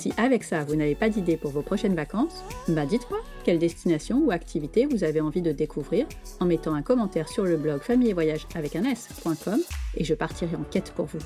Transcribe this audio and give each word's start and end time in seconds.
Si 0.00 0.14
avec 0.16 0.44
ça, 0.44 0.64
vous 0.64 0.76
n'avez 0.76 0.94
pas 0.94 1.10
d'idée 1.10 1.36
pour 1.36 1.50
vos 1.50 1.60
prochaines 1.60 1.94
vacances, 1.94 2.42
bah 2.68 2.86
dites-moi 2.86 3.20
quelle 3.44 3.58
destination 3.58 4.16
ou 4.24 4.30
activité 4.30 4.86
vous 4.86 5.04
avez 5.04 5.20
envie 5.20 5.42
de 5.42 5.52
découvrir 5.52 6.06
en 6.40 6.46
mettant 6.46 6.72
un 6.72 6.80
commentaire 6.80 7.28
sur 7.28 7.44
le 7.44 7.58
blog 7.58 7.82
famille 7.82 8.08
et 8.08 8.14
voyage 8.14 8.46
avec 8.54 8.76
un 8.76 8.84
s.com 8.84 9.60
et 9.98 10.04
je 10.04 10.14
partirai 10.14 10.56
en 10.56 10.62
quête 10.62 10.92
pour 10.92 11.04
vous. 11.04 11.18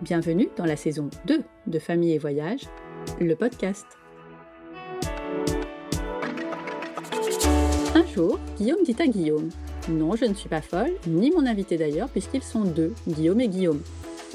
Bienvenue 0.00 0.48
dans 0.56 0.64
la 0.64 0.76
saison 0.76 1.10
2 1.26 1.42
de 1.66 1.78
Famille 1.78 2.14
et 2.14 2.18
Voyage, 2.18 2.62
le 3.20 3.34
podcast. 3.34 3.84
Un 7.94 8.06
jour, 8.06 8.38
Guillaume 8.56 8.82
dit 8.82 8.96
à 8.98 9.06
Guillaume 9.06 9.50
Non, 9.90 10.16
je 10.16 10.24
ne 10.24 10.32
suis 10.32 10.48
pas 10.48 10.62
folle, 10.62 10.94
ni 11.06 11.30
mon 11.30 11.44
invité 11.44 11.76
d'ailleurs, 11.76 12.08
puisqu'ils 12.08 12.42
sont 12.42 12.64
deux, 12.64 12.94
Guillaume 13.06 13.42
et 13.42 13.48
Guillaume. 13.48 13.82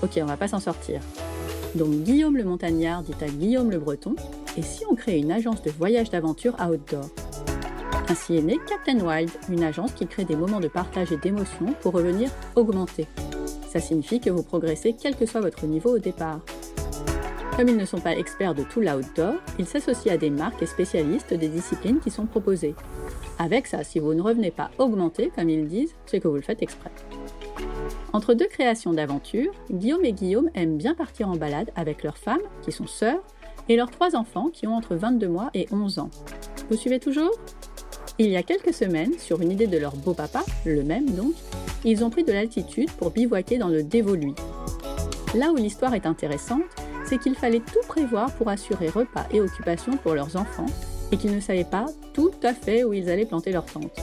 Ok, 0.04 0.20
on 0.22 0.26
va 0.26 0.38
pas 0.38 0.48
s'en 0.48 0.60
sortir. 0.60 1.02
Donc 1.78 1.92
Guillaume 1.92 2.38
le 2.38 2.44
montagnard 2.44 3.04
dit 3.04 3.14
à 3.22 3.28
Guillaume 3.28 3.70
le 3.70 3.78
breton 3.78 4.16
Et 4.58 4.64
si 4.64 4.84
on 4.90 4.96
crée 4.96 5.20
une 5.20 5.32
agence 5.32 5.62
de 5.62 5.70
voyage 5.70 6.10
d'aventure 6.10 6.56
outdoor 6.60 7.08
Ainsi 8.10 8.38
est 8.38 8.42
né 8.42 8.58
Captain 8.68 9.00
Wild, 9.00 9.30
une 9.50 9.64
agence 9.64 9.92
qui 9.92 10.08
crée 10.08 10.26
des 10.26 10.36
moments 10.36 10.60
de 10.60 10.70
partage 10.70 11.12
et 11.12 11.18
d'émotion 11.18 11.68
pour 11.82 11.94
revenir 11.94 12.32
augmenter. 12.56 13.06
Ça 13.70 13.80
signifie 13.80 14.20
que 14.20 14.32
vous 14.32 14.42
progressez 14.42 14.96
quel 15.00 15.16
que 15.16 15.28
soit 15.28 15.42
votre 15.42 15.66
niveau 15.68 15.96
au 15.96 16.00
départ. 16.00 16.40
Comme 17.56 17.68
ils 17.68 17.78
ne 17.78 17.86
sont 17.86 18.00
pas 18.00 18.16
experts 18.16 18.56
de 18.56 18.64
tout 18.64 18.82
l'outdoor, 18.82 19.36
ils 19.60 19.68
s'associent 19.68 20.14
à 20.14 20.18
des 20.18 20.30
marques 20.32 20.62
et 20.64 20.68
spécialistes 20.68 21.34
des 21.34 21.48
disciplines 21.48 22.00
qui 22.00 22.10
sont 22.10 22.26
proposées. 22.26 22.76
Avec 23.38 23.68
ça, 23.68 23.84
si 23.84 24.00
vous 24.00 24.16
ne 24.16 24.22
revenez 24.22 24.52
pas 24.52 24.72
augmenter, 24.80 25.32
comme 25.36 25.50
ils 25.50 25.68
disent, 25.68 25.94
c'est 26.08 26.20
que 26.20 26.28
vous 26.28 26.36
le 26.36 26.42
faites 26.42 26.64
exprès. 26.64 26.92
Entre 28.14 28.34
deux 28.34 28.48
créations 28.48 28.94
d'aventure, 28.94 29.52
Guillaume 29.72 30.06
et 30.06 30.14
Guillaume 30.14 30.50
aiment 30.56 30.78
bien 30.78 30.94
partir 30.94 31.30
en 31.30 31.36
balade 31.36 31.72
avec 31.76 32.04
leurs 32.04 32.18
femmes, 32.18 32.42
qui 32.64 32.72
sont 32.72 32.88
sœurs, 32.88 33.22
et 33.70 33.76
leurs 33.76 33.92
trois 33.92 34.16
enfants, 34.16 34.50
qui 34.52 34.68
ont 34.68 34.76
entre 34.76 34.96
22 34.96 35.28
mois 35.28 35.50
et 35.54 35.68
11 35.72 36.00
ans. 36.00 36.10
Vous 36.70 36.78
suivez 36.78 37.00
toujours? 37.00 37.32
Il 38.20 38.30
y 38.30 38.38
a 38.38 38.44
quelques 38.44 38.74
semaines, 38.74 39.14
sur 39.20 39.42
une 39.42 39.52
idée 39.52 39.68
de 39.68 39.78
leur 39.78 39.96
beau-papa, 39.96 40.44
le 40.66 40.84
même 40.84 41.10
donc, 41.12 41.34
ils 41.86 42.04
ont 42.04 42.10
pris 42.10 42.24
de 42.24 42.32
l'altitude 42.32 42.92
pour 42.92 43.12
bivouaquer 43.12 43.58
dans 43.58 43.68
le 43.68 43.84
Dévoluy. 43.84 44.34
Là 45.36 45.52
où 45.52 45.56
l'histoire 45.56 45.94
est 45.94 46.06
intéressante, 46.06 46.64
c'est 47.06 47.20
qu'il 47.20 47.36
fallait 47.36 47.60
tout 47.60 47.88
prévoir 47.88 48.34
pour 48.34 48.50
assurer 48.50 48.90
repas 48.90 49.26
et 49.32 49.40
occupation 49.40 49.94
pour 49.98 50.16
leurs 50.16 50.36
enfants, 50.36 50.66
et 51.12 51.18
qu'ils 51.18 51.36
ne 51.36 51.40
savaient 51.40 51.64
pas 51.64 51.86
tout 52.14 52.32
à 52.44 52.54
fait 52.54 52.84
où 52.84 52.94
ils 52.94 53.10
allaient 53.10 53.26
planter 53.26 53.52
leur 53.52 53.66
tente. 53.66 53.96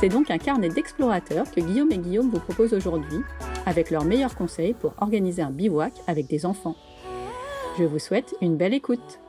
C'est 0.00 0.08
donc 0.08 0.30
un 0.30 0.38
carnet 0.38 0.70
d'explorateurs 0.70 1.50
que 1.50 1.60
Guillaume 1.60 1.92
et 1.92 1.98
Guillaume 1.98 2.30
vous 2.30 2.40
proposent 2.40 2.72
aujourd'hui, 2.72 3.18
avec 3.66 3.90
leurs 3.90 4.06
meilleurs 4.06 4.34
conseils 4.34 4.72
pour 4.72 4.94
organiser 5.02 5.42
un 5.42 5.50
bivouac 5.50 5.92
avec 6.06 6.26
des 6.26 6.46
enfants. 6.46 6.74
Je 7.78 7.84
vous 7.84 7.98
souhaite 7.98 8.34
une 8.40 8.56
belle 8.56 8.72
écoute. 8.72 9.20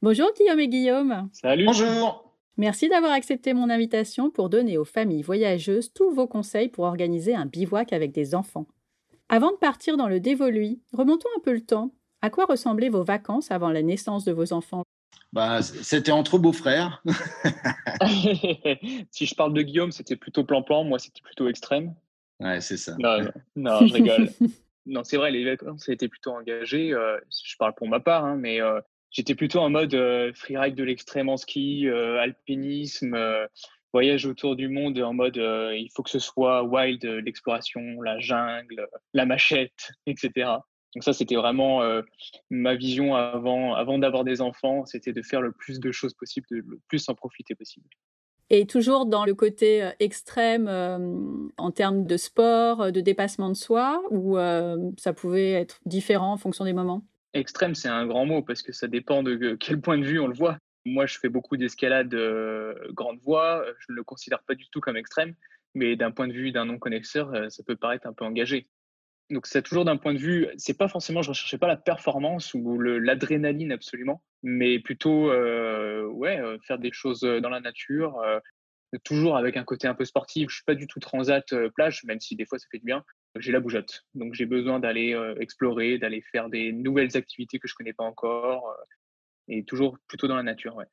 Bonjour 0.00 0.32
Guillaume 0.34 0.60
et 0.60 0.68
Guillaume. 0.68 1.28
Salut. 1.34 1.66
Bonjour. 1.66 2.32
Merci 2.56 2.88
d'avoir 2.88 3.12
accepté 3.12 3.52
mon 3.52 3.68
invitation 3.68 4.30
pour 4.30 4.48
donner 4.48 4.78
aux 4.78 4.86
familles 4.86 5.20
voyageuses 5.20 5.92
tous 5.92 6.10
vos 6.10 6.26
conseils 6.26 6.70
pour 6.70 6.86
organiser 6.86 7.34
un 7.34 7.44
bivouac 7.44 7.92
avec 7.92 8.12
des 8.12 8.34
enfants. 8.34 8.64
Avant 9.28 9.50
de 9.50 9.58
partir 9.58 9.98
dans 9.98 10.08
le 10.08 10.20
dévoluy, 10.20 10.80
remontons 10.94 11.28
un 11.36 11.40
peu 11.40 11.52
le 11.52 11.60
temps. 11.60 11.90
À 12.22 12.30
quoi 12.30 12.46
ressemblaient 12.46 12.88
vos 12.88 13.04
vacances 13.04 13.50
avant 13.50 13.68
la 13.68 13.82
naissance 13.82 14.24
de 14.24 14.32
vos 14.32 14.54
enfants? 14.54 14.85
Bah, 15.36 15.62
C'était 15.62 16.12
entre 16.12 16.38
beaux-frères. 16.38 17.02
si 19.10 19.26
je 19.26 19.34
parle 19.34 19.52
de 19.52 19.60
Guillaume, 19.60 19.92
c'était 19.92 20.16
plutôt 20.16 20.44
plan-plan. 20.44 20.84
Moi, 20.84 20.98
c'était 20.98 21.20
plutôt 21.22 21.48
extrême. 21.48 21.94
Ouais, 22.40 22.62
c'est 22.62 22.78
ça. 22.78 22.96
Non, 22.98 23.18
non, 23.54 23.86
je 23.86 23.92
rigole. 23.92 24.30
non, 24.86 25.04
c'est 25.04 25.18
vrai, 25.18 25.30
les 25.30 25.44
vacances 25.44 25.90
étaient 25.90 26.08
plutôt 26.08 26.32
engagées. 26.32 26.94
Euh, 26.94 27.18
je 27.30 27.54
parle 27.58 27.74
pour 27.74 27.86
ma 27.86 28.00
part, 28.00 28.24
hein, 28.24 28.36
mais 28.36 28.62
euh, 28.62 28.80
j'étais 29.10 29.34
plutôt 29.34 29.60
en 29.60 29.68
mode 29.68 29.94
euh, 29.94 30.32
freeride 30.34 30.74
de 30.74 30.84
l'extrême 30.84 31.28
en 31.28 31.36
ski, 31.36 31.86
alpinisme, 31.88 33.18
voyage 33.92 34.24
autour 34.24 34.56
du 34.56 34.68
monde 34.68 34.98
en 35.00 35.12
mode 35.12 35.36
il 35.36 35.88
faut 35.94 36.02
que 36.02 36.10
ce 36.10 36.18
soit 36.18 36.62
wild, 36.62 37.04
l'exploration, 37.04 38.00
la 38.00 38.18
jungle, 38.20 38.88
la 39.12 39.26
machette, 39.26 39.92
etc. 40.06 40.48
Donc 40.96 41.04
ça, 41.04 41.12
c'était 41.12 41.36
vraiment 41.36 41.82
ma 42.48 42.74
vision 42.74 43.14
avant, 43.14 43.74
avant 43.74 43.98
d'avoir 43.98 44.24
des 44.24 44.40
enfants, 44.40 44.86
c'était 44.86 45.12
de 45.12 45.20
faire 45.20 45.42
le 45.42 45.52
plus 45.52 45.78
de 45.78 45.92
choses 45.92 46.14
possible, 46.14 46.46
de 46.50 46.56
le 46.56 46.80
plus 46.88 47.06
en 47.10 47.14
profiter 47.14 47.54
possible. 47.54 47.86
Et 48.48 48.66
toujours 48.66 49.04
dans 49.04 49.26
le 49.26 49.34
côté 49.34 49.90
extrême 50.00 50.68
en 51.58 51.70
termes 51.70 52.06
de 52.06 52.16
sport, 52.16 52.90
de 52.90 53.00
dépassement 53.02 53.50
de 53.50 53.54
soi, 53.54 54.02
ou 54.10 54.38
ça 54.96 55.12
pouvait 55.12 55.52
être 55.52 55.80
différent 55.84 56.32
en 56.32 56.38
fonction 56.38 56.64
des 56.64 56.72
moments? 56.72 57.04
Extrême, 57.34 57.74
c'est 57.74 57.88
un 57.88 58.06
grand 58.06 58.24
mot 58.24 58.40
parce 58.40 58.62
que 58.62 58.72
ça 58.72 58.88
dépend 58.88 59.22
de 59.22 59.54
quel 59.60 59.78
point 59.82 59.98
de 59.98 60.04
vue 60.04 60.18
on 60.18 60.28
le 60.28 60.34
voit. 60.34 60.56
Moi, 60.86 61.06
je 61.06 61.18
fais 61.18 61.28
beaucoup 61.28 61.56
d'escalade 61.56 62.14
euh, 62.14 62.74
grande 62.92 63.18
voie. 63.18 63.64
Je 63.80 63.86
ne 63.90 63.96
le 63.96 64.04
considère 64.04 64.42
pas 64.44 64.54
du 64.54 64.68
tout 64.70 64.80
comme 64.80 64.96
extrême, 64.96 65.34
mais 65.74 65.96
d'un 65.96 66.12
point 66.12 66.28
de 66.28 66.32
vue 66.32 66.52
d'un 66.52 66.66
non-connaisseur, 66.66 67.34
euh, 67.34 67.48
ça 67.48 67.64
peut 67.64 67.74
paraître 67.74 68.06
un 68.06 68.12
peu 68.12 68.24
engagé. 68.24 68.68
Donc, 69.30 69.46
c'est 69.46 69.62
toujours 69.62 69.84
d'un 69.84 69.96
point 69.96 70.14
de 70.14 70.18
vue, 70.18 70.48
c'est 70.56 70.78
pas 70.78 70.86
forcément, 70.86 71.20
je 71.20 71.30
recherchais 71.30 71.58
pas 71.58 71.66
la 71.66 71.76
performance 71.76 72.54
ou 72.54 72.78
l'adrénaline 72.80 73.72
absolument, 73.72 74.22
mais 74.44 74.78
plutôt, 74.78 75.30
euh, 75.30 76.06
ouais, 76.06 76.38
euh, 76.38 76.58
faire 76.64 76.78
des 76.78 76.92
choses 76.92 77.20
dans 77.20 77.48
la 77.48 77.60
nature, 77.60 78.20
euh, 78.20 78.38
toujours 79.02 79.36
avec 79.36 79.56
un 79.56 79.64
côté 79.64 79.88
un 79.88 79.94
peu 79.94 80.04
sportif. 80.04 80.48
Je 80.48 80.56
suis 80.56 80.64
pas 80.64 80.76
du 80.76 80.86
tout 80.86 81.00
transat 81.00 81.44
plage, 81.74 82.04
même 82.04 82.20
si 82.20 82.36
des 82.36 82.46
fois 82.46 82.58
ça 82.58 82.66
fait 82.70 82.78
du 82.78 82.84
bien. 82.84 83.04
J'ai 83.38 83.52
la 83.52 83.60
bougeotte, 83.60 84.04
donc 84.14 84.32
j'ai 84.34 84.46
besoin 84.46 84.78
d'aller 84.78 85.14
explorer, 85.40 85.98
d'aller 85.98 86.22
faire 86.22 86.48
des 86.48 86.72
nouvelles 86.72 87.16
activités 87.16 87.58
que 87.58 87.68
je 87.68 87.74
connais 87.74 87.92
pas 87.92 88.04
encore 88.04 88.74
et 89.48 89.64
toujours 89.64 89.98
plutôt 90.08 90.28
dans 90.28 90.36
la 90.36 90.42
nature. 90.42 90.76
Ouais. 90.76 90.86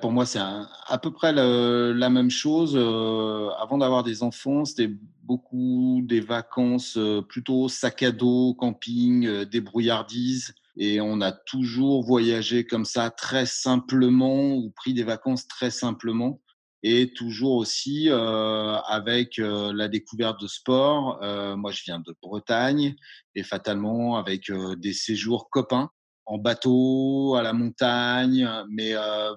Pour 0.00 0.10
moi, 0.10 0.24
c'est 0.24 0.38
à 0.38 0.98
peu 1.02 1.12
près 1.12 1.34
la 1.34 2.08
même 2.08 2.30
chose. 2.30 2.72
Euh, 2.74 3.50
avant 3.58 3.76
d'avoir 3.76 4.04
des 4.04 4.22
enfants, 4.22 4.64
c'était 4.64 4.90
beaucoup 5.22 6.00
des 6.04 6.20
vacances 6.20 6.96
euh, 6.96 7.20
plutôt 7.20 7.68
sac 7.68 8.02
à 8.02 8.10
dos, 8.10 8.54
camping, 8.54 9.26
euh, 9.26 9.44
débrouillardise. 9.44 10.54
Et 10.78 11.02
on 11.02 11.20
a 11.20 11.30
toujours 11.30 12.02
voyagé 12.04 12.64
comme 12.64 12.86
ça 12.86 13.10
très 13.10 13.44
simplement 13.44 14.54
ou 14.54 14.70
pris 14.70 14.94
des 14.94 15.04
vacances 15.04 15.46
très 15.46 15.70
simplement. 15.70 16.40
Et 16.82 17.12
toujours 17.12 17.56
aussi 17.56 18.08
avec 18.10 19.38
la 19.38 19.88
découverte 19.88 20.40
de 20.40 20.46
sport. 20.46 21.18
moi, 21.56 21.72
je 21.72 21.82
viens 21.84 21.98
de 21.98 22.14
Bretagne 22.22 22.94
et 23.34 23.42
fatalement 23.42 24.18
avec 24.18 24.52
des 24.76 24.92
séjours 24.92 25.48
copains 25.50 25.90
en 26.26 26.38
bateau, 26.38 27.36
à 27.36 27.42
la 27.42 27.52
montagne, 27.52 28.48
mais 28.70 28.94
euh, 28.94 29.32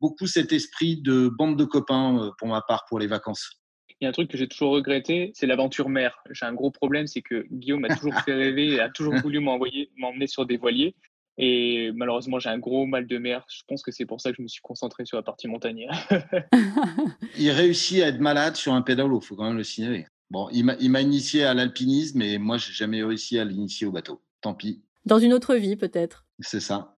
beaucoup 0.00 0.26
cet 0.26 0.52
esprit 0.52 1.00
de 1.00 1.28
bande 1.28 1.58
de 1.58 1.64
copains 1.64 2.18
euh, 2.18 2.30
pour 2.38 2.48
ma 2.48 2.60
part 2.60 2.84
pour 2.88 2.98
les 2.98 3.06
vacances. 3.06 3.62
Il 4.00 4.04
y 4.04 4.06
a 4.06 4.08
un 4.08 4.12
truc 4.12 4.28
que 4.28 4.36
j'ai 4.36 4.48
toujours 4.48 4.72
regretté, 4.72 5.30
c'est 5.34 5.46
l'aventure 5.46 5.88
mer. 5.88 6.18
J'ai 6.32 6.44
un 6.44 6.54
gros 6.54 6.72
problème, 6.72 7.06
c'est 7.06 7.22
que 7.22 7.46
Guillaume 7.52 7.84
a 7.84 7.94
toujours 7.94 8.18
fait 8.20 8.34
rêver, 8.34 8.80
a 8.80 8.90
toujours 8.90 9.14
voulu 9.14 9.38
m'envoyer, 9.40 9.90
m'emmener 9.96 10.26
sur 10.26 10.44
des 10.44 10.56
voiliers. 10.56 10.96
Et 11.38 11.92
malheureusement, 11.94 12.40
j'ai 12.40 12.50
un 12.50 12.58
gros 12.58 12.84
mal 12.84 13.06
de 13.06 13.18
mer. 13.18 13.46
Je 13.48 13.62
pense 13.68 13.82
que 13.82 13.92
c'est 13.92 14.04
pour 14.04 14.20
ça 14.20 14.30
que 14.30 14.36
je 14.38 14.42
me 14.42 14.48
suis 14.48 14.60
concentré 14.60 15.06
sur 15.06 15.16
la 15.16 15.22
partie 15.22 15.46
montagnère. 15.46 15.92
il 17.38 17.50
réussit 17.50 18.02
à 18.02 18.08
être 18.08 18.18
malade 18.18 18.56
sur 18.56 18.74
un 18.74 18.82
pédalo, 18.82 19.20
il 19.22 19.24
faut 19.24 19.36
quand 19.36 19.44
même 19.44 19.56
le 19.56 19.64
signaler. 19.64 20.06
Bon, 20.30 20.48
il 20.50 20.64
m'a 20.64 21.00
initié 21.00 21.44
à 21.44 21.54
l'alpinisme, 21.54 22.18
mais 22.18 22.38
moi, 22.38 22.58
j'ai 22.58 22.72
jamais 22.72 23.04
réussi 23.04 23.38
à 23.38 23.44
l'initier 23.44 23.86
au 23.86 23.92
bateau. 23.92 24.20
Tant 24.40 24.54
pis. 24.54 24.82
Dans 25.04 25.18
une 25.18 25.32
autre 25.32 25.54
vie, 25.54 25.76
peut-être. 25.76 26.26
C'est 26.42 26.60
ça. 26.60 26.96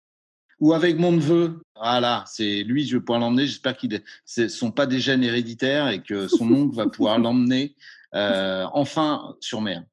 Ou 0.59 0.73
avec 0.73 0.97
mon 0.97 1.11
neveu. 1.11 1.61
Voilà, 1.75 2.23
c'est 2.27 2.63
lui, 2.63 2.85
je 2.85 2.97
vais 2.97 3.01
pouvoir 3.01 3.19
l'emmener. 3.19 3.45
J'espère 3.45 3.75
qu'ils 3.75 4.01
ne 4.37 4.47
sont 4.47 4.71
pas 4.71 4.85
des 4.85 4.99
gènes 4.99 5.23
héréditaires 5.23 5.89
et 5.89 6.01
que 6.01 6.27
son 6.27 6.51
oncle 6.51 6.75
va 6.75 6.87
pouvoir 6.87 7.19
l'emmener 7.19 7.75
euh, 8.15 8.65
enfin 8.73 9.35
sur 9.39 9.61
mer. 9.61 9.83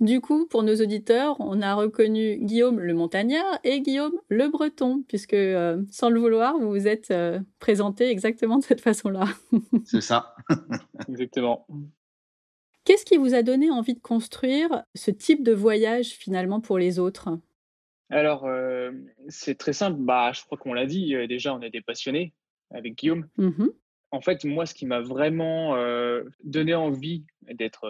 Du 0.00 0.20
coup, 0.20 0.46
pour 0.46 0.64
nos 0.64 0.74
auditeurs, 0.74 1.36
on 1.38 1.62
a 1.62 1.74
reconnu 1.74 2.36
Guillaume 2.38 2.80
le 2.80 2.92
montagnard 2.92 3.60
et 3.62 3.80
Guillaume 3.80 4.14
le 4.28 4.48
breton, 4.48 5.04
puisque 5.06 5.32
euh, 5.32 5.80
sans 5.92 6.10
le 6.10 6.18
vouloir, 6.18 6.58
vous 6.58 6.70
vous 6.70 6.88
êtes 6.88 7.12
euh, 7.12 7.38
présenté 7.60 8.10
exactement 8.10 8.58
de 8.58 8.64
cette 8.64 8.80
façon-là. 8.80 9.26
C'est 9.84 10.00
ça. 10.00 10.34
Exactement. 11.08 11.68
Qu'est-ce 12.84 13.04
qui 13.04 13.16
vous 13.16 13.32
a 13.34 13.44
donné 13.44 13.70
envie 13.70 13.94
de 13.94 14.00
construire 14.00 14.82
ce 14.96 15.12
type 15.12 15.44
de 15.44 15.52
voyage 15.52 16.08
finalement 16.08 16.60
pour 16.60 16.78
les 16.78 16.98
autres? 16.98 17.38
Alors, 18.10 18.46
euh, 18.46 18.92
c'est 19.28 19.56
très 19.56 19.72
simple. 19.72 19.98
Bah, 20.00 20.32
je 20.32 20.42
crois 20.42 20.58
qu'on 20.58 20.74
l'a 20.74 20.86
dit, 20.86 21.14
euh, 21.14 21.26
déjà, 21.26 21.54
on 21.54 21.60
est 21.62 21.70
des 21.70 21.80
passionnés 21.80 22.34
avec 22.70 22.96
Guillaume. 22.96 23.28
Mmh 23.36 23.66
en 24.14 24.20
fait, 24.20 24.44
moi, 24.44 24.66
ce 24.66 24.74
qui 24.74 24.84
m'a 24.84 25.00
vraiment 25.00 25.74
euh, 25.74 26.22
donné 26.44 26.74
envie 26.74 27.24
d'être 27.50 27.88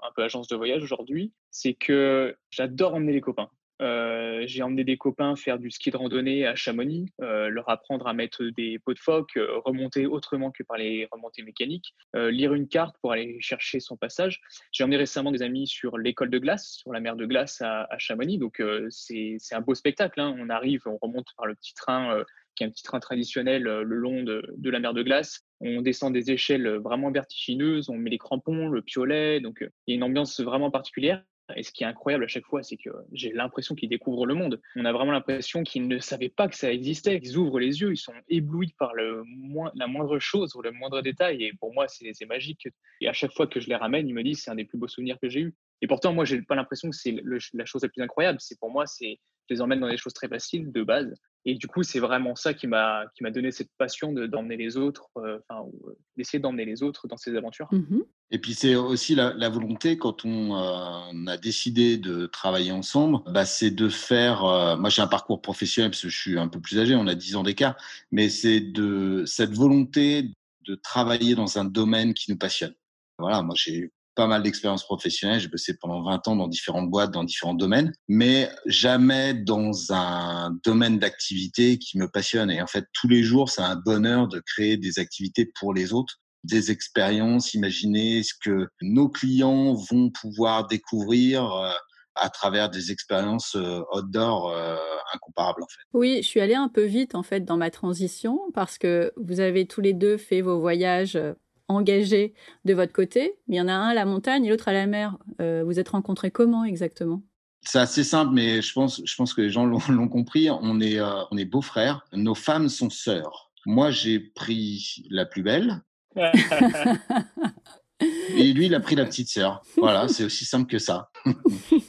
un 0.00 0.12
peu 0.14 0.22
agence 0.22 0.46
de 0.46 0.54
voyage 0.54 0.80
aujourd'hui, 0.80 1.32
c'est 1.50 1.74
que 1.74 2.36
j'adore 2.50 2.94
emmener 2.94 3.12
les 3.12 3.20
copains. 3.20 3.50
Euh, 3.82 4.44
j'ai 4.46 4.62
emmené 4.62 4.84
des 4.84 4.96
copains 4.96 5.36
faire 5.36 5.58
du 5.58 5.70
ski 5.70 5.90
de 5.90 5.96
randonnée 5.96 6.46
à 6.46 6.54
Chamonix, 6.54 7.06
euh, 7.20 7.48
leur 7.48 7.68
apprendre 7.68 8.06
à 8.06 8.14
mettre 8.14 8.44
des 8.44 8.78
pots 8.78 8.94
de 8.94 8.98
phoque, 8.98 9.36
euh, 9.36 9.58
remonter 9.64 10.06
autrement 10.06 10.50
que 10.50 10.62
par 10.62 10.78
les 10.78 11.06
remontées 11.12 11.42
mécaniques, 11.42 11.94
lire 12.14 12.54
une 12.54 12.68
carte 12.68 12.96
pour 13.00 13.12
aller 13.12 13.36
chercher 13.40 13.80
son 13.80 13.96
passage. 13.96 14.40
J'ai 14.72 14.84
emmené 14.84 14.96
récemment 14.96 15.30
des 15.30 15.42
amis 15.42 15.66
sur 15.66 15.98
l'école 15.98 16.30
de 16.30 16.38
glace, 16.38 16.76
sur 16.78 16.92
la 16.92 17.00
mer 17.00 17.16
de 17.16 17.26
glace 17.26 17.60
à, 17.60 17.86
Chamonix. 17.98 18.38
Donc 18.38 18.62
c'est 18.88 19.38
un 19.52 19.60
beau 19.60 19.74
spectacle. 19.74 20.20
Hein. 20.20 20.34
On 20.38 20.48
arrive, 20.48 20.82
on 20.86 20.98
remonte 21.00 21.28
par 21.36 21.46
le 21.46 21.54
petit 21.54 21.74
train 21.74 22.22
qui 22.54 22.64
est 22.64 22.66
un 22.66 22.70
petit 22.70 22.84
train 22.84 23.00
traditionnel 23.00 23.62
le 23.62 23.82
long 23.82 24.22
de, 24.22 24.54
de, 24.56 24.70
la 24.70 24.78
mer 24.78 24.94
de 24.94 25.02
glace. 25.02 25.42
On 25.60 25.82
descend 25.82 26.12
des 26.12 26.30
échelles 26.30 26.68
vraiment 26.76 27.10
vertigineuses, 27.10 27.90
on 27.90 27.96
met 27.96 28.10
les 28.10 28.18
crampons, 28.18 28.68
le 28.68 28.82
piolet, 28.82 29.40
donc 29.40 29.58
il 29.86 29.90
y 29.90 29.92
a 29.92 29.96
une 29.96 30.04
ambiance 30.04 30.40
vraiment 30.40 30.70
particulière. 30.70 31.22
Et 31.54 31.62
ce 31.62 31.70
qui 31.70 31.84
est 31.84 31.86
incroyable 31.86 32.24
à 32.24 32.28
chaque 32.28 32.46
fois, 32.46 32.62
c'est 32.62 32.76
que 32.76 32.90
j'ai 33.12 33.32
l'impression 33.32 33.74
qu'ils 33.74 33.88
découvrent 33.88 34.26
le 34.26 34.34
monde. 34.34 34.60
On 34.74 34.84
a 34.84 34.92
vraiment 34.92 35.12
l'impression 35.12 35.62
qu'ils 35.62 35.86
ne 35.86 35.98
savaient 35.98 36.28
pas 36.28 36.48
que 36.48 36.56
ça 36.56 36.72
existait. 36.72 37.20
Ils 37.22 37.36
ouvrent 37.36 37.60
les 37.60 37.80
yeux, 37.80 37.92
ils 37.92 37.98
sont 37.98 38.12
éblouis 38.28 38.74
par 38.78 38.92
la 38.94 39.86
moindre 39.86 40.18
chose 40.18 40.56
ou 40.56 40.62
le 40.62 40.72
moindre 40.72 41.02
détail. 41.02 41.44
Et 41.44 41.52
pour 41.60 41.72
moi, 41.72 41.86
c'est 41.88 42.26
magique. 42.26 42.68
Et 43.00 43.08
à 43.08 43.12
chaque 43.12 43.32
fois 43.32 43.46
que 43.46 43.60
je 43.60 43.68
les 43.68 43.76
ramène, 43.76 44.08
ils 44.08 44.14
me 44.14 44.24
disent 44.24 44.42
c'est 44.42 44.50
un 44.50 44.56
des 44.56 44.64
plus 44.64 44.78
beaux 44.78 44.88
souvenirs 44.88 45.18
que 45.20 45.28
j'ai 45.28 45.40
eu. 45.40 45.54
Et 45.82 45.86
pourtant, 45.86 46.12
moi, 46.12 46.24
j'ai 46.24 46.42
pas 46.42 46.56
l'impression 46.56 46.90
que 46.90 46.96
c'est 46.96 47.14
la 47.52 47.64
chose 47.64 47.82
la 47.82 47.88
plus 47.88 48.02
incroyable. 48.02 48.38
C'est 48.40 48.58
pour 48.58 48.70
moi, 48.70 48.86
c'est 48.86 49.20
je 49.48 49.54
les 49.54 49.60
emmène 49.60 49.78
dans 49.78 49.88
des 49.88 49.96
choses 49.96 50.14
très 50.14 50.28
faciles 50.28 50.72
de 50.72 50.82
base. 50.82 51.14
Et 51.48 51.54
du 51.54 51.68
coup, 51.68 51.84
c'est 51.84 52.00
vraiment 52.00 52.34
ça 52.34 52.54
qui 52.54 52.66
m'a 52.66 53.04
qui 53.14 53.22
m'a 53.22 53.30
donné 53.30 53.52
cette 53.52 53.70
passion 53.78 54.12
d'emmener 54.12 54.56
les 54.56 54.76
autres, 54.76 55.08
euh, 55.18 55.38
enfin, 55.48 55.64
euh, 55.86 55.96
d'essayer 56.16 56.40
d'emmener 56.40 56.64
les 56.64 56.82
autres 56.82 57.06
dans 57.06 57.16
ces 57.16 57.36
aventures. 57.36 57.68
Mmh 57.70 58.00
Et 58.32 58.40
puis 58.40 58.52
c'est 58.52 58.74
aussi 58.74 59.14
la, 59.14 59.48
volonté 59.48 59.96
quand 59.96 60.24
on, 60.24 60.56
euh, 60.56 61.26
a 61.28 61.36
décidé 61.36 61.98
de 61.98 62.26
travailler 62.26 62.72
ensemble, 62.72 63.18
bah, 63.32 63.44
c'est 63.44 63.70
de 63.70 63.88
faire. 63.88 64.42
moi, 64.76 64.90
j'ai 64.90 65.02
un 65.02 65.06
parcours 65.06 65.40
professionnel 65.40 65.92
parce 65.92 66.02
que 66.02 66.08
je 66.08 66.20
suis 66.20 66.36
un 66.36 66.48
peu 66.48 66.60
plus 66.60 66.80
âgé, 66.80 66.96
on 66.96 67.06
a 67.06 67.14
10 67.14 67.36
ans 67.36 67.44
d'écart, 67.44 67.76
mais 68.10 68.28
c'est 68.28 68.60
de 68.60 69.22
cette 69.24 69.54
volonté 69.54 70.32
de 70.66 70.74
travailler 70.74 71.36
dans 71.36 71.58
un 71.58 71.64
domaine 71.64 72.12
qui 72.12 72.32
nous 72.32 72.38
passionne. 72.38 72.74
Voilà, 73.18 73.42
moi 73.42 73.54
j'ai 73.56 73.92
pas 74.16 74.26
mal 74.26 74.42
d'expériences 74.42 74.84
professionnelles. 74.84 75.40
J'ai 75.40 75.48
bossé 75.48 75.76
pendant 75.80 76.02
20 76.02 76.26
ans 76.28 76.36
dans 76.36 76.48
différentes 76.48 76.90
boîtes, 76.90 77.12
dans 77.12 77.22
différents 77.22 77.54
domaines, 77.54 77.92
mais 78.08 78.50
jamais 78.66 79.34
dans 79.34 79.92
un 79.92 80.58
domaine 80.64 80.98
d'activité 80.98 81.78
qui 81.78 81.98
me 81.98 82.08
passionne. 82.08 82.50
Et 82.50 82.60
en 82.60 82.66
fait, 82.66 82.86
tous 82.92 83.06
les 83.06 83.22
jours, 83.22 83.50
c'est 83.50 83.62
un 83.62 83.76
bonheur 83.76 84.26
de 84.26 84.40
créer 84.40 84.76
des 84.76 84.98
activités 84.98 85.50
pour 85.60 85.72
les 85.72 85.92
autres 85.92 86.16
des 86.46 86.70
expériences, 86.70 87.54
imaginer 87.54 88.22
ce 88.22 88.32
que 88.40 88.68
nos 88.80 89.08
clients 89.08 89.74
vont 89.74 90.10
pouvoir 90.10 90.66
découvrir 90.68 91.52
euh, 91.52 91.72
à 92.14 92.30
travers 92.30 92.70
des 92.70 92.92
expériences 92.92 93.56
euh, 93.56 93.80
outdoor 93.92 94.50
euh, 94.50 94.76
incomparables 95.12 95.62
en 95.62 95.66
fait. 95.66 95.82
Oui, 95.92 96.18
je 96.22 96.28
suis 96.28 96.40
allée 96.40 96.54
un 96.54 96.68
peu 96.68 96.84
vite 96.84 97.14
en 97.14 97.22
fait 97.22 97.40
dans 97.40 97.56
ma 97.56 97.70
transition 97.70 98.40
parce 98.54 98.78
que 98.78 99.12
vous 99.16 99.40
avez 99.40 99.66
tous 99.66 99.80
les 99.80 99.92
deux 99.92 100.16
fait 100.16 100.40
vos 100.40 100.60
voyages 100.60 101.18
engagés 101.68 102.34
de 102.64 102.74
votre 102.74 102.92
côté, 102.92 103.34
mais 103.48 103.56
il 103.56 103.58
y 103.58 103.62
en 103.62 103.68
a 103.68 103.72
un 103.72 103.88
à 103.88 103.94
la 103.94 104.04
montagne 104.04 104.44
et 104.44 104.50
l'autre 104.50 104.68
à 104.68 104.72
la 104.72 104.86
mer. 104.86 105.16
Euh, 105.40 105.62
vous 105.64 105.78
êtes 105.78 105.88
rencontrés 105.88 106.30
comment 106.30 106.64
exactement? 106.64 107.22
C'est 107.62 107.80
assez 107.80 108.04
simple, 108.04 108.32
mais 108.32 108.62
je 108.62 108.72
pense, 108.72 109.02
je 109.04 109.14
pense 109.16 109.34
que 109.34 109.40
les 109.40 109.50
gens 109.50 109.66
l'ont 109.66 110.08
compris. 110.08 110.48
On 110.50 110.80
est, 110.80 111.00
euh, 111.00 111.22
on 111.30 111.36
est 111.36 111.44
beaux-frères. 111.44 112.06
Nos 112.12 112.34
femmes 112.34 112.68
sont 112.68 112.90
sœurs. 112.90 113.50
Moi, 113.64 113.90
j'ai 113.90 114.20
pris 114.20 115.04
la 115.10 115.26
plus 115.26 115.42
belle. 115.42 115.82
et 118.00 118.52
lui, 118.52 118.66
il 118.66 118.74
a 118.74 118.80
pris 118.80 118.94
la 118.94 119.04
petite 119.04 119.28
sœur. 119.28 119.62
Voilà, 119.76 120.08
c'est 120.08 120.24
aussi 120.24 120.44
simple 120.44 120.70
que 120.70 120.78
ça. 120.78 121.10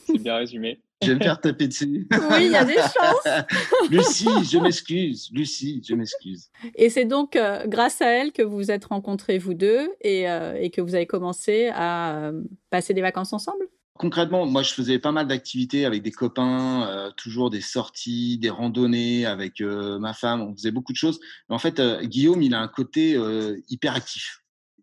c'est 0.06 0.18
bien 0.18 0.36
résumé. 0.36 0.82
Je 1.02 1.08
vais 1.08 1.14
me 1.14 1.20
faire 1.20 1.40
taper 1.40 1.68
dessus. 1.68 2.08
Oui, 2.30 2.46
il 2.46 2.52
y 2.52 2.56
a 2.56 2.64
des 2.64 2.74
chances. 2.74 3.44
Lucie, 3.90 4.44
je 4.50 4.58
m'excuse. 4.58 5.30
Lucie, 5.32 5.80
je 5.88 5.94
m'excuse. 5.94 6.50
Et 6.74 6.90
c'est 6.90 7.04
donc 7.04 7.36
euh, 7.36 7.66
grâce 7.66 8.02
à 8.02 8.06
elle 8.06 8.32
que 8.32 8.42
vous 8.42 8.56
vous 8.56 8.70
êtes 8.70 8.86
rencontrés, 8.86 9.38
vous 9.38 9.54
deux, 9.54 9.90
et, 10.00 10.28
euh, 10.28 10.58
et 10.60 10.70
que 10.70 10.80
vous 10.80 10.96
avez 10.96 11.06
commencé 11.06 11.70
à 11.72 12.16
euh, 12.16 12.42
passer 12.70 12.94
des 12.94 13.00
vacances 13.00 13.32
ensemble? 13.32 13.64
Concrètement, 13.94 14.46
moi, 14.46 14.62
je 14.62 14.72
faisais 14.72 14.98
pas 14.98 15.12
mal 15.12 15.26
d'activités 15.26 15.84
avec 15.84 16.02
des 16.02 16.12
copains, 16.12 17.10
toujours 17.16 17.50
des 17.50 17.60
sorties, 17.60 18.38
des 18.38 18.48
randonnées 18.48 19.26
avec 19.26 19.60
ma 19.60 20.14
femme. 20.14 20.40
On 20.40 20.54
faisait 20.54 20.70
beaucoup 20.70 20.92
de 20.92 20.96
choses. 20.96 21.18
Mais 21.48 21.56
en 21.56 21.58
fait, 21.58 21.82
Guillaume, 22.04 22.40
il 22.40 22.54
a 22.54 22.60
un 22.60 22.68
côté 22.68 23.20
hyper 23.68 23.96
actif, 23.96 24.37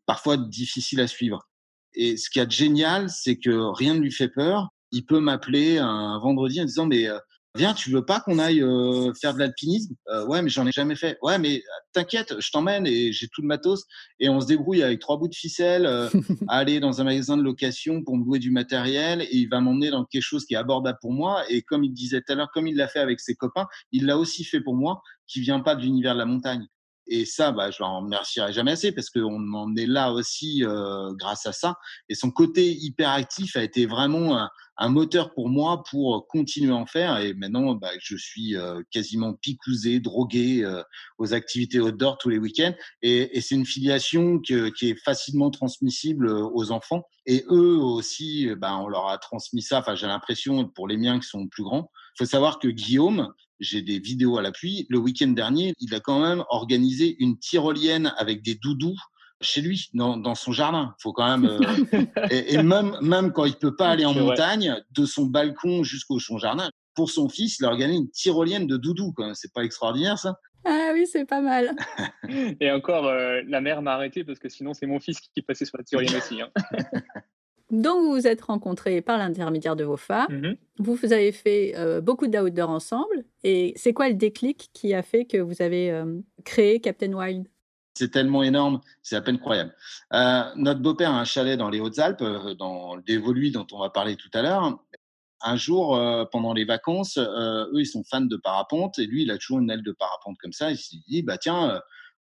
parfois 0.05 0.37
difficile 0.37 1.01
à 1.01 1.07
suivre. 1.07 1.47
Et 1.93 2.17
ce 2.17 2.29
qui 2.29 2.39
est 2.39 2.51
génial, 2.51 3.09
c'est 3.09 3.37
que 3.37 3.73
rien 3.75 3.93
ne 3.93 3.99
lui 3.99 4.11
fait 4.11 4.29
peur 4.29 4.69
il 4.95 5.05
peut 5.05 5.19
m'appeler 5.19 5.77
un 5.77 6.19
vendredi 6.19 6.61
en 6.61 6.65
disant 6.65 6.85
mais 6.85 7.07
euh, 7.07 7.19
viens, 7.55 7.73
tu 7.73 7.91
veux 7.91 8.05
pas 8.05 8.21
qu'on 8.21 8.39
aille 8.39 8.61
euh, 8.61 9.13
faire 9.19 9.33
de 9.33 9.39
l'alpinisme? 9.39 9.93
Euh, 10.09 10.25
Ouais, 10.25 10.41
mais 10.41 10.49
j'en 10.49 10.65
ai 10.65 10.71
jamais 10.71 10.95
fait. 10.95 11.17
Ouais, 11.21 11.37
mais 11.37 11.63
t'inquiète, 11.93 12.39
je 12.39 12.49
t'emmène 12.51 12.87
et 12.87 13.11
j'ai 13.11 13.27
tout 13.27 13.41
le 13.41 13.47
matos 13.47 13.83
et 14.19 14.29
on 14.29 14.39
se 14.39 14.47
débrouille 14.47 14.83
avec 14.83 14.99
trois 14.99 15.17
bouts 15.17 15.27
de 15.27 15.35
ficelle 15.35 15.85
à 16.47 16.57
aller 16.57 16.79
dans 16.79 17.01
un 17.01 17.03
magasin 17.03 17.35
de 17.37 17.43
location 17.43 18.03
pour 18.03 18.17
me 18.17 18.23
louer 18.23 18.39
du 18.39 18.51
matériel 18.51 19.21
et 19.21 19.35
il 19.35 19.49
va 19.49 19.59
m'emmener 19.59 19.89
dans 19.89 20.05
quelque 20.05 20.21
chose 20.21 20.45
qui 20.45 20.53
est 20.53 20.57
abordable 20.57 20.97
pour 21.01 21.11
moi. 21.11 21.43
Et 21.49 21.61
comme 21.61 21.83
il 21.83 21.91
disait 21.91 22.21
tout 22.21 22.31
à 22.31 22.35
l'heure, 22.35 22.49
comme 22.53 22.67
il 22.67 22.75
l'a 22.75 22.87
fait 22.87 22.99
avec 22.99 23.19
ses 23.19 23.35
copains, 23.35 23.67
il 23.91 24.05
l'a 24.05 24.17
aussi 24.17 24.45
fait 24.45 24.61
pour 24.61 24.75
moi, 24.75 25.01
qui 25.27 25.41
vient 25.41 25.59
pas 25.59 25.75
de 25.75 25.81
l'univers 25.81 26.13
de 26.13 26.19
la 26.19 26.25
montagne. 26.25 26.67
Et 27.07 27.25
ça, 27.25 27.51
bah, 27.51 27.71
je 27.71 27.77
l'en 27.81 28.01
remercierai 28.01 28.51
jamais 28.53 28.71
assez 28.71 28.91
parce 28.91 29.09
qu'on 29.09 29.39
m'en 29.39 29.73
est 29.75 29.85
là 29.85 30.11
aussi 30.11 30.63
grâce 31.11 31.45
à 31.45 31.51
ça. 31.51 31.75
Et 32.09 32.15
son 32.15 32.31
côté 32.31 32.71
hyperactif 32.71 33.55
a 33.55 33.63
été 33.63 33.85
vraiment 33.85 34.49
un, 34.77 34.89
moteur 34.89 35.33
pour 35.33 35.49
moi 35.49 35.83
pour 35.89 36.27
continuer 36.27 36.71
à 36.71 36.75
en 36.75 36.85
faire. 36.85 37.17
Et 37.19 37.33
maintenant, 37.33 37.75
bah, 37.75 37.91
je 37.99 38.17
suis 38.17 38.55
euh, 38.55 38.81
quasiment 38.91 39.33
picousé, 39.33 39.99
drogué 39.99 40.63
euh, 40.63 40.81
aux 41.17 41.33
activités 41.33 41.79
outdoor 41.79 42.17
tous 42.17 42.29
les 42.29 42.37
week-ends. 42.37 42.73
Et, 43.01 43.41
c'est 43.41 43.55
une 43.55 43.65
filiation 43.65 44.39
qui 44.39 44.53
est 44.53 45.03
facilement 45.03 45.51
transmissible 45.51 46.27
euh, 46.27 46.47
aux 46.53 46.71
enfants. 46.71 47.03
Et 47.25 47.43
eux 47.49 47.77
aussi, 47.77 48.49
bah, 48.55 48.77
on 48.77 48.87
leur 48.87 49.09
a 49.09 49.17
transmis 49.17 49.61
ça. 49.61 49.79
Enfin, 49.79 49.95
j'ai 49.95 50.07
l'impression 50.07 50.67
pour 50.67 50.87
les 50.87 50.97
miens 50.97 51.19
qui 51.19 51.27
sont 51.27 51.47
plus 51.47 51.63
grands. 51.63 51.91
Il 52.15 52.23
faut 52.23 52.29
savoir 52.29 52.59
que 52.59 52.67
Guillaume, 52.67 53.33
j'ai 53.59 53.81
des 53.81 53.99
vidéos 53.99 54.37
à 54.37 54.41
l'appui. 54.41 54.85
Le 54.89 54.97
week-end 54.97 55.27
dernier, 55.27 55.73
il 55.79 55.93
a 55.93 55.99
quand 55.99 56.19
même 56.19 56.43
organisé 56.49 57.15
une 57.19 57.37
tyrolienne 57.37 58.13
avec 58.17 58.43
des 58.43 58.55
doudous 58.55 58.97
chez 59.41 59.61
lui, 59.61 59.89
dans, 59.93 60.17
dans 60.17 60.35
son 60.35 60.51
jardin. 60.51 60.95
Faut 60.99 61.13
quand 61.13 61.37
même. 61.37 61.45
Euh, 61.49 61.59
et, 62.29 62.61
même, 62.63 62.97
même 63.01 63.31
quand 63.31 63.45
il 63.45 63.55
peut 63.55 63.75
pas 63.75 63.89
aller 63.89 64.05
en 64.05 64.13
montagne, 64.13 64.75
de 64.91 65.05
son 65.05 65.25
balcon 65.25 65.83
jusqu'au 65.83 66.19
son 66.19 66.37
jardin, 66.37 66.69
pour 66.95 67.09
son 67.09 67.27
fils, 67.29 67.59
il 67.59 67.65
a 67.65 67.69
organisé 67.69 67.99
une 67.99 68.09
tyrolienne 68.09 68.67
de 68.67 68.77
doudou. 68.77 69.13
C'est 69.33 69.53
pas 69.53 69.63
extraordinaire 69.63 70.17
ça? 70.17 70.39
Ah 70.67 70.91
oui, 70.93 71.05
c'est 71.05 71.25
pas 71.25 71.41
mal. 71.41 71.75
et 72.59 72.71
encore, 72.71 73.05
euh, 73.05 73.41
la 73.45 73.61
mère 73.61 73.83
m'a 73.83 73.93
arrêté 73.93 74.23
parce 74.23 74.39
que 74.39 74.49
sinon 74.49 74.73
c'est 74.73 74.87
mon 74.87 74.99
fils 74.99 75.19
qui 75.19 75.41
passait 75.43 75.65
sur 75.65 75.77
la 75.77 75.83
tyrolienne 75.83 76.15
aussi. 76.15 76.41
Hein. 76.41 76.49
Donc, 77.71 78.03
vous 78.03 78.11
vous 78.11 78.27
êtes 78.27 78.41
rencontrés 78.41 79.01
par 79.01 79.17
l'intermédiaire 79.17 79.75
de 79.75 79.83
vos 79.83 79.97
femmes. 79.97 80.27
Mm-hmm. 80.29 80.57
Vous, 80.79 81.13
avez 81.13 81.31
fait 81.31 81.73
euh, 81.75 82.01
beaucoup 82.01 82.27
d'outdoor 82.27 82.69
ensemble. 82.69 83.25
Et 83.43 83.73
c'est 83.75 83.93
quoi 83.93 84.07
le 84.09 84.15
déclic 84.15 84.69
qui 84.73 84.93
a 84.93 85.01
fait 85.01 85.25
que 85.25 85.37
vous 85.37 85.61
avez 85.61 86.03
créé 86.43 86.79
Captain 86.79 87.13
Wild? 87.13 87.47
C'est 87.97 88.11
tellement 88.11 88.43
énorme, 88.43 88.81
c'est 89.01 89.15
à 89.15 89.21
peine 89.21 89.39
croyable. 89.39 89.73
Euh, 90.13 90.43
notre 90.57 90.81
beau-père 90.81 91.11
a 91.11 91.19
un 91.19 91.23
chalet 91.23 91.57
dans 91.57 91.69
les 91.69 91.79
Hautes-Alpes, 91.79 92.21
euh, 92.21 92.53
dans 92.53 92.95
le 92.97 93.01
Dévoluy 93.01 93.51
dont 93.51 93.65
on 93.71 93.79
va 93.79 93.89
parler 93.89 94.17
tout 94.17 94.29
à 94.33 94.41
l'heure. 94.41 94.77
Un 95.41 95.55
jour, 95.55 95.95
euh, 95.95 96.25
pendant 96.29 96.53
les 96.53 96.65
vacances, 96.65 97.17
eux, 97.17 97.69
ils 97.79 97.85
sont 97.85 98.03
fans 98.03 98.19
de 98.19 98.35
parapente 98.35 98.99
et 98.99 99.05
lui, 99.05 99.23
il 99.23 99.31
a 99.31 99.37
toujours 99.37 99.59
une 99.59 99.69
aile 99.71 99.83
de 99.83 99.93
parapente 99.93 100.35
comme 100.41 100.51
ça. 100.51 100.71
Il 100.71 100.77
s'est 100.77 100.97
dit, 101.07 101.23
bah 101.23 101.37
tiens, 101.37 101.81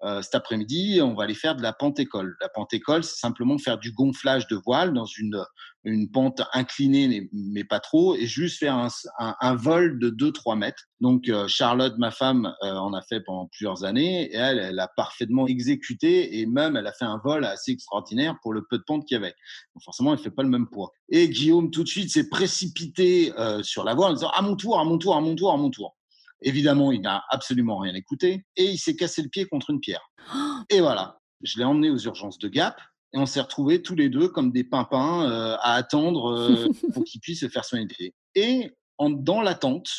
euh, 0.04 0.22
cet 0.22 0.36
après-midi, 0.36 1.00
on 1.02 1.14
va 1.14 1.24
aller 1.24 1.34
faire 1.34 1.56
de 1.56 1.62
la 1.62 1.74
pente 1.74 2.00
école. 2.00 2.36
La 2.42 2.50
pente 2.50 2.74
école, 2.74 3.04
c'est 3.04 3.18
simplement 3.18 3.58
faire 3.58 3.78
du 3.78 3.92
gonflage 3.92 4.46
de 4.48 4.56
voile 4.56 4.94
dans 4.94 5.06
une, 5.06 5.42
une 5.84 6.12
pente 6.12 6.42
inclinée, 6.54 7.30
mais 7.32 7.64
pas 7.64 7.80
trop, 7.80 8.16
et 8.16 8.28
juste 8.28 8.60
faire 8.60 8.76
un, 8.76 8.90
un, 9.18 9.56
vol 9.56 9.98
de 10.00 10.10
2-3 10.10 10.58
mètres. 10.58 10.84
Donc, 11.00 11.30
euh, 11.30 11.48
Charlotte, 11.48 11.96
ma 11.98 12.12
femme, 12.12 12.54
euh, 12.64 12.74
en 12.74 12.94
a 12.94 13.02
fait 13.04 13.22
pendant 13.22 13.48
plusieurs 13.48 13.86
années, 13.86 14.32
et 14.32 14.36
elle, 14.36 14.60
elle 14.60 14.80
a 14.80 14.90
parfaitement 14.96 15.48
exécuté, 15.48 16.40
et 16.40 16.46
même, 16.46 16.76
elle 16.76 16.88
a 16.88 16.94
fait 16.94 17.06
un 17.06 17.22
vol 17.24 17.46
assez 17.46 17.72
extraordinaire 17.72 18.36
pour 18.44 18.54
le 18.54 18.66
peu 18.70 18.78
de 18.78 18.84
pente 18.84 19.06
qu'il 19.06 19.16
y 19.16 19.18
avait. 19.18 19.34
Donc, 19.76 19.84
forcément, 19.84 20.14
elle 20.14 20.20
fait 20.20 20.30
pas 20.30 20.44
le 20.44 20.50
même 20.50 20.68
poids. 20.68 20.92
Et 21.10 21.30
Guillaume, 21.30 21.72
tout 21.72 21.84
de 21.84 21.90
suite, 21.90 22.12
s'est 22.12 22.30
précipité 22.30 23.32
sur 23.62 23.84
la 23.84 23.94
voile 23.94 24.12
en 24.12 24.16
disant, 24.16 24.30
à 24.30 24.42
mon 24.42 24.56
tour, 24.56 24.80
à 24.80 24.84
mon 24.84 24.98
tour, 24.98 25.16
à 25.16 25.22
mon 25.22 25.36
tour, 25.36 25.52
à 25.52 25.58
mon 25.58 25.70
tour. 25.70 25.96
Évidemment, 26.42 26.92
il 26.92 27.02
n'a 27.02 27.24
absolument 27.30 27.78
rien 27.78 27.94
écouté 27.94 28.46
et 28.56 28.66
il 28.66 28.78
s'est 28.78 28.96
cassé 28.96 29.22
le 29.22 29.30
pied 29.30 29.46
contre 29.46 29.70
une 29.70 29.80
pierre. 29.80 30.12
Et 30.70 30.80
voilà, 30.80 31.20
je 31.42 31.58
l'ai 31.58 31.64
emmené 31.64 31.90
aux 31.90 31.98
urgences 31.98 32.40
de 32.40 32.48
Gap 32.48 32.80
Et 33.14 33.18
on 33.18 33.26
s'est 33.26 33.42
retrouvés 33.42 33.82
tous 33.82 33.96
les 33.96 34.10
deux 34.10 34.28
comme 34.30 34.52
des 34.52 34.64
pimpins 34.64 35.30
à 35.62 35.74
attendre 35.74 36.68
pour 36.94 37.04
qu'ils 37.04 37.22
puissent 37.22 37.42
se 37.42 37.50
faire 37.50 37.66
soigner. 37.66 38.14
Et 38.36 38.72
en, 38.98 39.10
dans 39.10 39.42
l'attente, 39.42 39.90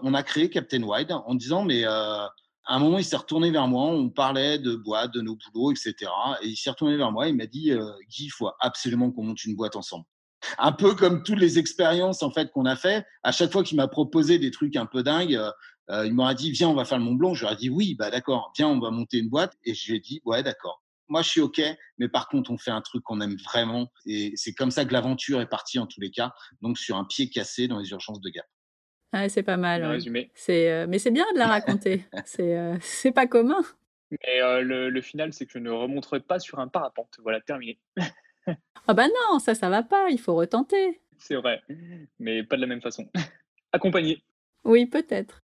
on 0.00 0.14
a 0.14 0.22
créé 0.22 0.50
Captain 0.50 0.82
Wide 0.82 1.12
en 1.12 1.34
disant, 1.34 1.64
mais 1.64 1.84
à 1.84 2.30
un 2.66 2.78
moment, 2.78 2.98
il 2.98 3.04
s'est 3.04 3.16
retourné 3.16 3.50
vers 3.50 3.68
moi, 3.68 3.84
on 3.84 4.08
parlait 4.08 4.58
de 4.58 4.74
boîte, 4.74 5.12
de 5.12 5.20
nos 5.20 5.36
boulots, 5.36 5.72
etc. 5.72 5.94
Et 6.42 6.48
il 6.48 6.56
s'est 6.56 6.70
retourné 6.70 6.96
vers 6.96 7.12
moi, 7.12 7.28
il 7.28 7.36
m'a 7.36 7.46
dit, 7.46 7.70
Guy, 8.08 8.24
il 8.24 8.30
faut 8.30 8.50
absolument 8.60 9.10
qu'on 9.10 9.24
monte 9.24 9.44
une 9.44 9.56
boîte 9.56 9.76
ensemble 9.76 10.06
un 10.58 10.72
peu 10.72 10.94
comme 10.94 11.22
toutes 11.22 11.38
les 11.38 11.58
expériences 11.58 12.22
en 12.22 12.30
fait 12.30 12.50
qu'on 12.50 12.66
a 12.66 12.76
fait. 12.76 13.04
À 13.22 13.32
chaque 13.32 13.52
fois 13.52 13.62
qu'il 13.62 13.76
m'a 13.76 13.88
proposé 13.88 14.38
des 14.38 14.50
trucs 14.50 14.76
un 14.76 14.86
peu 14.86 15.02
dingues, 15.02 15.34
euh, 15.34 15.50
il 15.88 16.14
m'aurait 16.14 16.34
dit 16.34 16.50
viens 16.50 16.68
on 16.68 16.74
va 16.74 16.84
faire 16.84 16.98
le 16.98 17.04
Mont 17.04 17.14
Blanc. 17.14 17.34
J'aurais 17.34 17.56
dit 17.56 17.68
oui 17.68 17.94
bah 17.94 18.10
d'accord, 18.10 18.52
viens 18.56 18.68
on 18.68 18.80
va 18.80 18.90
monter 18.90 19.18
une 19.18 19.28
boîte. 19.28 19.56
Et 19.64 19.74
je 19.74 19.90
lui 19.90 19.98
ai 19.98 20.00
dit 20.00 20.20
ouais 20.24 20.42
d'accord. 20.42 20.82
Moi 21.08 21.22
je 21.22 21.28
suis 21.28 21.40
ok, 21.40 21.60
mais 21.98 22.08
par 22.08 22.28
contre 22.28 22.50
on 22.50 22.58
fait 22.58 22.70
un 22.70 22.80
truc 22.80 23.02
qu'on 23.04 23.20
aime 23.20 23.36
vraiment. 23.44 23.90
Et 24.06 24.32
c'est 24.36 24.54
comme 24.54 24.70
ça 24.70 24.84
que 24.84 24.92
l'aventure 24.92 25.40
est 25.40 25.48
partie 25.48 25.78
en 25.78 25.86
tous 25.86 26.00
les 26.00 26.10
cas. 26.10 26.32
Donc 26.62 26.78
sur 26.78 26.96
un 26.96 27.04
pied 27.04 27.28
cassé 27.28 27.68
dans 27.68 27.78
les 27.78 27.90
urgences 27.90 28.20
de 28.20 28.30
Gap. 28.30 28.46
Ah, 29.12 29.28
c'est 29.28 29.44
pas 29.44 29.56
mal. 29.56 29.84
Résumé. 29.84 30.32
C'est, 30.34 30.72
euh, 30.72 30.86
mais 30.88 30.98
c'est 30.98 31.12
bien 31.12 31.26
de 31.34 31.38
la 31.38 31.46
raconter. 31.46 32.04
c'est, 32.24 32.56
euh, 32.56 32.76
c'est 32.80 33.12
pas 33.12 33.28
commun. 33.28 33.62
Mais 34.10 34.40
le, 34.62 34.90
le, 34.90 35.00
final, 35.00 35.32
c'est 35.32 35.46
que 35.46 35.52
je 35.52 35.58
ne 35.58 35.70
remonterai 35.70 36.20
pas 36.20 36.40
sur 36.40 36.58
un 36.58 36.66
parapente. 36.66 37.16
Voilà, 37.22 37.40
terminé. 37.40 37.78
Ah 38.86 38.92
bah 38.92 39.06
non, 39.08 39.38
ça, 39.38 39.54
ça 39.54 39.70
va 39.70 39.82
pas, 39.82 40.10
il 40.10 40.20
faut 40.20 40.34
retenter. 40.34 41.00
C'est 41.18 41.36
vrai, 41.36 41.62
mais 42.18 42.42
pas 42.42 42.56
de 42.56 42.60
la 42.60 42.66
même 42.66 42.82
façon. 42.82 43.08
Accompagné. 43.72 44.22
Oui, 44.64 44.86
peut-être. 44.86 45.43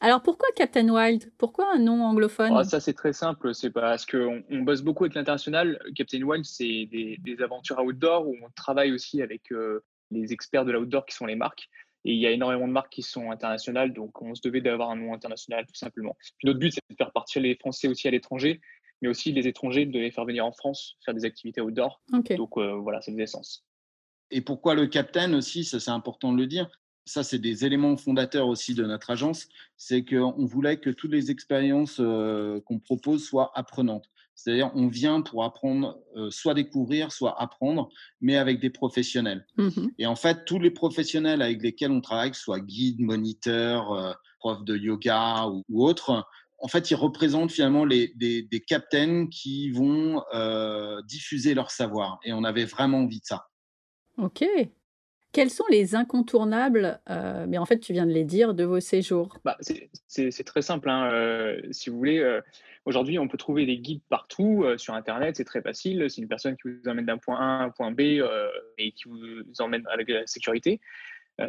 Alors 0.00 0.22
pourquoi 0.22 0.48
Captain 0.54 0.88
Wild? 0.88 1.32
Pourquoi 1.38 1.72
un 1.74 1.78
nom 1.78 2.04
anglophone? 2.04 2.52
Ah, 2.54 2.64
Ça 2.64 2.80
c'est 2.80 2.94
très 2.94 3.12
simple, 3.12 3.54
c'est 3.54 3.70
parce 3.70 4.06
qu'on 4.06 4.42
on 4.48 4.58
bosse 4.60 4.82
beaucoup 4.82 5.04
avec 5.04 5.14
l'international. 5.14 5.80
Captain 5.96 6.22
Wild, 6.22 6.44
c'est 6.44 6.86
des, 6.86 7.36
aventures 7.42 7.78
outdoor 7.80 8.28
où 8.28 8.36
on 8.42 8.50
travaille 8.54 8.92
aussi 8.92 9.22
avec 9.22 9.50
euh, 9.52 9.82
les 10.10 10.32
experts 10.32 10.64
de 10.64 10.72
l'outdoor 10.72 11.04
qui 11.04 11.14
sont 11.14 11.26
les 11.26 11.36
marques. 11.36 11.68
Et 12.04 12.12
il 12.12 12.18
y 12.18 12.26
a 12.26 12.30
énormément 12.30 12.68
de 12.68 12.72
marques 12.72 12.92
qui 12.92 13.02
sont 13.02 13.32
internationales, 13.32 13.92
donc 13.92 14.22
on 14.22 14.34
se 14.34 14.40
devait 14.42 14.60
d'avoir 14.60 14.90
un 14.90 14.96
nom 14.96 15.12
international 15.12 15.66
tout 15.66 15.74
simplement. 15.74 16.16
Puis 16.38 16.46
notre 16.46 16.60
but, 16.60 16.72
c'est 16.72 16.80
de 16.88 16.96
faire 16.96 17.10
partir 17.10 17.42
les 17.42 17.56
Français 17.56 17.88
aussi 17.88 18.06
à 18.06 18.12
l'étranger 18.12 18.60
mais 19.02 19.08
aussi 19.08 19.32
les 19.32 19.46
étrangers 19.46 19.86
de 19.86 19.98
les 19.98 20.10
faire 20.10 20.24
venir 20.24 20.44
en 20.44 20.52
France 20.52 20.96
faire 21.04 21.14
des 21.14 21.24
activités 21.24 21.60
outdoor. 21.60 22.00
Donc 22.36 22.56
euh, 22.56 22.74
voilà, 22.74 23.00
c'est 23.00 23.12
des 23.12 23.22
essences. 23.22 23.64
Et 24.30 24.40
pourquoi 24.40 24.74
le 24.74 24.86
captain 24.86 25.32
aussi, 25.34 25.64
ça 25.64 25.80
c'est 25.80 25.90
important 25.90 26.32
de 26.32 26.38
le 26.38 26.46
dire. 26.46 26.68
Ça, 27.08 27.22
c'est 27.22 27.38
des 27.38 27.64
éléments 27.64 27.96
fondateurs 27.96 28.48
aussi 28.48 28.74
de 28.74 28.84
notre 28.84 29.10
agence. 29.10 29.48
C'est 29.76 30.04
qu'on 30.04 30.44
voulait 30.44 30.78
que 30.78 30.90
toutes 30.90 31.12
les 31.12 31.30
expériences 31.30 31.96
euh, 32.00 32.60
qu'on 32.66 32.78
propose 32.78 33.24
soient 33.24 33.50
apprenantes. 33.54 34.08
C'est-à-dire, 34.34 34.70
on 34.74 34.86
vient 34.86 35.20
pour 35.20 35.42
apprendre, 35.42 35.98
euh, 36.16 36.30
soit 36.30 36.54
découvrir, 36.54 37.10
soit 37.10 37.40
apprendre, 37.42 37.88
mais 38.20 38.36
avec 38.36 38.60
des 38.60 38.70
professionnels. 38.70 39.46
Mmh 39.56 39.88
Et 39.98 40.06
en 40.06 40.14
fait, 40.14 40.44
tous 40.44 40.60
les 40.60 40.70
professionnels 40.70 41.42
avec 41.42 41.62
lesquels 41.62 41.90
on 41.90 42.00
travaille, 42.00 42.30
que 42.30 42.36
ce 42.36 42.44
soit 42.44 42.60
guide, 42.60 43.00
moniteur, 43.00 44.16
prof 44.38 44.62
de 44.64 44.76
yoga 44.76 45.48
ou, 45.48 45.64
ou 45.68 45.84
autres, 45.84 46.24
en 46.60 46.68
fait, 46.68 46.90
ils 46.90 46.96
représentent 46.96 47.52
finalement 47.52 47.84
les, 47.84 48.12
des, 48.16 48.42
des 48.42 48.60
captains 48.60 49.28
qui 49.28 49.70
vont 49.70 50.22
euh, 50.34 51.00
diffuser 51.02 51.54
leur 51.54 51.70
savoir. 51.70 52.18
Et 52.24 52.32
on 52.32 52.44
avait 52.44 52.64
vraiment 52.64 52.98
envie 52.98 53.20
de 53.20 53.24
ça. 53.24 53.46
Ok. 54.16 54.44
Quels 55.32 55.50
sont 55.50 55.64
les 55.70 55.94
incontournables, 55.94 57.00
euh, 57.10 57.46
mais 57.48 57.58
en 57.58 57.66
fait 57.66 57.78
tu 57.78 57.92
viens 57.92 58.06
de 58.06 58.12
les 58.12 58.24
dire, 58.24 58.54
de 58.54 58.64
vos 58.64 58.80
séjours? 58.80 59.38
Bah, 59.44 59.56
C'est 59.60 60.44
très 60.44 60.62
simple. 60.62 60.88
Hein. 60.88 61.10
Euh, 61.12 61.60
si 61.70 61.90
vous 61.90 61.98
voulez, 61.98 62.40
aujourd'hui 62.86 63.18
on 63.18 63.28
peut 63.28 63.36
trouver 63.36 63.66
des 63.66 63.78
guides 63.78 64.00
partout 64.08 64.64
sur 64.76 64.94
Internet, 64.94 65.36
c'est 65.36 65.44
très 65.44 65.62
facile. 65.62 66.06
C'est 66.08 66.22
une 66.22 66.28
personne 66.28 66.56
qui 66.56 66.68
vous 66.68 66.88
emmène 66.88 67.06
d'un 67.06 67.18
point 67.18 67.38
A 67.38 67.62
à 67.62 67.64
un 67.64 67.70
point 67.70 67.92
B 67.92 68.00
et 68.78 68.92
qui 68.92 69.04
vous 69.06 69.42
emmène 69.58 69.84
avec 69.92 70.08
la 70.08 70.26
sécurité. 70.26 70.80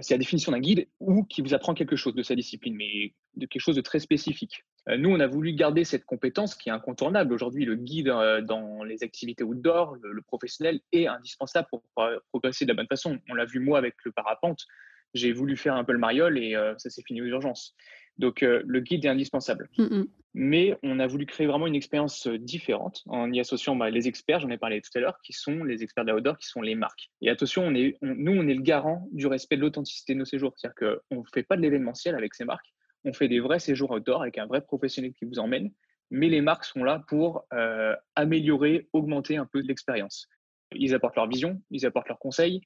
c'est 0.02 0.14
la 0.14 0.20
définition 0.20 0.52
d'un 0.52 0.60
guide 0.60 0.88
ou 1.00 1.24
qui 1.24 1.42
vous 1.42 1.54
apprend 1.54 1.74
quelque 1.74 1.96
chose 1.96 2.16
de 2.16 2.24
sa 2.24 2.36
discipline, 2.36 2.76
mais 2.76 3.14
de 3.36 3.46
quelque 3.46 3.62
chose 3.62 3.78
de 3.78 3.82
très 3.82 4.00
spécifique. 4.00 4.66
Euh, 4.90 4.98
nous, 4.98 5.10
on 5.10 5.20
a 5.20 5.28
voulu 5.28 5.54
garder 5.54 5.84
cette 5.84 6.06
compétence 6.06 6.56
qui 6.56 6.70
est 6.70 6.72
incontournable. 6.72 7.34
Aujourd'hui, 7.34 7.66
le 7.66 7.76
guide 7.76 8.10
euh, 8.10 8.42
dans 8.42 8.84
les 8.84 9.04
activités 9.04 9.44
outdoor, 9.44 9.98
le, 10.02 10.22
professionnel, 10.22 10.80
est 10.92 11.08
indispensable 11.08 11.68
pour 11.70 11.84
progresser 12.32 12.66
de 12.66 12.70
la 12.70 12.76
bonne 12.76 12.88
façon. 12.88 13.20
On 13.30 13.34
l'a 13.34 13.46
vu 13.46 13.60
moi 13.60 13.78
avec 13.78 13.96
le 14.04 14.12
parapente. 14.12 14.66
J'ai 15.14 15.32
voulu 15.32 15.58
faire 15.58 15.76
un 15.76 15.84
peu 15.84 15.94
le 15.94 16.00
mariole 16.00 16.38
et 16.38 16.56
euh, 16.56 16.74
ça 16.78 16.90
s'est 16.90 17.02
fini 17.06 17.22
aux 17.22 17.26
urgences. 17.26 17.76
Donc, 18.18 18.42
le 18.42 18.80
guide 18.82 19.06
est 19.06 19.10
indispensable. 19.10 19.70
Mm, 19.78 19.84
mm. 19.84 20.08
Mais 20.34 20.78
on 20.84 21.00
a 21.00 21.08
voulu 21.08 21.26
créer 21.26 21.48
vraiment 21.48 21.68
une 21.68 21.76
expérience 21.76 22.28
différente 22.28 23.02
en 23.08 23.32
y 23.32 23.40
associant 23.40 23.78
bah, 23.78 23.90
les 23.90 24.10
experts, 24.10 24.42
j'en 24.42 24.50
ai 24.50 24.58
parlé 24.58 24.82
tout 24.82 24.92
à 24.96 25.00
l'heure, 25.00 25.20
qui 25.24 25.32
sont 25.32 25.64
les 25.64 25.84
experts 25.84 26.04
de 26.04 26.12
l'outdoor, 26.12 26.38
qui 26.38 26.48
sont 26.48 26.62
les 26.62 26.76
marques. 26.76 27.10
Et 27.22 27.30
attention, 27.30 27.64
on 27.64 27.74
est, 27.74 27.98
nous, 28.02 28.34
on 28.34 28.46
est 28.48 28.54
le 28.54 28.62
garant 28.62 29.08
du 29.14 29.26
respect 29.26 29.56
de 29.56 29.62
l'authenticité 29.62 30.16
de 30.16 30.20
nos 30.20 30.26
séjours. 30.26 30.54
C'est-à-dire 30.58 31.00
qu'on 31.10 31.22
ne 31.22 31.24
fait 31.34 31.44
pas 31.44 31.56
de 31.56 31.62
l'événementiel 31.62 32.14
avec 32.14 32.36
ces 32.36 32.44
marques 32.44 32.74
on 33.06 33.14
fait 33.14 33.28
des 33.28 33.40
vrais 33.40 33.60
séjours 33.60 33.92
outdoor 33.92 34.22
avec 34.22 34.38
un 34.38 34.46
vrai 34.46 34.62
professionnel 34.62 35.14
qui 35.14 35.26
vous 35.26 35.40
emmène, 35.40 35.72
mais 36.12 36.28
les 36.28 36.42
marques 36.42 36.66
sont 36.66 36.84
là 36.84 37.04
pour 37.08 37.46
euh, 37.54 37.96
améliorer, 38.16 38.90
augmenter 38.94 39.38
un 39.38 39.46
peu 39.46 39.60
l'expérience. 39.60 40.28
Ils 40.74 40.94
apportent 40.94 41.16
leur 41.16 41.28
vision, 41.28 41.62
ils 41.72 41.86
apportent 41.86 42.10
leurs 42.10 42.20
conseils, 42.20 42.62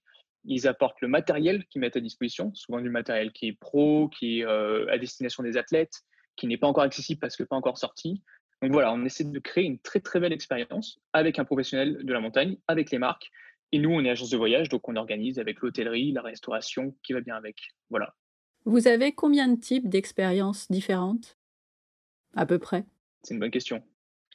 ils 0.45 0.67
apportent 0.67 0.99
le 1.01 1.07
matériel 1.07 1.65
qu'ils 1.67 1.81
mettent 1.81 1.95
à 1.95 2.01
disposition, 2.01 2.53
souvent 2.53 2.81
du 2.81 2.89
matériel 2.89 3.31
qui 3.31 3.47
est 3.47 3.53
pro, 3.53 4.09
qui 4.09 4.39
est 4.39 4.45
euh, 4.45 4.91
à 4.91 4.97
destination 4.97 5.43
des 5.43 5.57
athlètes, 5.57 6.01
qui 6.35 6.47
n'est 6.47 6.57
pas 6.57 6.67
encore 6.67 6.83
accessible 6.83 7.19
parce 7.19 7.35
que 7.35 7.43
pas 7.43 7.55
encore 7.55 7.77
sorti. 7.77 8.23
Donc 8.61 8.71
voilà, 8.71 8.93
on 8.93 9.03
essaie 9.05 9.25
de 9.25 9.39
créer 9.39 9.65
une 9.65 9.79
très 9.79 9.99
très 9.99 10.19
belle 10.19 10.33
expérience 10.33 10.99
avec 11.11 11.37
un 11.37 11.45
professionnel 11.45 11.99
de 12.03 12.13
la 12.13 12.19
montagne, 12.19 12.57
avec 12.67 12.91
les 12.91 12.97
marques. 12.97 13.29
Et 13.71 13.79
nous, 13.79 13.89
on 13.89 14.03
est 14.05 14.09
agence 14.09 14.29
de 14.29 14.37
voyage, 14.37 14.69
donc 14.69 14.87
on 14.87 14.95
organise 14.95 15.39
avec 15.39 15.59
l'hôtellerie, 15.61 16.11
la 16.11 16.21
restauration 16.21 16.95
qui 17.03 17.13
va 17.13 17.21
bien 17.21 17.35
avec. 17.35 17.57
Voilà. 17.89 18.13
Vous 18.65 18.87
avez 18.87 19.11
combien 19.13 19.47
de 19.47 19.59
types 19.59 19.89
d'expériences 19.89 20.69
différentes? 20.71 21.37
À 22.35 22.45
peu 22.45 22.59
près 22.59 22.85
C'est 23.23 23.33
une 23.33 23.39
bonne 23.39 23.51
question. 23.51 23.83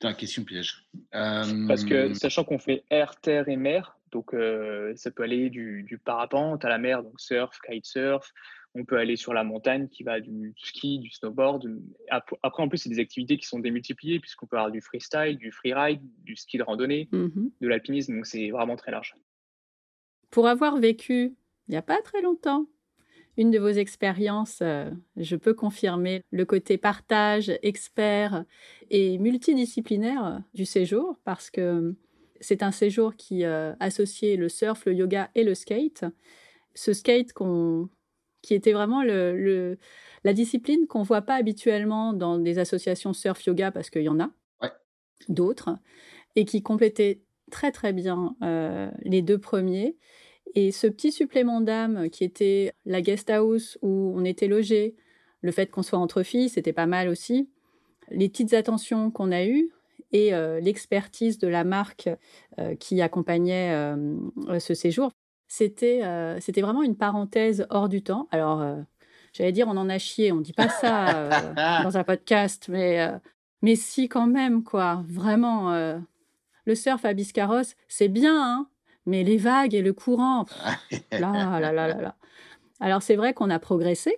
C'est 0.01 0.09
une 0.09 0.15
question 0.15 0.45
piège. 0.45 0.89
Parce 1.11 1.85
que 1.85 1.95
euh, 1.95 2.15
sachant 2.15 2.45
qu'on 2.45 2.59
fait 2.59 2.85
air, 2.91 3.17
terre 3.21 3.49
et 3.49 3.57
mer, 3.57 3.99
donc 4.13 4.33
euh, 4.33 4.93
ça 4.97 5.11
peut 5.11 5.25
aller 5.25 5.51
du, 5.51 6.01
parapente 6.05 6.65
à 6.65 6.69
la 6.69 6.79
mer, 6.79 7.03
donc 7.03 7.21
surf, 7.21 7.59
kitesurf. 7.67 8.33
On 8.75 8.85
peut 8.85 8.99
aller 8.99 9.17
sur 9.17 9.33
la 9.33 9.45
montagne 9.45 9.89
qui 9.89 10.05
va 10.05 10.21
du 10.21 10.55
ski, 10.57 10.99
du 10.99 11.11
snowboard. 11.11 11.81
Après, 12.11 12.63
en 12.63 12.69
plus, 12.69 12.79
c'est 12.79 12.91
des 12.91 13.01
activités 13.01 13.39
qui 13.39 13.47
sont 13.47 13.59
démultipliées 13.59 14.21
puisqu'on 14.21 14.47
peut 14.47 14.57
avoir 14.57 14.71
du 14.71 14.83
freestyle, 14.83 15.37
du 15.39 15.51
freeride, 15.51 16.01
du 16.23 16.37
ski 16.37 16.59
de 16.59 16.63
randonnée, 16.63 17.09
mmh 17.11 17.49
de 17.61 17.69
l'alpinisme. 17.69 18.15
Donc 18.15 18.27
c'est 18.27 18.51
vraiment 18.51 18.77
très 18.77 18.93
large. 18.93 19.17
Pour 20.31 20.47
avoir 20.47 20.77
vécu 20.77 21.35
il 21.69 21.73
n'y 21.73 21.77
a 21.77 21.83
pas 21.83 22.01
très 22.03 22.23
longtemps 22.23 22.67
une 23.39 23.53
de 23.53 23.59
vos 23.61 23.69
expériences, 23.69 24.59
euh, 24.63 24.91
je 25.17 25.37
peux 25.37 25.55
confirmer 25.55 26.23
le 26.33 26.45
côté 26.45 26.77
partage, 26.77 27.53
expert 27.63 28.45
et 28.91 29.17
multidisciplinaire 29.19 30.43
du 30.55 30.67
séjour 30.67 31.17
parce 31.25 31.49
que 31.49 31.95
c'est 32.41 32.65
un 32.65 32.73
séjour 32.73 33.15
qui 33.15 33.45
euh, 33.45 33.75
associait 33.79 34.35
le 34.35 34.49
surf, 34.49 34.85
le 34.87 34.93
yoga 34.93 35.31
et 35.37 35.45
le 35.45 35.55
skate. 35.55 36.05
Ce 36.75 36.93
skate 36.93 37.33
qui 38.43 38.55
était 38.55 38.73
vraiment 38.73 39.03
la 39.05 40.33
discipline 40.33 40.89
qu'on 40.89 41.03
voit 41.03 41.23
pas 41.23 41.37
habituellement 41.37 42.13
dans 42.13 42.39
des 42.39 42.59
associations 42.59 43.13
surf-yoga 43.13 43.71
parce 43.71 43.89
qu'il 43.89 44.03
y 44.03 44.09
en 44.09 44.21
a 44.21 44.31
d'autres 45.29 45.77
et 46.35 46.45
qui 46.45 46.63
complétait 46.63 47.23
très 47.51 47.71
très 47.71 47.93
bien 47.93 48.37
euh, 48.43 48.91
les 49.03 49.23
deux 49.23 49.39
premiers. 49.39 49.97
Et 50.55 50.73
ce 50.73 50.87
petit 50.87 51.13
supplément 51.13 51.61
d'âme 51.61 52.11
qui 52.11 52.25
était 52.25 52.73
la 52.85 53.03
guest 53.03 53.31
house 53.31 53.79
où 53.83 54.13
on 54.17 54.25
était 54.25 54.49
logé, 54.49 54.97
le 55.41 55.53
fait 55.53 55.71
qu'on 55.71 55.83
soit 55.83 55.99
entre 55.99 56.23
filles, 56.23 56.49
c'était 56.49 56.73
pas 56.73 56.87
mal 56.87 57.09
aussi. 57.09 57.49
Les 58.11 58.29
petites 58.29 58.55
attentions 58.55 59.11
qu'on 59.11 59.31
a 59.33 59.45
eues 59.45 59.71
et 60.13 60.35
euh, 60.35 60.61
l'expertise 60.61 61.39
de 61.39 61.49
la 61.49 61.65
marque 61.65 62.09
euh, 62.59 62.75
qui 62.77 63.01
accompagnait 63.03 63.73
euh, 63.73 64.59
ce 64.59 64.75
séjour, 64.75 65.13
c'était 65.47 66.01
vraiment 66.57 66.83
une 66.83 66.97
parenthèse 66.97 67.67
hors 67.71 67.89
du 67.89 68.03
temps. 68.03 68.29
Alors, 68.31 68.65
j'allais 69.33 69.53
dire, 69.53 69.69
on 69.69 69.77
en 69.77 69.89
a 69.89 69.99
chié, 69.99 70.33
on 70.33 70.41
dit 70.41 70.53
pas 70.53 70.69
ça 70.69 71.83
dans 71.83 71.97
un 71.97 72.05
podcast, 72.05 72.69
mais, 72.69 73.09
mais 73.63 73.75
si 73.75 74.09
quand 74.09 74.27
même, 74.27 74.63
quoi. 74.63 75.03
Vraiment, 75.09 75.73
le 76.67 76.75
surf 76.75 77.03
à 77.07 77.15
Biscarros, 77.15 77.75
c'est 77.89 78.09
bien, 78.09 78.37
hein 78.37 78.69
mais 79.09 79.25
les 79.25 79.39
vagues 79.39 79.75
et 79.75 79.83
le 79.83 79.93
courant, 79.93 80.45
là, 81.13 81.59
là, 81.61 81.73
là, 81.73 81.89
là, 81.89 82.15
Alors 82.79 83.03
c'est 83.03 83.17
vrai 83.17 83.33
qu'on 83.35 83.51
a 83.51 83.59
progressé. 83.59 84.17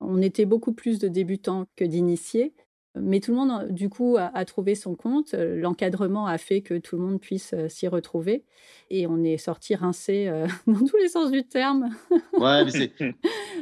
On 0.00 0.20
était 0.20 0.46
beaucoup 0.46 0.72
plus 0.72 0.98
de 0.98 1.08
débutants 1.08 1.66
que 1.76 1.84
d'initiés. 1.84 2.54
Mais 2.96 3.18
tout 3.18 3.32
le 3.32 3.38
monde, 3.38 3.70
du 3.70 3.88
coup, 3.88 4.16
a, 4.18 4.44
trouvé 4.44 4.76
son 4.76 4.94
compte. 4.94 5.34
L'encadrement 5.34 6.28
a 6.28 6.38
fait 6.38 6.60
que 6.60 6.78
tout 6.78 6.94
le 6.94 7.02
monde 7.02 7.20
puisse 7.20 7.52
s'y 7.68 7.88
retrouver. 7.88 8.44
Et 8.88 9.08
on 9.08 9.24
est 9.24 9.36
sorti 9.36 9.74
rincé 9.74 10.30
dans 10.68 10.78
tous 10.78 10.96
les 10.98 11.08
sens 11.08 11.32
du 11.32 11.42
terme. 11.44 11.88
ouais, 12.38 12.64
mais 12.64 12.70
c'est... 12.70 12.92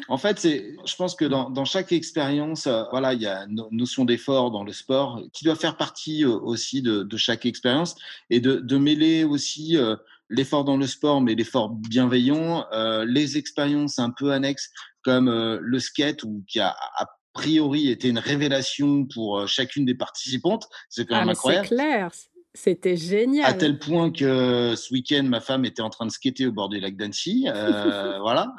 En 0.09 0.19
fait, 0.19 0.38
c'est... 0.38 0.76
je 0.85 0.97
pense 0.97 1.14
que 1.14 1.25
dans, 1.25 1.64
chaque 1.64 1.92
expérience, 1.92 2.69
voilà, 2.90 3.14
il 3.14 3.23
y 3.23 3.26
a 3.26 3.47
une 3.47 3.66
notion 3.71 4.04
d'effort 4.04 4.50
dans 4.50 4.64
le 4.64 4.73
sport 4.73 5.23
qui 5.33 5.47
doit 5.47 5.57
faire 5.57 5.78
partie 5.78 6.26
aussi 6.26 6.83
de, 6.83 7.16
chaque 7.16 7.47
expérience 7.47 7.95
et 8.28 8.40
de, 8.40 8.57
de 8.57 8.76
mêler 8.76 9.25
aussi 9.25 9.78
l'effort 10.32 10.64
dans 10.64 10.76
le 10.76 10.86
sport, 10.86 11.20
mais 11.20 11.34
l'effort 11.34 11.70
bienveillant, 11.70 12.66
euh, 12.72 13.04
les 13.04 13.36
expériences 13.36 13.98
un 13.98 14.10
peu 14.10 14.32
annexes 14.32 14.70
comme 15.02 15.28
euh, 15.28 15.58
le 15.60 15.78
skate, 15.78 16.24
ou 16.24 16.44
qui 16.48 16.58
a 16.58 16.74
a 16.96 17.06
priori 17.34 17.90
été 17.90 18.08
une 18.08 18.18
révélation 18.18 19.06
pour 19.06 19.38
euh, 19.38 19.46
chacune 19.46 19.84
des 19.84 19.94
participantes. 19.94 20.68
C'est 20.88 21.06
quand 21.06 21.18
même 21.18 21.28
ah, 21.28 21.32
incroyable. 21.32 21.68
C'est 21.68 21.74
clair. 21.74 22.10
C'était 22.54 22.96
génial. 22.98 23.46
À 23.46 23.54
tel 23.54 23.78
point 23.78 24.10
que 24.10 24.74
ce 24.76 24.92
week-end, 24.92 25.22
ma 25.22 25.40
femme 25.40 25.64
était 25.64 25.80
en 25.80 25.88
train 25.88 26.04
de 26.04 26.10
skater 26.10 26.46
au 26.46 26.52
bord 26.52 26.68
du 26.68 26.80
lac 26.80 26.96
d'Annecy. 26.96 27.46
voilà. 28.20 28.54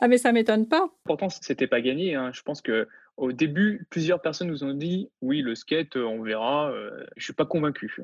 ah, 0.00 0.08
mais 0.08 0.18
ça 0.18 0.32
m'étonne 0.32 0.68
pas. 0.68 0.86
Pourtant, 1.04 1.30
c'était 1.30 1.66
pas 1.66 1.80
gagné. 1.80 2.14
Hein. 2.14 2.32
Je 2.34 2.42
pense 2.42 2.60
que 2.60 2.86
au 3.16 3.32
début, 3.32 3.86
plusieurs 3.88 4.20
personnes 4.20 4.48
nous 4.48 4.62
ont 4.62 4.74
dit 4.74 5.08
oui, 5.22 5.40
le 5.40 5.54
skate, 5.54 5.96
on 5.96 6.22
verra. 6.22 6.70
je 7.16 7.24
suis 7.24 7.32
pas 7.32 7.46
convaincu. 7.46 7.96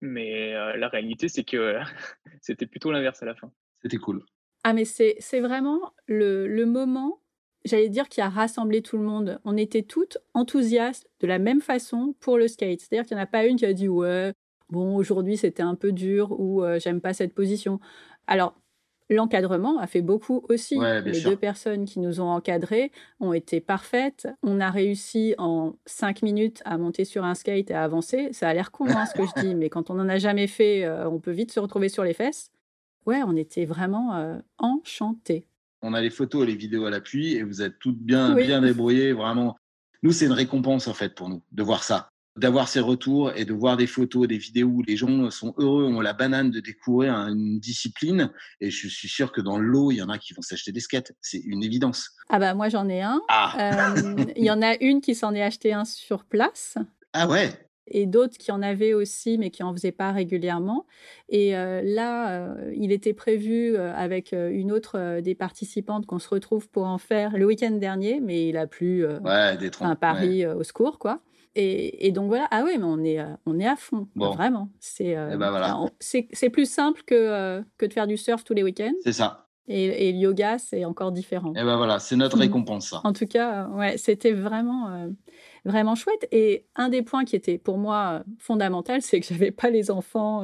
Mais 0.00 0.52
la 0.52 0.88
réalité, 0.88 1.28
c'est 1.28 1.44
que 1.44 1.78
c'était 2.40 2.66
plutôt 2.66 2.90
l'inverse 2.90 3.22
à 3.22 3.26
la 3.26 3.34
fin. 3.34 3.50
C'était 3.82 3.98
cool. 3.98 4.24
Ah, 4.64 4.72
mais 4.72 4.84
c'est 4.84 5.40
vraiment 5.40 5.92
le, 6.06 6.46
le 6.46 6.66
moment, 6.66 7.20
j'allais 7.64 7.88
dire, 7.88 8.08
qui 8.08 8.20
a 8.20 8.28
rassemblé 8.28 8.82
tout 8.82 8.98
le 8.98 9.04
monde. 9.04 9.40
On 9.44 9.56
était 9.56 9.82
toutes 9.82 10.18
enthousiastes 10.34 11.08
de 11.20 11.26
la 11.26 11.38
même 11.38 11.60
façon 11.60 12.14
pour 12.20 12.38
le 12.38 12.48
skate. 12.48 12.80
C'est-à-dire 12.80 13.06
qu'il 13.06 13.16
n'y 13.16 13.20
en 13.20 13.24
a 13.24 13.26
pas 13.26 13.46
une 13.46 13.56
qui 13.56 13.66
a 13.66 13.72
dit 13.72 13.88
Ouais, 13.88 14.32
bon, 14.68 14.96
aujourd'hui 14.96 15.36
c'était 15.36 15.62
un 15.62 15.74
peu 15.74 15.92
dur 15.92 16.38
ou 16.38 16.62
j'aime 16.78 17.00
pas 17.00 17.14
cette 17.14 17.34
position. 17.34 17.80
Alors, 18.26 18.54
L'encadrement 19.10 19.80
a 19.80 19.88
fait 19.88 20.02
beaucoup 20.02 20.44
aussi. 20.48 20.78
les 21.04 21.20
deux 21.22 21.36
personnes 21.36 21.84
qui 21.84 21.98
nous 21.98 22.20
ont 22.20 22.30
encadrés 22.30 22.92
ont 23.18 23.32
été 23.32 23.60
parfaites. 23.60 24.28
On 24.44 24.60
a 24.60 24.70
réussi 24.70 25.34
en 25.36 25.74
cinq 25.84 26.22
minutes 26.22 26.62
à 26.64 26.78
monter 26.78 27.04
sur 27.04 27.24
un 27.24 27.34
skate 27.34 27.72
et 27.72 27.74
à 27.74 27.82
avancer. 27.82 28.28
Ça 28.32 28.48
a 28.48 28.54
l'air 28.54 28.70
con 28.70 28.86
hein, 28.88 29.06
ce 29.06 29.14
que 29.14 29.26
je 29.26 29.42
dis, 29.42 29.54
mais 29.56 29.68
quand 29.68 29.90
on 29.90 29.94
n'en 29.94 30.08
a 30.08 30.18
jamais 30.18 30.46
fait, 30.46 30.84
euh, 30.84 31.10
on 31.10 31.18
peut 31.18 31.32
vite 31.32 31.50
se 31.50 31.58
retrouver 31.58 31.88
sur 31.88 32.04
les 32.04 32.14
fesses. 32.14 32.52
Ouais, 33.04 33.20
on 33.26 33.34
était 33.34 33.64
vraiment 33.64 34.14
euh, 34.14 34.38
enchantés. 34.58 35.44
On 35.82 35.92
a 35.92 36.00
les 36.00 36.10
photos 36.10 36.44
et 36.44 36.46
les 36.46 36.56
vidéos 36.56 36.84
à 36.84 36.90
l'appui 36.90 37.34
et 37.34 37.42
vous 37.42 37.62
êtes 37.62 37.80
toutes 37.80 37.98
bien, 37.98 38.36
bien 38.36 38.60
débrouillées. 38.60 39.12
Vraiment, 39.12 39.56
nous, 40.04 40.12
c'est 40.12 40.26
une 40.26 40.32
récompense 40.32 40.86
en 40.86 40.94
fait 40.94 41.16
pour 41.16 41.28
nous 41.28 41.42
de 41.50 41.62
voir 41.64 41.82
ça 41.82 42.09
d'avoir 42.36 42.68
ces 42.68 42.80
retours 42.80 43.32
et 43.36 43.44
de 43.44 43.52
voir 43.52 43.76
des 43.76 43.86
photos, 43.86 44.28
des 44.28 44.38
vidéos 44.38 44.68
où 44.68 44.82
les 44.82 44.96
gens 44.96 45.30
sont 45.30 45.54
heureux, 45.58 45.84
ont 45.84 46.00
la 46.00 46.12
banane 46.12 46.50
de 46.50 46.60
découvrir 46.60 47.14
une 47.14 47.58
discipline. 47.58 48.30
Et 48.60 48.70
je 48.70 48.88
suis 48.88 49.08
sûr 49.08 49.32
que 49.32 49.40
dans 49.40 49.58
l'eau, 49.58 49.90
il 49.90 49.96
y 49.96 50.02
en 50.02 50.08
a 50.08 50.18
qui 50.18 50.32
vont 50.34 50.42
s'acheter 50.42 50.72
des 50.72 50.80
skates. 50.80 51.12
C'est 51.20 51.40
une 51.40 51.62
évidence. 51.62 52.10
Ah 52.28 52.38
bah 52.38 52.54
moi 52.54 52.68
j'en 52.68 52.88
ai 52.88 53.02
un. 53.02 53.20
Ah. 53.28 53.94
Euh, 53.96 54.24
il 54.36 54.44
y 54.44 54.50
en 54.50 54.62
a 54.62 54.76
une 54.80 55.00
qui 55.00 55.14
s'en 55.14 55.34
est 55.34 55.42
acheté 55.42 55.72
un 55.72 55.84
sur 55.84 56.24
place. 56.24 56.78
Ah 57.12 57.28
ouais 57.28 57.50
et 57.92 58.06
d'autres 58.06 58.38
qui 58.38 58.52
en 58.52 58.62
avaient 58.62 58.94
aussi, 58.94 59.36
mais 59.36 59.50
qui 59.50 59.64
en 59.64 59.74
faisaient 59.74 59.90
pas 59.90 60.12
régulièrement. 60.12 60.86
Et 61.28 61.56
euh, 61.56 61.82
là, 61.82 62.30
euh, 62.30 62.72
il 62.76 62.92
était 62.92 63.14
prévu 63.14 63.76
avec 63.76 64.30
une 64.30 64.70
autre 64.70 65.18
des 65.20 65.34
participantes 65.34 66.06
qu'on 66.06 66.20
se 66.20 66.28
retrouve 66.28 66.68
pour 66.68 66.84
en 66.84 66.98
faire 66.98 67.36
le 67.36 67.44
week-end 67.46 67.72
dernier, 67.72 68.20
mais 68.20 68.48
il 68.48 68.56
a 68.58 68.68
plu 68.68 69.04
ouais, 69.04 69.58
un 69.80 69.96
pari 69.96 70.46
au 70.46 70.62
secours, 70.62 71.00
quoi. 71.00 71.20
Et, 71.56 72.12
donc 72.12 72.28
voilà, 72.28 72.46
ah 72.50 72.62
oui, 72.64 72.78
mais 72.78 72.84
on 72.84 73.02
est, 73.02 73.18
euh, 73.18 73.34
on 73.44 73.58
est 73.58 73.66
à 73.66 73.76
fond, 73.76 74.08
vraiment. 74.14 74.70
C'est 74.78 75.16
euh, 75.16 75.32
eh 75.34 75.36
ben 75.36 75.90
c'est 75.98 76.50
plus 76.50 76.70
simple 76.70 77.02
que, 77.04 77.14
euh, 77.14 77.62
que 77.76 77.86
de 77.86 77.92
faire 77.92 78.06
du 78.06 78.16
surf 78.16 78.44
tous 78.44 78.54
les 78.54 78.62
week-ends. 78.62 78.94
C'est 79.02 79.12
ça. 79.12 79.48
Et, 79.66 80.12
le 80.12 80.18
yoga, 80.18 80.58
c'est 80.58 80.84
encore 80.84 81.12
différent. 81.12 81.52
Et 81.52 81.62
ben 81.62 81.76
voilà, 81.76 82.00
c'est 82.00 82.16
notre 82.16 82.36
mmh. 82.36 82.40
récompense. 82.40 82.94
En 83.04 83.12
tout 83.12 83.26
cas, 83.26 83.68
ouais, 83.68 83.98
c'était 83.98 84.32
vraiment, 84.32 85.08
vraiment 85.64 85.94
chouette. 85.94 86.26
Et 86.32 86.66
un 86.74 86.88
des 86.88 87.02
points 87.02 87.24
qui 87.24 87.36
était 87.36 87.56
pour 87.56 87.78
moi 87.78 88.24
fondamental, 88.38 89.00
c'est 89.00 89.20
que 89.20 89.26
j'avais 89.26 89.52
pas 89.52 89.70
les 89.70 89.92
enfants 89.92 90.42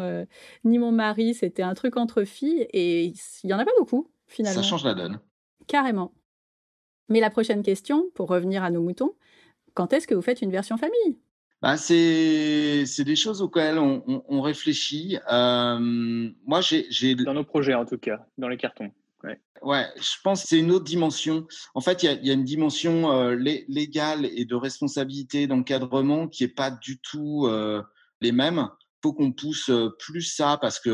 ni 0.64 0.78
mon 0.78 0.92
mari. 0.92 1.34
C'était 1.34 1.64
un 1.64 1.74
truc 1.74 1.96
entre 1.96 2.22
filles 2.22 2.68
et 2.72 3.06
il 3.42 3.50
y 3.50 3.52
en 3.52 3.58
a 3.58 3.64
pas 3.64 3.72
beaucoup 3.78 4.08
finalement. 4.28 4.62
Ça 4.62 4.68
change 4.68 4.84
la 4.84 4.94
donne. 4.94 5.18
Carrément. 5.66 6.12
Mais 7.08 7.18
la 7.18 7.30
prochaine 7.30 7.62
question, 7.62 8.06
pour 8.14 8.28
revenir 8.28 8.62
à 8.62 8.70
nos 8.70 8.82
moutons, 8.82 9.14
quand 9.76 9.92
est-ce 9.92 10.08
que 10.08 10.14
vous 10.14 10.22
faites 10.22 10.42
une 10.42 10.50
version 10.50 10.76
famille? 10.76 11.18
Bah, 11.62 11.76
c'est, 11.76 12.84
des 12.98 13.16
choses 13.16 13.40
auxquelles 13.42 13.78
on, 13.78 14.40
réfléchit. 14.40 15.18
Euh, 15.30 15.78
moi, 16.44 16.60
j'ai, 16.60 17.14
Dans 17.14 17.34
nos 17.34 17.44
projets, 17.44 17.74
en 17.74 17.84
tout 17.84 17.98
cas, 17.98 18.26
dans 18.36 18.48
les 18.48 18.56
cartons. 18.56 18.90
Ouais. 19.62 19.86
je 19.96 20.20
pense 20.22 20.42
que 20.42 20.48
c'est 20.48 20.58
une 20.58 20.70
autre 20.70 20.84
dimension. 20.84 21.46
En 21.74 21.80
fait, 21.80 22.02
il 22.02 22.24
y, 22.24 22.30
a, 22.30 22.34
une 22.34 22.44
dimension 22.44 23.10
euh, 23.10 23.34
légale 23.34 24.26
et 24.26 24.44
de 24.44 24.54
responsabilité 24.54 25.46
d'encadrement 25.46 26.28
qui 26.28 26.44
n'est 26.44 26.50
pas 26.50 26.70
du 26.70 26.98
tout 26.98 27.46
euh, 27.46 27.82
les 28.20 28.32
mêmes. 28.32 28.68
Faut 29.06 29.12
qu'on 29.12 29.30
pousse 29.30 29.70
plus 30.00 30.22
ça 30.22 30.58
parce 30.60 30.80
que 30.80 30.90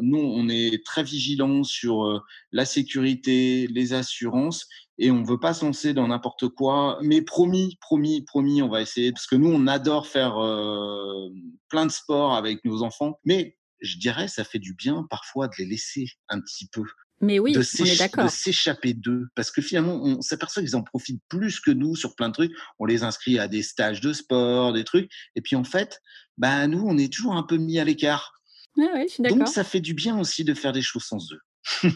nous, 0.00 0.18
on 0.18 0.48
est 0.48 0.82
très 0.82 1.02
vigilants 1.02 1.62
sur 1.62 2.24
la 2.52 2.64
sécurité, 2.64 3.66
les 3.66 3.92
assurances 3.92 4.66
et 5.00 5.10
on 5.10 5.22
veut 5.22 5.40
pas 5.40 5.54
se 5.54 5.64
lancer 5.64 5.94
dans 5.94 6.08
n'importe 6.08 6.48
quoi. 6.48 6.98
Mais 7.02 7.22
promis, 7.22 7.78
promis, 7.80 8.22
promis, 8.22 8.62
on 8.62 8.68
va 8.68 8.82
essayer 8.82 9.12
parce 9.12 9.26
que 9.26 9.34
nous, 9.34 9.50
on 9.50 9.66
adore 9.66 10.06
faire 10.06 10.36
euh, 10.38 11.28
plein 11.68 11.86
de 11.86 11.90
sports 11.90 12.34
avec 12.34 12.64
nos 12.66 12.82
enfants. 12.82 13.18
Mais 13.24 13.56
je 13.80 13.96
dirais, 13.96 14.28
ça 14.28 14.44
fait 14.44 14.58
du 14.58 14.74
bien 14.74 15.06
parfois 15.08 15.48
de 15.48 15.54
les 15.58 15.64
laisser 15.64 16.06
un 16.28 16.40
petit 16.40 16.68
peu. 16.70 16.84
Mais 17.22 17.38
oui, 17.38 17.52
de 17.52 17.60
on 17.60 17.84
est 17.84 17.98
d'accord. 17.98 18.24
De 18.24 18.30
s'échapper 18.30 18.92
d'eux. 18.94 19.28
Parce 19.34 19.50
que 19.50 19.62
finalement, 19.62 20.02
on 20.02 20.20
s'aperçoit 20.20 20.62
qu'ils 20.62 20.76
en 20.76 20.82
profitent 20.82 21.22
plus 21.28 21.60
que 21.60 21.70
nous 21.70 21.96
sur 21.96 22.14
plein 22.14 22.28
de 22.28 22.34
trucs. 22.34 22.52
On 22.78 22.84
les 22.84 23.02
inscrit 23.02 23.38
à 23.38 23.48
des 23.48 23.62
stages 23.62 24.00
de 24.00 24.12
sport, 24.12 24.72
des 24.72 24.84
trucs. 24.84 25.10
Et 25.34 25.40
puis 25.40 25.56
en 25.56 25.64
fait, 25.64 26.00
bah, 26.40 26.66
nous, 26.66 26.82
on 26.86 26.96
est 26.96 27.12
toujours 27.12 27.34
un 27.34 27.42
peu 27.42 27.58
mis 27.58 27.78
à 27.78 27.84
l'écart. 27.84 28.40
Ah 28.78 28.92
oui, 28.94 29.02
je 29.02 29.14
suis 29.14 29.22
d'accord. 29.22 29.38
Donc 29.38 29.48
ça 29.48 29.62
fait 29.62 29.80
du 29.80 29.92
bien 29.92 30.18
aussi 30.18 30.42
de 30.42 30.54
faire 30.54 30.72
des 30.72 30.80
choses 30.80 31.04
sans 31.04 31.32
eux. 31.32 31.40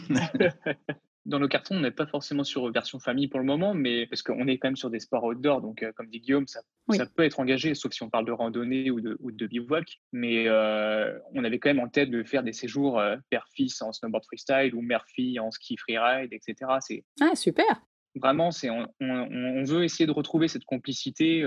dans 1.25 1.39
nos 1.39 1.47
cartons, 1.47 1.77
on 1.77 1.79
n'est 1.79 1.89
pas 1.89 2.05
forcément 2.05 2.43
sur 2.43 2.71
version 2.71 2.99
famille 2.99 3.27
pour 3.27 3.39
le 3.39 3.45
moment, 3.47 3.73
mais 3.73 4.05
parce 4.05 4.21
qu'on 4.21 4.45
est 4.45 4.59
quand 4.59 4.67
même 4.67 4.75
sur 4.75 4.91
des 4.91 4.99
sports 4.99 5.23
outdoor, 5.23 5.61
donc 5.61 5.81
euh, 5.81 5.91
comme 5.93 6.05
dit 6.09 6.19
Guillaume, 6.19 6.45
ça, 6.45 6.61
ça, 6.91 7.07
peut 7.07 7.23
être 7.23 7.39
engagé, 7.39 7.73
sauf 7.73 7.91
si 7.91 8.03
on 8.03 8.11
parle 8.11 8.25
de 8.25 8.31
randonnée 8.31 8.91
ou 8.91 9.01
de, 9.01 9.17
ou 9.19 9.31
de 9.31 9.47
bivouac. 9.47 9.99
Mais 10.11 10.47
euh, 10.47 11.17
on 11.33 11.43
avait 11.43 11.57
quand 11.57 11.69
même 11.69 11.79
en 11.79 11.89
tête 11.89 12.11
de 12.11 12.23
faire 12.23 12.43
des 12.43 12.53
séjours 12.53 12.99
euh, 12.99 13.17
père-fils 13.31 13.81
en 13.81 13.93
snowboard 13.93 14.25
freestyle 14.25 14.75
ou 14.75 14.81
mère-fille 14.81 15.39
en 15.39 15.49
ski 15.49 15.75
freeride, 15.77 16.31
etc. 16.31 16.71
C'est 16.81 17.03
ah 17.19 17.35
super. 17.35 17.81
Vraiment, 18.13 18.51
c'est 18.51 18.69
on, 18.69 18.87
on, 18.99 19.63
veut 19.63 19.83
essayer 19.83 20.05
de 20.05 20.11
retrouver 20.11 20.47
cette 20.47 20.65
complicité. 20.65 21.43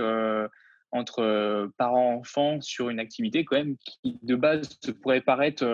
Entre 0.90 1.70
parents-enfants 1.76 2.60
sur 2.60 2.88
une 2.88 3.00
activité 3.00 3.44
quand 3.44 3.56
même 3.56 3.76
qui 3.78 4.18
de 4.22 4.36
base 4.36 4.78
pourrait 5.02 5.20
paraître 5.20 5.64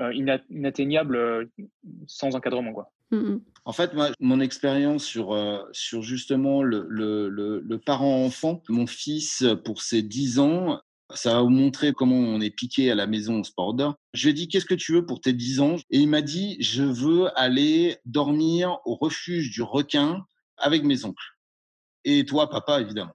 inatteignable 0.00 1.48
sans 2.06 2.34
encadrement. 2.34 2.72
Quoi. 2.72 2.92
Mmh 3.10 3.36
en 3.66 3.72
fait, 3.72 3.94
moi, 3.94 4.10
mon 4.20 4.40
expérience 4.40 5.04
sur, 5.04 5.32
euh, 5.32 5.62
sur 5.72 6.02
justement 6.02 6.62
le, 6.62 6.86
le, 6.88 7.30
le, 7.30 7.78
parent-enfant, 7.78 8.62
mon 8.68 8.86
fils, 8.86 9.42
pour 9.64 9.80
ses 9.80 10.02
10 10.02 10.38
ans, 10.38 10.80
ça 11.14 11.34
va 11.34 11.40
vous 11.40 11.48
montrer 11.48 11.92
comment 11.92 12.16
on 12.16 12.42
est 12.42 12.50
piqué 12.50 12.90
à 12.90 12.94
la 12.94 13.06
maison 13.06 13.40
au 13.40 13.44
sport 13.44 13.72
d'or. 13.72 13.94
Je 14.12 14.24
lui 14.24 14.30
ai 14.30 14.34
dit, 14.34 14.48
qu'est-ce 14.48 14.66
que 14.66 14.74
tu 14.74 14.92
veux 14.92 15.06
pour 15.06 15.22
tes 15.22 15.32
10 15.32 15.60
ans? 15.60 15.76
Et 15.90 15.98
il 15.98 16.08
m'a 16.08 16.20
dit, 16.20 16.58
je 16.60 16.82
veux 16.82 17.28
aller 17.38 17.96
dormir 18.04 18.78
au 18.84 18.96
refuge 18.96 19.50
du 19.50 19.62
requin 19.62 20.26
avec 20.58 20.84
mes 20.84 21.06
oncles. 21.06 21.38
Et 22.04 22.26
toi, 22.26 22.50
papa, 22.50 22.82
évidemment. 22.82 23.14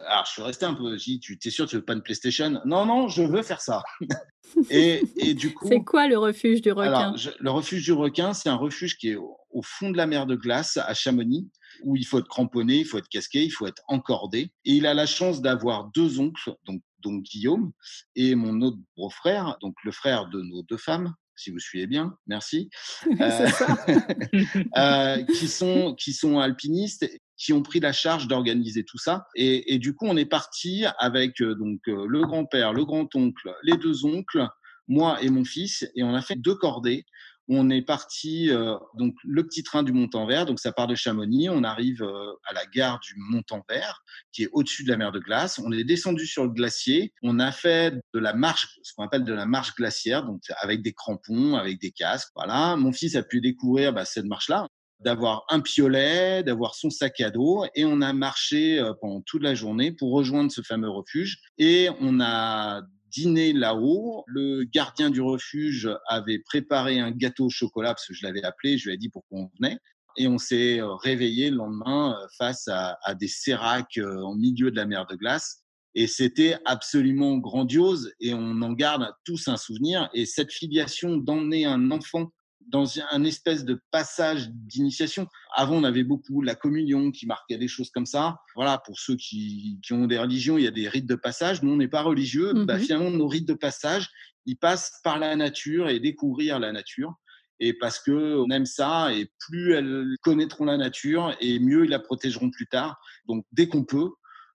Alors, 0.00 0.24
je 0.26 0.32
suis 0.32 0.42
resté 0.42 0.66
un 0.66 0.74
peu. 0.74 0.96
J'ai 0.98 1.12
dit, 1.12 1.20
tu 1.20 1.38
es 1.42 1.50
sûr, 1.50 1.66
tu 1.66 1.76
veux 1.76 1.84
pas 1.84 1.92
une 1.92 2.02
PlayStation? 2.02 2.60
Non, 2.64 2.84
non, 2.84 3.08
je 3.08 3.22
veux 3.22 3.42
faire 3.42 3.60
ça. 3.60 3.82
et, 4.70 5.02
et, 5.16 5.34
du 5.34 5.54
coup. 5.54 5.68
C'est 5.68 5.84
quoi 5.84 6.08
le 6.08 6.18
refuge 6.18 6.62
du 6.62 6.72
requin? 6.72 7.14
Le 7.38 7.50
refuge 7.50 7.84
du 7.84 7.92
requin, 7.92 8.34
c'est 8.34 8.48
un 8.48 8.56
refuge 8.56 8.96
qui 8.96 9.10
est 9.10 9.16
au, 9.16 9.62
fond 9.62 9.90
de 9.90 9.96
la 9.96 10.06
mer 10.06 10.26
de 10.26 10.34
glace 10.34 10.76
à 10.76 10.92
Chamonix, 10.94 11.48
où 11.84 11.96
il 11.96 12.04
faut 12.04 12.18
être 12.18 12.28
cramponné, 12.28 12.78
il 12.78 12.84
faut 12.84 12.98
être 12.98 13.08
casqué, 13.08 13.44
il 13.44 13.50
faut 13.50 13.66
être 13.66 13.82
encordé. 13.86 14.52
Et 14.64 14.72
il 14.72 14.86
a 14.86 14.94
la 14.94 15.06
chance 15.06 15.40
d'avoir 15.40 15.90
deux 15.94 16.18
oncles, 16.18 16.54
donc, 16.66 16.82
donc 16.98 17.22
Guillaume 17.22 17.72
et 18.16 18.34
mon 18.34 18.60
autre 18.62 18.78
beau-frère, 18.96 19.56
donc 19.60 19.76
le 19.84 19.92
frère 19.92 20.28
de 20.28 20.40
nos 20.40 20.62
deux 20.64 20.76
femmes, 20.76 21.14
si 21.36 21.50
vous 21.50 21.58
suivez 21.58 21.86
bien, 21.86 22.16
merci, 22.26 22.70
euh, 23.20 23.48
euh, 24.76 25.22
qui, 25.24 25.48
sont, 25.48 25.94
qui 25.94 26.12
sont 26.12 26.38
alpinistes 26.38 27.06
qui 27.36 27.52
ont 27.52 27.62
pris 27.62 27.80
la 27.80 27.92
charge 27.92 28.28
d'organiser 28.28 28.84
tout 28.84 28.98
ça. 28.98 29.26
Et, 29.34 29.78
du 29.78 29.94
coup, 29.94 30.06
on 30.06 30.16
est 30.16 30.26
parti 30.26 30.84
avec 30.98 31.40
euh, 31.40 31.54
donc 31.54 31.80
euh, 31.88 32.06
le 32.08 32.22
grand-père, 32.22 32.72
le 32.72 32.84
grand-oncle, 32.84 33.54
les 33.62 33.76
deux 33.76 34.04
oncles, 34.04 34.46
moi 34.88 35.22
et 35.22 35.30
mon 35.30 35.44
fils, 35.44 35.86
et 35.94 36.02
on 36.02 36.14
a 36.14 36.22
fait 36.22 36.36
deux 36.36 36.54
cordées 36.54 37.04
on 37.46 37.68
est 37.68 37.82
parti 37.82 38.50
euh, 38.50 38.74
donc 38.94 39.14
le 39.22 39.46
petit 39.46 39.62
train 39.62 39.82
du 39.82 39.92
Mont-en-Vert, 39.92 40.46
donc 40.46 40.58
ça 40.58 40.72
part 40.72 40.86
de 40.86 40.94
Chamonix, 40.94 41.50
on 41.50 41.62
arrive 41.62 42.02
à 42.02 42.54
la 42.54 42.64
gare 42.64 42.98
du 43.00 43.12
Mont-en-Vert 43.16 44.02
qui 44.32 44.44
est 44.44 44.48
au-dessus 44.52 44.84
de 44.84 44.88
la 44.88 44.96
mer 44.96 45.12
de 45.12 45.18
glace. 45.18 45.60
On 45.62 45.70
est 45.70 45.84
descendu 45.84 46.26
sur 46.26 46.44
le 46.44 46.48
glacier, 46.48 47.12
on 47.22 47.38
a 47.38 47.52
fait 47.52 47.92
de 48.14 48.18
la 48.18 48.32
marche, 48.32 48.78
ce 48.82 48.94
qu'on 48.94 49.04
appelle 49.04 49.24
de 49.24 49.34
la 49.34 49.44
marche 49.44 49.74
glaciaire, 49.74 50.24
donc 50.24 50.40
avec 50.62 50.80
des 50.80 50.94
crampons, 50.94 51.56
avec 51.56 51.78
des 51.80 51.90
casques. 51.90 52.30
Voilà, 52.34 52.76
mon 52.76 52.92
fils 52.92 53.14
a 53.14 53.22
pu 53.22 53.42
découvrir 53.42 53.92
bah, 53.92 54.06
cette 54.06 54.24
marche-là 54.24 54.66
d'avoir 55.04 55.44
un 55.50 55.60
piolet, 55.60 56.42
d'avoir 56.42 56.74
son 56.74 56.90
sac 56.90 57.20
à 57.20 57.30
dos, 57.30 57.64
et 57.74 57.84
on 57.84 58.00
a 58.00 58.12
marché 58.12 58.78
euh, 58.78 58.92
pendant 59.00 59.20
toute 59.20 59.42
la 59.42 59.54
journée 59.54 59.92
pour 59.92 60.12
rejoindre 60.12 60.50
ce 60.50 60.62
fameux 60.62 60.88
refuge. 60.88 61.38
Et 61.58 61.88
on 62.00 62.20
a 62.20 62.82
dîné 63.10 63.52
là-haut. 63.52 64.24
Le 64.26 64.64
gardien 64.64 65.10
du 65.10 65.20
refuge 65.20 65.88
avait 66.08 66.40
préparé 66.40 66.98
un 66.98 67.10
gâteau 67.10 67.46
au 67.46 67.50
chocolat, 67.50 67.90
parce 67.90 68.06
que 68.06 68.14
je 68.14 68.26
l'avais 68.26 68.42
appelé, 68.42 68.78
je 68.78 68.88
lui 68.88 68.94
ai 68.94 68.98
dit 68.98 69.10
pourquoi 69.10 69.40
on 69.40 69.50
venait. 69.60 69.78
Et 70.16 70.26
on 70.28 70.38
s'est 70.38 70.80
euh, 70.80 70.94
réveillé 70.94 71.50
le 71.50 71.56
lendemain 71.56 72.16
euh, 72.18 72.26
face 72.38 72.66
à, 72.68 72.98
à 73.02 73.14
des 73.14 73.28
séracs 73.28 73.98
en 73.98 74.34
milieu 74.34 74.70
de 74.70 74.76
la 74.76 74.86
mer 74.86 75.06
de 75.06 75.16
glace. 75.16 75.64
Et 75.96 76.08
c'était 76.08 76.56
absolument 76.64 77.36
grandiose 77.36 78.12
et 78.18 78.34
on 78.34 78.62
en 78.62 78.72
garde 78.72 79.12
tous 79.24 79.46
un 79.46 79.56
souvenir. 79.56 80.10
Et 80.12 80.26
cette 80.26 80.52
filiation 80.52 81.16
d'emmener 81.16 81.66
un 81.66 81.92
enfant 81.92 82.32
dans 82.68 82.98
un 83.10 83.24
espèce 83.24 83.64
de 83.64 83.80
passage 83.90 84.50
d'initiation. 84.50 85.28
Avant, 85.54 85.76
on 85.76 85.84
avait 85.84 86.04
beaucoup 86.04 86.42
la 86.42 86.54
communion 86.54 87.10
qui 87.10 87.26
marquait 87.26 87.58
des 87.58 87.68
choses 87.68 87.90
comme 87.90 88.06
ça. 88.06 88.38
Voilà, 88.54 88.78
pour 88.78 88.98
ceux 88.98 89.16
qui, 89.16 89.78
qui 89.82 89.92
ont 89.92 90.06
des 90.06 90.18
religions, 90.18 90.58
il 90.58 90.64
y 90.64 90.66
a 90.66 90.72
des 90.72 90.88
rites 90.88 91.06
de 91.06 91.14
passage. 91.14 91.62
Nous, 91.62 91.70
on 91.72 91.76
n'est 91.76 91.88
pas 91.88 92.02
religieux. 92.02 92.52
Bah, 92.64 92.76
mhm. 92.76 92.80
finalement, 92.80 93.10
nos 93.10 93.28
rites 93.28 93.48
de 93.48 93.54
passage, 93.54 94.10
ils 94.46 94.56
passent 94.56 95.00
par 95.02 95.18
la 95.18 95.36
nature 95.36 95.88
et 95.88 96.00
découvrir 96.00 96.58
la 96.58 96.72
nature. 96.72 97.14
Et 97.60 97.72
parce 97.72 98.00
que 98.00 98.36
on 98.36 98.50
aime 98.50 98.66
ça, 98.66 99.12
et 99.12 99.30
plus 99.38 99.74
elles 99.74 100.06
connaîtront 100.22 100.64
la 100.64 100.76
nature, 100.76 101.36
et 101.40 101.60
mieux 101.60 101.84
ils 101.84 101.90
la 101.90 102.00
protégeront 102.00 102.50
plus 102.50 102.66
tard. 102.66 102.96
Donc, 103.26 103.46
dès 103.52 103.68
qu'on 103.68 103.84
peut, 103.84 104.10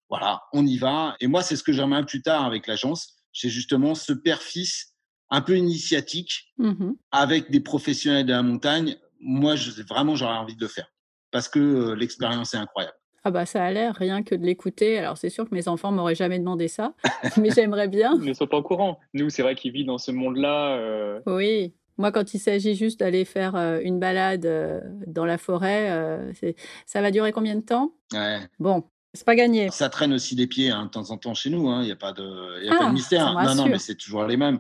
voilà, 0.10 0.42
on 0.54 0.66
y 0.66 0.78
va. 0.78 1.16
Et 1.22 1.28
moi, 1.28 1.42
c'est 1.42 1.56
ce 1.56 1.64
que 1.64 1.72
j'aimerais 1.72 2.06
plus 2.06 2.22
tard 2.22 2.44
avec 2.46 2.68
l'agence. 2.68 3.16
C'est 3.32 3.50
justement 3.50 3.96
ce 3.96 4.12
père-fils 4.12 4.89
un 5.30 5.42
peu 5.42 5.58
initiatique 5.58 6.54
mmh 6.58 6.92
avec 7.12 7.52
des 7.52 7.60
professionnels 7.60 8.26
de 8.26 8.32
la 8.32 8.44
montagne, 8.44 8.96
moi, 9.20 9.56
je, 9.56 9.82
vraiment, 9.84 10.16
j'aurais 10.16 10.38
envie 10.38 10.56
de 10.56 10.62
le 10.62 10.68
faire 10.68 10.92
parce 11.32 11.48
que 11.48 11.60
euh, 11.60 11.96
l'expérience 11.96 12.54
est 12.54 12.58
incroyable. 12.58 12.96
Ah 13.24 13.32
bah 13.32 13.46
ça 13.46 13.64
a 13.64 13.72
l'air 13.72 13.96
rien 13.96 14.24
que 14.24 14.34
de 14.34 14.46
l'écouter. 14.46 14.98
Alors 14.98 15.18
c'est 15.18 15.30
sûr 15.30 15.48
que 15.48 15.54
mes 15.54 15.68
enfants 15.68 15.92
m'auraient 15.92 16.16
jamais 16.16 16.40
demandé 16.40 16.68
ça, 16.70 16.94
mais 17.38 17.50
j'aimerais 17.52 17.90
bien. 17.90 18.14
Ils 18.16 18.30
ne 18.30 18.34
sont 18.34 18.48
pas 18.48 18.58
au 18.58 18.64
courant. 18.64 19.00
Nous, 19.14 19.30
c'est 19.30 19.42
vrai 19.42 19.56
qu'ils 19.56 19.74
vivent 19.74 19.88
dans 19.88 19.98
ce 19.98 20.12
monde-là. 20.12 20.78
Euh. 20.78 21.20
Oui. 21.26 21.74
Moi, 21.98 22.14
quand 22.14 22.34
il 22.34 22.40
s'agit 22.40 22.76
juste 22.76 23.02
d'aller 23.02 23.26
faire 23.26 23.58
euh, 23.58 23.82
une 23.84 24.00
balade 24.00 24.48
dans 25.06 25.26
la 25.26 25.38
forêt, 25.38 26.32
ça 26.86 27.02
va 27.02 27.12
durer 27.12 27.34
combien 27.34 27.56
de 27.56 27.62
temps? 27.62 27.92
Ouais. 28.14 28.40
Bon, 28.58 28.86
c'est 29.14 29.26
pas 29.26 29.36
gagné. 29.36 29.70
Ça 29.70 29.90
traîne 29.90 30.14
aussi 30.14 30.36
des 30.36 30.48
pieds 30.48 30.70
hein, 30.70 30.86
de 30.86 30.90
temps 30.90 31.12
en 31.12 31.18
temps 31.18 31.34
chez 31.34 31.50
nous. 31.50 31.68
Hein. 31.68 31.82
Il 31.82 31.86
n'y 31.86 31.92
a 31.92 31.98
pas 31.98 32.14
de, 32.14 32.64
y 32.64 32.70
a 32.70 32.72
pas 32.72 32.86
de 32.86 32.90
ah, 32.90 32.94
mystère. 32.94 33.34
Non, 33.34 33.56
non, 33.56 33.66
mais 33.66 33.80
c'est 33.80 33.96
toujours 33.96 34.24
les 34.26 34.38
mêmes 34.38 34.60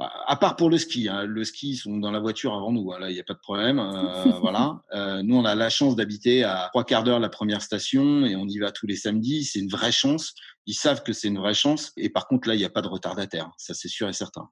à 0.00 0.36
part 0.36 0.56
pour 0.56 0.70
le 0.70 0.78
ski, 0.78 1.08
hein. 1.08 1.24
le 1.24 1.44
ski 1.44 1.70
ils 1.70 1.76
sont 1.76 1.98
dans 1.98 2.10
la 2.10 2.20
voiture 2.20 2.54
avant 2.54 2.72
nous, 2.72 2.90
hein. 2.92 2.98
là 2.98 3.10
il 3.10 3.14
n'y 3.14 3.20
a 3.20 3.24
pas 3.24 3.34
de 3.34 3.38
problème. 3.38 3.78
Euh, 3.78 4.32
voilà. 4.40 4.80
Euh, 4.92 5.22
nous 5.22 5.36
on 5.36 5.44
a 5.44 5.54
la 5.54 5.68
chance 5.68 5.94
d'habiter 5.94 6.42
à 6.42 6.68
trois 6.72 6.84
quarts 6.84 7.04
d'heure 7.04 7.20
la 7.20 7.28
première 7.28 7.60
station 7.60 8.24
et 8.24 8.34
on 8.34 8.46
y 8.46 8.58
va 8.58 8.72
tous 8.72 8.86
les 8.86 8.96
samedis. 8.96 9.44
C'est 9.44 9.58
une 9.58 9.68
vraie 9.68 9.92
chance. 9.92 10.34
Ils 10.66 10.74
savent 10.74 11.02
que 11.02 11.12
c'est 11.12 11.28
une 11.28 11.38
vraie 11.38 11.54
chance 11.54 11.92
et 11.96 12.08
par 12.08 12.28
contre 12.28 12.48
là 12.48 12.54
il 12.54 12.58
n'y 12.58 12.64
a 12.64 12.70
pas 12.70 12.82
de 12.82 12.88
retardataire, 12.88 13.50
ça 13.58 13.74
c'est 13.74 13.88
sûr 13.88 14.08
et 14.08 14.12
certain. 14.12 14.48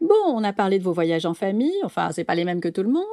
Bon, 0.00 0.14
on 0.26 0.44
a 0.44 0.52
parlé 0.52 0.78
de 0.78 0.84
vos 0.84 0.92
voyages 0.92 1.26
en 1.26 1.34
famille, 1.34 1.80
enfin 1.84 2.12
c'est 2.12 2.24
pas 2.24 2.34
les 2.34 2.44
mêmes 2.44 2.60
que 2.60 2.68
tout 2.68 2.82
le 2.82 2.90
monde, 2.90 3.04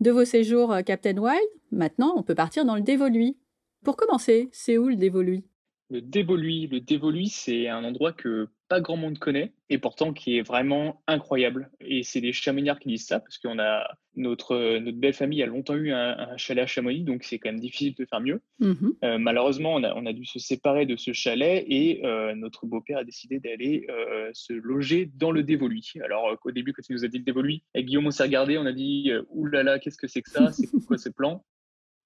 de 0.00 0.10
vos 0.10 0.24
séjours 0.24 0.72
euh, 0.72 0.82
Captain 0.82 1.16
Wild. 1.16 1.48
Maintenant 1.72 2.12
on 2.16 2.22
peut 2.22 2.34
partir 2.34 2.64
dans 2.64 2.76
le 2.76 2.82
Dévoluy. 2.82 3.36
Pour 3.84 3.96
commencer, 3.96 4.48
c'est 4.52 4.76
où 4.76 4.88
le 4.88 4.96
Dévoluy 4.96 5.44
Le 5.88 6.02
Dévoluy, 6.02 6.66
le 6.66 6.80
Dévoluy 6.80 7.28
c'est 7.28 7.68
un 7.68 7.84
endroit 7.84 8.12
que 8.12 8.48
pas 8.68 8.80
grand 8.80 8.96
monde 8.96 9.18
connaît 9.18 9.52
et 9.70 9.78
pourtant 9.78 10.12
qui 10.12 10.38
est 10.38 10.42
vraiment 10.42 11.02
incroyable. 11.06 11.70
Et 11.80 12.02
c'est 12.02 12.20
les 12.20 12.32
Chamonniards 12.32 12.78
qui 12.78 12.90
disent 12.90 13.06
ça 13.06 13.20
parce 13.20 13.38
qu'on 13.38 13.58
a 13.58 13.86
notre, 14.14 14.78
notre 14.78 14.98
belle 14.98 15.14
famille 15.14 15.42
a 15.42 15.46
longtemps 15.46 15.74
eu 15.74 15.92
un, 15.92 16.36
chalet 16.36 16.64
à 16.64 16.66
Chamonix, 16.66 17.04
donc 17.04 17.24
c'est 17.24 17.38
quand 17.38 17.50
même 17.50 17.60
difficile 17.60 17.94
de 17.94 18.04
faire 18.04 18.20
mieux. 18.20 18.42
Mmh 18.58 18.74
euh, 19.04 19.18
malheureusement, 19.18 19.74
on 19.74 19.84
a, 19.84 19.94
on 19.94 20.06
a, 20.06 20.12
dû 20.12 20.24
se 20.24 20.38
séparer 20.38 20.86
de 20.86 20.96
ce 20.96 21.12
chalet 21.12 21.64
et 21.68 22.04
euh, 22.04 22.34
notre 22.34 22.66
beau-père 22.66 22.98
a 22.98 23.04
décidé 23.04 23.38
d'aller 23.38 23.86
euh, 23.88 24.30
se 24.32 24.52
loger 24.52 25.10
dans 25.14 25.30
le 25.30 25.42
Dévoluy. 25.42 25.92
Alors 26.04 26.36
au 26.44 26.50
début, 26.50 26.72
quand 26.72 26.82
il 26.88 26.92
nous 26.92 27.04
a 27.04 27.08
dit 27.08 27.18
le 27.18 27.24
Dévoluy, 27.24 27.62
avec 27.74 27.86
Guillaume, 27.86 28.06
on 28.06 28.10
s'est 28.10 28.24
regardé, 28.24 28.58
on 28.58 28.66
a 28.66 28.72
dit 28.72 29.10
oulala, 29.30 29.78
qu'est-ce 29.78 29.98
que 29.98 30.08
c'est 30.08 30.22
que 30.22 30.30
ça? 30.30 30.52
C'est 30.52 30.66
quoi 30.86 30.98
ce 30.98 31.08
plan? 31.08 31.44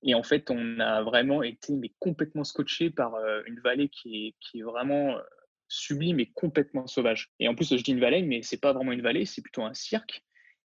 Et 0.04 0.14
en 0.14 0.22
fait, 0.22 0.50
on 0.50 0.80
a 0.80 1.02
vraiment 1.02 1.42
été 1.42 1.74
mais 1.76 1.92
complètement 2.00 2.44
scotché 2.44 2.90
par 2.90 3.14
une 3.46 3.60
vallée 3.60 3.88
qui 3.88 4.26
est, 4.26 4.34
qui 4.40 4.58
est 4.58 4.62
vraiment 4.62 5.16
sublime 5.72 6.20
et 6.20 6.26
complètement 6.26 6.86
sauvage. 6.86 7.30
Et 7.40 7.48
en 7.48 7.54
plus, 7.54 7.76
je 7.76 7.82
dis 7.82 7.92
une 7.92 8.00
vallée, 8.00 8.22
mais 8.22 8.42
c'est 8.42 8.60
pas 8.60 8.72
vraiment 8.72 8.92
une 8.92 9.02
vallée, 9.02 9.24
c'est 9.24 9.42
plutôt 9.42 9.62
un 9.62 9.74
cirque. 9.74 10.22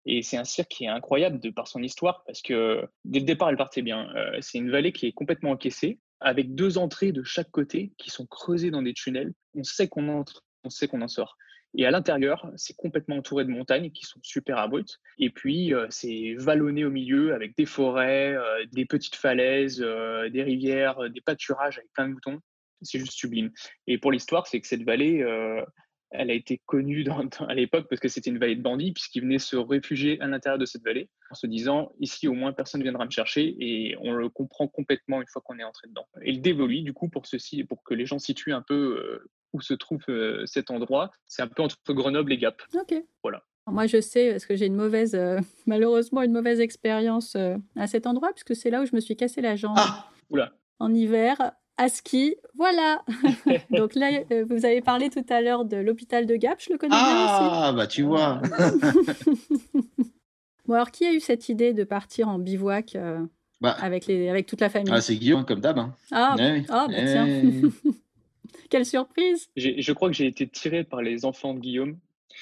Et 0.06 0.22
c'est 0.22 0.36
un 0.36 0.44
cirque 0.44 0.70
qui 0.70 0.84
est 0.84 0.88
incroyable 0.88 1.40
de 1.40 1.50
par 1.50 1.68
son 1.68 1.82
histoire 1.82 2.24
parce 2.26 2.42
que 2.42 2.86
dès 3.04 3.20
le 3.20 3.24
départ, 3.24 3.48
elle 3.48 3.56
partait 3.56 3.82
bien. 3.82 4.10
Euh, 4.16 4.38
c'est 4.40 4.58
une 4.58 4.70
vallée 4.70 4.92
qui 4.92 5.06
est 5.06 5.12
complètement 5.12 5.50
encaissée 5.50 5.98
avec 6.20 6.54
deux 6.54 6.78
entrées 6.78 7.12
de 7.12 7.22
chaque 7.22 7.50
côté 7.50 7.92
qui 7.98 8.10
sont 8.10 8.26
creusées 8.26 8.70
dans 8.70 8.82
des 8.82 8.94
tunnels. 8.94 9.32
On 9.54 9.62
sait 9.62 9.88
qu'on 9.88 10.08
entre, 10.08 10.42
on 10.62 10.70
sait 10.70 10.88
qu'on 10.88 11.02
en 11.02 11.08
sort. 11.08 11.36
Et 11.76 11.86
à 11.86 11.90
l'intérieur, 11.90 12.50
c'est 12.56 12.76
complètement 12.76 13.16
entouré 13.16 13.44
de 13.44 13.50
montagnes 13.50 13.90
qui 13.90 14.04
sont 14.04 14.20
super 14.22 14.58
abruptes. 14.58 15.00
Et 15.18 15.30
puis, 15.30 15.74
euh, 15.74 15.86
c'est 15.90 16.34
vallonné 16.38 16.84
au 16.84 16.90
milieu 16.90 17.34
avec 17.34 17.56
des 17.56 17.66
forêts, 17.66 18.34
euh, 18.34 18.64
des 18.72 18.84
petites 18.84 19.16
falaises, 19.16 19.78
des 19.78 20.42
rivières, 20.42 21.10
des 21.10 21.20
pâturages 21.20 21.78
avec 21.78 21.90
plein 21.92 22.08
de 22.08 22.12
moutons 22.12 22.40
c'est 22.82 22.98
juste 22.98 23.12
sublime. 23.12 23.50
Et 23.87 23.98
pour 23.98 24.12
l'histoire, 24.12 24.46
c'est 24.46 24.60
que 24.60 24.66
cette 24.66 24.82
vallée, 24.82 25.22
euh, 25.22 25.62
elle 26.10 26.30
a 26.30 26.34
été 26.34 26.60
connue 26.66 27.04
à 27.48 27.54
l'époque 27.54 27.87
parce 27.88 28.00
que 28.00 28.08
c'était 28.08 28.30
une 28.30 28.38
vallée 28.38 28.56
de 28.56 28.62
bandits, 28.62 28.92
puisqu'ils 28.92 29.22
venaient 29.22 29.38
se 29.38 29.56
réfugier 29.56 30.20
à 30.20 30.26
l'intérieur 30.26 30.58
de 30.58 30.66
cette 30.66 30.82
vallée 30.84 31.10
en 31.30 31.34
se 31.34 31.46
disant 31.46 31.92
ici 31.98 32.28
au 32.28 32.34
moins 32.34 32.52
personne 32.52 32.80
ne 32.80 32.84
viendra 32.84 33.04
me 33.04 33.10
chercher 33.10 33.56
et 33.58 33.96
on 34.00 34.12
le 34.12 34.28
comprend 34.28 34.68
complètement 34.68 35.20
une 35.20 35.28
fois 35.28 35.42
qu'on 35.44 35.58
est 35.58 35.64
entré 35.64 35.88
dedans. 35.88 36.06
Et 36.22 36.32
le 36.32 36.38
dévolu, 36.38 36.82
du 36.82 36.92
coup, 36.92 37.08
pour 37.08 37.26
ceci, 37.26 37.64
pour 37.64 37.82
que 37.82 37.94
les 37.94 38.06
gens 38.06 38.18
situent 38.18 38.52
un 38.52 38.62
peu 38.62 38.74
euh, 38.74 39.30
où 39.52 39.60
se 39.60 39.74
trouve 39.74 40.02
euh, 40.08 40.46
cet 40.46 40.70
endroit, 40.70 41.10
c'est 41.26 41.42
un 41.42 41.48
peu 41.48 41.62
entre 41.62 41.76
Grenoble 41.88 42.32
et 42.32 42.38
Gap. 42.38 42.62
Ok. 42.74 42.94
Voilà. 43.22 43.42
Moi, 43.66 43.87
je 43.87 44.00
sais, 44.00 44.30
parce 44.30 44.46
que 44.46 44.56
j'ai 44.56 44.66
une 44.66 44.76
mauvaise, 44.76 45.16
malheureusement, 45.66 46.22
une 46.22 46.32
mauvaise 46.32 46.60
expérience 46.60 47.34
à 47.76 47.87
cet 47.87 48.06
endroit, 48.06 48.30
puisque 48.32 48.54
c'est 48.54 48.70
là 48.70 48.82
où 48.82 48.87
je 48.87 48.94
me 48.94 49.00
suis 49.00 49.16
cassé 49.16 49.40
la 49.40 49.56
jambe. 49.56 49.76
Ah 49.78 50.10
Oula. 50.30 50.52
En 50.80 50.92
hiver, 50.92 51.52
à 51.76 51.88
ski, 51.88 52.37
voilà. 52.56 53.04
Donc 53.70 53.94
là, 53.94 54.22
euh, 54.30 54.44
vous 54.48 54.64
avez 54.64 54.80
parlé 54.80 55.10
tout 55.10 55.24
à 55.28 55.40
l'heure 55.40 55.64
de 55.64 55.76
l'hôpital 55.76 56.26
de 56.26 56.37
Gap, 56.37 56.60
je 56.60 56.72
le 56.72 56.78
connais 56.78 56.94
bien 56.94 57.24
aussi. 57.24 57.34
Ah, 57.40 57.72
bah 57.74 57.87
tu 57.87 58.02
vois. 58.02 58.40
bon, 60.66 60.74
alors 60.74 60.90
qui 60.90 61.04
a 61.04 61.12
eu 61.12 61.20
cette 61.20 61.48
idée 61.48 61.72
de 61.72 61.84
partir 61.84 62.28
en 62.28 62.38
bivouac 62.38 62.94
euh, 62.94 63.24
bah. 63.60 63.76
avec, 63.80 64.06
les, 64.06 64.28
avec 64.28 64.46
toute 64.46 64.60
la 64.60 64.70
famille? 64.70 64.92
Ah, 64.92 65.00
c'est 65.00 65.16
Guillaume, 65.16 65.44
comme 65.44 65.60
d'hab. 65.60 65.78
Hein. 65.78 65.94
Ah, 66.12 66.37
eh 66.38 66.62
ah 66.68 66.87
bah, 66.88 66.94
tiens. 66.96 67.26
Eh 67.26 67.90
Quelle 68.70 68.87
surprise 68.87 69.48
Je 69.56 69.92
crois 69.92 70.08
que 70.08 70.14
j'ai 70.14 70.26
été 70.26 70.48
tiré 70.48 70.84
par 70.84 71.02
les 71.02 71.24
enfants 71.24 71.54
de 71.54 71.60
Guillaume. 71.60 71.98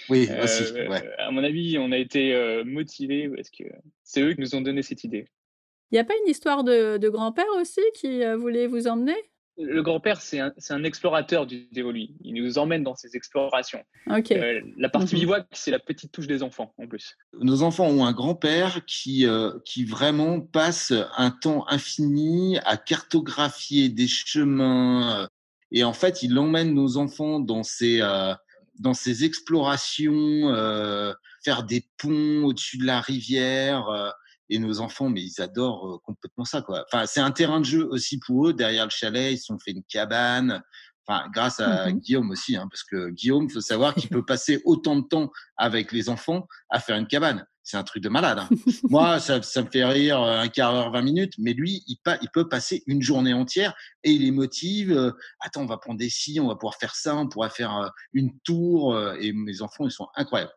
Oui, 0.08 0.26
euh, 0.30 0.44
aussi. 0.44 0.64
À 1.18 1.30
mon 1.30 1.44
avis, 1.44 1.76
on 1.78 1.92
a 1.92 1.98
été 1.98 2.62
motivés 2.64 3.28
parce 3.28 3.50
que 3.50 3.64
c'est 4.04 4.22
eux 4.22 4.34
qui 4.34 4.40
nous 4.40 4.54
ont 4.54 4.60
donné 4.60 4.82
cette 4.82 5.04
idée. 5.04 5.26
Il 5.92 5.96
n'y 5.96 6.00
a 6.00 6.04
pas 6.04 6.14
une 6.24 6.30
histoire 6.30 6.64
de, 6.64 7.08
grand-père 7.10 7.44
aussi 7.60 7.82
qui 7.94 8.24
euh, 8.24 8.34
voulait 8.34 8.66
vous 8.66 8.88
emmener? 8.88 9.16
Le 9.58 9.82
grand-père, 9.82 10.22
c'est 10.22 10.40
un, 10.40 10.84
explorateur 10.84 11.46
du 11.46 11.68
dévolu. 11.70 12.08
Il 12.22 12.32
nous 12.42 12.56
emmène 12.56 12.82
dans 12.82 12.94
ses 12.94 13.14
explorations. 13.14 13.84
Euh, 14.08 14.60
la 14.78 14.88
partie 14.88 15.14
bivouac, 15.16 15.42
mhm. 15.42 15.48
c'est 15.52 15.70
la 15.70 15.78
petite 15.78 16.10
touche 16.10 16.26
des 16.26 16.42
enfants 16.42 16.72
en 16.78 16.86
plus. 16.86 17.18
Nos 17.38 17.62
enfants 17.62 17.86
ont 17.86 18.06
un 18.06 18.12
grand-père 18.12 18.86
qui, 18.86 19.26
euh, 19.26 19.52
qui 19.66 19.84
vraiment 19.84 20.40
passe 20.40 20.94
un 21.18 21.30
temps 21.30 21.68
infini 21.68 22.58
à 22.64 22.78
cartographier 22.78 23.90
des 23.90 24.08
chemins. 24.08 25.28
Et 25.72 25.84
en 25.84 25.92
fait, 25.92 26.22
il 26.22 26.38
emmène 26.38 26.72
nos 26.72 26.96
enfants 26.96 27.38
dans 27.38 27.62
ces, 27.62 27.98
dans 28.78 28.94
ces 28.94 29.24
explorations, 29.24 30.54
faire 31.44 31.64
des 31.64 31.84
ponts 31.98 32.44
au-dessus 32.44 32.78
de 32.78 32.86
la 32.86 33.02
rivière 33.02 34.14
et 34.52 34.58
nos 34.58 34.80
enfants, 34.80 35.08
mais 35.08 35.22
ils 35.22 35.40
adorent 35.40 36.00
complètement 36.04 36.44
ça, 36.44 36.62
quoi. 36.62 36.84
Enfin, 36.92 37.06
c'est 37.06 37.20
un 37.20 37.30
terrain 37.30 37.60
de 37.60 37.64
jeu 37.64 37.88
aussi 37.90 38.18
pour 38.18 38.48
eux. 38.48 38.52
Derrière 38.52 38.84
le 38.84 38.90
chalet, 38.90 39.32
ils 39.32 39.38
se 39.38 39.46
sont 39.46 39.58
fait 39.58 39.72
une 39.72 39.84
cabane. 39.84 40.62
Enfin, 41.06 41.28
grâce 41.32 41.58
à 41.58 41.88
mmh 41.88 41.92
Guillaume 41.98 42.30
aussi, 42.30 42.56
hein, 42.56 42.68
parce 42.70 42.84
que 42.84 43.10
Guillaume, 43.10 43.50
faut 43.50 43.60
savoir 43.60 43.94
qu'il 43.94 44.08
peut 44.08 44.24
passer 44.24 44.60
autant 44.64 44.96
de 44.96 45.06
temps 45.06 45.30
avec 45.56 45.90
les 45.90 46.08
enfants 46.08 46.46
à 46.68 46.78
faire 46.78 46.96
une 46.96 47.08
cabane. 47.08 47.44
C'est 47.62 47.76
un 47.76 47.84
truc 47.84 48.02
de 48.02 48.08
malade. 48.08 48.38
Hein. 48.38 48.48
Moi, 48.90 49.20
ça, 49.20 49.38
me 49.38 49.70
fait 49.70 49.84
rire 49.84 50.20
un 50.20 50.48
quart 50.48 50.72
d'heure, 50.72 50.92
20 50.92 51.02
minutes, 51.02 51.32
mais 51.38 51.52
lui, 51.52 51.82
il, 51.86 51.96
il, 52.22 52.28
peut 52.32 52.48
passer 52.48 52.82
une 52.86 53.02
journée 53.02 53.32
entière 53.32 53.74
et 54.04 54.10
il 54.10 54.26
est 54.26 54.30
motive. 54.32 55.14
attends, 55.40 55.62
on 55.62 55.66
va 55.66 55.78
prendre 55.78 55.98
des 55.98 56.10
scies, 56.10 56.40
on 56.40 56.48
va 56.48 56.56
pouvoir 56.56 56.76
faire 56.76 56.94
ça, 56.94 57.16
on 57.16 57.28
pourra 57.28 57.50
faire 57.50 57.92
une 58.12 58.38
tour. 58.40 58.98
et 59.20 59.32
mes 59.32 59.62
enfants, 59.62 59.86
ils 59.86 59.92
sont 59.92 60.08
incroyables. 60.16 60.52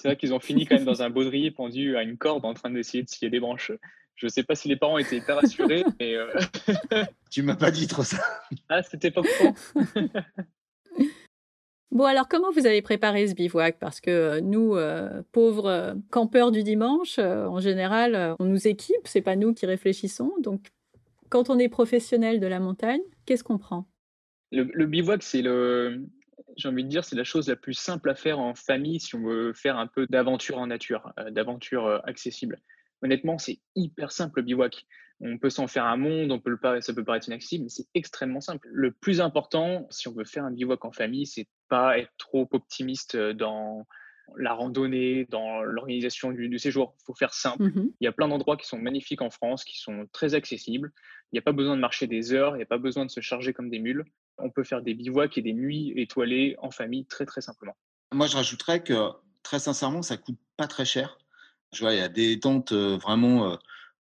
c'est 0.00 0.08
vrai 0.08 0.16
qu'ils 0.16 0.34
ont 0.34 0.40
fini 0.40 0.66
quand 0.66 0.76
même 0.76 0.84
dans 0.84 1.02
un 1.02 1.10
baudrier 1.10 1.50
pendu 1.50 1.96
à 1.96 2.02
une 2.02 2.16
corde 2.18 2.44
en 2.44 2.54
train 2.54 2.70
d'essayer 2.70 3.02
de 3.02 3.08
scier 3.08 3.30
des 3.30 3.40
branches. 3.40 3.72
Je 4.16 4.26
ne 4.26 4.30
sais 4.30 4.42
pas 4.42 4.54
si 4.54 4.68
les 4.68 4.76
parents 4.76 4.96
étaient 4.96 5.18
hyper 5.18 5.36
rassurés, 5.36 5.84
mais. 6.00 6.14
Euh... 6.14 6.32
tu 7.30 7.42
m'as 7.42 7.56
pas 7.56 7.70
dit 7.70 7.86
trop 7.86 8.02
ça. 8.02 8.18
Ah, 8.68 8.82
c'était 8.82 9.10
pas 9.10 9.20
Bon, 11.96 12.04
alors 12.04 12.28
comment 12.28 12.50
vous 12.50 12.66
avez 12.66 12.82
préparé 12.82 13.26
ce 13.26 13.32
bivouac? 13.32 13.78
Parce 13.78 14.02
que 14.02 14.10
euh, 14.10 14.40
nous, 14.42 14.76
euh, 14.76 15.22
pauvres 15.32 15.70
euh, 15.70 15.94
campeurs 16.10 16.50
du 16.50 16.62
dimanche, 16.62 17.18
en 17.18 17.58
général, 17.58 18.36
on 18.38 18.44
nous 18.44 18.68
équipe, 18.68 19.00
c'est 19.04 19.22
pas 19.22 19.34
nous 19.34 19.54
qui 19.54 19.64
réfléchissons. 19.64 20.30
Donc, 20.42 20.66
quand 21.30 21.48
on 21.48 21.58
est 21.58 21.70
professionnel 21.70 22.38
de 22.38 22.46
la 22.46 22.60
montagne, 22.60 23.00
qu'est-ce 23.24 23.42
qu'on 23.42 23.56
prend? 23.56 23.88
Le, 24.52 24.84
bivouac, 24.84 25.22
c'est 25.22 25.40
le, 25.40 26.04
j'ai 26.58 26.68
envie 26.68 26.84
de 26.84 26.88
dire, 26.90 27.02
c'est 27.02 27.16
la 27.16 27.24
chose 27.24 27.48
la 27.48 27.56
plus 27.56 27.72
simple 27.72 28.10
à 28.10 28.14
faire 28.14 28.40
en 28.40 28.54
famille 28.54 29.00
si 29.00 29.14
on 29.14 29.22
veut 29.22 29.54
faire 29.54 29.78
un 29.78 29.86
peu 29.86 30.06
d'aventure 30.06 30.58
en 30.58 30.66
nature, 30.66 31.14
d'aventure 31.30 32.02
accessible. 32.04 32.60
Honnêtement, 33.00 33.38
c'est 33.38 33.60
hyper 33.74 34.12
simple 34.12 34.40
le 34.40 34.44
bivouac. 34.44 34.84
On 35.20 35.38
peut 35.38 35.48
s'en 35.48 35.66
faire 35.66 35.86
un 35.86 35.96
monde, 35.96 36.30
on 36.30 36.40
peut 36.40 36.50
le, 36.50 36.80
ça 36.82 36.92
peut 36.92 37.04
paraître 37.04 37.28
inaccessible, 37.28 37.64
mais 37.64 37.70
c'est 37.70 37.86
extrêmement 37.94 38.42
simple. 38.42 38.68
Le 38.70 38.92
plus 38.92 39.22
important, 39.22 39.86
si 39.88 40.08
on 40.08 40.12
veut 40.12 40.26
faire 40.26 40.44
un 40.44 40.50
bivouac 40.50 40.84
en 40.84 40.92
famille, 40.92 41.24
c'est 41.24 41.48
pas 41.68 41.98
être 41.98 42.12
trop 42.18 42.48
optimiste 42.52 43.16
dans 43.16 43.86
la 44.36 44.52
randonnée, 44.52 45.26
dans 45.30 45.62
l'organisation 45.62 46.32
du, 46.32 46.58
séjour. 46.58 46.94
Il 47.00 47.04
faut 47.06 47.14
faire 47.14 47.32
simple. 47.32 47.64
Mmh 47.64 47.90
il 48.00 48.04
y 48.04 48.08
a 48.08 48.12
plein 48.12 48.28
d'endroits 48.28 48.56
qui 48.56 48.66
sont 48.66 48.78
magnifiques 48.78 49.22
en 49.22 49.30
France, 49.30 49.64
qui 49.64 49.78
sont 49.78 50.06
très 50.12 50.34
accessibles. 50.34 50.92
Il 51.32 51.36
n'y 51.36 51.38
a 51.38 51.42
pas 51.42 51.52
besoin 51.52 51.76
de 51.76 51.80
marcher 51.80 52.06
des 52.06 52.32
heures, 52.32 52.54
il 52.54 52.58
n'y 52.58 52.62
a 52.62 52.66
pas 52.66 52.78
besoin 52.78 53.06
de 53.06 53.10
se 53.10 53.20
charger 53.20 53.52
comme 53.52 53.70
des 53.70 53.78
mules. 53.78 54.04
On 54.38 54.50
peut 54.50 54.64
faire 54.64 54.82
des 54.82 54.94
bivouacs 54.94 55.38
et 55.38 55.42
des 55.42 55.54
nuits 55.54 55.92
étoilées 55.96 56.56
en 56.58 56.70
famille 56.70 57.06
très 57.06 57.24
très 57.24 57.40
simplement. 57.40 57.76
Moi, 58.12 58.26
je 58.26 58.36
rajouterais 58.36 58.82
que 58.82 59.10
très 59.42 59.58
sincèrement, 59.58 60.02
ça 60.02 60.16
coûte 60.16 60.38
pas 60.56 60.66
très 60.66 60.84
cher. 60.84 61.18
Je 61.72 61.80
vois, 61.80 61.94
il 61.94 61.98
y 61.98 62.02
a 62.02 62.08
des 62.08 62.38
tentes 62.38 62.72
vraiment 62.72 63.52
euh, 63.52 63.56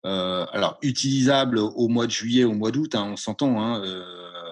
euh, 0.06 0.46
alors 0.52 0.78
utilisables 0.82 1.58
au 1.58 1.88
mois 1.88 2.06
de 2.06 2.12
juillet, 2.12 2.44
au 2.44 2.54
mois 2.54 2.72
d'août, 2.72 2.96
hein, 2.96 3.10
on 3.12 3.16
s'entend, 3.16 3.62
hein, 3.62 3.82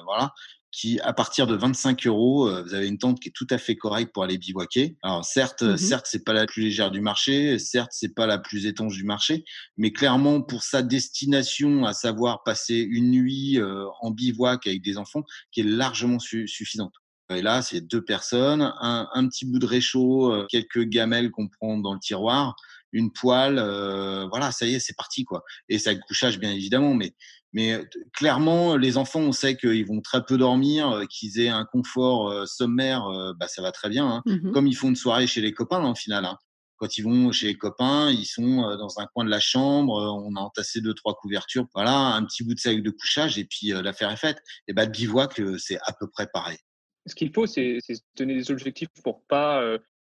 voilà, 0.06 0.34
qui 0.74 1.00
à 1.02 1.14
partir 1.14 1.48
de 1.48 1.56
25 1.56 2.08
euros, 2.08 2.50
vous 2.64 2.74
avez 2.74 2.88
une 2.88 2.98
tente 2.98 3.20
qui 3.20 3.30
est 3.30 3.34
tout 3.34 3.48
à 3.50 3.58
fait 3.58 3.76
correcte 3.76 4.12
pour 4.12 4.24
aller 4.24 4.38
bivouaquer. 4.38 4.98
Alors 5.04 5.24
certes, 5.24 5.62
mmh 5.62 5.78
certes, 5.78 6.08
c'est 6.10 6.26
pas 6.26 6.34
la 6.34 6.46
plus 6.48 6.64
légère 6.64 6.92
du 6.92 7.00
marché, 7.00 7.60
certes, 7.60 7.92
c'est 7.94 8.14
pas 8.14 8.26
la 8.26 8.40
plus 8.40 8.66
étanche 8.66 8.96
du 8.96 9.04
marché, 9.04 9.46
mais 9.78 9.92
clairement 9.94 10.42
pour 10.42 10.64
sa 10.64 10.82
destination, 10.82 11.86
à 11.86 11.94
savoir 11.94 12.44
passer 12.44 12.76
une 12.76 13.12
nuit 13.12 13.60
en 14.02 14.12
bivouac 14.12 14.66
avec 14.68 14.82
des 14.82 14.98
enfants, 14.98 15.24
qui 15.52 15.62
est 15.62 15.66
largement 15.66 16.20
suffisante. 16.20 16.94
Et 17.30 17.42
là, 17.42 17.62
c'est 17.62 17.82
deux 17.82 18.04
personnes, 18.04 18.62
un, 18.62 19.08
un, 19.14 19.28
petit 19.28 19.46
bout 19.46 19.60
de 19.60 19.66
réchaud, 19.66 20.46
quelques 20.50 20.84
gamelles 20.84 21.32
qu'on 21.32 21.48
prend 21.48 21.78
dans 21.78 21.94
le 21.94 22.00
tiroir, 22.00 22.56
une 22.94 23.12
poêle, 23.12 23.58
euh, 23.58 24.28
voilà, 24.30 24.52
ça 24.52 24.66
y 24.66 24.76
est, 24.76 24.80
c'est 24.80 24.96
parti 24.96 25.26
quoi. 25.26 25.44
Et 25.68 25.80
ça 25.80 25.92
le 25.92 26.00
couchage 26.08 26.40
bien 26.40 26.52
évidemment, 26.52 26.94
mais 26.94 27.14
mais 27.54 27.74
euh, 27.74 27.84
clairement, 28.14 28.76
les 28.76 28.98
enfants, 28.98 29.22
on 29.22 29.32
sait 29.32 29.56
qu'ils 29.56 29.86
vont 29.86 30.02
très 30.02 30.26
peu 30.26 30.38
dormir, 30.38 30.90
euh, 30.90 31.06
qu'ils 31.06 31.40
aient 31.40 31.50
un 31.50 31.66
confort 31.66 32.48
sommaire, 32.48 33.34
bah, 33.40 33.48
ça 33.48 33.62
va 33.62 33.72
très 33.72 33.90
bien. 33.90 34.08
Hein. 34.08 34.24
Mmh 34.26 34.52
Comme 34.52 34.68
ils 34.68 34.76
font 34.76 34.90
une 34.90 34.96
soirée 34.96 35.28
chez 35.28 35.42
les 35.42 35.54
copains, 35.54 35.84
en 35.84 35.96
final. 35.96 36.26
Hein. 36.26 36.38
Quand 36.78 36.98
ils 36.98 37.04
vont 37.04 37.32
chez 37.32 37.48
les 37.48 37.58
copains, 37.58 38.12
ils 38.12 38.26
sont 38.26 38.62
dans 38.78 39.00
un 39.00 39.06
coin 39.14 39.24
de 39.24 39.30
la 39.30 39.40
chambre, 39.40 39.94
on 39.94 40.36
a 40.36 40.40
entassé 40.40 40.82
deux, 40.82 40.94
trois 40.94 41.14
couvertures, 41.16 41.66
voilà, 41.74 41.94
un 41.94 42.26
petit 42.26 42.44
bout 42.44 42.56
de 42.56 42.60
sac 42.60 42.82
de 42.82 42.90
couchage, 42.90 43.38
et 43.38 43.46
puis 43.46 43.68
l'affaire 43.70 44.12
est 44.12 44.18
faite. 44.18 44.40
Et 44.68 44.74
bah, 44.74 44.86
le 44.86 44.92
bivouac, 44.92 45.40
c'est 45.60 45.78
à 45.86 45.94
peu 45.98 46.08
près 46.10 46.28
pareil. 46.34 46.58
Ce 47.06 47.16
qu'il 47.16 47.32
faut, 47.32 47.46
c'est 47.46 47.80
donner 48.18 48.34
des 48.36 48.52
objectifs 48.52 48.90
pour 49.04 49.24
pas 49.28 49.64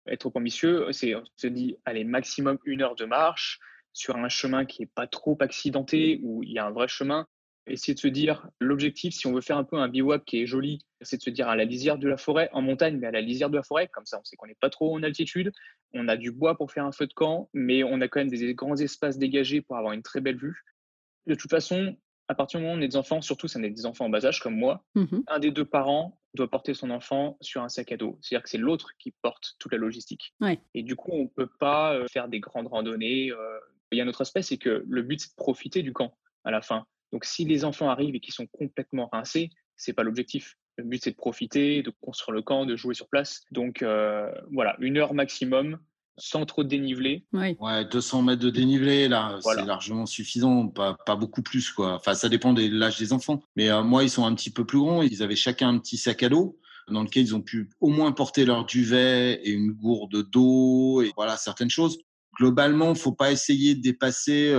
être 0.07 0.21
trop 0.21 0.33
ambitieux, 0.35 0.87
c'est 0.93 1.15
on 1.15 1.25
se 1.37 1.47
dit, 1.47 1.77
allez, 1.85 2.05
maximum 2.05 2.59
une 2.65 2.83
heure 2.83 2.95
de 2.95 3.05
marche 3.05 3.59
sur 3.93 4.17
un 4.17 4.29
chemin 4.29 4.65
qui 4.65 4.83
n'est 4.83 4.91
pas 4.95 5.07
trop 5.07 5.37
accidenté, 5.41 6.21
où 6.23 6.43
il 6.43 6.53
y 6.53 6.59
a 6.59 6.67
un 6.67 6.71
vrai 6.71 6.89
chemin. 6.89 7.27
Essayer 7.67 7.95
de 7.95 8.01
se 8.01 8.09
dire, 8.09 8.49
l'objectif, 8.59 9.15
si 9.15 9.27
on 9.27 9.33
veut 9.33 9.41
faire 9.41 9.59
un 9.59 9.65
peu 9.65 9.77
un 9.77 9.89
bivouac 9.89 10.25
qui 10.25 10.43
est 10.43 10.47
joli, 10.47 10.81
c'est 11.03 11.19
de 11.19 11.23
se 11.23 11.31
dire 11.31 11.49
à 11.49 11.57
la 11.57 11.65
lisière 11.65 11.99
de 11.99 12.09
la 12.09 12.17
forêt, 12.17 12.49
en 12.53 12.63
montagne, 12.63 12.97
mais 12.99 13.07
à 13.07 13.11
la 13.11 13.21
lisière 13.21 13.51
de 13.51 13.57
la 13.57 13.63
forêt, 13.63 13.87
comme 13.89 14.07
ça 14.07 14.19
on 14.19 14.25
sait 14.25 14.37
qu'on 14.37 14.47
n'est 14.47 14.57
pas 14.61 14.71
trop 14.71 14.95
en 14.95 15.03
altitude, 15.03 15.53
on 15.93 16.09
a 16.09 16.17
du 16.17 16.33
bois 16.33 16.57
pour 16.57 16.73
faire 16.73 16.85
un 16.85 16.93
feu 16.93 17.07
de 17.07 17.13
camp, 17.13 17.49
mais 17.53 17.85
on 17.85 18.01
a 18.01 18.09
quand 18.09 18.21
même 18.21 18.29
des 18.29 18.55
grands 18.55 18.77
espaces 18.77 19.19
dégagés 19.19 19.61
pour 19.61 19.77
avoir 19.77 19.93
une 19.93 20.03
très 20.03 20.21
belle 20.21 20.37
vue. 20.37 20.65
De 21.27 21.35
toute 21.35 21.51
façon, 21.51 21.97
à 22.29 22.35
partir 22.35 22.59
du 22.59 22.65
moment 22.65 22.77
où 22.77 22.79
on 22.79 22.83
est 22.83 22.89
des 22.89 22.97
enfants, 22.97 23.21
surtout 23.21 23.49
si 23.49 23.57
on 23.57 23.63
est 23.63 23.71
des 23.71 23.87
enfants 23.87 24.07
en 24.07 24.09
bas 24.09 24.25
âge 24.25 24.41
comme 24.41 24.57
moi, 24.57 24.85
mmh 24.95 25.21
un 25.27 25.39
des 25.39 25.51
deux 25.51 25.65
parents 25.65 26.21
doit 26.35 26.49
porter 26.49 26.75
son 26.75 26.91
enfant 26.91 27.37
sur 27.41 27.63
un 27.63 27.69
sac 27.69 27.93
à 27.93 27.97
dos. 27.97 28.19
C'est-à-dire 28.21 28.45
que 28.45 28.51
c'est 28.51 28.59
l'autre 28.59 28.93
qui 28.99 29.13
porte 29.23 29.57
toute 29.59 29.73
la 29.73 29.79
logistique. 29.79 30.35
Et 30.75 30.83
du 30.83 30.95
coup, 30.95 31.11
on 31.13 31.25
ne 31.25 31.29
peut 31.29 31.51
pas 31.59 32.07
faire 32.09 32.29
des 32.29 32.41
grandes 32.41 32.69
randonnées. 32.69 33.33
Euh. 33.33 33.59
Il 33.93 33.99
y 33.99 34.01
a 34.01 34.05
un 34.05 34.09
autre 34.09 34.21
aspect, 34.21 34.43
c'est 34.43 34.59
que 34.59 34.85
le 34.87 35.03
but, 35.03 35.21
c'est 35.21 35.31
de 35.31 35.35
profiter 35.37 35.83
du 35.83 35.93
camp 35.93 36.17
à 36.45 36.51
la 36.51 36.63
fin. 36.63 36.87
Donc, 37.13 37.25
si 37.25 37.45
les 37.45 37.65
enfants 37.65 37.89
arrivent 37.89 38.15
et 38.15 38.21
qu'ils 38.21 38.35
sont 38.35 38.47
complètement 38.47 39.09
rincés, 39.13 39.51
c'est 39.77 39.93
pas 39.93 40.03
l'objectif. 40.03 40.57
Le 40.77 40.85
but, 40.85 41.03
c'est 41.03 41.11
de 41.11 41.17
profiter, 41.17 41.83
de 41.83 41.93
construire 42.01 42.35
le 42.35 42.43
camp, 42.43 42.67
de 42.67 42.77
jouer 42.77 42.95
sur 42.95 43.09
place. 43.09 43.43
Donc, 43.51 43.83
euh, 43.83 44.31
voilà, 44.53 44.77
une 44.81 44.97
heure 44.97 45.15
maximum 45.15 45.79
sans 46.17 46.45
trop 46.45 46.63
de 46.63 46.69
dénivelé. 46.69 47.25
Ouais, 47.33 47.57
200 47.91 48.23
mètres 48.23 48.43
de 48.43 48.51
dénivelé, 48.51 49.09
là, 49.09 49.39
c'est 49.41 49.65
largement 49.65 50.07
suffisant, 50.07 50.69
pas, 50.69 50.97
pas, 51.07 51.17
beaucoup 51.17 51.43
plus. 51.43 51.71
Quoi. 51.71 51.95
Enfin, 51.95 52.15
ça 52.15 52.29
dépend 52.29 52.53
de 52.53 52.63
l'âge 52.67 52.99
des 52.99 53.13
enfants. 53.13 53.43
Mais 53.57 53.71
euh, 53.71 53.83
moi, 53.83 54.05
ils 54.05 54.11
sont 54.11 54.27
un 54.27 54.35
petit 54.35 54.51
peu 54.51 54.67
plus 54.67 54.79
grands. 54.79 55.03
Ils 55.03 55.23
avaient 55.23 55.37
chacun 55.37 55.71
un 55.71 55.79
petit 55.79 55.97
sac 55.97 56.23
à 56.23 56.29
dos 56.29 56.59
dans 56.89 57.03
lequel 57.03 57.23
ils 57.23 57.35
ont 57.35 57.41
pu 57.41 57.71
au 57.81 57.89
moins 57.89 58.13
porter 58.13 58.45
leur 58.45 58.65
duvet 58.65 59.41
et 59.45 59.51
une 59.51 59.73
gourde 59.73 60.29
d'eau 60.29 61.03
et 61.03 61.13
voilà 61.17 61.37
certaines 61.37 61.71
choses. 61.71 61.99
Globalement, 62.37 62.95
faut 62.95 63.13
pas 63.13 63.33
essayer 63.33 63.75
de 63.75 63.81
dépasser 63.81 64.53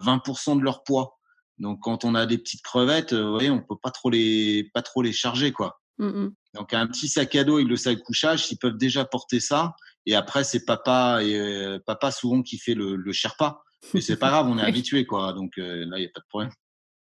20% 0.00 0.52
euh, 0.52 0.54
de 0.56 0.62
leur 0.62 0.82
poids. 0.84 1.18
Donc, 1.58 1.80
quand 1.82 2.04
on 2.04 2.14
a 2.14 2.24
des 2.26 2.38
petites 2.38 2.62
crevettes, 2.62 3.12
euh, 3.12 3.24
vous 3.24 3.32
voyez, 3.32 3.50
on 3.50 3.60
peut 3.60 3.76
pas 3.80 3.90
trop 3.90 4.10
les 4.10 4.70
pas 4.72 4.82
trop 4.82 5.02
les 5.02 5.12
charger, 5.12 5.52
quoi. 5.52 5.80
Mmh 5.98 6.28
Donc, 6.54 6.72
un 6.72 6.86
petit 6.86 7.08
sac 7.08 7.34
à 7.34 7.44
dos 7.44 7.56
avec 7.56 7.68
le 7.68 7.76
sac 7.76 7.98
couchage, 8.00 8.50
ils 8.50 8.56
peuvent 8.56 8.78
déjà 8.78 9.04
porter 9.04 9.40
ça. 9.40 9.74
Et 10.06 10.14
après, 10.14 10.44
c'est 10.44 10.64
papa 10.64 11.20
et 11.22 11.36
euh, 11.36 11.78
papa 11.84 12.10
souvent 12.10 12.42
qui 12.42 12.58
fait 12.58 12.74
le, 12.74 12.96
le 12.96 13.12
Sherpa. 13.12 13.62
Mais 13.94 14.00
c'est 14.00 14.18
pas 14.18 14.30
grave, 14.30 14.48
on 14.48 14.58
est 14.58 14.62
habitué, 14.66 15.04
quoi. 15.04 15.32
Donc 15.34 15.58
euh, 15.58 15.84
là, 15.84 15.98
il 15.98 16.00
n'y 16.00 16.06
a 16.06 16.10
pas 16.14 16.20
de 16.20 16.26
problème. 16.28 16.50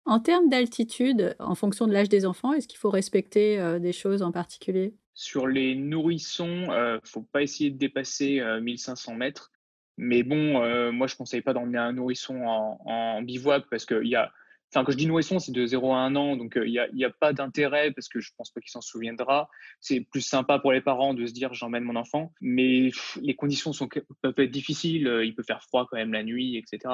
En 0.04 0.20
termes 0.20 0.50
d'altitude, 0.50 1.34
en 1.38 1.54
fonction 1.54 1.86
de 1.86 1.92
l'âge 1.92 2.10
des 2.10 2.26
enfants, 2.26 2.52
est-ce 2.52 2.68
qu'il 2.68 2.78
faut 2.78 2.90
respecter 2.90 3.58
euh, 3.58 3.78
des 3.78 3.92
choses 3.92 4.22
en 4.22 4.32
particulier? 4.32 4.94
Sur 5.14 5.46
les 5.46 5.74
nourrissons, 5.74 6.66
il 6.68 6.68
ne 6.68 7.00
faut 7.04 7.22
pas 7.22 7.42
essayer 7.42 7.70
de 7.70 7.78
dépasser 7.78 8.42
1500 8.60 9.14
mètres. 9.14 9.52
Mais 9.96 10.22
bon, 10.22 10.92
moi, 10.92 11.06
je 11.06 11.14
ne 11.14 11.18
conseille 11.18 11.42
pas 11.42 11.52
d'emmener 11.52 11.78
un 11.78 11.92
nourrisson 11.92 12.42
en, 12.44 13.22
bivouac 13.22 13.64
parce 13.70 13.86
qu'il 13.86 14.08
y 14.08 14.16
a 14.16 14.32
Enfin, 14.74 14.84
quand 14.84 14.90
je 14.90 14.96
dis 14.96 15.06
nourrisson, 15.06 15.38
c'est 15.38 15.52
de 15.52 15.64
0 15.64 15.92
à 15.92 15.98
1 15.98 16.16
an, 16.16 16.36
donc 16.36 16.56
euh, 16.56 16.66
il 16.66 16.88
n'y 16.94 17.04
a, 17.04 17.10
pas 17.10 17.32
d'intérêt 17.32 17.92
parce 17.92 18.08
que 18.08 18.18
je 18.18 18.30
ne 18.32 18.36
pense 18.36 18.50
pas 18.50 18.60
qu'il 18.60 18.72
s'en 18.72 18.80
souviendra. 18.80 19.48
C'est 19.78 20.00
plus 20.00 20.20
sympa 20.20 20.58
pour 20.58 20.72
les 20.72 20.80
parents 20.80 21.14
de 21.14 21.24
se 21.26 21.32
dire 21.32 21.54
j'emmène 21.54 21.84
mon 21.84 21.94
enfant, 21.94 22.32
mais 22.40 22.90
les 23.22 23.34
conditions 23.36 23.72
sont, 23.72 23.88
peuvent 24.20 24.34
être 24.36 24.50
difficiles, 24.50 25.06
euh, 25.06 25.24
il 25.24 25.32
peut 25.36 25.44
faire 25.44 25.62
froid 25.62 25.86
quand 25.88 25.96
même 25.96 26.12
la 26.12 26.24
nuit, 26.24 26.56
etc. 26.56 26.92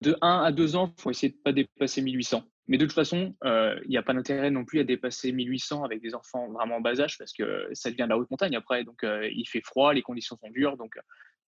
De 0.00 0.16
1 0.20 0.42
à 0.42 0.50
2 0.50 0.74
ans, 0.74 0.92
il 0.98 1.00
faut 1.00 1.10
essayer 1.10 1.30
de 1.30 1.36
ne 1.36 1.42
pas 1.42 1.52
dépasser 1.52 2.02
1800. 2.02 2.42
Mais 2.66 2.76
de 2.76 2.86
toute 2.86 2.94
façon, 2.94 3.36
euh, 3.44 3.78
il 3.84 3.90
n'y 3.90 3.96
a 3.96 4.02
pas 4.02 4.14
d'intérêt 4.14 4.50
non 4.50 4.64
plus 4.64 4.80
à 4.80 4.84
dépasser 4.84 5.30
1800 5.30 5.84
avec 5.84 6.00
des 6.00 6.16
enfants 6.16 6.50
vraiment 6.50 6.76
en 6.76 6.80
bas 6.80 7.00
âge 7.00 7.18
parce 7.18 7.32
que 7.32 7.68
ça 7.72 7.90
devient 7.90 8.04
de 8.04 8.08
la 8.08 8.18
haute 8.18 8.30
montagne 8.32 8.56
après. 8.56 8.82
Donc 8.82 9.04
il 9.04 9.44
fait 9.46 9.62
froid, 9.62 9.92
les 9.92 10.02
conditions 10.02 10.36
sont 10.36 10.50
dures, 10.50 10.76
donc 10.76 10.96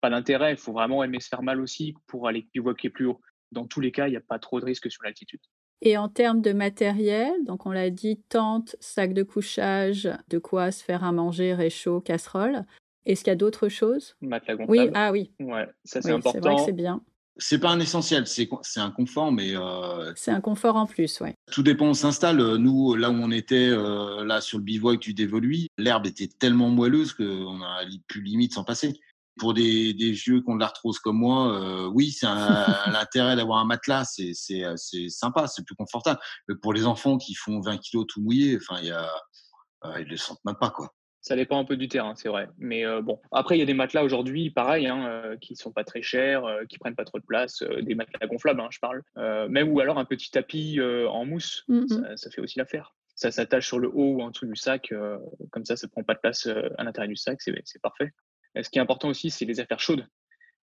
pas 0.05 0.11
d'intérêt. 0.11 0.53
Il 0.53 0.59
faut 0.59 0.75
vraiment 0.75 1.03
aimer 1.03 1.19
se 1.19 1.29
faire 1.29 1.43
mal 1.43 1.63
aussi 1.63 1.95
pour 2.07 2.29
aller 2.29 2.47
bivouaquer 2.53 2.91
plus 2.91 3.07
haut. 3.07 3.23
Dans 3.53 3.65
tous 3.65 3.81
les 3.81 3.91
cas, 3.91 4.07
il 4.07 4.11
n'y 4.11 4.19
a 4.19 4.21
pas 4.21 4.39
trop 4.39 4.61
de 4.61 4.67
risques 4.67 4.91
sur 4.91 5.03
l'altitude. 5.03 5.41
Et 5.81 5.97
en 5.97 6.11
termes 6.11 6.43
de 6.43 6.53
matériel, 6.53 7.33
donc 7.47 7.65
on 7.65 7.73
l'a 7.73 7.89
dit, 7.89 8.21
tente, 8.29 8.77
sac 8.81 9.15
de 9.15 9.23
couchage, 9.23 10.11
de 10.29 10.39
quoi 10.39 10.73
se 10.73 10.85
faire 10.85 11.05
à 11.05 11.13
manger, 11.13 11.55
réchaud, 11.55 12.03
casserole. 12.03 12.67
Est-ce 13.07 13.25
qu'il 13.25 13.31
y 13.31 13.33
a 13.33 13.37
d'autres 13.37 13.71
choses? 13.71 14.15
Matelas 14.21 14.57
gonflable. 14.57 14.89
Oui, 14.89 14.91
ah 14.95 15.11
oui. 15.11 15.33
Ouais, 15.41 15.67
ça 15.85 16.03
c'est 16.03 16.11
important. 16.11 16.33
C'est 16.33 16.49
vrai 16.49 16.57
que 16.57 16.63
c'est 16.67 16.73
bien. 16.73 17.01
C'est 17.39 17.59
pas 17.59 17.71
un 17.71 17.81
essentiel, 17.81 18.27
c'est 18.27 18.47
un 18.77 18.91
confort, 18.91 19.33
mais. 19.33 19.57
Euh, 19.57 20.13
c'est 20.17 20.31
un 20.31 20.41
confort 20.43 20.77
en 20.77 20.87
plus, 20.87 21.19
oui. 21.23 21.31
Tout 21.51 21.63
dépend, 21.63 21.87
on 21.87 21.95
s'installe. 21.95 22.37
Nous, 22.57 22.95
là 22.95 23.11
où 23.11 23.15
on 23.15 23.31
était, 23.31 23.71
euh, 23.71 24.23
là 24.25 24.43
sur 24.43 24.59
le 24.59 24.65
bivouac 24.65 25.01
du 25.01 25.15
Dévoluy, 25.15 25.69
l'herbe 25.79 26.07
était 26.07 26.29
tellement 26.29 26.69
moelleuse 26.69 27.15
qu'on 27.15 27.63
a 27.63 27.81
plus 28.07 28.21
limite 28.21 28.53
s'en 28.53 28.65
passer 28.65 29.01
pour 29.39 29.55
des, 29.55 29.95
des 29.95 30.13
vieux 30.13 30.41
qui 30.41 30.51
ont 30.51 30.55
de 30.55 30.61
l'arthrose 30.61 30.99
comme 30.99 31.19
moi, 31.19 31.53
euh, 31.53 31.87
oui, 31.93 32.11
c'est 32.11 32.27
l'intérêt 32.27 33.37
d'avoir 33.37 33.59
un 33.59 33.65
matelas, 33.65 34.05
c'est 34.05 34.65
euh, 34.65 34.77
sympa, 35.09 35.47
c'est 35.47 35.65
plus 35.65 35.77
confortable. 35.77 36.21
Mais 36.49 36.55
pour 36.57 36.73
les 36.73 36.87
enfants 36.87 37.19
qui 37.19 37.35
font 37.35 37.61
20 37.61 37.79
kilos 37.79 38.07
tout 38.09 38.21
mouillé, 38.21 38.57
enfin, 38.57 38.81
il 38.81 38.89
y 38.89 38.93
a, 38.93 39.09
euh, 39.85 40.01
ils 40.01 40.09
le 40.09 40.17
sentent 40.17 40.45
même 40.45 40.57
pas, 40.57 40.71
quoi. 40.71 40.95
Ça 41.25 41.37
dépend 41.37 41.59
un 41.59 41.65
peu 41.65 41.79
du 41.79 41.89
terrain, 41.89 42.15
c'est 42.15 42.29
vrai. 42.29 42.51
Mais 42.59 42.85
euh, 42.85 43.01
bon, 43.01 43.19
après, 43.33 43.57
il 43.57 43.59
y 43.59 43.63
a 43.63 43.65
des 43.65 43.73
matelas 43.73 44.05
aujourd'hui, 44.05 44.51
pareil, 44.51 44.87
hein, 44.87 45.07
euh, 45.09 45.37
qui 45.39 45.57
sont 45.57 45.73
pas 45.73 45.83
très 45.83 46.03
chers, 46.03 46.45
euh, 46.45 46.67
qui 46.67 46.77
prennent 46.77 46.95
pas 46.95 47.07
trop 47.07 47.19
de 47.19 47.25
place, 47.25 47.63
des 47.81 47.95
matelas 47.95 48.27
gonflables, 48.27 48.61
hein, 48.61 48.69
je 48.71 48.79
parle. 48.79 49.03
même 49.49 49.73
ou 49.73 49.81
alors 49.81 49.99
un 49.99 50.05
petit 50.05 50.31
tapis 50.31 50.79
en 50.83 51.25
mousse, 51.25 51.65
mm, 51.69 51.79
mm. 51.79 52.17
ça, 52.17 52.31
fait 52.31 52.43
aussi 52.43 52.59
l'affaire. 52.59 52.95
Ça 53.15 53.31
s'attache 53.31 53.67
sur 53.67 53.79
le 53.79 53.89
haut 53.89 54.17
ou 54.17 54.21
en 54.21 54.33
dessous 54.33 54.45
du 54.45 54.55
sac, 54.55 54.93
comme 55.51 55.65
ça, 55.65 55.77
ça 55.77 55.89
prend 55.89 56.03
pas 56.03 56.13
de 56.13 56.21
place 56.21 56.47
à 56.77 56.85
l'intérieur 56.85 57.09
du 57.09 57.17
sac, 57.17 57.41
c'est 57.41 57.81
parfait. 57.81 58.11
Ce 58.61 58.71
qui 58.71 58.79
est 58.79 58.83
important 58.83 59.09
aussi, 59.09 59.31
c'est 59.31 59.45
les 59.45 59.61
affaires 59.61 59.81
chaudes. 59.81 60.07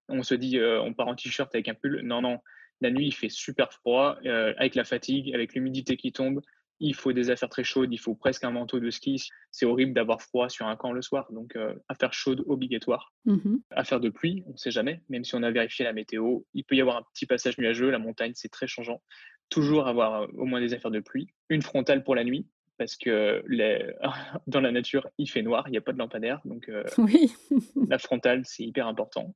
On 0.08 0.24
se 0.24 0.36
dit, 0.36 0.60
on 0.60 0.94
part 0.94 1.08
en 1.08 1.16
t-shirt 1.16 1.54
avec 1.54 1.68
un 1.68 1.74
pull. 1.74 2.02
Non, 2.02 2.22
non. 2.22 2.40
La 2.82 2.90
nuit, 2.90 3.08
il 3.08 3.14
fait 3.14 3.30
super 3.30 3.72
froid, 3.72 4.18
avec 4.58 4.76
la 4.76 4.84
fatigue, 4.84 5.34
avec 5.34 5.54
l'humidité 5.54 5.98
qui 5.98 6.12
tombe 6.12 6.42
il 6.82 6.96
faut 6.96 7.14
des 7.14 7.30
affaires 7.30 7.50
très 7.50 7.64
chaudes, 7.64 7.94
il 7.94 8.00
faut 8.00 8.16
presque 8.16 8.44
un 8.44 8.52
manteau 8.52 8.80
de 8.80 8.90
ski. 8.90 9.24
C'est 9.52 9.66
horrible 9.66 9.94
d'avoir 9.94 10.22
froid 10.22 10.50
sur 10.50 10.66
un 10.66 10.76
camp 10.76 10.92
le 10.92 11.02
soir, 11.02 11.32
donc 11.32 11.56
euh, 11.56 11.76
affaires 11.88 12.14
chaudes 12.14 12.44
obligatoire. 12.48 13.14
Mmh 13.26 13.58
affaires 13.70 14.00
de 14.00 14.10
pluie, 14.10 14.44
on 14.48 14.54
ne 14.54 14.58
sait 14.58 14.72
jamais, 14.72 15.02
même 15.08 15.24
si 15.24 15.36
on 15.36 15.44
a 15.44 15.52
vérifié 15.52 15.86
la 15.86 15.94
météo, 15.94 16.40
il 16.54 16.64
peut 16.66 16.76
y 16.76 16.82
avoir 16.82 16.98
un 16.98 17.04
petit 17.14 17.26
passage 17.26 17.58
nuageux, 17.58 17.90
la 17.90 18.00
montagne 18.00 18.34
c'est 18.36 18.50
très 18.50 18.68
changeant. 18.68 19.02
Toujours 19.50 19.88
avoir 19.88 20.24
euh, 20.24 20.28
au 20.34 20.46
moins 20.46 20.60
des 20.60 20.74
affaires 20.74 20.92
de 20.92 21.00
pluie. 21.00 21.28
Une 21.50 21.62
frontale 21.62 22.04
pour 22.04 22.16
la 22.16 22.24
nuit, 22.24 22.48
parce 22.78 22.96
que 22.96 23.44
dans 24.48 24.62
la 24.62 24.72
nature, 24.72 25.08
il 25.18 25.30
fait 25.30 25.42
noir, 25.42 25.64
il 25.68 25.72
n'y 25.72 25.78
a 25.78 25.82
pas 25.82 25.94
de 25.94 26.00
lampadaire, 26.00 26.42
donc 26.46 26.70
euh, 26.70 26.84
oui. 26.98 27.32
la 27.88 27.98
frontale 27.98 28.44
c'est 28.46 28.64
hyper 28.64 28.88
important 28.88 29.34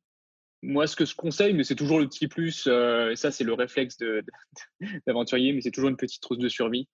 moi, 0.62 0.88
ce 0.88 0.95
que 0.95 1.06
je 1.06 1.13
conseille, 1.13 1.54
mais 1.54 1.63
c'est 1.63 1.76
toujours 1.76 2.00
le 2.00 2.08
petit 2.08 2.28
plus, 2.28 2.65
et 2.65 3.15
ça, 3.15 3.30
c'est 3.30 3.43
le 3.43 3.54
réflexe 3.54 4.00
d'aventurier, 5.06 5.54
mais 5.54 5.62
c'est 5.62 5.69
toujours 5.69 5.89
une 5.89 5.98
petite 5.98 6.24
trousse 6.24 6.39
de 6.39 6.50
survie 6.50 6.88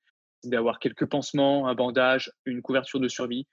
d'avoir 0.43 0.79
quelques 0.79 1.05
pansements, 1.05 1.67
un 1.67 1.75
bandage, 1.75 2.31
une 2.45 2.61
couverture 2.61 2.99
de 2.99 3.07
survie. 3.07 3.47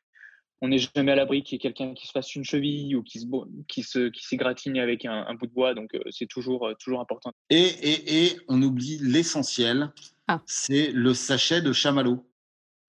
On 0.60 0.68
n'est 0.68 0.78
jamais 0.78 1.12
à 1.12 1.14
l'abri 1.14 1.42
qu'il 1.42 1.54
y 1.54 1.56
ait 1.56 1.60
quelqu'un 1.60 1.94
qui 1.94 2.06
se 2.06 2.12
fasse 2.12 2.34
une 2.34 2.44
cheville 2.44 2.96
ou 2.96 3.02
qui 3.02 3.20
se 3.20 3.26
qui 3.68 3.82
se 3.84 4.08
qui 4.08 4.24
s'égratigne 4.24 4.80
avec 4.80 5.04
un, 5.04 5.32
bout 5.34 5.46
de 5.46 5.52
bois, 5.52 5.74
donc 5.74 5.94
euh, 5.94 6.00
c'est 6.10 6.26
toujours 6.26 6.66
euh, 6.66 6.74
toujours 6.80 7.00
important. 7.00 7.32
Et, 7.50 7.62
et, 7.62 8.24
et 8.24 8.40
on 8.48 8.60
oublie 8.62 8.98
l'essentiel, 9.00 9.92
ah. 10.26 10.42
c'est 10.46 10.90
le 10.90 11.14
sachet 11.14 11.62
de 11.62 11.72
chamallow. 11.72 12.26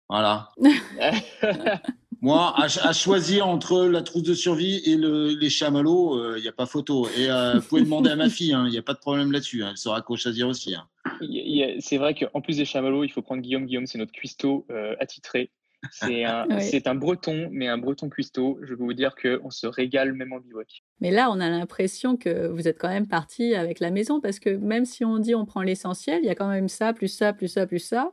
Voilà. 0.10 0.50
Moi, 2.22 2.54
à, 2.58 2.92
choisir 2.92 3.48
entre 3.48 3.86
la 3.86 4.02
trousse 4.02 4.24
de 4.24 4.34
survie 4.34 4.82
et 4.86 4.98
les 4.98 5.50
chamallows, 5.50 6.18
il 6.18 6.22
euh, 6.22 6.42
n'y 6.42 6.48
a 6.50 6.52
pas 6.52 6.66
photo. 6.66 7.08
Et 7.18 7.28
vous 7.28 7.62
pouvez 7.62 7.82
demander 7.82 8.10
à 8.10 8.18
ma 8.18 8.30
fille, 8.30 8.50
il 8.50 8.54
hein, 8.54 8.68
n'y 8.68 8.78
a 8.78 8.82
pas 8.82 8.94
de 8.94 9.00
problème 9.00 9.32
là-dessus. 9.32 9.64
Hein, 9.64 9.70
elle 9.72 9.78
saura 9.78 10.02
quoi 10.02 10.18
choisir 10.18 10.50
aussi. 10.50 10.76
Hein. 10.76 10.86
C'est 11.80 11.98
vrai 11.98 12.16
qu'en 12.16 12.42
plus 12.42 12.58
des 12.58 12.66
chamallows, 12.66 13.06
il 13.06 13.12
faut 13.12 13.22
prendre 13.22 13.42
Guillaume. 13.42 13.66
Guillaume, 13.66 13.88
c'est 13.88 13.98
notre 13.98 14.12
cuistot 14.12 14.66
euh, 14.70 14.96
attitré. 15.00 15.50
C'est 15.92 16.26
un, 16.26 16.46
un, 16.86 16.96
breton, 16.96 17.48
mais 17.52 17.70
un 17.70 17.78
breton 17.78 18.10
cuistot. 18.10 18.60
Je 18.64 18.74
peux 18.74 18.84
vous 18.84 18.94
dire 18.94 19.16
qu'on 19.16 19.50
se 19.50 19.66
régale 19.66 20.12
même 20.12 20.34
en 20.34 20.40
bivouac. 20.40 20.84
Mais 21.00 21.12
là, 21.12 21.30
on 21.32 21.40
a 21.40 21.50
l'impression 21.50 22.18
que 22.18 22.48
vous 22.48 22.68
êtes 22.68 22.78
quand 22.78 22.90
même 22.90 23.08
parti 23.08 23.56
avec 23.56 23.80
la 23.80 23.92
maison 23.92 24.20
parce 24.20 24.40
que 24.40 24.50
même 24.50 24.84
si 24.84 25.06
on 25.06 25.20
dit 25.20 25.36
on 25.36 25.46
prend 25.46 25.62
l'essentiel, 25.62 26.20
il 26.22 26.28
y 26.28 26.30
a 26.30 26.36
quand 26.36 26.50
même 26.50 26.68
ça, 26.68 26.92
plus 26.92 27.08
ça, 27.08 27.32
plus 27.32 27.48
ça, 27.48 27.66
plus 27.66 27.80
ça. 27.80 28.12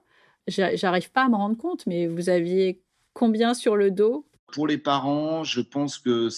J'arrive 0.49 1.11
pas 1.11 1.25
à 1.25 1.29
me 1.29 1.37
rendre 1.37 1.57
compte, 1.57 1.87
mais 1.87 2.07
vous 2.07 2.29
aviez 2.29 2.83
combien 3.13 3.55
sur 3.55 3.77
le 3.77 3.91
dos? 3.91 4.29
Pour 4.53 4.67
les 4.67 4.79
parents, 4.79 5.43
je 5.43 5.61
pense 5.61 5.99
que 5.99 6.29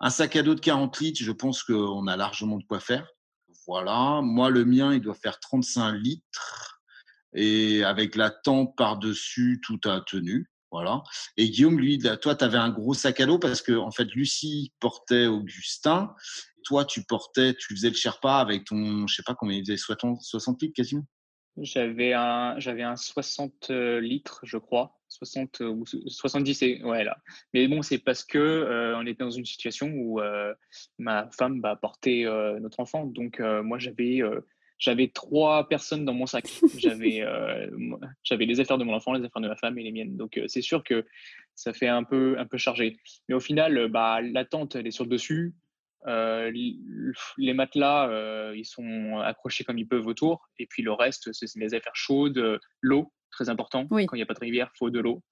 un 0.00 0.10
sac 0.10 0.36
à 0.36 0.42
dos 0.42 0.54
de 0.54 0.60
40 0.60 0.98
litres, 1.00 1.22
je 1.22 1.32
pense 1.32 1.62
qu'on 1.62 2.06
a 2.06 2.16
largement 2.16 2.58
de 2.58 2.64
quoi 2.64 2.80
faire. 2.80 3.08
Voilà. 3.66 4.20
Moi, 4.22 4.50
le 4.50 4.64
mien, 4.64 4.94
il 4.94 5.00
doit 5.00 5.14
faire 5.14 5.38
35 5.40 5.92
litres. 5.92 6.80
Et 7.34 7.84
avec 7.84 8.16
la 8.16 8.30
tente 8.30 8.76
par-dessus, 8.76 9.60
tout 9.64 9.78
a 9.84 10.00
tenu. 10.00 10.50
Voilà. 10.72 11.02
Et 11.36 11.50
Guillaume, 11.50 11.78
lui, 11.78 11.98
toi, 11.98 12.34
tu 12.34 12.44
avais 12.44 12.58
un 12.58 12.70
gros 12.70 12.94
sac 12.94 13.20
à 13.20 13.26
dos 13.26 13.38
parce 13.38 13.60
que, 13.62 13.72
en 13.72 13.90
fait, 13.90 14.06
Lucie 14.14 14.72
portait 14.80 15.26
Augustin. 15.26 16.14
Toi, 16.64 16.84
tu 16.84 17.04
portais, 17.04 17.54
tu 17.54 17.74
faisais 17.74 17.90
le 17.90 17.94
Sherpa 17.94 18.38
avec 18.38 18.64
ton, 18.64 19.06
je 19.06 19.14
sais 19.14 19.22
pas 19.22 19.34
combien 19.34 19.58
il 19.58 19.64
faisait, 19.64 19.76
60, 19.76 20.22
60 20.22 20.62
litres 20.62 20.74
quasiment? 20.74 21.04
J'avais 21.56 22.12
un, 22.12 22.58
j'avais 22.58 22.82
un 22.82 22.96
60 22.96 23.70
euh, 23.70 24.00
litres, 24.00 24.40
je 24.44 24.56
crois. 24.56 25.00
60 25.10 25.60
ou 25.60 25.84
70 25.86 26.62
et 26.62 26.84
ouais 26.84 27.04
là. 27.04 27.18
Mais 27.52 27.66
bon, 27.68 27.82
c'est 27.82 27.98
parce 27.98 28.24
que 28.24 28.38
euh, 28.38 28.96
on 28.96 29.06
était 29.06 29.24
dans 29.24 29.30
une 29.30 29.44
situation 29.44 29.88
où 29.88 30.20
euh, 30.20 30.54
ma 30.98 31.28
femme 31.30 31.60
va 31.60 31.76
porter 31.76 32.24
euh, 32.26 32.58
notre 32.60 32.80
enfant. 32.80 33.04
Donc 33.04 33.40
moi 33.40 33.78
j'avais 33.78 34.20
j'avais 34.78 35.08
trois 35.08 35.68
personnes 35.68 36.04
dans 36.04 36.14
mon 36.14 36.26
sac. 36.26 36.48
J'avais 36.78 37.24
j'avais 38.22 38.46
les 38.46 38.60
affaires 38.60 38.78
de 38.78 38.84
mon 38.84 38.94
enfant, 38.94 39.12
les 39.12 39.24
affaires 39.24 39.42
de 39.42 39.48
ma 39.48 39.56
femme 39.56 39.78
et 39.78 39.82
les 39.82 39.92
miennes. 39.92 40.16
Donc 40.16 40.40
c'est 40.46 40.62
sûr 40.62 40.84
que 40.84 41.04
ça 41.54 41.72
fait 41.72 41.88
un 41.88 42.04
peu 42.04 42.36
un 42.38 42.46
peu 42.46 42.56
chargé. 42.56 42.98
Mais 43.28 43.34
au 43.34 43.40
final, 43.40 43.88
bah 43.88 44.20
la 44.22 44.44
tente 44.44 44.76
elle 44.76 44.86
est 44.86 44.92
sur 44.92 45.04
le 45.04 45.10
dessus. 45.10 45.54
Les 46.06 47.54
matelas, 47.54 48.52
ils 48.54 48.64
sont 48.64 49.18
accrochés 49.18 49.64
comme 49.64 49.78
ils 49.78 49.88
peuvent 49.88 50.06
autour. 50.06 50.48
Et 50.58 50.66
puis 50.66 50.82
le 50.82 50.92
reste, 50.92 51.32
c'est 51.32 51.46
les 51.56 51.74
affaires 51.74 51.96
chaudes, 51.96 52.60
l'eau 52.80 53.12
très 53.30 53.48
important. 53.48 53.86
Quand 53.86 54.14
il 54.14 54.16
n'y 54.16 54.22
a 54.22 54.26
pas 54.26 54.34
de 54.34 54.40
rivière, 54.40 54.70
il 54.74 54.78
faut 54.78 54.90
de 54.90 55.00
l'eau, 55.00 55.22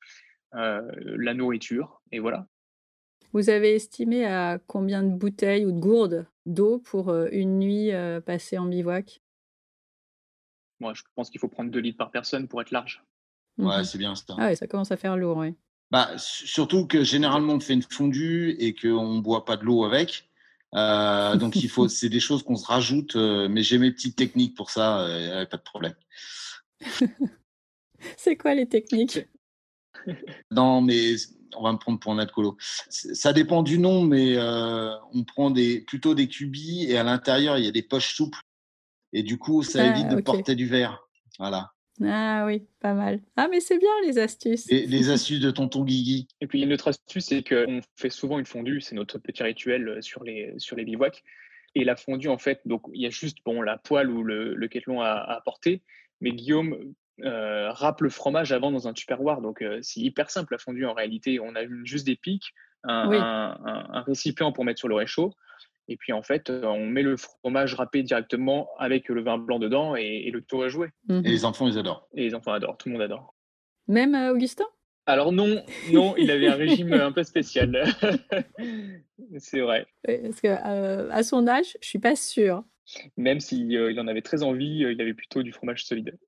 euh, 0.54 0.81
la 1.16 1.35
nourriture, 1.35 2.00
et 2.12 2.18
voilà. 2.18 2.46
Vous 3.33 3.50
avez 3.50 3.74
estimé 3.74 4.24
à 4.24 4.59
combien 4.66 5.02
de 5.02 5.11
bouteilles 5.11 5.66
ou 5.66 5.72
de 5.72 5.78
gourdes 5.78 6.26
d'eau 6.46 6.78
pour 6.78 7.11
euh, 7.11 7.28
une 7.31 7.59
nuit 7.59 7.92
euh, 7.92 8.20
passée 8.22 8.57
en 8.57 8.64
bivouac? 8.64 9.20
Moi, 10.81 10.94
je 10.94 11.02
pense 11.14 11.28
qu'il 11.28 11.40
faut 11.40 11.48
prendre 11.48 11.70
2 11.70 11.81
litres 11.81 11.98
par 11.98 12.11
personne 12.11 12.48
pour 12.48 12.62
être 12.62 12.70
large. 12.70 13.04
Ouais, 13.59 13.78
mhm. 13.78 13.85
c'est 13.85 13.98
bien 13.98 14.14
ça. 14.14 14.35
Ah 14.38 14.46
ouais, 14.46 14.57
ça 14.57 14.66
commence 14.66 14.92
à 14.92 14.96
faire 14.96 15.16
lourd, 15.16 15.38
oui. 15.38 15.54
Bah, 15.90 16.11
surtout 16.16 16.87
que 16.87 17.02
généralement 17.02 17.54
on 17.54 17.61
fait 17.61 17.72
une 17.72 17.83
fondue 17.83 18.54
et 18.59 18.74
qu'on 18.74 19.14
ne 19.14 19.20
boit 19.20 19.44
pas 19.44 19.57
de 19.57 19.64
l'eau 19.64 19.85
avec. 19.85 20.28
Donc 20.72 21.57
il 21.57 21.68
faut, 21.68 21.88
c'est 21.88 22.09
des 22.09 22.20
choses 22.20 22.42
qu'on 22.42 22.57
se 22.57 22.66
rajoute, 22.66 23.16
mais 23.16 23.62
j'ai 23.62 23.78
mes 23.78 23.90
petites 23.90 24.16
techniques 24.16 24.57
pour 24.57 24.70
ça, 24.70 25.07
pas 25.50 25.57
de 25.57 25.62
problème. 25.62 25.94
C'est 28.16 28.37
quoi 28.37 28.54
les 28.54 28.68
techniques? 28.68 29.26
Non, 30.50 30.81
mais 30.81 31.14
on 31.57 31.62
va 31.62 31.72
me 31.72 31.78
prendre 31.78 31.98
pour 31.98 32.12
un 32.12 32.18
alcoolo. 32.18 32.57
Ça 32.88 33.33
dépend 33.33 33.62
du 33.62 33.78
nom, 33.78 34.02
mais 34.02 34.37
euh, 34.37 34.94
on 35.12 35.24
prend 35.24 35.50
des, 35.50 35.81
plutôt 35.81 36.14
des 36.14 36.28
cubis 36.28 36.85
et 36.88 36.98
à 36.98 37.02
l'intérieur, 37.02 37.59
il 37.59 37.64
y 37.64 37.68
a 37.68 37.72
des 37.72 37.83
poches 37.83 38.14
souples. 38.14 38.40
Et 39.12 39.22
du 39.22 39.38
coup, 39.38 39.62
ça 39.62 39.83
ah, 39.83 39.87
évite 39.87 40.09
de 40.09 40.20
porter 40.20 40.54
du 40.54 40.66
verre. 40.66 41.00
Voilà. 41.38 41.72
Ah 42.05 42.45
oui, 42.47 42.63
pas 42.81 42.95
mal. 42.95 43.21
Ah, 43.37 43.49
mais 43.51 43.61
c'est 43.61 43.79
bien 43.79 43.91
les 44.05 44.19
astuces. 44.19 44.71
Et 44.71 44.87
les 44.87 45.11
astuces 45.11 45.41
de 45.41 45.51
tonton 45.51 45.85
Guigui. 45.85 46.29
Et 46.41 46.47
puis, 46.47 46.63
une 46.63 46.73
autre 46.73 46.89
astuce, 46.89 47.27
c'est 47.27 47.43
qu'on 47.43 47.81
fait 47.97 48.11
souvent 48.11 48.39
une 48.39 48.47
fondue. 48.47 48.81
C'est 48.81 48.95
notre 48.95 49.19
petit 49.19 49.43
rituel 49.43 49.89
euh, 49.89 50.01
sur 50.01 50.23
les, 50.25 50.55
sur 50.59 50.77
les 50.77 50.85
bivouacs. 50.85 51.25
Et 51.75 51.85
la 51.85 51.97
fondue, 51.97 52.29
en 52.29 52.39
fait, 52.39 52.61
donc 52.65 52.83
il 52.93 53.03
y 53.03 53.07
a 53.07 53.11
juste 53.11 53.39
bon, 53.45 53.63
la 53.63 53.77
poêle 53.79 54.11
ou 54.11 54.23
le, 54.23 54.55
le 54.55 54.69
à, 55.01 55.13
à 55.13 55.37
apporter. 55.37 55.83
Mais 56.21 56.33
Guillaume 56.33 56.95
euh, 57.25 57.73
râpe 57.73 58.01
le 58.01 58.11
fromage 58.11 58.53
avant 58.53 58.71
dans 58.71 58.87
un 58.87 58.93
tupperware. 58.93 59.41
Donc, 59.41 59.63
euh, 59.63 59.79
c'est 59.83 60.01
hyper 60.01 60.31
simple 60.31 60.55
la 60.55 60.59
fondue 60.59 60.87
en 60.87 60.95
réalité. 60.95 61.41
On 61.41 61.55
a 61.57 61.63
juste 61.85 62.07
des 62.07 62.17
pics, 62.17 62.55
un, 62.85 64.03
récipient 64.07 64.53
pour 64.53 64.65
mettre 64.65 64.79
sur 64.79 64.89
le 64.89 64.95
réchaud. 64.95 65.35
Et 65.88 65.96
puis, 65.96 66.12
en 66.12 66.22
fait, 66.22 66.51
euh, 66.51 66.64
on 66.66 66.87
met 66.87 67.03
le 67.03 67.16
fromage 67.16 67.74
râpé 67.74 68.03
directement 68.03 68.68
avec 68.79 69.09
le 69.09 69.22
vin 69.22 69.38
blanc 69.38 69.59
dedans 69.59 69.96
et, 69.96 70.31
le 70.31 70.42
tour 70.42 70.64
est 70.64 70.70
joué. 70.70 70.88
Mhm. 71.09 71.24
Et 71.24 71.31
les 71.31 71.44
enfants, 71.44 71.66
ils 71.66 71.79
adorent. 71.79 72.09
Et 72.14 72.24
les 72.24 72.35
enfants 72.35 72.53
adorent, 72.53 72.77
tout 72.77 72.88
le 72.88 72.94
monde 72.94 73.03
adore. 73.03 73.35
Même 73.87 74.14
Augustin? 74.14 74.66
Alors 75.07 75.33
non, 75.33 75.64
non, 75.90 76.14
il 76.18 76.31
avait 76.31 76.48
un 76.48 76.55
régime 76.57 76.92
un 76.92 77.12
peu 77.12 77.22
spécial. 77.22 77.83
c'est 79.38 79.61
vrai. 79.61 79.87
Parce 80.05 80.40
que 80.42 80.48
à 81.11 81.22
son 81.22 81.48
âge, 81.48 81.79
je 81.81 81.88
suis 81.88 81.98
pas 81.98 82.14
sûre. 82.14 82.62
Même 83.16 83.40
s'il 83.40 83.72
il 83.72 84.01
en 84.01 84.07
avait 84.07 84.20
très 84.20 84.42
envie, 84.42 84.81
il 84.81 85.01
avait 85.01 85.14
plutôt 85.14 85.42
du 85.42 85.53
fromage 85.53 85.87
solide. 85.87 86.18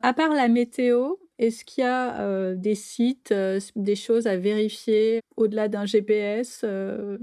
À 0.00 0.14
part 0.14 0.32
la 0.32 0.48
météo, 0.48 1.16
est-ce 1.38 1.64
qu'il 1.64 1.82
y 1.82 1.86
a 1.86 2.20
euh, 2.20 2.54
des 2.54 2.74
sites, 2.74 3.32
euh, 3.32 3.60
des 3.74 3.96
choses 3.96 4.26
à 4.26 4.36
vérifier 4.36 5.20
au-delà 5.36 5.68
d'un 5.68 5.86
GPS 5.86 6.62
euh, 6.64 7.18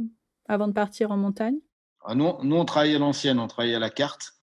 avant 0.47 0.67
de 0.67 0.73
partir 0.73 1.11
en 1.11 1.17
montagne? 1.17 1.57
Ah, 2.03 2.15
nous, 2.15 2.33
nous, 2.43 2.55
on 2.55 2.65
travaille 2.65 2.95
à 2.95 2.99
l'ancienne, 2.99 3.39
on 3.39 3.47
travaille 3.47 3.75
à 3.75 3.79
la 3.79 3.89
carte. 3.89 4.33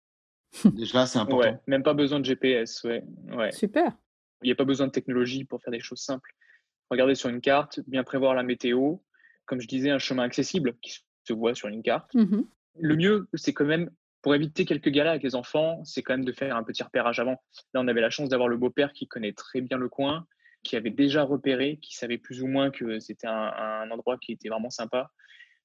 Déjà, 0.65 1.07
c'est 1.07 1.19
important. 1.19 1.51
Ouais, 1.51 1.61
même 1.67 1.83
pas 1.83 1.95
besoin 1.95 2.21
de 2.21 2.25
GPS. 2.25 2.83
Ouais. 2.85 3.05
ouais. 3.33 3.53
Super. 3.53 3.97
Il 4.43 4.47
n'y 4.47 4.53
a 4.53 4.57
pas 4.57 4.65
besoin 4.65 4.89
de 4.89 4.93
technologie 4.93 5.45
pour 5.45 5.63
faire 5.63 5.71
des 5.71 5.81
choses 5.81 6.01
simples. 6.01 6.35
Regardez 6.91 7.15
sur 7.15 7.29
une 7.29 7.41
carte, 7.41 7.81
bien 7.87 8.05
prévoir 8.05 8.35
la 8.35 8.43
météo. 8.43 8.97
Comme 9.47 9.61
je 9.61 9.69
disais, 9.69 9.91
un 9.91 9.99
chemin 9.99 10.25
accessible 10.25 10.77
qui 10.83 10.99
se 11.25 11.33
voit 11.33 11.55
sur 11.55 11.69
une 11.69 11.83
carte. 11.83 12.13
Mmh 12.15 12.43
Le 12.81 12.97
mieux, 12.97 13.29
c'est 13.35 13.53
quand 13.53 13.65
même 13.65 13.91
pour 14.23 14.35
éviter 14.35 14.65
quelques 14.65 14.89
galères 14.89 15.13
avec 15.13 15.25
les 15.25 15.35
enfants, 15.35 15.85
c'est 15.85 16.03
quand 16.03 16.15
même 16.15 16.25
de 16.25 16.33
faire 16.33 16.57
un 16.57 16.63
petit 16.63 16.83
repérage 16.83 17.19
avant. 17.19 17.43
Là, 17.75 17.81
on 17.81 17.89
avait 17.89 18.01
la 18.01 18.11
chance 18.11 18.29
d'avoir 18.29 18.49
le 18.49 18.57
beau-père 18.57 18.93
qui 18.93 19.09
connaît 19.09 19.33
très 19.33 19.61
bien 19.61 19.77
le 19.77 19.89
coin, 19.89 20.27
qui 20.63 20.77
avait 20.77 20.91
déjà 20.91 21.25
repéré, 21.25 21.79
qui 21.83 21.97
savait 21.97 22.19
plus 22.19 22.41
ou 22.41 22.47
moins 22.47 22.71
que 22.71 23.01
c'était 23.01 23.27
un, 23.27 23.91
endroit 23.91 24.17
qui 24.19 24.33
était 24.33 24.49
vraiment 24.49 24.71
sympa. 24.71 25.11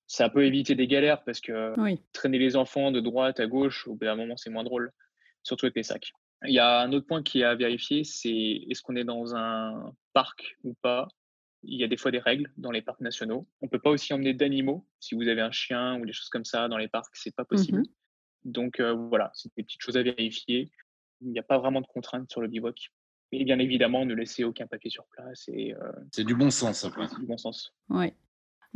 Ça 0.07 0.29
peut 0.29 0.45
éviter 0.45 0.73
des 0.73 0.87
galères 0.87 1.23
parce 1.23 1.41
que 1.41 1.73
traîner 2.13 2.39
les 2.39 2.55
enfants 2.55 2.91
de 2.91 3.01
droite 3.01 3.39
à 3.39 3.47
gauche, 3.47 3.87
au 3.87 3.95
bout 3.95 4.05
d'un 4.05 4.15
moment, 4.15 4.37
c'est 4.37 4.49
moins 4.49 4.63
drôle, 4.63 4.91
surtout 5.43 5.65
avec 5.65 5.75
les 5.75 5.83
sacs. 5.83 6.13
Il 6.45 6.53
y 6.53 6.59
a 6.59 6.81
un 6.81 6.93
autre 6.93 7.07
point 7.07 7.23
qui 7.23 7.41
est 7.41 7.43
à 7.43 7.55
vérifier, 7.55 8.03
c'est 8.03 8.29
est-ce 8.69 8.81
qu'on 8.81 8.95
est 8.95 9.03
dans 9.03 9.35
un 9.35 9.93
parc 10.13 10.57
ou 10.63 10.75
pas? 10.81 11.07
Il 11.63 11.79
y 11.79 11.83
a 11.83 11.87
des 11.87 11.97
fois 11.97 12.11
des 12.11 12.19
règles 12.19 12.51
dans 12.57 12.71
les 12.71 12.81
parcs 12.81 13.01
nationaux. 13.01 13.47
On 13.61 13.65
ne 13.65 13.69
peut 13.69 13.79
pas 13.79 13.89
aussi 13.89 14.13
emmener 14.13 14.33
d'animaux. 14.33 14.87
Si 14.99 15.15
vous 15.15 15.27
avez 15.27 15.41
un 15.41 15.51
chien 15.51 15.99
ou 15.99 16.05
des 16.05 16.13
choses 16.13 16.29
comme 16.29 16.45
ça 16.45 16.67
dans 16.67 16.77
les 16.77 16.87
parcs, 16.87 17.15
c'est 17.15 17.35
pas 17.35 17.43
possible. 17.43 17.79
Mhm. 17.79 17.85
Donc 18.45 18.79
euh, 18.79 18.93
voilà, 18.93 19.31
c'est 19.33 19.49
des 19.57 19.63
petites 19.63 19.81
choses 19.81 19.97
à 19.97 20.03
vérifier. 20.03 20.71
Il 21.21 21.31
n'y 21.31 21.39
a 21.39 21.43
pas 21.43 21.57
vraiment 21.57 21.81
de 21.81 21.87
contraintes 21.87 22.29
sur 22.29 22.41
le 22.41 22.47
bivouac. 22.47 22.91
Et 23.31 23.43
bien 23.43 23.59
évidemment, 23.59 24.05
ne 24.05 24.13
laissez 24.13 24.43
aucun 24.43 24.67
papier 24.67 24.89
sur 24.89 25.05
place 25.07 25.49
euh, 25.49 25.73
C'est 26.13 26.23
du 26.23 26.35
bon 26.35 26.49
sens 26.51 26.85
après. 26.85 27.07
c'est 27.07 27.19
du 27.19 27.25
bon 27.25 27.37
sens. 27.37 27.73
Ouais. 27.89 28.15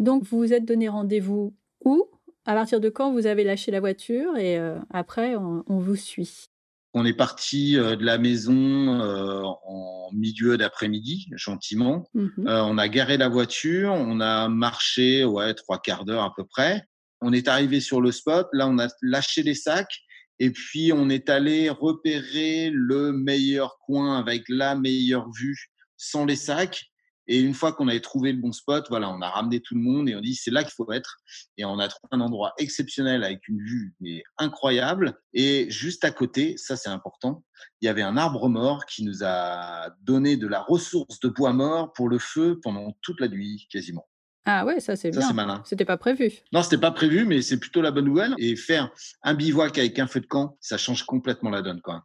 Donc, 0.01 0.23
vous 0.23 0.39
vous 0.39 0.51
êtes 0.51 0.65
donné 0.65 0.89
rendez-vous 0.89 1.55
où? 1.85 2.09
À 2.45 2.53
partir 2.55 2.79
de 2.79 2.89
quand 2.89 3.13
vous 3.13 3.27
avez 3.27 3.43
lâché 3.43 3.71
la 3.71 3.79
voiture 3.79 4.35
et 4.35 4.57
euh, 4.57 4.79
après, 4.89 5.35
on, 5.35 5.63
on 5.67 5.77
vous 5.77 5.95
suit? 5.95 6.47
On 6.93 7.05
est 7.05 7.13
parti 7.13 7.77
euh, 7.77 7.95
de 7.95 8.03
la 8.03 8.17
maison 8.17 8.99
euh, 8.99 9.43
en 9.43 10.09
milieu 10.11 10.57
d'après-midi, 10.57 11.27
gentiment. 11.35 12.03
Euh, 12.15 12.29
on 12.45 12.77
a 12.77 12.87
garé 12.89 13.17
la 13.17 13.29
voiture, 13.29 13.93
on 13.93 14.19
a 14.19 14.49
marché 14.49 15.23
ouais 15.23 15.53
trois 15.53 15.79
quarts 15.79 16.03
d'heure 16.03 16.23
à 16.23 16.33
peu 16.35 16.43
près. 16.43 16.83
On 17.21 17.31
est 17.31 17.47
arrivé 17.47 17.79
sur 17.79 18.01
le 18.01 18.11
spot. 18.11 18.47
Là, 18.51 18.67
on 18.67 18.79
a 18.79 18.87
lâché 19.03 19.43
les 19.43 19.53
sacs 19.53 19.99
et 20.39 20.49
puis 20.49 20.91
on 20.91 21.09
est 21.09 21.29
allé 21.29 21.69
repérer 21.69 22.71
le 22.73 23.13
meilleur 23.13 23.77
coin 23.85 24.17
avec 24.17 24.43
la 24.49 24.75
meilleure 24.75 25.29
vue 25.31 25.69
sans 25.95 26.25
les 26.25 26.35
sacs. 26.35 26.90
Et 27.31 27.39
une 27.39 27.53
fois 27.53 27.71
qu'on 27.71 27.87
avait 27.87 28.01
trouvé 28.01 28.33
le 28.33 28.41
bon 28.41 28.51
spot, 28.51 28.87
voilà, 28.89 29.09
on 29.09 29.21
a 29.21 29.29
ramené 29.29 29.61
tout 29.61 29.73
le 29.73 29.79
monde 29.79 30.09
et 30.09 30.15
on 30.17 30.19
dit 30.19 30.35
c'est 30.35 30.51
là 30.51 30.63
qu'il 30.63 30.73
faut 30.73 30.91
être. 30.91 31.15
Et 31.57 31.63
on 31.63 31.79
a 31.79 31.87
trouvé 31.87 32.09
un 32.11 32.19
endroit 32.19 32.53
exceptionnel 32.57 33.23
avec 33.23 33.47
une 33.47 33.59
vue 33.59 33.95
mais 34.01 34.21
incroyable. 34.37 35.17
Et 35.33 35.71
juste 35.71 36.03
à 36.03 36.11
côté, 36.11 36.57
ça 36.57 36.75
c'est 36.75 36.89
important, 36.89 37.45
il 37.79 37.85
y 37.85 37.89
avait 37.89 38.01
un 38.01 38.17
arbre 38.17 38.49
mort 38.49 38.85
qui 38.85 39.05
nous 39.05 39.23
a 39.23 39.91
donné 40.01 40.35
de 40.35 40.45
la 40.45 40.59
ressource 40.61 41.21
de 41.21 41.29
bois 41.29 41.53
mort 41.53 41.93
pour 41.93 42.09
le 42.09 42.19
feu 42.19 42.59
pendant 42.61 42.97
toute 43.01 43.21
la 43.21 43.29
nuit 43.29 43.65
quasiment. 43.71 44.09
Ah 44.43 44.65
ouais, 44.65 44.81
ça 44.81 44.97
c'est 44.97 45.13
Ça 45.13 45.19
bien. 45.19 45.27
c'est 45.29 45.33
malin. 45.33 45.61
C'était 45.65 45.85
pas 45.85 45.97
prévu. 45.97 46.31
Non, 46.51 46.63
c'était 46.63 46.79
pas 46.79 46.91
prévu, 46.91 47.25
mais 47.25 47.41
c'est 47.41 47.59
plutôt 47.61 47.81
la 47.81 47.91
bonne 47.91 48.05
nouvelle. 48.05 48.33
Et 48.39 48.57
faire 48.57 48.91
un 49.23 49.35
bivouac 49.35 49.77
avec 49.77 49.97
un 49.99 50.07
feu 50.07 50.19
de 50.19 50.25
camp, 50.25 50.57
ça 50.59 50.77
change 50.77 51.03
complètement 51.03 51.49
la 51.49 51.61
donne, 51.61 51.79
quoi. 51.79 52.03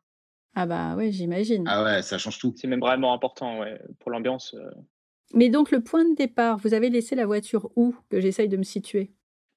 Ah 0.54 0.66
bah 0.66 0.94
ouais, 0.94 1.10
j'imagine. 1.10 1.64
Ah 1.66 1.82
ouais, 1.82 2.02
ça 2.02 2.16
change 2.16 2.38
tout. 2.38 2.54
C'est 2.56 2.68
même 2.68 2.80
vraiment 2.80 3.12
important 3.12 3.58
ouais, 3.58 3.80
pour 3.98 4.10
l'ambiance. 4.10 4.54
Mais 5.34 5.48
donc, 5.50 5.70
le 5.70 5.82
point 5.82 6.04
de 6.08 6.14
départ, 6.14 6.58
vous 6.58 6.74
avez 6.74 6.90
laissé 6.90 7.14
la 7.14 7.26
voiture 7.26 7.70
où 7.76 7.94
Que 8.10 8.20
j'essaye 8.20 8.48
de 8.48 8.56
me 8.56 8.62
situer? 8.62 9.12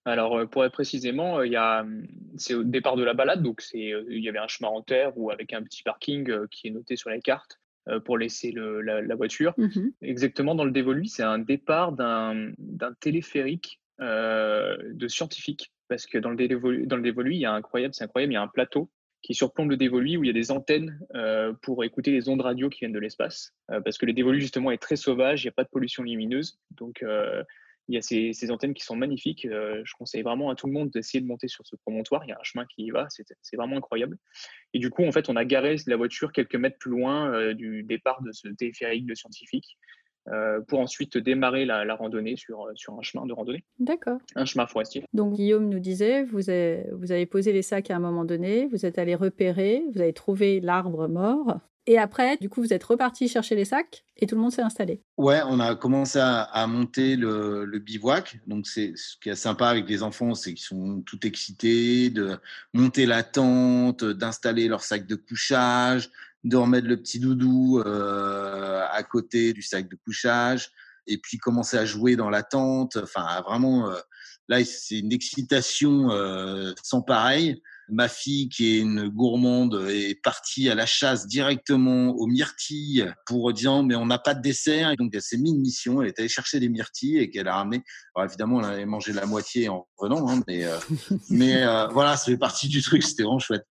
Alors, 0.06 0.38
euh, 0.38 0.46
pour 0.46 0.66
être 0.66 0.72
précisément, 0.72 1.40
euh, 1.40 1.46
il 1.48 1.52
y 1.54 1.56
a, 1.56 1.82
hum, 1.82 2.08
c'est 2.38 2.54
au 2.54 2.64
départ 2.64 2.96
de 2.96 3.04
la 3.04 3.14
balade, 3.14 3.44
donc 3.44 3.62
c'est, 3.62 3.94
euh, 3.94 4.06
il 4.10 4.24
y 4.24 4.30
avait 4.30 4.40
un 4.40 4.48
chemin 4.48 4.70
en 4.70 4.82
terre 4.82 5.12
ou 5.18 5.30
avec 5.30 5.54
un 5.54 5.62
petit 5.64 5.84
parking 5.84 6.48
qui 6.48 6.68
est 6.68 6.72
noté 6.72 6.96
sur 6.96 7.10
les 7.10 7.20
cartes 7.22 7.60
euh, 7.90 8.00
pour 8.00 8.18
laisser 8.18 8.52
le- 8.52 8.82
la, 8.82 9.02
la 9.02 9.16
voiture. 9.16 9.54
Mhm. 9.58 9.94
Exactement 10.02 10.56
dans 10.56 10.64
le 10.66 10.72
dévolu, 10.72 11.06
c'est 11.06 11.24
un 11.24 11.40
départ 11.40 11.92
d'un 11.92 12.52
d'un 12.58 12.94
téléphérique 12.94 13.82
euh, 14.00 14.78
de 14.94 15.08
scientifiques. 15.08 15.74
Parce 15.90 16.06
que 16.06 16.18
dans 16.18 16.30
le 16.30 16.36
dévolu, 16.38 16.86
dans 16.88 16.96
le 16.96 17.02
dévolu, 17.02 17.34
il 17.34 17.40
y 17.40 17.46
a 17.46 17.54
incroyable, 17.54 17.94
c'est 17.94 18.04
incroyable, 18.06 18.34
il 18.34 18.36
y 18.36 18.38
a 18.38 18.42
un 18.42 18.48
plateau 18.48 18.90
qui 19.22 19.34
surplombe 19.34 19.72
le 19.72 19.78
dévolu 19.78 20.18
où 20.18 20.24
il 20.24 20.28
y 20.28 20.30
a 20.30 20.34
des 20.34 20.52
antennes 20.52 21.00
euh, 21.16 21.54
pour 21.62 21.84
écouter 21.84 22.12
les 22.12 22.30
ondes 22.30 22.42
radio 22.42 22.70
qui 22.70 22.80
viennent 22.80 22.94
de 22.94 23.00
l'espace. 23.00 23.54
Euh, 23.72 23.82
parce 23.82 23.98
que 23.98 24.06
le 24.06 24.14
dévolu, 24.14 24.40
justement, 24.40 24.72
est 24.72 24.78
très 24.78 24.96
sauvage, 24.96 25.44
il 25.44 25.48
n'y 25.48 25.50
a 25.50 25.54
pas 25.54 25.64
de 25.64 25.70
pollution 25.70 26.04
lumineuse. 26.04 26.60
Donc, 26.72 27.04
euh, 27.04 27.44
il 27.88 27.96
y 27.96 27.98
a 27.98 28.02
ces, 28.02 28.34
ces 28.34 28.52
antennes 28.52 28.74
qui 28.74 28.84
sont 28.84 28.96
magnifiques. 28.96 29.48
Je 29.48 29.94
conseille 29.98 30.22
vraiment 30.22 30.52
à 30.52 30.56
tout 30.56 30.68
le 30.68 30.74
monde 30.74 30.92
d'essayer 30.92 31.22
de 31.22 31.26
monter 31.26 31.48
sur 31.48 31.66
ce 31.66 31.76
promontoire. 31.76 32.24
Il 32.24 32.30
y 32.30 32.32
a 32.32 32.38
un 32.40 32.44
chemin 32.44 32.68
qui 32.68 32.84
y 32.84 32.92
va, 32.92 33.08
c'est 33.10 33.56
vraiment 33.56 33.78
incroyable. 33.78 34.16
Et 34.76 34.80
du 34.80 34.92
coup, 34.92 35.04
en 35.06 35.12
fait, 35.12 35.28
on 35.28 35.36
a 35.36 35.44
garé 35.44 35.76
la 35.88 35.96
voiture 35.96 36.32
quelques 36.32 36.54
mètres 36.54 36.78
plus 36.78 36.92
loin 36.92 37.52
du 37.56 37.82
départ 37.82 38.22
de 38.22 38.32
ce 38.32 38.48
téléphérique 38.50 39.08
de 39.08 39.16
scientifiques 39.16 39.76
euh, 40.28 40.60
pour 40.62 40.80
ensuite 40.80 41.18
démarrer 41.18 41.66
la, 41.66 41.86
la 41.86 41.96
randonnée 41.96 42.36
sur, 42.36 42.66
euh, 42.66 42.72
sur 42.76 42.94
un 42.94 43.02
chemin 43.02 43.26
de 43.26 43.34
randonnée, 43.34 43.64
D'accord. 43.80 44.20
un 44.36 44.46
chemin 44.46 44.68
forestier. 44.68 45.06
Donc, 45.14 45.34
Guillaume 45.34 45.70
nous 45.70 45.80
disait, 45.80 46.24
vous 46.24 46.50
avez, 46.50 46.86
vous 46.92 47.12
avez 47.12 47.26
posé 47.26 47.52
les 47.54 47.62
sacs 47.64 47.90
à 47.90 47.96
un 47.96 48.00
moment 48.00 48.26
donné, 48.26 48.68
vous 48.68 48.86
êtes 48.86 49.00
allé 49.00 49.16
repérer, 49.16 49.84
vous 49.94 50.02
avez 50.02 50.14
trouvé 50.14 50.60
l'arbre 50.60 51.08
mort. 51.08 51.60
Et 51.88 51.98
après, 51.98 52.38
du 52.38 52.50
coup, 52.50 52.62
vous 52.62 52.72
êtes 52.74 52.84
reparti 52.84 53.28
chercher 53.28 53.56
les 53.56 53.66
sacs 53.66 54.04
et 54.18 54.28
tout 54.28 54.36
le 54.36 54.42
monde 54.42 54.52
s'est 54.52 54.62
installé. 54.62 55.02
Ouais, 55.18 55.40
on 55.48 55.60
a 55.60 55.74
commencé 55.76 56.20
à, 56.20 56.42
à 56.42 56.68
monter 56.68 57.16
le, 57.16 57.66
le 57.66 57.80
bivouac. 57.80 58.40
Donc, 58.46 58.68
c'est 58.68 58.94
ce 58.96 59.18
qui 59.18 59.30
est 59.30 59.36
sympa 59.36 59.70
avec 59.70 59.90
les 59.90 60.04
enfants, 60.04 60.36
c'est 60.36 60.54
qu'ils 60.54 60.66
sont 60.66 61.02
tout 61.02 61.26
excités 61.26 62.12
de 62.12 62.38
monter 62.76 63.08
la 63.08 63.24
tente, 63.24 64.04
d'installer 64.04 64.68
leur 64.68 64.84
sac 64.84 65.08
de 65.08 65.16
couchage, 65.16 66.12
de 66.44 66.58
remettre 66.58 66.88
le 66.88 66.98
petit 66.98 67.20
doudou 67.20 67.82
euh, 67.86 68.86
à 68.92 69.04
côté 69.04 69.54
du 69.54 69.62
sac 69.62 69.90
de 69.90 69.98
couchage, 70.06 70.72
et 71.08 71.18
puis 71.18 71.38
commencer 71.38 71.78
à 71.78 71.86
jouer 71.86 72.16
dans 72.16 72.30
la 72.30 72.44
tente. 72.44 72.98
Enfin, 72.98 73.42
vraiment, 73.42 73.90
euh, 73.90 74.00
là, 74.48 74.64
c'est 74.64 75.00
une 75.00 75.12
excitation 75.12 76.12
euh, 76.12 76.74
sans 76.84 77.02
pareil. 77.02 77.62
Ma 77.92 78.08
fille, 78.08 78.50
qui 78.50 78.76
est 78.76 78.80
une 78.80 79.10
gourmande, 79.10 79.88
est 79.90 80.22
partie 80.22 80.70
à 80.70 80.76
la 80.76 80.86
chasse 80.86 81.26
directement 81.26 82.12
aux 82.12 82.28
myrtilles 82.28 83.12
pour 83.26 83.52
dire 83.52 83.82
mais 83.82 83.96
on 83.96 84.06
n'a 84.06 84.20
pas 84.20 84.36
de 84.36 84.42
dessert. 84.42 84.92
Et 84.92 84.96
donc 84.96 85.10
elle 85.14 85.24
s'est 85.24 85.38
mis 85.38 85.50
une 85.50 85.62
mission, 85.62 86.02
elle 86.02 86.10
est 86.10 86.20
allée 86.20 86.30
chercher 86.30 86.60
des 86.60 86.70
myrtilles 86.70 87.18
et 87.18 87.32
qu'elle 87.32 87.48
a 87.48 87.56
ramené. 87.56 87.84
Alors 88.16 88.30
évidemment, 88.30 88.60
elle 88.60 88.74
avait 88.74 88.86
mangé 88.86 89.12
la 89.12 89.26
moitié 89.26 89.70
en 89.70 89.88
revenant, 89.98 90.30
hein, 90.30 90.44
mais, 90.48 90.66
euh, 90.66 90.78
mais 91.32 91.64
euh, 91.64 91.88
voilà, 91.88 92.16
ça 92.16 92.26
fait 92.26 92.38
partie 92.38 92.68
du 92.68 92.84
truc, 92.84 93.02
c'était 93.02 93.24
vraiment 93.24 93.40
chouette. 93.40 93.66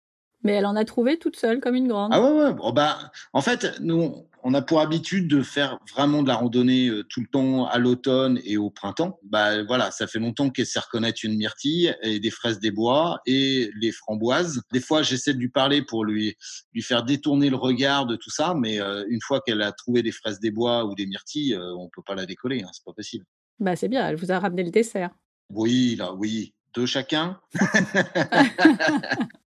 Mais 0.46 0.54
elle 0.54 0.68
en 0.68 0.76
a 0.76 0.86
trouvé 0.86 1.18
toute 1.18 1.38
seule, 1.38 1.60
comme 1.60 1.74
une 1.74 1.88
grande. 1.88 2.12
Ah 2.14 2.22
ouais, 2.22 2.32
ouais. 2.32 2.54
Bon, 2.54 2.72
bah, 2.72 3.12
en 3.34 3.42
fait, 3.42 3.80
nous, 3.80 4.28
on 4.44 4.54
a 4.54 4.62
pour 4.62 4.80
habitude 4.80 5.28
de 5.28 5.42
faire 5.42 5.80
vraiment 5.92 6.22
de 6.22 6.28
la 6.28 6.36
randonnée 6.36 6.88
euh, 6.88 7.04
tout 7.04 7.22
le 7.22 7.26
temps 7.26 7.66
à 7.66 7.80
l'automne 7.80 8.40
et 8.44 8.56
au 8.56 8.70
printemps. 8.70 9.20
Bah 9.24 9.64
voilà, 9.64 9.90
ça 9.90 10.06
fait 10.06 10.20
longtemps 10.20 10.52
qu'elle 10.52 10.68
sait 10.68 10.80
reconnaître 10.80 11.22
une 11.24 11.36
myrtille 11.36 11.96
et 12.04 12.20
des 12.20 12.30
fraises 12.30 12.60
des 12.60 12.70
bois 12.70 13.22
et 13.26 13.72
les 13.82 13.92
framboises. 13.92 14.62
Des 14.72 14.82
fois, 14.82 15.02
j'essaie 15.02 15.34
de 15.34 15.40
lui 15.40 15.50
parler 15.50 15.82
pour 15.82 16.06
lui 16.06 16.36
lui 16.74 16.84
faire 16.84 17.04
détourner 17.04 17.50
le 17.50 17.56
regard 17.56 18.06
de 18.06 18.16
tout 18.16 18.30
ça, 18.30 18.54
mais 18.56 18.80
euh, 18.80 19.04
une 19.10 19.22
fois 19.22 19.42
qu'elle 19.44 19.64
a 19.64 19.72
trouvé 19.72 20.04
des 20.04 20.12
fraises 20.12 20.40
des 20.40 20.52
bois 20.52 20.86
ou 20.86 20.94
des 20.94 21.08
myrtilles, 21.08 21.56
euh, 21.56 21.74
on 21.80 21.90
peut 21.90 22.04
pas 22.06 22.14
la 22.14 22.28
décoller, 22.28 22.62
hein, 22.62 22.70
c'est 22.72 22.86
pas 22.86 22.94
possible. 22.94 23.26
Bah, 23.60 23.76
c'est 23.76 23.88
bien, 23.88 24.08
elle 24.08 24.16
vous 24.16 24.32
a 24.32 24.38
ramené 24.38 24.64
le 24.64 24.70
dessert. 24.70 25.10
Oui, 25.50 25.96
là, 25.98 26.14
oui, 26.14 26.54
deux 26.76 26.86
chacun. 26.86 27.40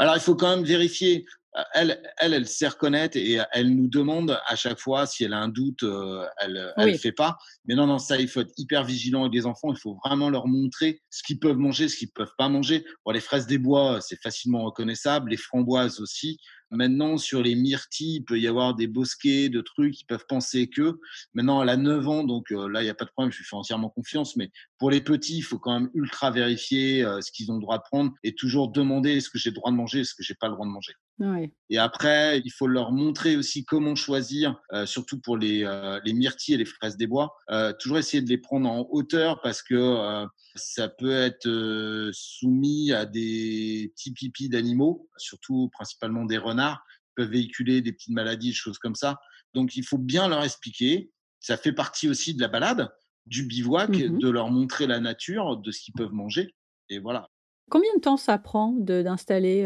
Alors, 0.00 0.16
il 0.16 0.20
faut 0.20 0.34
quand 0.34 0.56
même 0.56 0.64
vérifier. 0.64 1.24
Euh, 1.56 1.62
Elle, 1.74 2.02
elle, 2.18 2.32
elle 2.32 2.46
sait 2.46 2.68
reconnaître 2.68 3.16
et 3.16 3.38
elle 3.52 3.74
nous 3.74 3.88
demande 3.88 4.38
à 4.46 4.54
chaque 4.54 4.78
fois 4.78 5.04
si 5.04 5.24
elle 5.24 5.32
a 5.32 5.38
un 5.40 5.48
doute, 5.48 5.82
euh, 5.82 6.24
elle, 6.38 6.72
Oui. 6.78 6.96
fait 6.96 7.10
pas. 7.12 7.36
Mais 7.66 7.74
non, 7.74 7.86
non, 7.88 7.98
ça, 7.98 8.16
il 8.18 8.28
faut 8.28 8.40
être 8.40 8.52
hyper 8.56 8.84
vigilant 8.84 9.22
avec 9.22 9.34
les 9.34 9.46
enfants. 9.46 9.72
Il 9.72 9.78
faut 9.78 9.98
vraiment 10.04 10.30
leur 10.30 10.46
montrer 10.46 11.02
ce 11.10 11.22
qu'ils 11.24 11.38
peuvent 11.40 11.56
manger, 11.58 11.88
ce 11.88 11.96
qu'ils 11.96 12.12
peuvent 12.12 12.34
pas 12.38 12.48
manger. 12.48 12.84
Bon, 13.04 13.10
les 13.12 13.20
fraises 13.20 13.46
des 13.46 13.58
bois, 13.58 14.00
c'est 14.00 14.20
facilement 14.22 14.62
reconnaissable. 14.64 15.30
Les 15.30 15.36
framboises 15.36 16.00
aussi. 16.00 16.38
Maintenant, 16.70 17.16
sur 17.16 17.42
les 17.42 17.54
myrtilles, 17.54 18.16
il 18.16 18.24
peut 18.24 18.38
y 18.38 18.46
avoir 18.46 18.74
des 18.74 18.86
bosquets 18.86 19.48
de 19.48 19.60
trucs. 19.60 20.00
Ils 20.00 20.04
peuvent 20.04 20.26
penser 20.28 20.68
que. 20.68 21.00
Maintenant, 21.34 21.62
elle 21.62 21.68
a 21.68 21.76
9 21.76 22.08
ans, 22.08 22.24
donc 22.24 22.52
euh, 22.52 22.68
là, 22.68 22.80
il 22.82 22.84
n'y 22.84 22.90
a 22.90 22.94
pas 22.94 23.04
de 23.04 23.10
problème. 23.10 23.32
Je 23.32 23.38
lui 23.38 23.44
fais 23.44 23.56
entièrement 23.56 23.90
confiance. 23.90 24.36
Mais 24.36 24.50
pour 24.78 24.90
les 24.90 25.00
petits, 25.00 25.38
il 25.38 25.42
faut 25.42 25.58
quand 25.58 25.78
même 25.78 25.90
ultra 25.94 26.30
vérifier 26.30 27.04
euh, 27.04 27.20
ce 27.20 27.32
qu'ils 27.32 27.50
ont 27.50 27.56
le 27.56 27.60
droit 27.60 27.78
de 27.78 27.82
prendre 27.82 28.12
et 28.22 28.34
toujours 28.34 28.70
demander 28.70 29.16
est-ce 29.16 29.30
que 29.30 29.38
j'ai 29.38 29.50
le 29.50 29.56
droit 29.56 29.70
de 29.70 29.76
manger, 29.76 30.00
est-ce 30.00 30.14
que 30.14 30.22
j'ai 30.22 30.34
pas 30.34 30.48
le 30.48 30.54
droit 30.54 30.66
de 30.66 30.70
manger. 30.70 30.92
Ouais. 31.20 31.52
Et 31.68 31.76
après, 31.78 32.40
il 32.44 32.50
faut 32.50 32.66
leur 32.66 32.92
montrer 32.92 33.36
aussi 33.36 33.64
comment 33.64 33.94
choisir, 33.94 34.58
euh, 34.72 34.86
surtout 34.86 35.20
pour 35.20 35.36
les, 35.36 35.64
euh, 35.64 36.00
les 36.04 36.14
myrtilles 36.14 36.54
et 36.54 36.56
les 36.56 36.64
fraises 36.64 36.96
des 36.96 37.06
bois. 37.06 37.34
Euh, 37.50 37.72
toujours 37.78 37.98
essayer 37.98 38.22
de 38.22 38.28
les 38.28 38.38
prendre 38.38 38.68
en 38.68 38.88
hauteur 38.90 39.40
parce 39.42 39.62
que 39.62 39.74
euh, 39.74 40.26
ça 40.56 40.88
peut 40.88 41.12
être 41.12 42.10
soumis 42.12 42.92
à 42.92 43.04
des 43.04 43.92
petits 43.94 44.12
pipis 44.12 44.48
d'animaux, 44.48 45.08
surtout 45.18 45.68
principalement 45.72 46.24
des 46.24 46.38
renards, 46.38 46.82
qui 47.08 47.12
peuvent 47.16 47.30
véhiculer 47.30 47.82
des 47.82 47.92
petites 47.92 48.14
maladies, 48.14 48.48
des 48.48 48.54
choses 48.54 48.78
comme 48.78 48.94
ça. 48.94 49.18
Donc, 49.54 49.76
il 49.76 49.84
faut 49.84 49.98
bien 49.98 50.26
leur 50.26 50.42
expliquer. 50.42 51.12
Ça 51.38 51.56
fait 51.58 51.72
partie 51.72 52.08
aussi 52.08 52.34
de 52.34 52.40
la 52.40 52.48
balade, 52.48 52.88
du 53.26 53.44
bivouac, 53.44 53.90
Mhm. 53.90 54.18
de 54.18 54.28
leur 54.30 54.50
montrer 54.50 54.86
la 54.86 55.00
nature, 55.00 55.58
de 55.58 55.70
ce 55.70 55.80
qu'ils 55.82 55.94
peuvent 55.94 56.12
manger. 56.12 56.54
Et 56.88 56.98
voilà. 56.98 57.28
Combien 57.70 57.94
de 57.94 58.00
temps 58.00 58.16
ça 58.16 58.38
prend 58.38 58.72
d'installer 58.72 59.64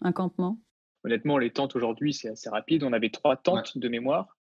un 0.00 0.12
campement? 0.12 0.60
Honnêtement, 1.04 1.38
les 1.38 1.50
tentes 1.50 1.76
aujourd'hui, 1.76 2.12
c'est 2.14 2.28
assez 2.28 2.48
rapide. 2.48 2.82
On 2.82 2.92
avait 2.92 3.10
trois 3.10 3.36
tentes 3.36 3.76
de 3.78 3.88
mémoire. 3.88 4.36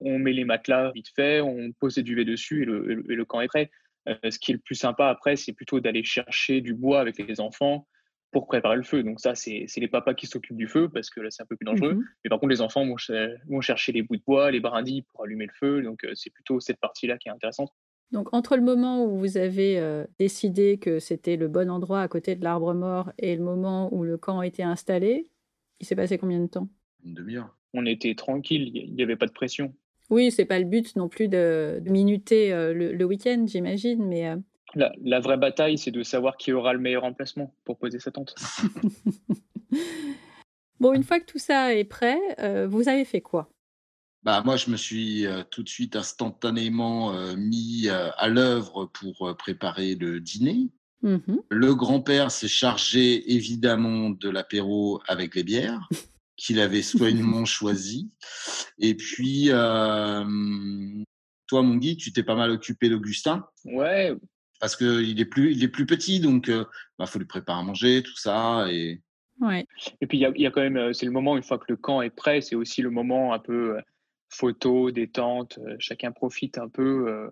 On 0.00 0.18
met 0.18 0.32
les 0.32 0.44
matelas 0.44 0.90
vite 0.92 1.08
fait, 1.14 1.40
on 1.40 1.72
pose 1.72 1.94
des 1.96 2.02
duvets 2.02 2.24
dessus 2.24 2.62
et 2.62 2.64
le, 2.64 2.90
et 2.90 2.94
le- 2.94 3.12
et 3.12 3.14
le 3.14 3.24
camp 3.24 3.40
est 3.40 3.48
prêt. 3.48 3.70
Euh, 4.08 4.14
ce 4.30 4.38
qui 4.38 4.50
est 4.52 4.54
le 4.54 4.60
plus 4.60 4.74
sympa 4.74 5.06
après, 5.08 5.36
c'est 5.36 5.52
plutôt 5.52 5.80
d'aller 5.80 6.02
chercher 6.04 6.60
du 6.60 6.74
bois 6.74 7.00
avec 7.00 7.16
les 7.18 7.40
enfants 7.40 7.86
pour 8.32 8.46
préparer 8.48 8.76
le 8.76 8.82
feu. 8.82 9.02
Donc 9.02 9.20
ça, 9.20 9.34
c'est 9.34 9.66
les 9.76 9.88
papas 9.88 10.14
qui 10.14 10.26
s'occupent 10.26 10.56
du 10.56 10.66
feu 10.66 10.88
parce 10.92 11.08
que 11.08 11.20
là, 11.20 11.30
c'est 11.30 11.42
un 11.42 11.46
peu 11.46 11.56
plus 11.56 11.64
dangereux. 11.64 11.94
Mhm. 11.94 12.04
Mais 12.24 12.28
par 12.28 12.38
contre, 12.40 12.50
les 12.50 12.60
enfants 12.60 12.84
vont 12.84 13.60
chercher 13.60 13.92
les 13.92 14.02
bouts 14.02 14.16
de 14.16 14.22
bois, 14.26 14.50
les 14.50 14.60
brindilles 14.60 15.02
pour 15.12 15.22
allumer 15.24 15.46
le 15.46 15.52
feu. 15.58 15.82
Donc 15.82 16.04
euh, 16.04 16.10
c'est 16.14 16.30
plutôt 16.30 16.60
cette 16.60 16.78
partie-là 16.80 17.16
qui 17.18 17.28
est 17.28 17.32
intéressante. 17.32 17.70
Donc, 18.10 18.32
entre 18.34 18.54
le 18.56 18.62
moment 18.62 19.04
où 19.04 19.18
vous 19.18 19.38
avez 19.38 19.78
euh, 19.78 20.04
décidé 20.20 20.78
que 20.78 20.98
c'était 20.98 21.36
le 21.36 21.48
bon 21.48 21.70
endroit 21.70 22.00
à 22.02 22.08
côté 22.08 22.36
de 22.36 22.44
l'arbre 22.44 22.74
mort 22.74 23.10
et 23.18 23.34
le 23.34 23.42
moment 23.42 23.92
où 23.94 24.04
le 24.04 24.18
camp 24.18 24.40
a 24.40 24.46
été 24.46 24.62
installé, 24.62 25.30
il 25.84 25.86
s'est 25.86 25.96
passé 25.96 26.16
combien 26.16 26.40
de 26.40 26.46
temps? 26.46 26.68
Une 27.04 27.14
demi-heure. 27.14 27.54
On 27.74 27.84
était 27.84 28.14
tranquille, 28.14 28.70
il 28.74 28.94
n'y 28.94 29.02
avait 29.02 29.16
pas 29.16 29.26
de 29.26 29.32
pression. 29.32 29.74
Oui, 30.08 30.30
c'est 30.30 30.46
pas 30.46 30.58
le 30.58 30.64
but 30.64 30.96
non 30.96 31.08
plus 31.08 31.28
de, 31.28 31.82
minuter 31.86 32.50
le, 32.50 33.04
week-end, 33.04 33.44
j'imagine, 33.46 34.06
mais. 34.06 34.34
La, 34.74 35.20
vraie 35.20 35.36
bataille, 35.36 35.76
c'est 35.76 35.90
de 35.90 36.02
savoir 36.02 36.36
qui 36.36 36.52
aura 36.52 36.72
le 36.72 36.78
meilleur 36.78 37.04
emplacement 37.04 37.54
pour 37.64 37.78
poser 37.78 37.98
sa 37.98 38.10
tente. 38.10 38.34
bon, 40.80 40.92
une 40.92 41.02
fois 41.02 41.20
que 41.20 41.26
tout 41.26 41.38
ça 41.38 41.74
est 41.74 41.84
prêt, 41.84 42.18
vous 42.66 42.88
avez 42.88 43.04
fait 43.04 43.20
quoi? 43.20 43.50
Bah, 44.22 44.42
moi, 44.44 44.56
je 44.56 44.70
me 44.70 44.76
suis 44.76 45.26
tout 45.50 45.62
de 45.62 45.68
suite 45.68 45.96
instantanément 45.96 47.12
mis 47.36 47.88
à 47.88 48.28
l'œuvre 48.28 48.86
pour 48.86 49.36
préparer 49.36 49.94
le 49.94 50.20
dîner. 50.20 50.70
Mmh 51.04 51.18
le 51.50 51.74
grand-père 51.74 52.30
s'est 52.30 52.48
chargé 52.48 53.34
évidemment 53.34 54.08
de 54.08 54.30
l'apéro 54.30 55.02
avec 55.06 55.34
les 55.34 55.44
bières 55.44 55.86
qu'il 56.38 56.58
avait 56.58 56.80
soigneusement 56.80 57.44
choisi. 57.44 58.10
Et 58.78 58.94
puis, 58.94 59.48
toi, 59.48 60.24
mon 61.62 61.76
Guy, 61.76 61.98
tu 61.98 62.12
t'es 62.12 62.22
pas 62.22 62.34
mal 62.34 62.50
occupé 62.50 62.88
d'Augustin. 62.88 63.46
Ouais. 63.66 64.14
Parce 64.60 64.76
qu'il 64.76 65.20
est 65.20 65.26
plus, 65.26 65.52
il 65.52 65.62
est 65.62 65.68
plus 65.68 65.84
petit, 65.84 66.20
donc 66.20 66.46
il 66.48 66.64
bah, 66.98 67.04
faut 67.04 67.18
lui 67.18 67.26
préparer 67.26 67.60
à 67.60 67.62
manger, 67.62 68.02
tout 68.02 68.16
ça. 68.16 68.66
Et, 68.70 69.02
ouais. 69.40 69.66
et 70.00 70.06
puis, 70.06 70.18
il 70.18 70.20
y, 70.22 70.42
y 70.42 70.46
a, 70.46 70.50
quand 70.50 70.62
même, 70.62 70.94
c'est 70.94 71.06
le 71.06 71.12
moment, 71.12 71.36
une 71.36 71.42
fois 71.42 71.58
que 71.58 71.66
le 71.68 71.76
camp 71.76 72.00
est 72.00 72.08
prêt, 72.08 72.40
c'est 72.40 72.56
aussi 72.56 72.80
le 72.80 72.90
moment 72.90 73.34
un 73.34 73.38
peu 73.38 73.76
photo, 74.30 74.90
détente, 74.90 75.58
chacun 75.78 76.12
profite 76.12 76.56
un 76.56 76.68
peu 76.68 77.30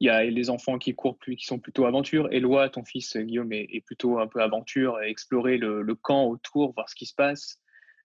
il 0.00 0.06
y 0.06 0.10
a 0.10 0.22
les 0.24 0.50
enfants 0.50 0.78
qui 0.78 0.94
courent 0.94 1.18
plus, 1.18 1.36
qui 1.36 1.46
sont 1.46 1.58
plutôt 1.58 1.86
aventure. 1.86 2.28
Eloi, 2.32 2.68
ton 2.68 2.84
fils 2.84 3.16
Guillaume, 3.16 3.52
est, 3.52 3.84
plutôt 3.84 4.18
un 4.18 4.26
peu 4.26 4.40
aventure, 4.40 5.00
explorer 5.00 5.58
le, 5.58 5.94
camp 5.94 6.26
autour, 6.26 6.72
voir 6.72 6.88
ce 6.88 6.94
qui 6.94 7.06
se 7.06 7.14
passe. 7.14 7.60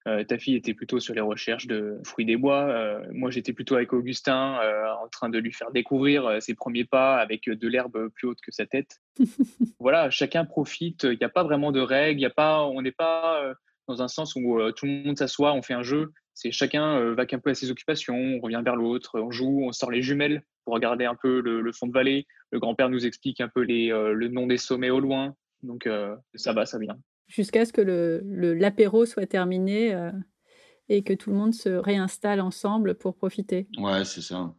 Euh, 0.06 0.24
ta 0.26 0.38
fille 0.38 0.56
était 0.56 0.74
plutôt 0.74 1.00
sur 1.00 1.14
les 1.14 1.22
recherches 1.22 1.66
de 1.68 1.98
fruits 2.04 2.26
des 2.26 2.36
bois. 2.36 2.64
Euh, 2.64 3.06
moi, 3.12 3.32
j'étais 3.32 3.54
plutôt 3.54 3.76
avec 3.76 3.94
Augustin, 3.94 4.60
euh, 4.62 4.92
en 5.02 5.08
train 5.08 5.30
de 5.30 5.38
lui 5.38 5.54
faire 5.54 5.72
découvrir 5.72 6.42
ses 6.42 6.56
premiers 6.56 6.84
pas 6.84 7.18
avec 7.18 7.46
de 7.46 7.68
l'herbe 7.68 8.10
plus 8.10 8.28
haute 8.28 8.42
que 8.42 8.52
sa 8.52 8.66
tête. 8.66 9.00
voilà, 9.80 10.10
chacun 10.10 10.44
profite. 10.44 11.04
Il 11.04 11.18
n'y 11.18 11.24
a 11.24 11.30
pas 11.30 11.44
vraiment 11.44 11.72
de 11.72 11.80
règles. 11.80 12.20
Il 12.20 12.24
y 12.24 12.26
a 12.26 12.32
pas, 12.32 12.64
on 12.64 12.82
n'est 12.82 12.92
pas 12.92 13.54
dans 13.88 14.02
un 14.02 14.08
sens 14.08 14.36
où 14.36 14.60
tout 14.72 14.86
le 14.86 15.04
monde 15.04 15.18
s'assoit, 15.18 15.54
on 15.54 15.62
fait 15.62 15.74
un 15.74 15.84
jeu. 15.84 16.12
C'est 16.34 16.52
chacun 16.52 17.14
va 17.14 17.26
qu'un 17.26 17.40
peu 17.40 17.52
à 17.52 17.54
ses 17.54 17.70
occupations, 17.70 18.16
on 18.16 18.40
revient 18.40 18.62
vers 18.64 18.76
l'autre, 18.76 19.20
on 19.20 19.32
joue, 19.32 19.64
on 19.64 19.72
sort 19.72 19.92
les 19.92 20.02
jumelles 20.02 20.44
pour 20.64 20.74
regarder 20.74 21.06
un 21.06 21.16
peu 21.16 21.42
le, 21.42 21.72
fond 21.72 21.88
de 21.88 21.92
vallée. 21.92 22.26
Le 22.52 22.60
grand-père 22.60 22.90
nous 22.90 23.06
explique 23.06 23.42
un 23.42 23.50
peu 23.50 23.62
les, 23.62 23.92
euh, 23.92 24.14
le 24.14 24.28
nom 24.28 24.48
des 24.48 24.58
sommets 24.58 24.90
au 24.90 25.00
loin. 25.00 25.36
Donc 25.62 25.88
euh, 25.88 26.16
ça 26.36 26.54
va, 26.54 26.66
ça 26.66 26.80
vient. 26.80 26.98
Jusqu'à 27.28 27.66
ce 27.66 27.74
que 27.74 27.82
l'apéro 27.82 29.02
le, 29.02 29.06
soit 29.06 29.26
terminé 29.26 29.94
euh, 29.94 30.12
et 30.90 31.04
que 31.04 31.14
tout 31.14 31.30
le 31.30 31.38
monde 31.38 31.54
se 31.54 31.70
réinstalle 31.70 32.42
ensemble 32.42 32.96
pour 32.96 33.16
profiter. 33.16 33.68
Ouais, 33.78 34.04
c'est 34.04 34.22
ça. 34.22 34.54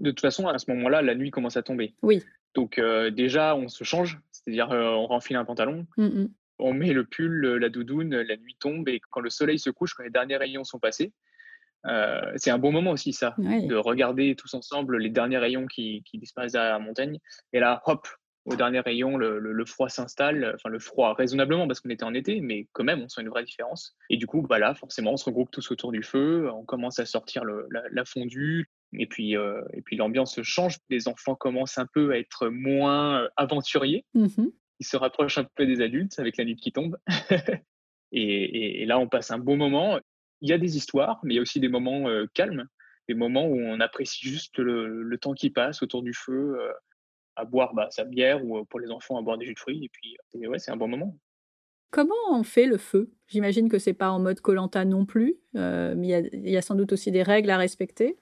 De 0.00 0.10
toute 0.10 0.20
façon, 0.20 0.46
à 0.46 0.58
ce 0.58 0.70
moment-là, 0.72 1.02
la 1.02 1.14
nuit 1.14 1.30
commence 1.30 1.56
à 1.56 1.62
tomber. 1.62 1.94
Oui. 2.02 2.22
Donc 2.54 2.78
déjà, 3.14 3.56
on 3.56 3.68
se 3.68 3.82
change, 3.82 4.20
c'est-à-dire 4.30 4.68
on 4.70 5.06
renfile 5.06 5.36
un 5.36 5.44
pantalon. 5.44 5.86
Mmh 5.96 6.26
on 6.62 6.72
met 6.72 6.92
le 6.92 7.04
pull, 7.04 7.56
la 7.56 7.68
doudoune, 7.68 8.20
la 8.20 8.36
nuit 8.36 8.56
tombe 8.58 8.88
et 8.88 9.00
quand 9.10 9.20
le 9.20 9.30
soleil 9.30 9.58
se 9.58 9.70
couche, 9.70 9.94
quand 9.94 10.02
les 10.02 10.10
derniers 10.10 10.36
rayons 10.36 10.64
sont 10.64 10.78
passés, 10.78 11.12
euh, 11.86 12.32
c'est 12.36 12.50
un 12.50 12.58
bon 12.58 12.72
moment 12.72 12.92
aussi, 12.92 13.12
ça, 13.12 13.34
de 13.38 13.74
regarder 13.74 14.34
tous 14.36 14.54
ensemble 14.54 14.98
les 14.98 15.10
derniers 15.10 15.38
rayons 15.38 15.66
qui, 15.66 16.02
disparaissent 16.14 16.54
à 16.54 16.70
la 16.70 16.78
montagne. 16.78 17.18
Et 17.52 17.60
là, 17.60 17.82
hop, 17.86 18.06
au 18.44 18.56
dernier 18.56 18.80
rayon, 18.80 19.16
le, 19.16 19.64
froid 19.64 19.88
s'installe, 19.88 20.52
enfin 20.54 20.68
le 20.68 20.78
froid 20.78 21.14
raisonnablement 21.14 21.66
parce 21.66 21.80
qu'on 21.80 21.90
était 21.90 22.04
en 22.04 22.14
été, 22.14 22.40
mais 22.40 22.66
quand 22.72 22.84
même, 22.84 23.02
on 23.02 23.08
sent 23.08 23.22
une 23.22 23.28
vraie 23.28 23.44
différence. 23.44 23.96
Et 24.10 24.16
du 24.16 24.26
coup, 24.26 24.42
bah 24.42 24.58
là, 24.58 24.74
forcément, 24.74 25.12
on 25.12 25.16
se 25.16 25.24
regroupe 25.24 25.50
tous 25.50 25.70
autour 25.70 25.92
du 25.92 26.02
feu, 26.02 26.48
on 26.52 26.64
commence 26.64 26.98
à 26.98 27.06
sortir 27.06 27.44
la, 27.44 28.04
fondue, 28.04 28.68
et 28.92 29.06
puis, 29.06 29.36
euh, 29.36 29.62
et 29.72 29.82
puis 29.82 29.96
l'ambiance 29.96 30.40
change. 30.42 30.78
Les 30.90 31.08
enfants 31.08 31.34
commencent 31.34 31.78
un 31.78 31.86
peu 31.86 32.12
à 32.12 32.18
être 32.18 32.48
moins 32.48 33.22
euh, 33.22 33.28
aventuriers. 33.36 34.04
Mmh 34.14 34.46
Ils 34.82 34.84
se 34.84 34.96
rapprochent 34.96 35.38
un 35.38 35.46
peu 35.54 35.64
des 35.64 35.80
adultes 35.80 36.18
avec 36.18 36.36
la 36.36 36.44
nuit 36.44 36.56
qui 36.56 36.72
tombe. 36.72 36.98
et, 38.12 38.82
et, 38.82 38.84
là, 38.84 38.98
on 38.98 39.06
passe 39.08 39.30
un 39.30 39.38
beau 39.38 39.54
moment 39.54 40.00
il 40.42 40.50
y 40.50 40.52
a 40.52 40.58
des 40.58 40.76
histoires, 40.76 41.20
mais 41.22 41.34
il 41.34 41.36
y 41.36 41.38
a 41.38 41.42
aussi 41.42 41.60
des 41.60 41.68
moments 41.68 42.08
euh, 42.08 42.26
calmes, 42.34 42.66
des 43.08 43.14
moments 43.14 43.46
où 43.46 43.58
on 43.58 43.80
apprécie 43.80 44.26
juste 44.28 44.58
le, 44.58 45.16
temps 45.18 45.34
qui 45.34 45.50
passe 45.50 45.82
autour 45.82 46.02
du 46.02 46.12
feu, 46.12 46.56
euh, 46.58 46.72
à 47.36 47.44
boire 47.44 47.74
bah, 47.74 47.88
sa 47.90 48.04
bière 48.04 48.44
ou 48.44 48.58
euh, 48.58 48.64
pour 48.68 48.80
les 48.80 48.90
enfants 48.90 49.16
à 49.16 49.22
boire 49.22 49.38
des 49.38 49.46
jus 49.46 49.54
de 49.54 49.58
fruits. 49.58 49.84
Et 49.84 49.88
puis, 49.88 50.46
ouais, 50.46 50.58
c'est 50.58 50.72
un 50.72 50.76
bon 50.76 50.88
moment. 50.88 51.16
Comment 51.90 52.14
on 52.30 52.42
fait 52.42 52.66
le 52.66 52.76
feu? 52.76 53.12
J'imagine 53.28 53.68
que 53.68 53.78
c'est 53.78 53.92
pas 53.92 54.10
en 54.10 54.18
mode 54.18 54.40
Colanta 54.40 54.84
non 54.84 55.06
plus, 55.06 55.36
mais 55.54 56.28
il 56.32 56.50
y, 56.50 56.56
a 56.56 56.62
sans 56.62 56.74
doute 56.74 56.92
aussi 56.92 57.10
des 57.10 57.22
règles 57.22 57.50
à 57.50 57.58
respecter. 57.58 58.16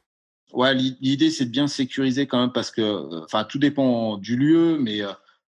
Ouais, 0.52 0.74
l'idée 0.74 1.30
c'est 1.30 1.44
de 1.44 1.50
bien 1.50 1.68
sécuriser 1.68 2.26
quand 2.26 2.40
même 2.40 2.52
parce 2.52 2.72
que, 2.72 3.22
enfin, 3.22 3.44
tout 3.44 3.61
dépend 3.61 4.16
du 4.16 4.36
lieu, 4.36 4.76
mais 4.76 5.02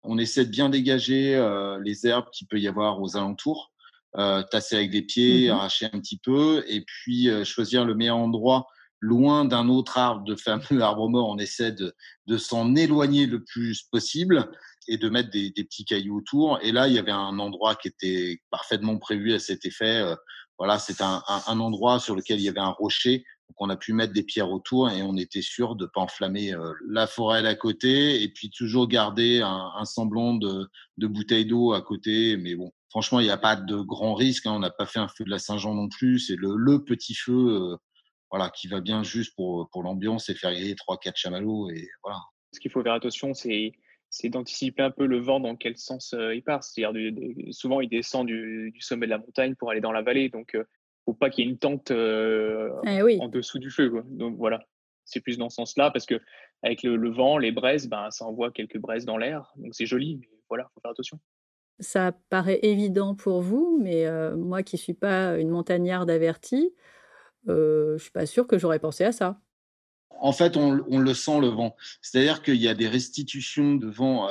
on 0.05 0.19
essaie 0.19 0.45
de 0.45 0.51
bien 0.51 0.69
dégager 0.69 1.37
les 1.83 2.07
herbes 2.07 2.29
qu'il 2.33 2.47
peut 2.47 2.59
y 2.59 2.69
avoir 2.69 3.01
aux 3.01 3.17
alentours 3.17 3.73
euh, 4.19 4.43
tasser 4.43 4.77
avec 4.77 4.91
des 4.91 5.01
pieds, 5.01 5.49
mmh 5.49 5.53
arracher 5.53 5.87
un 5.87 5.99
petit 5.99 6.19
peu, 6.19 6.63
et 6.69 6.83
puis 6.83 7.31
euh, 7.31 7.45
choisir 7.45 7.87
le 7.87 7.95
meilleur 7.95 8.19
endroit 8.19 8.67
loin 9.01 9.47
d'un 9.47 9.71
autre 9.71 9.97
arbre, 9.97 10.23
de 10.25 10.37
fameux 10.37 10.61
arbre 10.83 11.09
mort. 11.09 11.31
On 11.31 11.39
essaie 11.39 11.73
de, 11.73 11.95
de 12.27 12.37
s'en 12.37 12.75
éloigner 12.75 13.25
le 13.25 13.43
plus 13.43 13.85
possible 13.85 14.51
et 14.87 14.99
de 14.99 15.09
mettre 15.09 15.31
des, 15.31 15.51
des, 15.51 15.65
petits 15.65 15.87
cailloux 15.87 16.19
autour. 16.19 16.59
Et 16.61 16.73
là, 16.73 16.89
il 16.89 16.95
y 16.95 16.99
avait 16.99 17.11
un 17.11 17.39
endroit 17.39 17.75
qui 17.75 17.89
était 17.89 18.43
parfaitement 18.51 18.99
prévu 18.99 19.33
à 19.33 19.39
cet 19.39 19.65
effet. 19.65 20.03
Euh, 20.03 20.15
voilà, 20.59 20.79
c'est 20.79 21.01
un, 21.01 21.23
un, 21.27 21.43
un, 21.47 21.61
endroit 21.61 21.99
sur 21.99 22.15
lequel 22.15 22.39
il 22.39 22.45
y 22.45 22.49
avait 22.51 22.61
un 22.61 22.69
rocher. 22.69 23.25
Donc, 23.53 23.67
on 23.69 23.69
a 23.69 23.77
pu 23.77 23.93
mettre 23.93 24.15
des 24.15 24.23
pierres 24.23 24.51
autour 24.51 24.89
et 24.89 25.03
on 25.03 25.15
était 25.19 25.43
sûr 25.43 25.77
de 25.77 25.85
ne 25.85 25.91
pas 25.93 26.01
enflammer 26.01 26.55
euh, 26.55 26.73
la 26.89 27.07
forêt 27.07 27.43
d'à 27.43 27.55
côté 27.55 28.23
et 28.23 28.29
puis 28.31 28.49
toujours 28.49 28.89
garder 28.89 29.43
un, 29.43 29.85
semblant 29.85 30.33
de, 30.33 30.71
de 30.97 31.07
bouteille 31.07 31.45
d'eau 31.45 31.75
à 31.75 31.83
côté. 31.83 32.39
Mais 32.39 32.55
bon, 32.55 32.73
franchement, 32.89 33.21
il 33.21 33.25
n'y 33.25 33.31
a 33.31 33.37
pas 33.37 33.57
de 33.57 33.77
grand 33.77 34.15
risque. 34.15 34.47
Hein. 34.47 34.53
On 34.55 34.59
n'a 34.59 34.71
pas 34.71 34.87
fait 34.87 35.01
un 35.01 35.09
feu 35.09 35.25
de 35.25 35.31
la 35.31 35.39
Saint-Jean 35.39 35.75
non 35.75 35.91
plus. 35.91 36.19
C'est 36.19 36.37
le, 36.37 36.83
petit 36.83 37.15
feu 37.15 37.33
euh, 37.33 37.77
voilà, 38.31 38.49
qui 38.49 38.69
va 38.69 38.81
bien 38.81 39.03
juste 39.03 39.37
pour, 39.37 39.69
pour 39.71 39.83
l'ambiance 39.83 40.31
et 40.31 40.35
faire 40.35 40.53
griller 40.53 40.75
3-4 40.75 41.13
chamallows. 41.15 41.69
Et 41.69 41.91
voilà. 42.03 42.21
Ce 42.55 42.61
qu'il 42.61 42.71
faut 42.71 42.83
faire 42.83 42.95
attention, 42.95 43.35
c'est 43.35 43.73
c'est 44.13 44.29
d'anticiper 44.29 44.83
un 44.83 44.91
peu 44.91 45.07
le 45.07 45.19
vent 45.19 45.41
dans 45.41 45.57
quel 45.57 45.79
sens 45.79 46.13
euh, 46.13 46.35
il 46.35 46.43
part. 46.43 46.63
C'est-à-dire, 46.63 47.13
souvent, 47.51 47.81
il 47.81 47.89
descend 47.89 48.27
du, 48.27 48.75
sommet 48.79 49.07
de 49.07 49.11
la 49.11 49.19
montagne 49.19 49.55
pour 49.55 49.71
aller 49.71 49.81
dans 49.81 49.91
la 49.91 50.03
vallée. 50.03 50.29
Donc, 50.29 50.55
euh, 50.55 50.65
faut 51.05 51.15
pas 51.15 51.31
qu'il 51.31 51.45
y 51.45 51.49
ait 51.49 51.51
une 51.51 51.59
tente 51.59 51.91
eh 51.91 53.21
en 53.21 53.29
dessous 53.29 53.59
du 53.59 53.71
feu. 53.71 53.91
Quoi. 53.91 54.03
Donc, 54.07 54.37
voilà. 54.37 54.65
C'est 55.05 55.21
plus 55.21 55.37
dans 55.37 55.49
ce 55.49 55.57
sens-là 55.57 55.91
parce 55.91 56.07
que 56.07 56.21
avec 56.63 56.83
le, 56.85 56.97
le, 56.97 57.11
vent, 57.11 57.39
les 57.39 57.51
braises, 57.51 57.89
ben, 57.89 58.11
ça 58.11 58.25
envoie 58.25 58.53
quelques 58.53 58.79
braises 58.79 59.05
dans 59.05 59.17
l'air. 59.17 59.53
Donc, 59.57 59.75
c'est 59.75 59.87
joli. 59.87 60.19
Mais 60.21 60.29
voilà, 60.49 60.69
il 60.71 60.75
faut 60.75 60.81
faire 60.81 60.93
attention. 60.93 61.19
Ça 61.81 62.13
paraît 62.29 62.61
évident 62.63 63.17
pour 63.17 63.41
vous, 63.41 63.81
mais 63.83 64.07
moi 64.37 64.63
qui 64.63 64.77
ne 64.77 64.81
suis 64.81 64.95
pas 64.95 65.37
une 65.39 65.49
montagnarde 65.49 66.09
avertie, 66.11 66.73
je 67.47 67.95
ne 67.95 67.99
suis 67.99 68.13
pas 68.13 68.27
sûre 68.27 68.47
que 68.47 68.59
j'aurais 68.59 68.79
pensé 68.79 69.03
à 69.03 69.11
ça. 69.11 69.41
En 70.21 70.33
fait, 70.33 70.57
on, 70.57 70.73
le 70.73 71.15
sent 71.15 71.41
le 71.41 71.49
vent. 71.49 71.77
C'est-à-dire 72.01 72.43
qu'il 72.43 72.57
y 72.57 72.69
a 72.69 72.75
des 72.75 72.89
restitutions 72.89 73.75
de 73.75 73.89
vent 73.89 74.29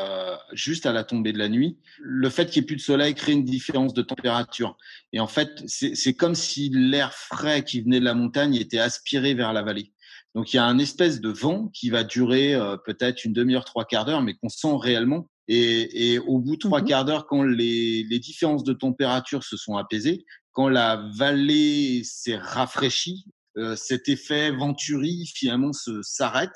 juste 0.54 0.86
à 0.86 0.94
la 0.94 1.04
tombée 1.04 1.34
de 1.34 1.38
la 1.38 1.50
nuit. 1.50 1.78
Le 2.00 2.30
fait 2.30 2.50
qu'il 2.50 2.62
n'y 2.62 2.66
ait 2.66 2.68
plus 2.68 2.76
de 2.78 2.82
soleil 2.82 3.14
crée 3.14 3.34
une 3.34 3.44
différence 3.44 3.94
de 3.94 4.02
température. 4.02 4.78
Et 5.12 5.20
en 5.20 5.28
fait, 5.28 5.50
c'est 5.68 6.14
comme 6.14 6.36
si 6.36 6.70
l'air 6.70 7.14
frais 7.14 7.64
qui 7.64 7.82
venait 7.82 8.00
de 8.00 8.06
la 8.06 8.14
montagne 8.14 8.56
était 8.56 8.80
aspiré 8.80 9.34
vers 9.34 9.52
la 9.52 9.64
vallée. 9.64 9.92
Donc 10.34 10.54
il 10.54 10.56
y 10.56 10.60
a 10.60 10.66
un 10.66 10.80
espèce 10.80 11.20
de 11.20 11.30
vent 11.30 11.68
qui 11.74 11.90
va 11.90 12.06
durer 12.06 12.58
peut-être 12.86 13.26
une 13.26 13.34
demi-heure, 13.34 13.66
trois 13.66 13.84
quarts 13.84 14.06
d'heure, 14.06 14.22
mais 14.22 14.34
qu'on 14.36 14.50
sent 14.50 14.76
réellement 14.80 15.28
et, 15.54 16.20
au 16.20 16.40
bout 16.40 16.56
de 16.56 16.60
trois 16.60 16.82
mmh 16.82 16.86
quarts 16.86 17.06
d'heure, 17.06 17.28
quand 17.28 17.44
les, 17.44 18.04
différences 18.20 18.64
de 18.64 18.74
température 18.74 19.44
se 19.44 19.58
sont 19.58 19.76
apaisées, 19.76 20.26
quand 20.54 20.70
la 20.70 21.10
vallée 21.16 22.04
s'est 22.04 22.38
rafraîchie, 22.38 23.26
euh, 23.28 23.41
cet 23.76 24.10
effet 24.10 24.52
venturi 24.52 25.26
finalement 25.36 25.72
s'arrête. 26.02 26.56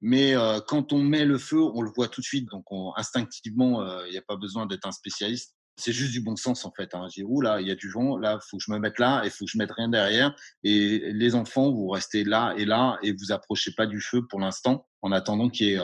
Mais 0.00 0.36
euh, 0.36 0.60
quand 0.60 0.92
on 0.92 1.02
met 1.02 1.24
le 1.24 1.38
feu, 1.38 1.60
on 1.60 1.82
le 1.82 1.90
voit 1.90 2.08
tout 2.08 2.20
de 2.20 2.26
suite. 2.26 2.48
Donc 2.50 2.64
instinctivement, 2.96 3.82
euh, 3.82 4.06
il 4.06 4.12
n'y 4.12 4.18
a 4.18 4.22
pas 4.22 4.36
besoin 4.36 4.66
d'être 4.66 4.86
un 4.86 4.92
spécialiste. 4.92 5.54
C'est 5.76 5.92
juste 5.92 6.12
du 6.12 6.20
bon 6.20 6.36
sens 6.36 6.64
en 6.64 6.72
fait. 6.72 6.94
Hein. 6.94 7.06
J'ai 7.10 7.24
là, 7.42 7.60
il 7.60 7.68
y 7.68 7.70
a 7.70 7.74
du 7.74 7.90
vent, 7.90 8.16
là, 8.16 8.38
faut 8.48 8.58
que 8.58 8.64
je 8.64 8.72
me 8.72 8.78
mette 8.78 8.98
là, 8.98 9.22
et 9.24 9.30
faut 9.30 9.44
que 9.44 9.50
je 9.50 9.58
mette 9.58 9.72
rien 9.72 9.88
derrière. 9.88 10.34
Et 10.64 11.12
les 11.12 11.34
enfants, 11.34 11.70
vous 11.72 11.88
restez 11.88 12.24
là 12.24 12.54
et 12.56 12.64
là, 12.64 12.98
et 13.02 13.12
vous 13.12 13.32
approchez 13.32 13.72
pas 13.76 13.86
du 13.86 14.00
feu 14.00 14.26
pour 14.28 14.40
l'instant, 14.40 14.86
en 15.02 15.12
attendant 15.12 15.48
qu'il 15.48 15.68
y 15.68 15.74
ait 15.74 15.80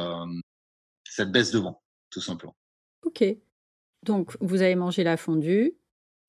cette 1.04 1.30
baisse 1.30 1.52
de 1.52 1.58
vent 1.58 1.80
tout 2.14 2.20
simplement. 2.20 2.56
Ok. 3.02 3.24
Donc, 4.04 4.36
vous 4.40 4.62
avez 4.62 4.76
mangé 4.76 5.02
la 5.02 5.16
fondue. 5.16 5.74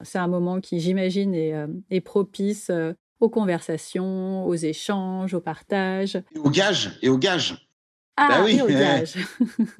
C'est 0.01 0.17
un 0.17 0.27
moment 0.27 0.59
qui, 0.59 0.79
j'imagine, 0.79 1.33
est, 1.33 1.53
euh, 1.53 2.01
propice 2.03 2.69
euh, 2.69 2.93
aux 3.19 3.29
conversations, 3.29 4.45
aux 4.45 4.55
échanges, 4.55 5.33
au 5.33 5.41
partage. 5.41 6.15
Et 6.35 6.39
au 6.39 6.49
gage, 6.49 6.97
et 7.01 7.09
au 7.09 7.17
gage. 7.17 7.69
Ah, 8.17 8.27
bah 8.29 8.43
oui, 8.45 8.61
au 8.61 8.67
gage. 8.69 9.15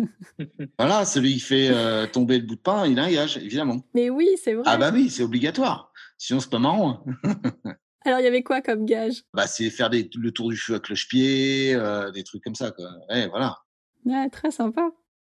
voilà, 0.79 1.05
celui 1.05 1.33
qui 1.33 1.39
fait 1.39 1.69
euh, 1.69 2.05
tomber 2.07 2.39
le 2.39 2.45
bout 2.45 2.55
de 2.55 2.61
pain, 2.61 2.85
il 2.85 2.99
a 2.99 3.03
un 3.03 3.11
gage, 3.11 3.37
évidemment. 3.37 3.81
Mais 3.93 4.09
oui, 4.09 4.29
c'est 4.41 4.53
vrai. 4.53 4.63
Ah 4.65 4.77
bah 4.77 4.91
oui, 4.93 5.09
c'est 5.09 5.23
obligatoire. 5.23 5.91
Sinon, 6.17 6.39
c'est 6.39 6.49
pas 6.49 6.59
marrant. 6.59 7.03
Hein. 7.23 7.35
Alors, 8.05 8.19
il 8.19 8.23
y 8.23 8.27
avait 8.27 8.43
quoi 8.43 8.61
comme 8.61 8.85
gage? 8.85 9.23
Bah, 9.33 9.47
C'est 9.47 9.69
faire 9.71 9.89
des, 9.89 10.09
le 10.15 10.31
tour 10.31 10.49
du 10.49 10.57
feu 10.57 10.75
à 10.75 10.79
cloche-pied, 10.79 11.73
euh, 11.73 12.11
des 12.11 12.23
trucs 12.23 12.43
comme 12.43 12.53
ça. 12.53 12.71
Quoi. 12.71 12.85
Ouais, 13.09 13.27
voilà. 13.29 13.57
Ouais, 14.05 14.29
très 14.29 14.51
sympa. 14.51 14.91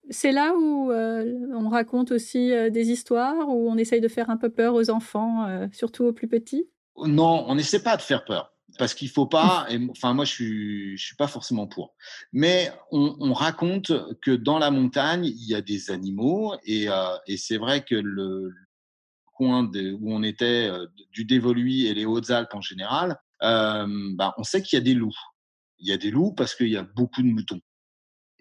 C'est 0.09 0.33
là 0.33 0.55
où 0.55 0.91
euh, 0.91 1.47
on 1.55 1.69
raconte 1.69 2.13
aussi 2.13 2.51
euh, 2.51 2.71
des 2.71 2.91
histoires, 2.91 3.49
où 3.49 3.71
on 3.71 3.77
essaye 3.77 4.01
de 4.01 4.09
faire 4.09 4.31
un 4.31 4.39
peu 4.39 4.49
peur 4.49 4.75
aux 4.75 4.89
enfants, 4.89 5.69
surtout 5.71 6.05
aux 6.05 6.13
plus 6.15 6.29
petits? 6.29 6.67
Non, 6.97 7.45
on 7.49 7.55
n'essaie 7.55 7.82
pas 7.82 7.97
de 7.97 8.03
faire 8.03 8.24
peur 8.24 8.53
parce 8.78 8.95
qu'il 8.95 9.09
faut 9.09 9.26
pas. 9.26 9.66
Et, 9.70 9.78
enfin, 9.90 10.14
moi, 10.14 10.24
je 10.24 10.32
suis, 10.32 10.99
suis 10.99 11.16
pas 11.16 11.26
forcément 11.26 11.66
pour. 11.66 11.95
Mais 12.32 12.72
on, 12.90 13.16
on, 13.20 13.32
raconte 13.32 13.93
que 14.20 14.30
dans 14.30 14.59
la 14.59 14.70
montagne, 14.70 15.26
il 15.26 15.49
y 15.49 15.55
a 15.55 15.61
des 15.61 15.90
animaux 15.90 16.55
et, 16.64 16.88
euh, 16.88 17.16
c'est 17.36 17.59
vrai 17.59 17.84
que 17.84 17.95
le 17.95 18.53
coin 19.34 19.64
de, 19.64 19.93
où 19.93 20.12
on 20.12 20.22
était, 20.22 20.68
euh, 20.68 20.86
du 21.11 21.24
Dévoluy 21.24 21.86
et 21.86 21.95
les 21.95 22.05
Hautes-Alpes 22.05 22.55
en 22.55 22.61
général, 22.61 23.18
euh, 23.43 23.86
bah, 24.14 24.34
on 24.38 24.45
sait 24.45 24.62
qu'il 24.62 24.78
y 24.78 24.80
a 24.80 24.84
des 24.84 24.95
loups. 24.95 25.16
Il 25.78 25.88
y 25.88 25.93
a 25.93 25.97
des 25.97 26.11
loups 26.11 26.32
parce 26.32 26.55
qu'il 26.55 26.68
y 26.68 26.76
a 26.76 26.84
beaucoup 26.84 27.22
de 27.22 27.28
moutons. 27.28 27.61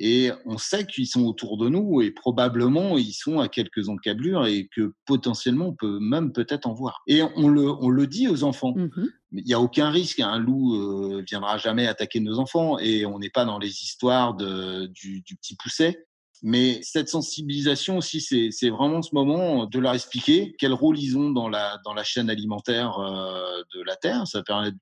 Et 0.04 0.32
on 0.46 0.58
sait 0.58 0.88
qu'ils 0.88 1.06
sont 1.06 1.26
autour 1.26 1.58
de 1.58 1.70
nous 1.70 2.02
et 2.02 2.10
probablement 2.10 2.98
ils 2.98 3.14
sont 3.14 3.40
à 3.40 3.48
quelques 3.48 3.88
encablures 3.88 4.48
et 4.48 4.68
que 4.76 4.94
potentiellement 5.06 5.68
on 5.68 5.76
peut 5.76 6.00
même 6.00 6.34
peut-être 6.34 6.68
en 6.68 6.74
voir. 6.74 7.02
Et 7.06 7.22
on 7.36 7.48
le, 7.48 7.70
on 7.70 7.90
le 7.90 8.08
dit 8.08 8.28
aux 8.28 8.44
enfants. 8.44 8.74
Mmh 8.76 9.06
il 9.34 9.46
n'y 9.46 9.54
a 9.54 9.62
aucun 9.62 9.90
risque. 9.90 10.20
Un 10.20 10.40
loup 10.40 10.76
euh, 10.76 11.24
viendra 11.28 11.58
jamais 11.58 11.88
attaquer 11.88 12.20
nos 12.20 12.40
enfants 12.40 12.78
et 12.80 13.06
on 13.06 13.20
n'est 13.20 13.30
pas 13.30 13.46
dans 13.46 13.60
les 13.60 13.84
histoires 13.84 14.34
de, 14.34 14.88
du, 14.88 15.22
du, 15.22 15.36
petit 15.38 15.56
pousset. 15.56 16.06
Mais 16.44 16.80
cette 16.82 17.08
sensibilisation 17.08 17.98
aussi, 17.98 18.20
c'est 18.20 18.70
vraiment 18.70 19.02
ce 19.02 19.14
moment 19.14 19.68
de 19.68 19.80
leur 19.80 19.94
expliquer 19.94 20.56
quel 20.58 20.74
rôle 20.74 21.00
ils 21.00 21.18
ont 21.18 21.30
dans 21.30 21.48
la, 21.48 21.80
dans 21.86 21.94
la 21.94 22.04
chaîne 22.04 22.30
alimentaire 22.30 22.98
euh, 23.00 23.62
de 23.74 23.82
la 23.84 23.96
Terre. 23.96 24.28
Ça 24.28 24.42
permet 24.42 24.72
de 24.72 24.78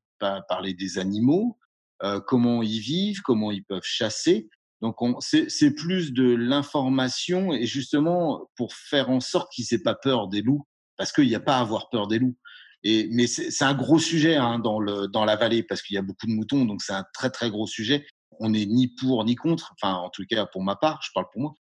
parler 0.47 0.73
des 0.73 0.97
animaux, 0.97 1.57
euh, 2.03 2.19
comment 2.19 2.63
ils 2.63 2.79
vivent, 2.79 3.21
comment 3.21 3.51
ils 3.51 3.63
peuvent 3.63 3.83
chasser. 3.83 4.49
Donc, 4.81 4.95
c'est 5.19 5.75
plus 5.75 6.13
de 6.13 6.35
l'information 6.35 7.53
et 7.53 7.65
justement 7.65 8.49
pour 8.55 8.73
faire 8.73 9.09
en 9.09 9.19
sorte 9.19 9.51
qu'ils 9.51 9.65
n'aient 9.71 9.83
pas 9.83 9.95
peur 9.95 10.27
des 10.29 10.41
loups, 10.41 10.65
parce 10.97 11.11
qu'il 11.11 11.27
n'y 11.27 11.35
a 11.35 11.41
pas 11.41 11.57
à 11.57 11.61
avoir 11.61 11.89
peur 11.89 12.07
des 12.07 12.19
loups. 12.19 12.37
Et, 12.83 13.09
mais 13.11 13.27
c'est 13.27 13.65
un 13.65 13.73
gros 13.73 13.99
sujet 13.99 14.35
hein, 14.35 14.57
dans, 14.57 14.79
le, 14.79 15.07
dans 15.07 15.25
la 15.25 15.35
vallée, 15.35 15.63
parce 15.63 15.81
qu'il 15.81 15.95
y 15.95 15.97
a 15.97 16.01
beaucoup 16.01 16.27
de 16.27 16.31
moutons, 16.31 16.65
donc 16.65 16.81
c'est 16.81 16.93
un 16.93 17.05
très 17.13 17.29
très 17.29 17.49
gros 17.49 17.67
sujet. 17.67 18.05
On 18.39 18.51
n'est 18.51 18.65
ni 18.65 18.87
pour 18.87 19.25
ni 19.25 19.35
contre, 19.35 19.73
enfin 19.81 19.95
en 19.95 20.09
tout 20.09 20.23
cas 20.29 20.45
pour 20.45 20.63
ma 20.63 20.77
part, 20.77 21.01
je 21.03 21.09
parle 21.13 21.25
pour 21.33 21.41
moi. 21.41 21.55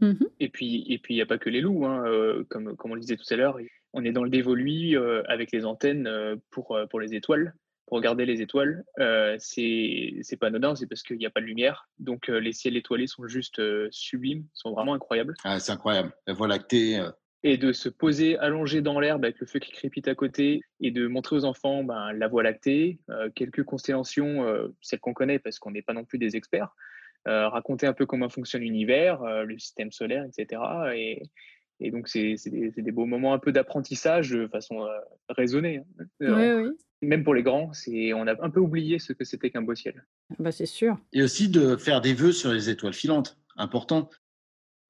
Mmh 0.00 0.14
et 0.40 0.48
puis 0.48 0.84
et 0.88 0.98
puis 0.98 1.14
il 1.14 1.18
n'y 1.18 1.22
a 1.22 1.26
pas 1.26 1.38
que 1.38 1.48
les 1.48 1.60
loups, 1.60 1.86
hein, 1.86 2.02
euh, 2.06 2.42
comme, 2.50 2.74
comme 2.76 2.90
on 2.90 2.94
le 2.94 3.00
disait 3.00 3.16
tout 3.16 3.32
à 3.32 3.36
l'heure, 3.36 3.56
on 3.92 4.04
est 4.04 4.10
dans 4.10 4.24
le 4.24 4.30
dévolu 4.30 4.98
euh, 4.98 5.22
avec 5.28 5.52
les 5.52 5.64
antennes 5.64 6.08
euh, 6.08 6.34
pour, 6.50 6.76
pour 6.90 6.98
les 6.98 7.14
étoiles 7.14 7.54
pour 7.86 7.98
regarder 7.98 8.24
les 8.24 8.40
étoiles, 8.40 8.84
euh, 8.98 9.36
c'est 9.38 10.36
pas 10.40 10.46
anodin, 10.46 10.74
c'est 10.74 10.86
parce 10.86 11.02
qu'il 11.02 11.18
n'y 11.18 11.26
a 11.26 11.30
pas 11.30 11.40
de 11.40 11.46
lumière. 11.46 11.88
Donc 11.98 12.28
euh, 12.28 12.38
les 12.38 12.52
ciels 12.52 12.76
étoilés 12.76 13.06
sont 13.06 13.26
juste 13.26 13.58
euh, 13.58 13.88
sublimes, 13.90 14.46
sont 14.54 14.72
vraiment 14.72 14.94
incroyables. 14.94 15.34
Ah, 15.44 15.58
c'est 15.60 15.72
incroyable. 15.72 16.12
La 16.26 16.34
Voie 16.34 16.48
lactée. 16.48 16.98
Euh. 16.98 17.10
Et 17.42 17.58
de 17.58 17.72
se 17.72 17.90
poser 17.90 18.38
allongé 18.38 18.80
dans 18.80 18.98
l'herbe 18.98 19.24
avec 19.24 19.38
le 19.38 19.46
feu 19.46 19.58
qui 19.58 19.70
crépite 19.70 20.08
à 20.08 20.14
côté 20.14 20.62
et 20.80 20.90
de 20.90 21.06
montrer 21.06 21.36
aux 21.36 21.44
enfants 21.44 21.84
ben, 21.84 22.12
la 22.14 22.26
Voie 22.26 22.42
lactée, 22.42 22.98
quelques 23.34 23.64
constellations, 23.64 24.46
celles 24.80 25.00
qu'on 25.00 25.12
connaît 25.12 25.38
parce 25.38 25.58
qu'on 25.58 25.70
n'est 25.70 25.82
pas 25.82 25.92
non 25.92 26.04
plus 26.04 26.16
des 26.16 26.36
experts, 26.36 26.74
raconter 27.26 27.86
un 27.86 27.92
peu 27.92 28.06
comment 28.06 28.30
fonctionne 28.30 28.62
l'univers, 28.62 29.22
le 29.44 29.58
système 29.58 29.92
solaire, 29.92 30.24
etc. 30.24 30.62
Et, 30.96 31.22
et 31.80 31.90
donc, 31.90 32.08
c'est 32.08 32.36
des, 32.46 32.70
des, 32.70 32.92
beaux 32.92 33.06
moments 33.06 33.34
un 33.34 33.38
peu 33.38 33.52
d'apprentissage 33.52 34.30
de 34.30 34.46
façon 34.46 34.86
raisonnée. 35.28 35.82
Hein. 35.98 36.04
Oui, 36.20 36.68
oui 36.68 36.70
même 37.04 37.24
pour 37.24 37.34
les 37.34 37.42
grands, 37.42 37.70
on 37.88 38.26
a 38.26 38.44
un 38.44 38.50
peu 38.50 38.60
oublié 38.60 38.98
ce 38.98 39.12
que 39.12 39.24
c'était 39.24 39.50
qu'un 39.50 39.62
beau 39.62 39.74
ciel. 39.74 40.04
Bah, 40.38 40.52
c'est 40.52 40.66
sûr. 40.66 40.98
Et 41.12 41.22
aussi 41.22 41.48
de 41.48 41.76
faire 41.76 42.00
des 42.00 42.14
vœux 42.14 42.32
sur 42.32 42.52
les 42.52 42.70
étoiles 42.70 42.94
filantes, 42.94 43.38
important. 43.56 44.10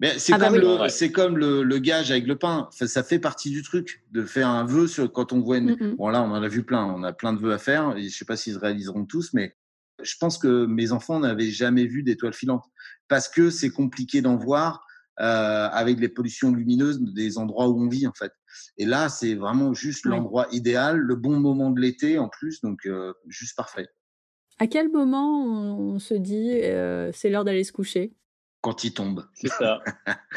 Mais 0.00 0.18
c'est 0.18 0.32
ah 0.32 0.38
bah 0.38 0.48
comme, 0.48 0.56
le, 0.58 1.08
comme 1.08 1.38
le, 1.38 1.78
gage 1.78 2.10
avec 2.10 2.26
le 2.26 2.36
pain. 2.36 2.68
Ça, 2.72 3.02
fait 3.04 3.20
partie 3.20 3.50
du 3.50 3.62
truc 3.62 4.04
de 4.10 4.24
faire 4.24 4.48
un 4.48 4.64
vœu 4.64 4.88
sur 4.88 5.10
quand 5.12 5.32
on 5.32 5.40
voit. 5.40 5.58
Une... 5.58 5.72
Mm, 5.72 5.92
mm. 5.92 5.96
Bon 5.96 6.08
là, 6.08 6.22
on 6.22 6.30
en 6.30 6.42
a 6.42 6.48
vu 6.48 6.64
plein. 6.64 6.84
On 6.84 7.04
a 7.04 7.12
plein 7.12 7.32
de 7.32 7.38
vœux 7.38 7.52
à 7.52 7.58
faire. 7.58 7.96
Et 7.96 8.08
je 8.08 8.16
sais 8.16 8.24
pas 8.24 8.36
s'ils 8.36 8.54
se 8.54 8.58
réaliseront 8.58 9.04
tous, 9.04 9.32
mais 9.34 9.56
je 10.02 10.16
pense 10.18 10.36
que 10.36 10.66
mes 10.66 10.90
enfants 10.90 11.20
n'avaient 11.20 11.50
jamais 11.50 11.86
vu 11.86 12.02
d'étoiles 12.02 12.34
filantes 12.34 12.64
parce 13.06 13.28
que 13.28 13.50
c'est 13.50 13.70
compliqué 13.70 14.20
d'en 14.20 14.36
voir 14.36 14.84
euh, 15.20 15.68
avec 15.70 16.00
les 16.00 16.08
pollutions 16.08 16.50
lumineuses 16.50 17.00
des 17.00 17.38
endroits 17.38 17.68
où 17.68 17.80
on 17.80 17.88
vit 17.88 18.08
en 18.08 18.12
fait. 18.12 18.32
Et 18.78 18.84
là, 18.84 19.08
c'est 19.08 19.36
vraiment 19.36 19.72
juste 19.72 20.06
l'endroit 20.06 20.48
idéal, 20.50 20.96
le 20.96 21.14
bon 21.14 21.38
moment 21.38 21.70
de 21.70 21.80
l'été 21.80 22.18
en 22.18 22.28
plus, 22.28 22.60
donc 22.62 22.84
euh, 22.86 23.12
juste 23.28 23.56
parfait. 23.56 23.86
À 24.58 24.66
quel 24.66 24.90
moment 24.90 25.44
on, 25.44 26.00
se 26.00 26.14
dit 26.14 26.50
euh, 26.50 27.12
c'est 27.12 27.30
l'heure 27.30 27.44
d'aller 27.44 27.62
se 27.62 27.70
coucher? 27.70 28.12
Quand 28.60 28.82
il 28.82 28.92
tombe. 28.92 29.24
C'est 29.34 29.50
ça. 29.50 29.82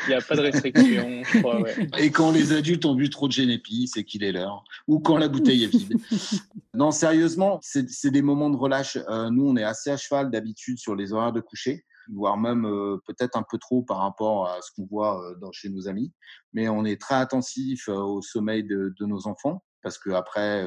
Il 0.06 0.10
n'y 0.10 0.14
a 0.14 0.22
pas 0.22 0.36
de 0.36 0.42
restriction, 0.42 1.24
je 1.24 1.40
crois. 1.40 1.60
Ouais. 1.62 1.88
Et 1.98 2.12
quand 2.12 2.32
les 2.32 2.54
adultes 2.54 2.86
ont 2.86 2.94
bu 2.94 3.10
trop 3.10 3.28
de 3.28 3.34
génépi, 3.34 3.90
c'est 3.92 4.04
qu'il 4.04 4.24
est 4.24 4.32
l'heure. 4.32 4.64
Ou 4.88 5.00
quand 5.00 5.18
la 5.18 5.28
bouteille 5.28 5.64
est 5.64 5.68
vide. 5.68 5.98
non, 6.76 6.92
sérieusement, 6.92 7.60
c'est 7.64 8.12
des 8.12 8.22
moments 8.22 8.52
de 8.52 8.58
relâche. 8.58 9.00
nous, 9.32 9.48
on 9.48 9.56
est 9.56 9.64
assez 9.64 9.90
à 9.90 9.98
cheval 9.98 10.30
d'habitude 10.30 10.78
sur 10.78 10.96
les 10.96 11.14
horaires 11.14 11.32
de 11.32 11.42
coucher 11.42 11.84
voire 12.14 12.38
même 12.38 12.66
euh, 12.66 12.98
peut-être 13.06 13.38
un 13.38 13.44
peu 13.50 13.58
trop 13.58 13.84
par 13.84 13.98
rapport 13.98 14.48
à 14.48 14.62
ce 14.62 14.72
qu'on 14.76 14.86
voit 14.86 15.24
euh, 15.24 15.36
dans, 15.36 15.52
chez 15.52 15.70
nos 15.70 15.88
amis. 15.88 16.14
Mais 16.54 16.70
on 16.70 16.86
est 16.86 17.00
très 17.00 17.16
attentif 17.16 17.88
euh, 17.90 17.96
au 17.96 18.22
sommeil 18.22 18.64
de, 18.64 18.94
de 19.00 19.06
nos 19.06 19.28
enfants 19.28 19.64
parce 19.82 19.98
que 19.98 20.10
après, 20.10 20.66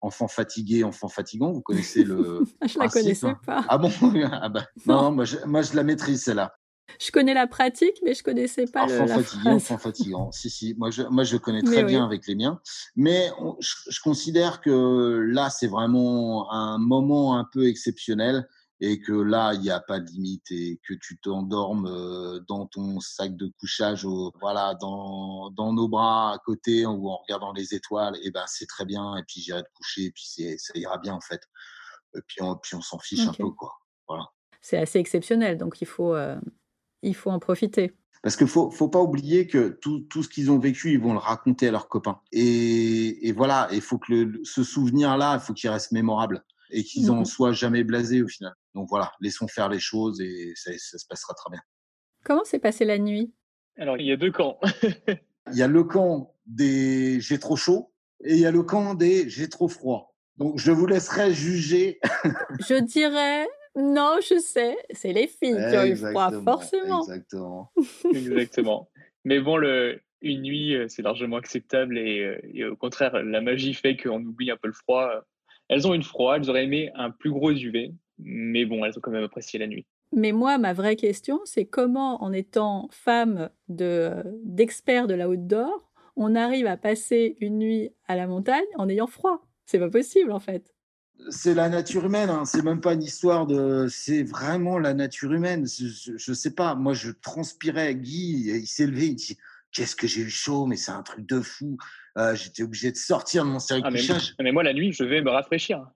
enfant 0.00 0.26
fatigué, 0.26 0.82
enfant 0.82 1.08
fatigant, 1.08 1.52
vous 1.52 1.60
connaissez 1.60 2.02
le. 2.02 2.42
je 2.66 2.78
la 2.78 2.88
connaissais 2.88 3.26
hein. 3.26 3.38
pas. 3.46 3.64
Ah 3.68 3.78
bon? 3.78 3.90
Ah 4.32 4.48
bah, 4.48 4.66
non, 4.86 5.12
moi, 5.12 5.24
je, 5.24 5.36
moi 5.46 5.62
je 5.62 5.76
la 5.76 5.84
maîtrise 5.84 6.24
celle-là. 6.24 6.52
Je 7.00 7.12
connais 7.12 7.34
la 7.34 7.46
pratique, 7.46 8.00
mais 8.04 8.14
je 8.14 8.22
connaissais 8.24 8.64
pas 8.66 8.84
enfant 8.84 9.06
fatigué, 9.06 9.48
enfant 9.48 9.78
fatigant. 9.78 10.32
si 10.32 10.50
si, 10.50 10.74
moi 10.76 10.90
je, 10.90 11.02
moi 11.04 11.22
je 11.22 11.36
connais 11.36 11.62
très 11.62 11.84
bien 11.84 12.04
avec 12.04 12.26
les 12.26 12.34
miens. 12.34 12.60
Mais 12.96 13.30
je, 13.60 13.74
je, 13.88 14.00
considère 14.00 14.60
que 14.60 15.24
là 15.30 15.50
c'est 15.50 15.68
vraiment 15.68 16.52
un 16.52 16.78
moment 16.78 17.38
un 17.38 17.46
peu 17.52 17.68
exceptionnel 17.68 18.48
et 18.80 19.00
que 19.00 19.12
là, 19.12 19.52
il 19.54 19.60
n'y 19.60 19.70
a 19.70 19.80
pas 19.80 20.00
de 20.00 20.10
limite 20.10 20.50
et 20.50 20.80
que 20.88 20.94
tu 20.94 21.18
t'endormes 21.20 21.86
euh, 21.86 22.40
dans 22.48 22.66
ton 22.66 22.98
sac 23.00 23.36
de 23.36 23.52
couchage, 23.58 24.06
voilà, 24.40 24.74
dans, 24.80 25.50
dans 25.50 25.72
nos 25.72 25.88
bras 25.88 26.32
à 26.32 26.38
côté 26.38 26.86
ou 26.86 27.10
en 27.10 27.18
regardant 27.18 27.52
les 27.52 27.74
étoiles, 27.74 28.16
et 28.22 28.30
ben 28.30 28.44
c'est 28.46 28.66
très 28.66 28.86
bien. 28.86 29.16
Et 29.16 29.22
puis 29.28 29.40
j'irai 29.40 29.62
te 29.62 29.68
coucher 29.74 30.04
et 30.04 30.12
puis 30.12 30.24
ça 30.58 30.72
ira 30.76 30.98
bien 30.98 31.14
en 31.14 31.20
fait. 31.20 31.42
Et 32.16 32.20
puis 32.26 32.42
on, 32.42 32.56
puis 32.56 32.74
on 32.74 32.80
s'en 32.80 32.98
fiche 32.98 33.26
un 33.26 33.32
peu 33.32 33.50
quoi. 33.50 33.72
Voilà. 34.08 34.24
C'est 34.62 34.78
assez 34.78 34.98
exceptionnel, 34.98 35.58
donc 35.58 35.80
il 35.80 35.86
faut, 35.86 36.14
euh, 36.14 36.38
il 37.02 37.14
faut 37.14 37.30
en 37.30 37.38
profiter. 37.38 37.96
Parce 38.22 38.36
qu'il 38.36 38.48
faut, 38.48 38.70
faut 38.70 38.88
pas 38.88 39.00
oublier 39.00 39.46
que 39.46 39.68
tout, 39.80 40.00
tout 40.10 40.22
ce 40.22 40.28
qu'ils 40.28 40.50
ont 40.50 40.58
vécu, 40.58 40.92
ils 40.92 41.00
vont 41.00 41.14
le 41.14 41.18
raconter 41.18 41.68
à 41.68 41.70
leurs 41.70 41.88
copains. 41.88 42.20
Et, 42.32 43.26
et 43.28 43.32
voilà, 43.32 43.68
il 43.72 43.80
faut 43.80 43.98
que 43.98 44.12
le, 44.12 44.40
ce 44.44 44.62
souvenir-là, 44.62 45.36
il 45.36 45.40
faut 45.40 45.54
qu'il 45.54 45.70
reste 45.70 45.92
mémorable 45.92 46.44
et 46.70 46.84
qu'ils 46.84 47.06
n'en 47.06 47.22
mmh 47.22 47.26
soient 47.26 47.52
jamais 47.52 47.84
blasés 47.84 48.22
au 48.22 48.28
final. 48.28 48.52
Donc 48.74 48.88
voilà, 48.88 49.12
laissons 49.20 49.48
faire 49.48 49.68
les 49.68 49.80
choses 49.80 50.20
et 50.20 50.52
ça, 50.56 50.72
se 50.76 51.06
passera 51.08 51.34
très 51.34 51.50
bien. 51.50 51.60
Comment 52.24 52.44
s'est 52.44 52.58
passée 52.58 52.84
la 52.84 52.98
nuit? 52.98 53.32
Alors, 53.76 53.96
il 53.96 54.06
y 54.06 54.12
a 54.12 54.16
deux 54.16 54.30
camps. 54.30 54.58
il 55.52 55.56
y 55.56 55.62
a 55.62 55.68
le 55.68 55.84
camp 55.84 56.34
des 56.46 57.20
j'ai 57.20 57.38
trop 57.38 57.56
chaud 57.56 57.92
et 58.24 58.34
il 58.34 58.40
y 58.40 58.46
a 58.46 58.50
le 58.50 58.62
camp 58.62 58.94
des 58.94 59.28
j'ai 59.28 59.48
trop 59.48 59.68
froid. 59.68 60.14
Donc, 60.36 60.58
je 60.58 60.70
vous 60.70 60.86
laisserai 60.86 61.32
juger. 61.32 62.00
je 62.60 62.80
dirais 62.80 63.46
non, 63.76 64.18
je 64.20 64.38
sais, 64.40 64.76
c'est 64.90 65.12
les 65.12 65.28
filles 65.28 65.56
qui 65.70 65.76
ont 65.76 65.84
eu 65.84 65.96
froid, 65.96 66.30
forcément. 66.42 67.02
Exactement. 67.02 67.72
exactement. 68.12 68.90
Mais 69.24 69.38
bon, 69.40 69.56
le, 69.56 70.00
une 70.22 70.42
nuit, 70.42 70.74
euh, 70.74 70.86
c'est 70.88 71.02
largement 71.02 71.36
acceptable 71.36 71.98
et, 71.98 72.20
euh, 72.20 72.40
et, 72.52 72.64
au 72.64 72.76
contraire, 72.76 73.22
la 73.22 73.40
magie 73.40 73.74
fait 73.74 73.96
qu'on 73.96 74.22
oublie 74.24 74.50
un 74.50 74.56
peu 74.56 74.68
le 74.68 74.74
froid. 74.74 75.24
Elles 75.70 75.86
ont 75.86 75.94
une 75.94 76.02
froid, 76.02 76.36
elles 76.36 76.50
auraient 76.50 76.64
aimé 76.64 76.90
un 76.96 77.10
plus 77.10 77.30
gros 77.30 77.52
UV, 77.52 77.94
mais 78.18 78.64
bon, 78.64 78.84
elles 78.84 78.98
ont 78.98 79.00
quand 79.00 79.12
même 79.12 79.22
apprécié 79.22 79.56
la 79.58 79.68
nuit. 79.68 79.86
Mais 80.12 80.32
moi, 80.32 80.58
ma 80.58 80.72
vraie 80.72 80.96
question, 80.96 81.40
c'est 81.44 81.64
comment, 81.64 82.24
en 82.24 82.32
étant 82.32 82.88
femme 82.90 83.50
d'expert 83.68 85.06
de, 85.06 85.12
de 85.12 85.18
la 85.18 85.28
d'or, 85.36 85.92
on 86.16 86.34
arrive 86.34 86.66
à 86.66 86.76
passer 86.76 87.36
une 87.40 87.58
nuit 87.58 87.90
à 88.08 88.16
la 88.16 88.26
montagne 88.26 88.66
en 88.76 88.88
ayant 88.88 89.06
froid? 89.06 89.46
C'est 89.64 89.78
pas 89.78 89.88
possible, 89.88 90.32
en 90.32 90.40
fait. 90.40 90.74
C'est 91.28 91.54
la 91.54 91.68
nature 91.68 92.04
humaine, 92.04 92.30
hein. 92.30 92.44
c'est 92.46 92.64
même 92.64 92.80
pas 92.80 92.94
une 92.94 93.02
histoire 93.02 93.46
de. 93.46 93.86
C'est 93.88 94.24
vraiment 94.24 94.76
la 94.78 94.92
nature 94.92 95.32
humaine. 95.32 95.68
Je, 95.68 96.16
je, 96.16 96.32
sais 96.32 96.54
pas, 96.54 96.74
moi 96.74 96.94
je 96.94 97.10
transpirais. 97.10 97.94
Guy, 97.94 98.48
il 98.48 98.66
s'est 98.66 98.86
levé, 98.86 99.08
il 99.08 99.16
dit 99.16 99.36
Qu'est-ce 99.72 99.96
que 99.96 100.06
j'ai 100.06 100.22
eu 100.22 100.30
chaud, 100.30 100.66
mais 100.66 100.76
c'est 100.76 100.90
un 100.90 101.02
truc 101.02 101.26
de 101.26 101.40
fou. 101.40 101.76
Euh, 102.18 102.34
j'étais 102.34 102.62
obligé 102.62 102.90
de 102.90 102.96
sortir 102.96 103.44
de 103.44 103.50
mon 103.50 103.58
cercle 103.58 103.86
ah, 103.86 103.90
mais, 103.90 104.00
mais 104.40 104.52
moi, 104.52 104.62
la 104.62 104.72
nuit, 104.72 104.92
je 104.92 105.04
vais 105.04 105.22
me 105.22 105.30
rafraîchir 105.30 105.86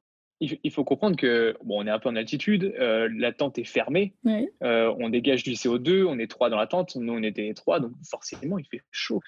il 0.40 0.72
faut 0.72 0.84
comprendre 0.84 1.16
que 1.16 1.56
bon, 1.64 1.82
on 1.82 1.86
est 1.86 1.90
un 1.90 1.98
peu 1.98 2.10
en 2.10 2.16
altitude, 2.16 2.74
euh, 2.78 3.08
la 3.16 3.32
tente 3.32 3.56
est 3.56 3.64
fermée, 3.64 4.14
euh, 4.62 4.94
on 4.98 5.08
dégage 5.08 5.42
du 5.42 5.52
CO2, 5.52 6.04
on 6.04 6.18
est 6.18 6.30
trois 6.30 6.50
dans 6.50 6.58
la 6.58 6.66
tente, 6.66 6.96
nous 6.96 7.14
on 7.14 7.22
était 7.22 7.54
trois, 7.54 7.80
donc 7.80 7.92
forcément 8.10 8.58
il 8.58 8.66
fait 8.66 8.82
chaud. 8.90 9.22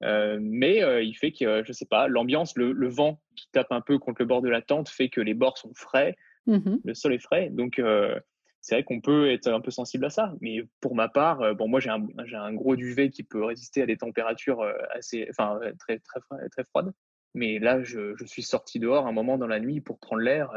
mais 0.00 0.80
il 1.04 1.14
fait 1.14 1.30
que, 1.30 1.62
je 1.64 1.72
sais 1.72 1.86
pas, 1.86 2.08
l'ambiance, 2.08 2.56
le, 2.56 2.88
vent 2.88 3.20
qui 3.36 3.48
tape 3.52 3.70
un 3.70 3.80
peu 3.80 3.98
contre 3.98 4.22
le 4.22 4.26
bord 4.26 4.42
de 4.42 4.48
la 4.48 4.60
tente 4.60 4.88
fait 4.88 5.08
que 5.08 5.20
les 5.20 5.34
bords 5.34 5.58
sont 5.58 5.72
frais, 5.74 6.16
mmh 6.46 6.78
le 6.82 6.94
sol 6.94 7.12
est 7.12 7.22
frais. 7.22 7.50
Donc, 7.52 7.80
c'est 8.66 8.74
vrai 8.74 8.82
qu'on 8.82 9.00
peut 9.00 9.30
être 9.30 9.46
un 9.46 9.60
peu 9.60 9.70
sensible 9.70 10.06
à 10.06 10.10
ça. 10.10 10.34
Mais 10.40 10.58
pour 10.80 10.96
ma 10.96 11.08
part, 11.08 11.54
bon, 11.54 11.68
moi, 11.68 11.78
j'ai 11.78 11.88
un, 11.88 12.04
un, 12.18 12.52
gros 12.52 12.74
duvet 12.74 13.10
qui 13.10 13.22
peut 13.22 13.44
résister 13.44 13.80
à 13.80 13.86
des 13.86 13.96
températures 13.96 14.60
assez, 14.92 15.24
enfin, 15.30 15.60
très, 15.78 16.00
très, 16.00 16.20
très 16.48 16.64
froides. 16.64 16.92
Mais 17.34 17.60
là, 17.60 17.84
je, 17.84 18.16
je, 18.16 18.24
suis 18.24 18.42
sorti 18.42 18.80
dehors 18.80 19.06
un 19.06 19.12
moment 19.12 19.38
dans 19.38 19.46
la 19.46 19.60
nuit 19.60 19.80
pour 19.80 20.00
prendre 20.00 20.22
l'air 20.22 20.50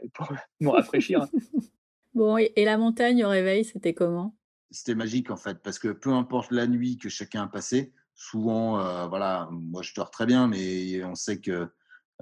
et 0.00 0.08
pour 0.10 0.28
me 0.60 0.68
rafraîchir. 0.68 1.26
bon, 2.14 2.36
et, 2.36 2.52
la 2.64 2.78
montagne 2.78 3.24
au 3.24 3.30
réveil, 3.30 3.64
c'était 3.64 3.94
comment? 3.94 4.36
C'était 4.70 4.94
magique 4.94 5.32
en 5.32 5.36
fait, 5.36 5.58
parce 5.60 5.80
que 5.80 5.88
peu 5.88 6.12
importe 6.12 6.52
la 6.52 6.68
nuit 6.68 6.98
que 6.98 7.08
chacun 7.08 7.42
a 7.42 7.48
passé, 7.48 7.92
souvent, 8.14 8.80
euh, 8.80 9.06
voilà, 9.06 9.48
moi 9.50 9.82
je 9.82 9.92
dors 9.94 10.10
très 10.10 10.26
bien, 10.26 10.48
mais 10.48 11.04
on 11.04 11.16
sait 11.16 11.40
que 11.40 11.50
euh, 11.50 11.66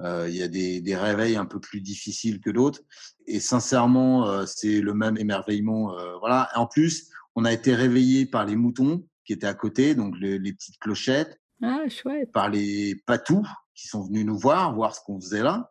il 0.02 0.34
y 0.34 0.42
a 0.42 0.48
des, 0.48 0.80
des, 0.80 0.96
réveils 0.96 1.36
un 1.36 1.44
peu 1.44 1.60
plus 1.60 1.80
difficiles 1.80 2.40
que 2.40 2.50
d'autres. 2.50 2.80
Et 3.26 3.40
sincèrement, 3.40 4.28
euh, 4.28 4.44
c'est 4.46 4.80
le 4.80 4.94
même 4.94 5.16
émerveillement. 5.16 5.94
voilà. 6.20 6.50
en 6.56 6.66
plus, 6.66 7.10
on 7.36 7.44
a 7.44 7.52
été 7.52 7.74
réveillé 7.74 8.26
par 8.26 8.44
les 8.44 8.56
moutons 8.56 9.06
qui 9.24 9.32
étaient 9.32 9.46
à 9.46 9.54
côté, 9.54 9.94
donc 9.94 10.14
les, 10.18 10.52
petites 10.52 10.78
clochettes. 10.78 11.40
Ah, 11.62 11.88
chouette. 11.88 12.30
Par 12.32 12.50
les 12.50 12.96
patous 13.06 13.46
qui 13.74 13.88
sont 13.88 14.02
venus 14.02 14.26
nous 14.26 14.38
voir, 14.38 14.74
voir 14.74 14.94
ce 14.94 15.00
qu'on 15.04 15.20
faisait 15.20 15.42
là. 15.42 15.70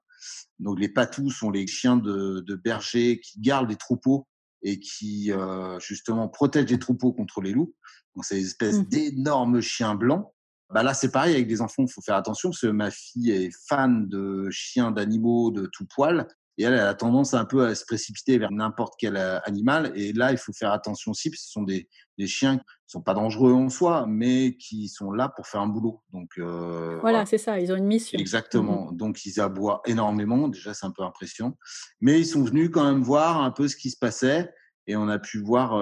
Donc 0.59 0.79
les 0.79 0.89
patous 0.89 1.29
sont 1.29 1.51
les 1.51 1.67
chiens 1.67 1.97
de, 1.97 2.39
de 2.39 2.55
berger 2.55 3.19
qui 3.19 3.39
gardent 3.39 3.69
les 3.69 3.75
troupeaux 3.75 4.27
et 4.61 4.79
qui 4.79 5.31
justement 5.79 6.29
protègent 6.29 6.71
les 6.71 6.79
troupeaux 6.79 7.11
contre 7.11 7.41
les 7.41 7.51
loups. 7.51 7.73
Donc, 8.15 8.25
c'est 8.25 8.39
une 8.39 8.45
espèce 8.45 8.77
mmh 8.77 8.85
d'énormes 8.85 9.61
chiens 9.61 9.95
blancs. 9.95 10.32
Bah 10.73 10.83
là, 10.83 10.93
c'est 10.93 11.11
pareil 11.11 11.35
avec 11.35 11.47
des 11.47 11.61
enfants, 11.61 11.83
il 11.85 11.91
faut 11.91 12.01
faire 12.01 12.15
attention 12.15 12.49
parce 12.49 12.61
que 12.61 12.67
ma 12.67 12.91
fille 12.91 13.31
est 13.31 13.51
fan 13.67 14.07
de 14.07 14.47
chiens, 14.49 14.91
d'animaux, 14.91 15.51
de 15.51 15.67
tout 15.67 15.85
poil. 15.85 16.27
Et 16.57 16.63
elle, 16.63 16.73
elle 16.73 16.81
a 16.81 16.93
tendance 16.93 17.33
un 17.33 17.45
peu 17.45 17.65
à 17.65 17.73
se 17.73 17.83
précipiter 17.83 18.37
vers 18.37 18.51
n'importe 18.51 18.93
quel 18.99 19.17
animal. 19.17 19.91
Et 19.95 20.13
là, 20.13 20.31
il 20.31 20.37
faut 20.37 20.53
faire 20.53 20.71
attention 20.71 21.11
aussi, 21.11 21.31
parce 21.31 21.41
que 21.41 21.47
ce 21.47 21.51
sont 21.51 21.63
des, 21.63 21.87
des 22.19 22.27
chiens 22.27 22.57
qui 22.57 22.63
sont 22.85 23.01
pas 23.01 23.15
dangereux 23.15 23.53
en 23.53 23.69
soi, 23.69 24.05
mais 24.07 24.55
qui 24.57 24.87
sont 24.87 25.11
là 25.11 25.29
pour 25.35 25.47
faire 25.47 25.61
un 25.61 25.67
boulot. 25.67 26.01
Donc 26.11 26.29
euh, 26.37 26.99
voilà, 27.01 27.25
c'est 27.25 27.39
ça, 27.39 27.59
ils 27.59 27.71
ont 27.71 27.75
une 27.75 27.87
mission. 27.87 28.19
Exactement. 28.19 28.91
Mmh 28.91 28.97
Donc 28.97 29.25
ils 29.25 29.39
aboient 29.39 29.81
énormément. 29.85 30.47
Déjà, 30.47 30.73
c'est 30.73 30.85
un 30.85 30.91
peu 30.91 31.03
impressionnant. 31.03 31.57
Mais 32.01 32.19
ils 32.19 32.27
sont 32.27 32.43
venus 32.43 32.69
quand 32.71 32.83
même 32.83 33.01
voir 33.01 33.41
un 33.41 33.51
peu 33.51 33.67
ce 33.67 33.75
qui 33.75 33.89
se 33.89 33.97
passait 33.97 34.53
et 34.85 34.95
on 34.95 35.07
a 35.07 35.17
pu 35.17 35.39
voir 35.39 35.77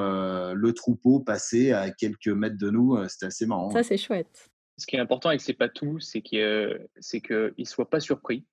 le 0.53 0.73
troupeau 0.73 1.19
passer 1.19 1.71
à 1.71 1.89
quelques 1.89 2.27
mètres 2.27 2.57
de 2.57 2.69
nous. 2.69 2.97
C'était 3.09 3.25
assez 3.25 3.45
marrant. 3.45 3.71
Ça, 3.71 3.83
c'est 3.83 3.97
chouette. 3.97 4.51
Ce 4.78 4.86
qui 4.86 4.95
est 4.95 4.99
important 4.99 5.30
avec 5.30 5.41
ces 5.41 5.53
patous, 5.53 5.99
c'est 5.99 6.22
qu'ils 6.22 6.88
ne 7.57 7.63
soient 7.65 7.89
pas 7.89 7.99
surpris. 7.99 8.45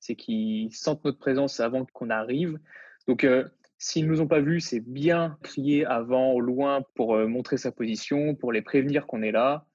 C'est 0.00 0.16
qu'ils 0.16 0.74
sentent 0.74 1.04
notre 1.04 1.18
présence 1.18 1.60
avant 1.60 1.84
qu'on 1.86 2.10
arrive. 2.10 2.58
Donc, 3.06 3.26
s'ils 3.78 4.06
ne 4.06 4.10
nous 4.10 4.20
ont 4.20 4.26
pas 4.26 4.40
vus, 4.40 4.60
c'est 4.60 4.80
bien 4.80 5.38
crier 5.42 5.84
avant, 5.84 6.32
au 6.32 6.40
loin, 6.40 6.82
pour 6.94 7.16
montrer 7.16 7.56
sa 7.56 7.72
position, 7.72 8.34
pour 8.34 8.52
les 8.52 8.62
prévenir 8.62 9.06
qu'on 9.06 9.22
est 9.22 9.32
là. 9.32 9.66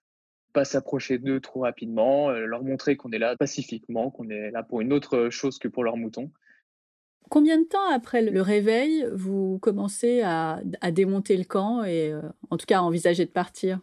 Pas 0.54 0.66
s'approcher 0.66 1.20
d'eux 1.20 1.39
trop 1.39 1.62
rapidement, 1.62 2.32
leur 2.32 2.64
montrer 2.64 2.95
qu'on 2.95 3.12
est 3.12 3.20
là 3.20 3.36
pacifiquement, 3.38 4.10
qu'on 4.10 4.30
est 4.30 4.52
là 4.52 4.64
pour 4.64 4.82
une 4.82 4.93
autre 4.93 5.30
chose 5.30 5.60
que 5.60 5.68
pour 5.68 5.84
leurs 5.84 5.97
moutons. 5.97 6.32
Combien 7.30 7.60
de 7.60 7.66
temps 7.66 7.88
après 7.91 8.24
le 8.24 8.41
réveil, 8.41 9.08
vous 9.14 9.60
commencez 9.60 10.22
à, 10.22 10.62
démonter 10.91 11.38
le 11.38 11.43
camp 11.43 11.84
et 11.84 12.12
euh, 12.12 12.22
en 12.50 12.58
tout 12.58 12.66
cas 12.66 12.80
à 12.80 12.82
envisager 12.82 13.24
de 13.26 13.30
partir? 13.30 13.80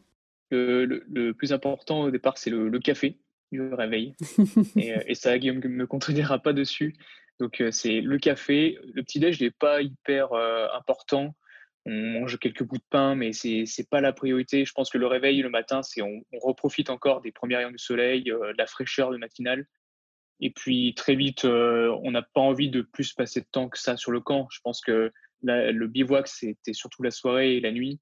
Le, 0.51 1.33
plus 1.33 1.53
important 1.53 2.03
au 2.03 2.11
départ, 2.11 2.39
c'est 2.39 2.51
le, 2.51 2.79
café 2.79 3.19
du 3.53 3.63
réveil. 3.73 4.15
Euh, 4.77 5.01
et, 5.07 5.15
ça, 5.15 5.39
Guillaume 5.39 5.61
ne 5.61 5.69
me 5.69 5.87
contredira 5.87 6.39
pas 6.39 6.53
dessus. 6.53 6.95
Donc 7.41 7.61
euh, 7.61 7.71
c'est 7.71 8.01
le 8.01 8.19
café. 8.19 8.79
Le 8.95 9.03
petit-déj 9.03 9.41
n'est 9.41 9.51
pas 9.51 9.83
hyper 9.83 10.33
important. 10.75 11.35
On 11.87 11.93
mange 11.93 12.39
quelques 12.39 12.65
bouts 12.65 12.79
de 12.79 12.85
pain, 12.91 13.15
mais 13.15 13.33
c'est 13.33 13.65
n'est 13.79 13.85
pas 13.91 14.01
la 14.01 14.13
priorité. 14.13 14.65
Je 14.65 14.73
pense 14.73 14.91
que 14.91 14.99
le 14.99 15.07
réveil 15.07 15.41
le 15.41 15.51
matin, 15.51 15.83
c'est 15.83 16.03
on, 16.03 16.23
on, 16.33 16.39
reprofite 16.39 16.91
encore 16.91 17.21
des 17.21 17.33
premiers 17.33 17.57
rayons 17.57 17.71
du 17.71 17.79
soleil, 17.79 18.25
de 18.25 18.55
la 18.57 18.67
fraîcheur 18.67 19.13
du 19.13 19.19
matinal. 19.19 19.67
Et 20.41 20.51
puis 20.51 20.95
très 20.95 21.15
vite, 21.15 21.45
euh, 21.45 21.97
on 22.03 22.11
n'a 22.11 22.23
pas 22.23 22.41
envie 22.41 22.71
de 22.71 22.83
plus 22.83 23.13
passer 23.13 23.41
de 23.41 23.47
temps 23.51 23.69
que 23.69 23.79
ça 23.79 23.97
sur 23.97 24.11
le 24.11 24.21
camp. 24.21 24.49
Je 24.51 24.61
pense 24.63 24.81
que 24.81 25.13
le 25.43 25.87
bivouac, 25.87 26.29
c'était 26.29 26.73
surtout 26.73 27.03
la 27.03 27.11
soirée 27.11 27.57
et 27.57 27.61
la 27.61 27.73
nuit. 27.73 28.01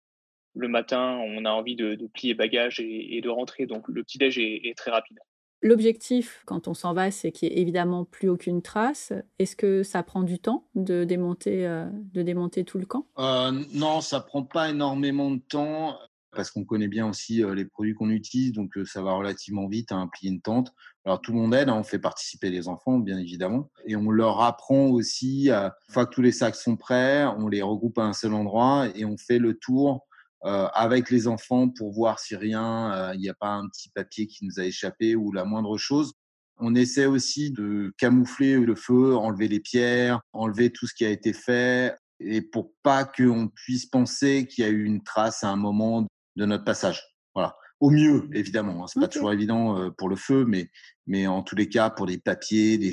Le 0.54 0.68
matin, 0.68 1.18
on 1.26 1.44
a 1.44 1.50
envie 1.50 1.76
de, 1.76 1.98
plier 2.12 2.34
bagages 2.34 2.80
et, 2.80 3.20
de 3.20 3.28
rentrer. 3.28 3.66
Donc 3.66 3.88
le 3.88 4.02
petit-déj 4.02 4.38
est, 4.38 4.74
très 4.76 4.90
rapide. 4.90 5.18
L'objectif, 5.62 6.42
quand 6.46 6.68
on 6.68 6.74
s'en 6.74 6.92
va, 6.92 7.10
c'est 7.10 7.32
qu'il 7.32 7.48
n'y 7.48 7.56
ait 7.56 7.60
évidemment 7.60 8.04
plus 8.04 8.28
aucune 8.28 8.62
trace. 8.62 9.12
Est-ce 9.38 9.56
que 9.56 9.82
ça 9.82 10.02
prend 10.02 10.22
du 10.22 10.38
temps 10.38 10.68
de 10.74 11.04
démonter, 11.04 11.66
euh, 11.66 11.86
de 12.12 12.22
démonter 12.22 12.64
tout 12.64 12.78
le 12.78 12.86
camp? 12.86 13.06
Euh, 13.18 13.50
Non, 13.72 14.00
ça 14.00 14.20
prend 14.20 14.42
pas 14.42 14.70
énormément 14.70 15.30
de 15.30 15.40
temps 15.40 15.98
parce 16.30 16.50
qu'on 16.50 16.64
connaît 16.64 16.88
bien 16.88 17.08
aussi 17.08 17.44
les 17.54 17.64
produits 17.64 17.94
qu'on 17.94 18.10
utilise, 18.10 18.52
donc 18.52 18.76
ça 18.86 19.02
va 19.02 19.12
relativement 19.12 19.68
vite 19.68 19.92
à 19.92 20.04
plier 20.12 20.32
une 20.32 20.40
tente. 20.40 20.72
Alors 21.04 21.20
tout 21.20 21.32
le 21.32 21.38
monde 21.38 21.54
aide, 21.54 21.68
hein, 21.68 21.76
on 21.78 21.84
fait 21.84 22.00
participer 22.00 22.50
les 22.50 22.66
enfants, 22.66 22.98
bien 22.98 23.18
évidemment, 23.18 23.70
et 23.86 23.94
on 23.94 24.10
leur 24.10 24.40
apprend 24.40 24.86
aussi, 24.86 25.50
une 25.50 25.70
fois 25.90 26.06
que 26.06 26.12
tous 26.12 26.22
les 26.22 26.32
sacs 26.32 26.56
sont 26.56 26.76
prêts, 26.76 27.24
on 27.24 27.46
les 27.46 27.62
regroupe 27.62 27.98
à 27.98 28.02
un 28.02 28.12
seul 28.12 28.34
endroit 28.34 28.88
et 28.96 29.04
on 29.04 29.16
fait 29.16 29.38
le 29.38 29.54
tour 29.54 30.04
avec 30.44 31.10
les 31.10 31.26
enfants 31.26 31.68
pour 31.68 31.92
voir 31.92 32.20
si 32.20 32.36
rien, 32.36 33.12
il 33.14 33.20
n'y 33.20 33.28
a 33.28 33.34
pas 33.34 33.48
un 33.48 33.66
petit 33.68 33.88
papier 33.88 34.26
qui 34.26 34.44
nous 34.44 34.60
a 34.60 34.64
échappé 34.64 35.16
ou 35.16 35.32
la 35.32 35.44
moindre 35.44 35.78
chose. 35.78 36.12
On 36.58 36.74
essaie 36.74 37.06
aussi 37.06 37.50
de 37.50 37.92
camoufler 37.98 38.56
le 38.58 38.76
feu, 38.76 39.16
enlever 39.16 39.48
les 39.48 39.60
pierres, 39.60 40.20
enlever 40.32 40.70
tout 40.70 40.86
ce 40.86 40.94
qui 40.94 41.04
a 41.04 41.10
été 41.10 41.32
fait, 41.32 41.96
et 42.20 42.42
pour 42.42 42.72
pas 42.82 43.04
qu'on 43.04 43.48
puisse 43.48 43.86
penser 43.86 44.46
qu'il 44.46 44.64
y 44.64 44.68
a 44.68 44.70
eu 44.70 44.84
une 44.84 45.02
trace 45.02 45.42
à 45.42 45.48
un 45.48 45.56
moment 45.56 46.06
de 46.36 46.44
notre 46.44 46.64
passage. 46.64 47.02
Voilà. 47.34 47.56
Au 47.80 47.90
mieux, 47.90 48.28
évidemment. 48.32 48.84
Hein. 48.84 48.86
C'est 48.86 49.00
pas 49.00 49.08
toujours 49.08 49.32
évident 49.32 49.90
pour 49.98 50.08
le 50.08 50.16
feu, 50.16 50.44
mais, 50.46 50.70
mais 51.06 51.26
en 51.26 51.42
tous 51.42 51.56
les 51.56 51.68
cas, 51.68 51.90
pour 51.90 52.06
des 52.06 52.18
papiers, 52.18 52.78
des, 52.78 52.92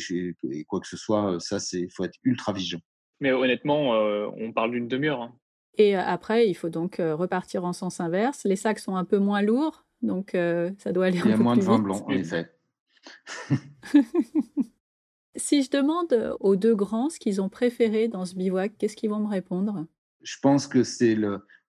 quoi 0.68 0.80
que 0.80 0.88
ce 0.88 0.98
soit, 0.98 1.38
ça, 1.40 1.60
c'est 1.60 1.88
faut 1.96 2.04
être 2.04 2.18
ultra 2.24 2.52
vigilant. 2.52 2.82
Mais 3.20 3.32
honnêtement, 3.32 3.92
on 3.92 4.52
parle 4.54 4.72
d'une 4.72 4.88
demi-heure. 4.88 5.22
Hein. 5.22 5.36
Et 5.78 5.96
après, 5.96 6.48
il 6.48 6.54
faut 6.54 6.70
donc 6.70 6.98
repartir 7.00 7.66
en 7.66 7.74
sens 7.74 8.00
inverse. 8.00 8.44
Les 8.44 8.56
sacs 8.56 8.80
sont 8.80 8.96
un 8.96 9.06
peu 9.06 9.18
moins 9.18 9.42
lourds, 9.42 9.86
donc 10.02 10.32
ça 10.32 10.92
doit 10.92 11.06
aller 11.06 11.20
un 11.20 11.22
peu 11.22 11.30
plus 11.30 11.30
vite. 11.30 11.30
Il 11.30 11.30
y 11.30 11.34
a 11.34 11.38
moins 11.38 11.56
de 11.56 11.62
vin 11.62 11.80
blanc, 11.80 12.06
en 12.06 12.12
effet. 12.12 12.52
si 15.36 15.64
je 15.64 15.70
demande 15.70 16.36
aux 16.40 16.56
deux 16.56 16.76
grands 16.76 17.10
ce 17.10 17.20
qu'ils 17.20 17.42
ont 17.42 17.50
préféré 17.50 18.08
dans 18.08 18.26
ce 18.26 18.36
bivouac, 18.36 18.74
qu'est-ce 18.78 18.96
qu'ils 18.96 19.10
vont 19.10 19.20
me 19.20 19.30
répondre? 19.30 19.86
Je 20.22 20.38
pense 20.42 20.68
que 20.68 20.84
c'est 20.84 21.18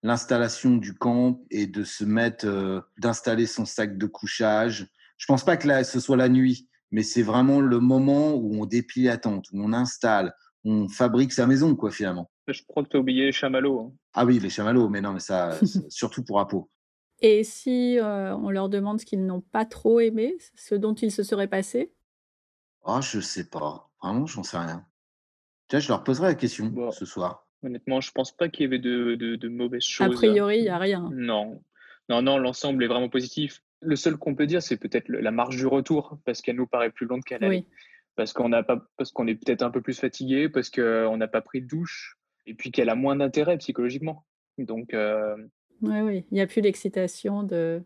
l'installation 0.02 0.76
du 0.76 0.94
camp 0.94 1.40
et 1.50 1.66
de 1.66 1.84
se 1.84 2.04
mettre, 2.04 2.46
euh, 2.46 2.80
d'installer 2.98 3.46
son 3.46 3.64
sac 3.64 3.96
de 3.96 4.06
couchage. 4.06 4.88
Je 5.16 5.26
pense 5.26 5.44
pas 5.44 5.56
que 5.56 5.68
là, 5.68 5.84
ce 5.84 6.00
soit 6.00 6.16
la 6.16 6.28
nuit, 6.28 6.68
mais 6.90 7.02
c'est 7.02 7.22
vraiment 7.22 7.60
le 7.60 7.78
moment 7.80 8.34
où 8.34 8.60
on 8.60 8.66
déplie 8.66 9.04
la 9.04 9.16
tente, 9.16 9.46
où 9.52 9.62
on 9.62 9.72
installe, 9.72 10.34
on 10.64 10.88
fabrique 10.88 11.32
sa 11.32 11.46
maison, 11.46 11.74
quoi, 11.74 11.90
finalement. 11.90 12.30
Je 12.48 12.62
crois 12.66 12.84
que 12.84 12.88
tu 12.88 12.96
as 12.96 13.00
oublié 13.00 13.26
les 13.26 13.32
chamallows. 13.32 13.80
Hein. 13.80 13.92
Ah 14.14 14.24
oui, 14.24 14.38
les 14.38 14.50
chamallows, 14.50 14.88
mais 14.88 15.00
non, 15.00 15.12
mais 15.12 15.20
ça, 15.20 15.58
surtout 15.88 16.24
pour 16.24 16.40
Apo. 16.40 16.70
Et 17.20 17.44
si 17.44 17.98
euh, 17.98 18.34
on 18.36 18.50
leur 18.50 18.68
demande 18.68 19.00
ce 19.00 19.06
qu'ils 19.06 19.24
n'ont 19.24 19.40
pas 19.40 19.64
trop 19.64 20.00
aimé, 20.00 20.36
ce 20.56 20.74
dont 20.74 20.94
ils 20.94 21.12
se 21.12 21.22
seraient 21.22 21.48
passés? 21.48 21.92
Oh, 22.84 23.00
je 23.00 23.20
sais 23.20 23.48
pas. 23.48 23.90
Vraiment, 24.02 24.26
j'en 24.26 24.42
sais 24.42 24.58
rien. 24.58 24.84
Tiens, 25.68 25.78
je 25.78 25.88
leur 25.88 26.02
poserai 26.02 26.28
la 26.28 26.34
question 26.34 26.74
ce 26.90 27.06
soir. 27.06 27.46
Honnêtement, 27.62 28.00
je 28.00 28.10
pense 28.10 28.32
pas 28.32 28.48
qu'il 28.48 28.64
y 28.64 28.66
avait 28.66 28.80
de, 28.80 29.14
de, 29.14 29.48
mauvaises 29.48 29.84
choses. 29.84 30.06
A 30.06 30.10
priori, 30.10 30.58
il 30.58 30.62
n'y 30.62 30.68
a 30.68 30.78
rien. 30.78 31.08
Non, 31.14 31.62
non, 32.08 32.22
non, 32.22 32.38
l'ensemble 32.38 32.82
est 32.82 32.88
vraiment 32.88 33.08
positif. 33.08 33.62
Le 33.80 33.94
seul 33.94 34.16
qu'on 34.16 34.34
peut 34.34 34.46
dire, 34.46 34.62
c'est 34.62 34.76
peut-être 34.76 35.08
la 35.08 35.30
marge 35.30 35.56
du 35.56 35.66
retour, 35.66 36.18
parce 36.24 36.42
qu'elle 36.42 36.56
nous 36.56 36.66
paraît 36.66 36.90
plus 36.90 37.06
longue 37.06 37.22
qu'elle 37.22 37.44
oui. 37.44 37.66
Parce 38.16 38.32
qu'on 38.32 38.48
n'a 38.48 38.62
pas, 38.62 38.86
parce 38.96 39.10
qu'on 39.10 39.26
est 39.26 39.34
peut-être 39.34 39.62
un 39.62 39.70
peu 39.70 39.80
plus 39.80 39.98
fatigué, 39.98 40.48
parce 40.48 40.70
qu'on 40.70 41.16
n'a 41.16 41.28
pas 41.28 41.40
pris 41.40 41.62
de 41.62 41.66
douche, 41.66 42.18
et 42.46 42.54
puis 42.54 42.70
qu'elle 42.70 42.90
a 42.90 42.94
moins 42.94 43.16
d'intérêt 43.16 43.56
psychologiquement. 43.58 44.24
Donc. 44.58 44.94
Euh, 44.94 45.36
oui, 45.80 46.00
oui, 46.00 46.24
il 46.30 46.34
n'y 46.34 46.40
a 46.40 46.46
plus 46.46 46.62
d'excitation 46.62 47.42
de 47.42 47.82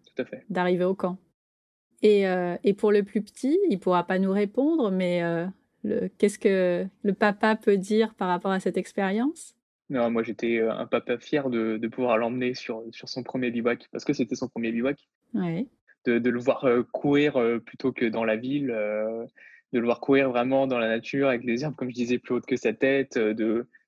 d'arriver 0.50 0.84
au 0.84 0.94
camp. 0.94 1.18
Et, 2.02 2.28
euh, 2.28 2.56
et, 2.62 2.74
pour 2.74 2.92
le 2.92 3.02
plus 3.02 3.22
petit, 3.22 3.58
il 3.70 3.78
pourra 3.80 4.06
pas 4.06 4.18
nous 4.18 4.32
répondre, 4.32 4.90
mais 4.90 5.22
euh, 5.22 5.46
qu'est-ce 6.18 6.38
que 6.38 6.86
le 7.02 7.12
papa 7.14 7.56
peut 7.56 7.78
dire 7.78 8.14
par 8.14 8.28
rapport 8.28 8.50
à 8.50 8.60
cette 8.60 8.76
expérience? 8.76 9.56
Non, 9.88 10.10
moi 10.10 10.22
j'étais 10.22 10.58
euh, 10.58 10.72
un 10.72 10.86
papa 10.86 11.18
fier 11.18 11.48
de, 11.48 11.76
de 11.76 11.88
pouvoir 11.88 12.18
l'emmener 12.18 12.54
sur, 12.54 12.82
sur 12.90 13.08
son 13.08 13.22
premier 13.22 13.50
bivouac, 13.50 13.86
parce 13.92 14.04
que 14.04 14.12
c'était 14.12 14.34
son 14.34 14.48
premier 14.48 14.72
bivouac. 14.72 14.98
Ouais. 15.34 15.68
De, 16.04 16.18
de, 16.18 16.30
le 16.30 16.40
voir 16.40 16.64
euh, 16.64 16.82
courir 16.92 17.36
euh, 17.36 17.58
plutôt 17.58 17.92
que 17.92 18.04
dans 18.04 18.24
la 18.24 18.36
ville, 18.36 18.74
de 19.72 19.78
le 19.78 19.84
voir 19.84 20.00
courir 20.00 20.30
vraiment 20.30 20.66
dans 20.66 20.78
la 20.78 20.88
nature 20.88 21.28
avec 21.28 21.44
les 21.44 21.64
herbes, 21.64 21.74
comme 21.74 21.90
je 21.90 21.94
disais, 21.94 22.18
plus 22.18 22.34
hautes 22.34 22.46
que 22.46 22.56
sa 22.56 22.72
tête, 22.72 23.18
de, 23.18 23.34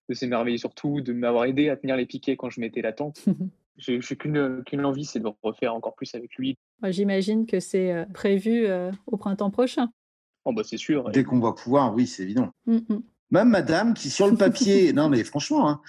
de 0.08 0.14
s'émerveiller 0.14 0.58
surtout, 0.58 1.00
de 1.00 1.12
m'avoir 1.12 1.44
aidé 1.44 1.68
à 1.68 1.76
tenir 1.76 1.96
les 1.96 2.06
piquets 2.06 2.36
quand 2.36 2.50
je 2.50 2.60
mettais 2.60 2.82
la 2.82 2.92
tente. 2.92 3.24
J'ai 3.76 4.00
qu'une 4.00 4.64
qu'une 4.64 4.84
envie, 4.84 5.04
c'est 5.04 5.20
de 5.20 5.28
refaire 5.42 5.72
encore 5.74 5.94
plus 5.94 6.12
avec 6.16 6.34
lui. 6.34 6.56
J'imagine 6.82 7.46
que 7.46 7.60
c'est, 7.60 7.92
heu, 7.92 8.06
prévu, 8.12 8.66
heu, 8.66 8.90
au 9.06 9.16
printemps 9.16 9.50
prochain? 9.50 9.88
Oh 10.44 10.52
bah, 10.52 10.62
c'est 10.64 10.78
sûr, 10.78 11.08
Dès 11.10 11.22
qu'on 11.24 11.38
va 11.40 11.52
pouvoir, 11.52 11.94
oui, 11.94 12.06
c'est 12.06 12.22
évident. 12.24 12.50
Mmh 12.66 12.78
mh. 12.88 12.98
Même 13.30 13.50
madame 13.50 13.92
qui 13.92 14.08
sur 14.08 14.26
le 14.26 14.32
papier 14.38 14.94
non 14.94 15.10
mais 15.10 15.22
franchement, 15.22 15.68
hein, 15.68 15.80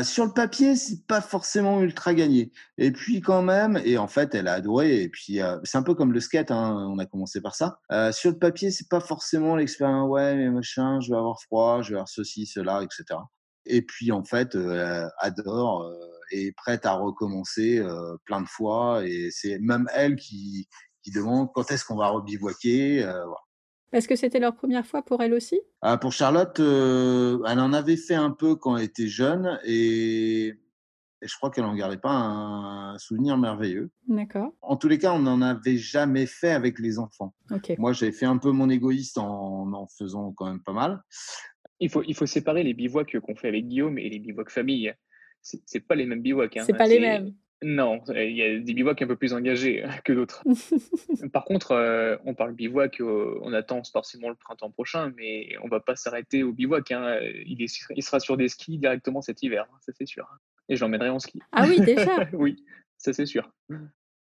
heu, 0.00 0.04
sur 0.04 0.24
le 0.26 0.32
papier, 0.32 0.76
c'est 0.76 1.04
pas 1.08 1.20
forcément 1.20 1.80
ultra 1.82 2.14
gagné 2.14 2.52
et 2.78 2.92
puis 2.92 3.20
quand 3.20 3.42
même 3.42 3.80
et 3.84 3.98
en 3.98 4.06
fait, 4.06 4.32
elle 4.36 4.46
a 4.46 4.52
adoré 4.54 5.02
et 5.02 5.08
puis, 5.08 5.40
heu, 5.40 5.60
c'est 5.64 5.76
un 5.76 5.82
peu 5.82 5.94
comme 5.96 6.12
le 6.12 6.20
skate, 6.20 6.52
hein, 6.52 6.86
on 6.88 6.98
a 7.00 7.06
commencé 7.06 7.40
par 7.40 7.56
ça. 7.56 7.80
Heu, 7.92 8.12
sur 8.12 8.30
le 8.30 8.38
papier, 8.38 8.70
c'est 8.70 8.88
pas 8.88 9.00
forcément 9.00 9.56
l'expérience 9.56 10.08
«Ouais, 10.08 10.36
mais 10.36 10.50
machin, 10.50 11.00
je 11.00 11.10
vais 11.10 11.16
avoir 11.16 11.40
froid, 11.42 11.82
je 11.82 11.90
vais 11.90 11.94
avoir 11.96 12.08
ceci, 12.08 12.46
cela» 12.46 12.82
et 12.82 12.86
cetera 12.90 13.24
et 13.66 13.80
puis 13.82 14.12
en 14.12 14.22
fait, 14.24 14.54
elle 14.54 15.08
adore, 15.18 15.84
heu, 15.84 15.98
est 16.30 16.52
prête 16.56 16.86
à 16.86 16.92
recommencer, 16.92 17.78
heu, 17.80 18.18
plein 18.24 18.40
de 18.42 18.46
fois 18.48 19.04
et 19.06 19.30
c'est 19.32 19.58
même 19.58 19.88
elle 19.94 20.14
qui 20.16 20.68
qui 21.02 21.10
demande: 21.10 21.48
«Quand 21.54 21.70
est-ce 21.72 21.84
qu'on 21.84 21.96
va 21.96 22.08
rebivouaquer?» 22.08 23.00
voilà. 23.02 23.43
Est-ce 23.92 24.08
que 24.08 24.16
c'était 24.16 24.40
leur 24.40 24.54
première 24.54 24.86
fois 24.86 25.02
pour 25.02 25.22
elle 25.22 25.34
aussi? 25.34 25.60
Ah, 25.82 25.98
pour 25.98 26.12
Charlotte, 26.12 26.58
heu, 26.60 27.40
elle 27.46 27.60
en 27.60 27.72
avait 27.72 27.96
fait 27.96 28.14
un 28.14 28.30
peu 28.30 28.56
quand 28.56 28.76
elle 28.76 28.84
était 28.84 29.08
jeune 29.08 29.58
et 29.64 30.54
et 31.22 31.26
je 31.26 31.36
crois 31.36 31.50
qu'elle 31.50 31.64
en 31.64 31.74
gardait 31.74 31.96
pas 31.96 32.10
un 32.12 32.98
souvenir 32.98 33.38
merveilleux. 33.38 33.90
D'accord, 34.08 34.52
En 34.60 34.76
tous 34.76 34.88
les 34.88 34.98
cas, 34.98 35.14
on 35.14 35.20
n'en 35.20 35.40
avait 35.40 35.78
jamais 35.78 36.26
fait 36.26 36.50
avec 36.50 36.78
les 36.78 36.98
enfants. 36.98 37.34
OK. 37.50 37.72
Moi, 37.78 37.94
j'avais 37.94 38.12
fait 38.12 38.26
un 38.26 38.36
peu 38.36 38.50
mon 38.50 38.68
égoïste 38.68 39.16
en 39.16 39.72
en 39.72 39.86
faisant 39.86 40.32
quand 40.32 40.46
même 40.46 40.62
pas 40.62 40.74
mal. 40.74 41.02
Il 41.80 41.88
faut 41.90 42.02
il 42.02 42.14
faut 42.14 42.26
séparer 42.26 42.62
les 42.62 42.74
bivouacs 42.74 43.18
qu'on 43.20 43.36
fait 43.36 43.48
avec 43.48 43.66
Guillaume 43.68 43.98
et 43.98 44.10
les 44.10 44.18
bivouacs 44.18 44.50
famille. 44.50 44.92
C'est 45.40 45.62
c'est 45.66 45.80
pas 45.80 45.94
les 45.94 46.04
mêmes 46.06 46.22
bivouacs, 46.22 46.56
hein. 46.58 46.64
C'est 46.66 46.76
pas 46.76 46.86
les 46.86 47.00
mêmes. 47.00 47.34
Non, 47.64 48.02
il 48.14 48.36
y 48.36 48.42
a 48.42 48.58
des 48.58 48.74
bivouacs 48.74 49.00
un 49.00 49.06
peu 49.06 49.16
plus 49.16 49.32
engagés 49.32 49.82
que 50.04 50.12
d'autres. 50.12 50.44
Par 51.32 51.44
contre, 51.44 51.72
heu, 51.72 52.18
on 52.26 52.34
parle 52.34 52.52
bivouac, 52.52 53.00
heu, 53.00 53.38
on 53.40 53.54
attend 53.54 53.82
forcément 53.90 54.28
le 54.28 54.34
printemps 54.34 54.70
prochain, 54.70 55.12
mais 55.16 55.48
on 55.62 55.68
va 55.68 55.80
pas 55.80 55.96
s'arrêter 55.96 56.42
au 56.42 56.52
bivouac, 56.52 56.92
hein, 56.92 57.18
il 57.46 57.62
est 57.62 57.74
il 57.96 58.02
sera 58.02 58.20
sur 58.20 58.36
des 58.36 58.48
skis 58.48 58.78
directement 58.78 59.22
cet 59.22 59.42
hiver, 59.42 59.66
hein, 59.72 59.78
ça 59.80 59.92
c'est 59.96 60.04
sûr. 60.04 60.28
Et 60.68 60.76
je 60.76 60.82
l'emmènerai 60.82 61.08
en 61.08 61.18
ski. 61.18 61.40
Ah 61.52 61.64
oui, 61.66 61.80
déjà? 61.80 62.28
Oui, 62.34 62.62
ça 62.98 63.14
c'est 63.14 63.26
sûr. 63.26 63.50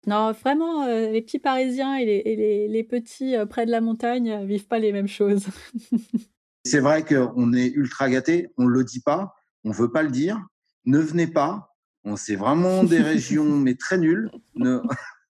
Non, 0.07 0.31
vraiment, 0.31 0.87
les 0.87 1.21
petits 1.21 1.39
Parisiens 1.39 1.97
et 1.97 2.05
les 2.05 2.21
et 2.25 2.35
les 2.35 2.67
les 2.67 2.83
petits, 2.83 3.35
près 3.47 3.67
de 3.67 3.71
la 3.71 3.81
montagne, 3.81 4.43
vivent 4.45 4.67
pas 4.67 4.79
les 4.79 4.91
mêmes 4.91 5.07
choses. 5.07 5.47
C'est 6.65 6.79
vrai 6.79 7.03
qu'on 7.03 7.53
est 7.53 7.67
ultra 7.67 8.09
gâtés, 8.09 8.49
on 8.57 8.65
le 8.65 8.83
dit 8.83 9.01
pas, 9.01 9.35
on 9.63 9.71
veut 9.71 9.91
pas 9.91 10.03
le 10.03 10.09
dire. 10.09 10.39
Ne 10.85 10.99
venez 10.99 11.27
pas, 11.27 11.68
on 12.03 12.15
c'est 12.15 12.35
vraiment 12.35 12.83
des 12.83 13.01
régions 13.01 13.57
mais 13.57 13.75
très 13.75 13.97
nulles. 13.97 14.31
Ne 14.55 14.79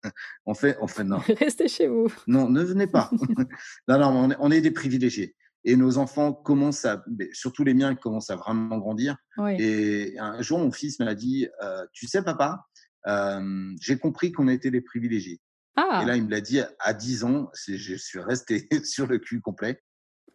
on 0.45 0.53
fait 0.53 0.77
on 0.81 0.87
fait 0.87 1.03
non. 1.03 1.17
Restez 1.39 1.67
chez 1.67 1.87
vous. 1.87 2.07
Non, 2.27 2.49
ne 2.49 2.63
venez 2.63 2.87
pas. 2.87 3.09
non, 3.87 3.99
non, 3.99 4.07
on 4.07 4.31
est, 4.31 4.37
on 4.39 4.51
est 4.51 4.61
des 4.61 4.71
privilégiés. 4.71 5.35
Et 5.65 5.75
nos 5.75 5.97
enfants 5.97 6.31
commencent 6.31 6.85
à, 6.85 7.03
surtout 7.33 7.65
les 7.65 7.73
miens, 7.73 7.93
commencent 7.93 8.29
à 8.29 8.37
vraiment 8.37 8.77
grandir. 8.77 9.17
Oui. 9.37 9.55
Et 9.59 10.17
un 10.17 10.41
jour, 10.41 10.59
mon 10.59 10.71
fils 10.71 10.99
m'a 10.99 11.15
dit, 11.15 11.49
euh, 11.61 11.85
tu 11.91 12.07
sais, 12.07 12.23
papa, 12.23 12.65
euh, 13.07 13.73
j'ai 13.81 13.97
compris 13.97 14.31
qu'on 14.31 14.47
était 14.47 14.71
des 14.71 14.79
privilégiés. 14.79 15.41
Et 15.77 15.81
là, 15.81 16.13
Ah! 16.13 16.15
il 16.15 16.25
me 16.25 16.29
l'a 16.29 16.41
dit 16.41 16.61
à 16.79 16.93
10 16.93 17.23
ans. 17.23 17.49
Je 17.67 17.95
suis 17.95 18.19
resté 18.19 18.67
sur 18.83 19.07
le 19.07 19.17
cul 19.17 19.41
complet. 19.41 19.81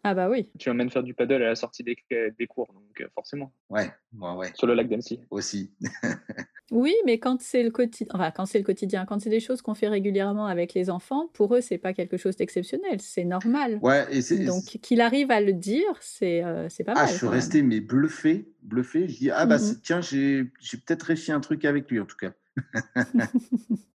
Ah 0.05 0.15
bah 0.15 0.29
oui. 0.29 0.49
Tu 0.59 0.69
m'emmènes 0.69 0.91
faire 0.91 1.03
du 1.03 1.15
paddle 1.15 1.43
à 1.43 1.49
la 1.49 1.55
sortie 1.57 1.83
des 1.83 1.97
des 2.39 2.47
cours, 2.47 2.73
donc 2.73 3.01
heu, 3.01 3.09
forcément, 3.15 3.53
Ouais, 3.71 3.91
ouais, 4.13 4.33
ouais, 4.35 4.53
sur 4.55 4.67
le 4.67 4.75
lac 4.75 4.89
d'Annecy. 4.89 5.21
aussi. 5.31 5.73
Oui, 6.71 6.95
mais 7.05 7.19
quand 7.19 7.43
c'est 7.43 7.63
le 7.63 7.71
quotidien, 7.71 8.11
enfin, 8.15 8.31
quand 8.31 8.47
c'est 8.47 8.59
le 8.59 8.65
quotidien, 8.65 9.05
quand 9.05 9.21
c'est 9.21 9.29
des 9.29 9.39
choses 9.41 9.61
qu'on 9.61 9.75
fait 9.75 9.87
régulièrement 9.89 10.47
avec 10.47 10.73
les 10.73 10.89
enfants, 10.89 11.29
pour 11.35 11.55
eux, 11.55 11.61
c'est 11.61 11.77
pas 11.77 11.93
quelque 11.93 12.17
chose 12.17 12.37
d'exceptionnel, 12.37 13.01
c'est 13.03 13.25
normal. 13.25 13.79
Ouais, 13.83 14.07
et 14.11 14.23
c'est. 14.23 14.39
Donc 14.39 14.63
qu'il 14.65 15.03
arrive 15.03 15.31
à 15.31 15.43
le 15.43 15.53
dire, 15.53 15.85
c'est, 16.01 16.43
c'est 16.71 16.83
pas 16.85 16.95
Ah, 16.97 17.05
mal 17.05 17.13
je 17.13 17.19
suis 17.19 17.27
resté 17.29 17.63
mais 17.63 17.81
bluffé, 17.81 18.49
bluffé. 18.63 19.09
Je 19.09 19.17
dis 19.19 19.31
ah 19.31 19.45
bah 19.45 19.57
mh. 19.57 19.59
c'est- 19.59 19.83
tiens 19.83 20.01
j'ai 20.01 20.51
j'ai 20.59 20.79
peut-être 20.79 21.03
réussi 21.03 21.33
un 21.33 21.41
truc 21.41 21.65
avec 21.67 21.91
lui 21.91 22.01
en 22.01 22.07
tout 22.07 22.17
cas. 22.17 22.33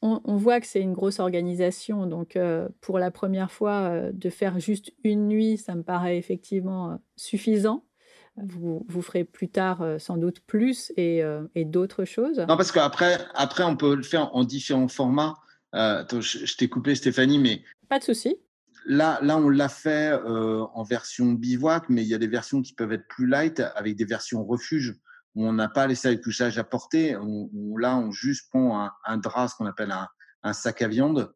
On 0.00 0.20
on 0.24 0.36
voit 0.36 0.60
que 0.60 0.66
c'est 0.66 0.80
une 0.80 0.92
grosse 0.92 1.18
organisation, 1.18 2.06
donc 2.06 2.36
heu, 2.36 2.68
pour 2.80 2.98
la 2.98 3.10
première 3.10 3.50
fois, 3.50 3.90
heu, 3.90 4.12
de 4.12 4.30
faire 4.30 4.60
juste 4.60 4.92
une 5.04 5.28
nuit, 5.28 5.58
ça 5.58 5.74
me 5.74 5.82
paraît 5.82 6.18
effectivement, 6.18 6.92
heu, 6.92 6.96
suffisant. 7.16 7.84
Vous 8.36 8.86
vous 8.88 9.02
ferez 9.02 9.24
plus 9.24 9.48
tard, 9.48 9.84
sans 9.98 10.16
doute 10.16 10.40
plus 10.46 10.92
et 10.96 11.24
d'autres 11.64 12.04
choses. 12.04 12.38
Non, 12.38 12.56
parce 12.56 12.70
qu'après, 12.70 13.18
après, 13.34 13.64
on 13.64 13.76
peut 13.76 13.96
le 13.96 14.04
faire 14.04 14.32
en 14.36 14.44
différents 14.44 14.86
formats. 14.86 15.34
Euh, 15.74 16.00
attends, 16.02 16.20
je, 16.20 16.46
je 16.46 16.56
t'ai 16.56 16.68
coupé, 16.68 16.94
Stéphanie, 16.94 17.38
mais 17.38 17.62
Pas 17.88 17.98
de 17.98 18.04
souci. 18.04 18.36
là, 18.86 19.18
là 19.22 19.36
on 19.36 19.48
l'a 19.48 19.68
fait 19.68 20.12
euh, 20.12 20.64
en 20.72 20.82
version 20.82 21.32
bivouac, 21.32 21.88
mais 21.88 22.02
il 22.02 22.08
y 22.08 22.14
a 22.14 22.18
des 22.18 22.26
versions 22.26 22.62
qui 22.62 22.72
peuvent 22.74 22.92
être 22.92 23.06
plus 23.08 23.26
light, 23.26 23.60
avec 23.74 23.96
des 23.96 24.04
versions 24.04 24.44
refuge, 24.44 24.94
où 25.38 25.46
on 25.46 25.52
n'a 25.52 25.68
pas 25.68 25.86
les 25.86 25.94
salles 25.94 26.16
de 26.16 26.20
couchage 26.20 26.58
à 26.58 26.64
porter. 26.64 27.16
Où, 27.16 27.48
où 27.52 27.78
là, 27.78 27.96
on 27.96 28.10
juste 28.10 28.48
prend 28.50 28.82
un, 28.82 28.90
un 29.04 29.18
drap, 29.18 29.46
ce 29.46 29.54
qu'on 29.54 29.66
appelle 29.66 29.92
un, 29.92 30.08
un 30.42 30.52
sac 30.52 30.82
à 30.82 30.88
viande, 30.88 31.32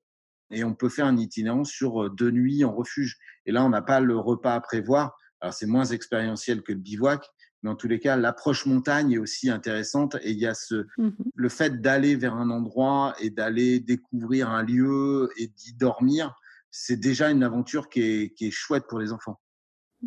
et 0.50 0.64
on 0.64 0.74
peut 0.74 0.88
faire 0.88 1.06
un 1.06 1.16
itinérant 1.16 1.62
sur 1.62 2.04
euh, 2.04 2.10
deux 2.10 2.32
nuits 2.32 2.64
en 2.64 2.74
refuge. 2.74 3.16
Et 3.46 3.52
là, 3.52 3.64
on 3.64 3.68
n'a 3.68 3.80
pas 3.80 4.00
le 4.00 4.16
repas 4.18 4.54
à 4.54 4.60
prévoir. 4.60 5.16
Alors, 5.40 5.54
c'est 5.54 5.66
moins 5.66 5.84
expérientiel 5.84 6.62
que 6.62 6.72
le 6.72 6.80
bivouac, 6.80 7.24
mais 7.62 7.70
en 7.70 7.76
tous 7.76 7.86
les 7.86 8.00
cas, 8.00 8.16
l'approche 8.16 8.66
montagne 8.66 9.12
est 9.12 9.18
aussi 9.18 9.48
intéressante. 9.48 10.16
Et 10.22 10.32
il 10.32 10.38
y 10.38 10.46
a 10.46 10.54
ce, 10.54 10.84
Mmh 10.98 11.10
le 11.34 11.48
fait 11.48 11.80
d'aller 11.80 12.16
vers 12.16 12.34
un 12.34 12.50
endroit 12.50 13.14
et 13.20 13.30
d'aller 13.30 13.78
découvrir 13.78 14.50
un 14.50 14.64
lieu 14.64 15.30
et 15.36 15.46
d'y 15.46 15.74
dormir, 15.74 16.34
c'est 16.72 16.96
déjà 16.96 17.30
une 17.30 17.44
aventure 17.44 17.88
qui 17.88 18.02
est, 18.02 18.34
qui 18.34 18.48
est 18.48 18.50
chouette 18.50 18.84
pour 18.88 18.98
les 18.98 19.12
enfants. 19.12 19.40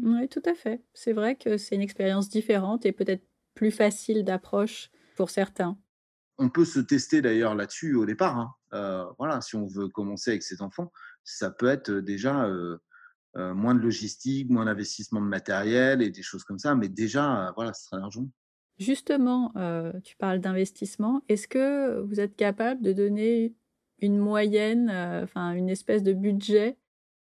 Oui, 0.01 0.27
tout 0.27 0.43
à 0.45 0.53
fait. 0.53 0.83
C'est 0.93 1.13
vrai 1.13 1.35
que 1.35 1.57
c'est 1.57 1.75
une 1.75 1.81
expérience 1.81 2.29
différente 2.29 2.85
et 2.85 2.91
peut-être 2.91 3.23
plus 3.55 3.71
facile 3.71 4.23
d'approche 4.23 4.91
pour 5.15 5.29
certains. 5.29 5.77
On 6.37 6.49
peut 6.49 6.65
se 6.65 6.79
tester 6.81 7.21
d'ailleurs 7.21 7.55
là-dessus 7.55 7.95
au 7.95 8.05
départ. 8.05 8.37
hein. 8.37 8.53
Euh, 8.73 9.05
voilà, 9.17 9.39
si 9.41 9.55
on 9.55 9.65
veut 9.65 9.87
commencer 9.87 10.31
avec 10.31 10.43
ses 10.43 10.61
enfants, 10.61 10.91
ça 11.23 11.49
peut 11.49 11.67
être 11.67 11.91
déjà 11.91 12.45
euh, 12.45 12.77
euh, 13.37 13.53
moins 13.53 13.73
de 13.73 13.79
logistique, 13.79 14.49
moins 14.49 14.65
d'investissement 14.65 15.21
de 15.21 15.27
matériel 15.27 16.01
et 16.01 16.09
des 16.09 16.21
choses 16.21 16.43
comme 16.43 16.59
ça, 16.59 16.75
mais 16.75 16.89
déjà, 16.89 17.53
voilà, 17.55 17.73
ce 17.73 17.85
serait 17.85 17.99
l'argent. 17.99 18.27
Justement, 18.77 19.53
tu 20.03 20.17
parles 20.17 20.39
d'investissement. 20.41 21.21
Est-ce 21.29 21.47
que 21.47 22.01
vous 22.01 22.19
êtes 22.19 22.35
capable 22.35 22.81
de 22.81 22.91
donner 22.91 23.55
une 23.99 24.17
moyenne, 24.17 24.89
enfin 25.23 25.53
une 25.53 25.69
espèce 25.69 26.03
de 26.03 26.11
budget 26.11 26.77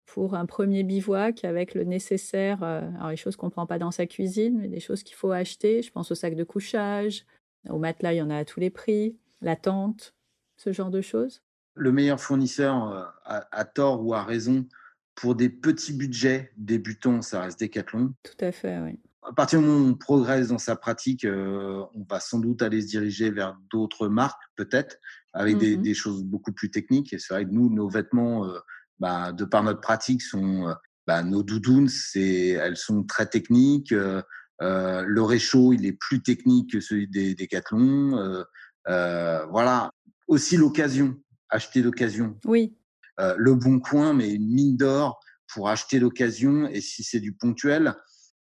pour 0.06 0.34
un 0.34 0.46
premier 0.46 0.82
bivouac 0.82 1.44
avec 1.44 1.74
le 1.74 1.84
nécessaire, 1.84 2.62
heu, 2.62 2.82
alors 2.96 3.10
les 3.10 3.16
choses 3.16 3.36
qu'on 3.36 3.50
prend 3.50 3.66
pas 3.66 3.78
dans 3.78 3.90
sa 3.90 4.06
cuisine, 4.06 4.58
mais 4.58 4.68
des 4.68 4.80
choses 4.80 5.02
qu'il 5.02 5.16
faut 5.16 5.32
acheter? 5.32 5.82
Je 5.82 5.90
pense 5.90 6.10
au 6.10 6.14
sac 6.14 6.34
de 6.34 6.44
couchage, 6.44 7.24
au 7.68 7.78
matelas, 7.78 8.12
il 8.12 8.18
y 8.18 8.22
en 8.22 8.30
a 8.30 8.36
à 8.36 8.44
tous 8.44 8.60
les 8.60 8.70
prix, 8.70 9.16
la 9.40 9.56
tente, 9.56 10.14
ce 10.56 10.72
genre 10.72 10.90
de 10.90 11.00
choses? 11.00 11.42
Le 11.74 11.92
meilleur 11.92 12.20
fournisseur, 12.20 12.88
euh, 12.90 13.04
à, 13.24 13.48
à 13.50 13.64
tort 13.64 14.04
ou 14.04 14.12
à 14.12 14.22
raison, 14.22 14.66
pour 15.14 15.34
des 15.34 15.48
petits 15.48 15.92
budgets 15.92 16.52
débutants, 16.56 17.22
ça 17.22 17.42
reste 17.42 17.60
Decathlon. 17.60 18.12
Tout 18.22 18.44
à 18.44 18.52
fait, 18.52 18.78
oui. 18.80 18.98
à 19.22 19.32
partir 19.32 19.60
du 19.60 19.66
moment 19.66 19.86
où 19.86 19.90
on 19.90 19.94
progresse 19.94 20.48
dans 20.48 20.58
sa 20.58 20.74
pratique, 20.74 21.24
euh, 21.24 21.84
on 21.94 22.04
va 22.08 22.18
sans 22.18 22.40
doute 22.40 22.60
aller 22.62 22.82
se 22.82 22.88
diriger 22.88 23.30
vers 23.30 23.56
d'autres 23.70 24.08
marques, 24.08 24.42
peut-être, 24.56 24.98
avec 25.32 25.58
des, 25.58 25.76
des 25.76 25.94
choses 25.94 26.24
beaucoup 26.24 26.52
plus 26.52 26.70
techniques. 26.70 27.12
Et 27.12 27.18
c'est 27.18 27.32
vrai 27.32 27.44
que 27.44 27.50
nous, 27.50 27.70
nos 27.70 27.88
vêtements, 27.88 28.44
euh, 28.46 28.58
bah, 29.02 29.32
de 29.32 29.44
par 29.44 29.64
notre 29.64 29.80
pratique, 29.80 30.22
sont 30.22 30.68
euh, 30.68 30.74
bah, 31.08 31.24
nos 31.24 31.42
doudounes, 31.42 31.88
c'est, 31.88 32.50
elles 32.50 32.76
sont 32.76 33.02
très 33.02 33.26
techniques. 33.26 33.92
euh, 33.92 34.22
euh, 34.62 35.02
le 35.04 35.22
réchaud, 35.22 35.72
il 35.72 35.84
est 35.84 35.92
plus 35.92 36.22
technique 36.22 36.72
que 36.72 36.80
celui 36.80 37.08
des 37.08 37.34
Décathlon. 37.34 38.16
Euh, 38.16 38.44
euh, 38.88 39.44
voilà. 39.46 39.90
Aussi 40.28 40.56
l'occasion, 40.56 41.16
acheter 41.50 41.82
d'occasion. 41.82 42.38
Oui, 42.44 42.78
le 43.18 43.54
bon 43.54 43.80
coin, 43.80 44.14
mais 44.14 44.30
une 44.30 44.48
mine 44.48 44.76
d'or 44.76 45.18
pour 45.52 45.68
acheter 45.68 45.98
d'occasion. 45.98 46.68
Et 46.68 46.80
si 46.80 47.02
c'est 47.02 47.20
du 47.20 47.32
ponctuel, 47.34 47.94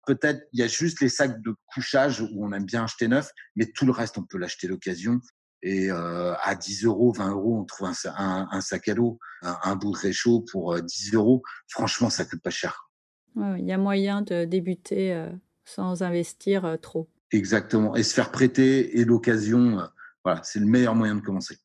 peut-être 0.08 0.42
il 0.54 0.60
y 0.60 0.64
a 0.64 0.68
juste 0.68 1.02
les 1.02 1.10
sacs 1.10 1.42
de 1.42 1.54
couchage 1.68 2.22
où 2.22 2.46
on 2.46 2.52
aime 2.52 2.66
bien 2.66 2.84
acheter 2.84 3.08
neuf, 3.08 3.30
mais 3.56 3.68
tout 3.76 3.86
le 3.86 3.92
reste, 3.92 4.18
on 4.18 4.24
peut 4.24 4.40
l'acheter 4.40 4.68
d'occasion. 4.68 5.22
Et 5.64 5.92
euh, 5.92 6.34
à 6.44 6.56
10 6.56 6.86
euros, 6.86 7.12
20 7.12 7.32
euros, 7.32 7.58
on 7.60 7.66
trouve 7.66 7.88
un, 7.90 7.94
un- 8.16 8.48
un 8.52 8.62
sac 8.62 8.88
à 8.88 8.94
dos, 8.94 9.20
un, 9.42 9.58
un 9.64 9.76
bout 9.76 9.92
de 9.92 9.98
réchaud 9.98 10.46
pour 10.52 10.74
euh, 10.74 10.82
10 10.82 11.14
euros. 11.14 11.42
Franchement, 11.68 12.10
ça 12.10 12.26
coûte 12.26 12.42
pas 12.42 12.50
cher. 12.52 12.90
ouais, 13.36 13.60
il 13.60 13.66
y 13.66 13.72
a 13.72 13.78
moyen 13.78 14.22
de 14.22 14.46
débuter, 14.46 15.28
sans 15.66 16.04
investir, 16.04 16.78
trop. 16.82 17.10
Exactement. 17.32 17.96
Et 17.96 18.04
se 18.04 18.14
faire 18.14 18.32
prêter 18.32 19.00
et 19.00 19.06
l'occasion, 19.06 19.80
euh, 19.80 19.86
voilà, 20.24 20.42
c'est 20.44 20.60
le 20.60 20.66
meilleur 20.66 20.96
moyen 20.96 21.16
de 21.16 21.22
commencer. 21.22 21.58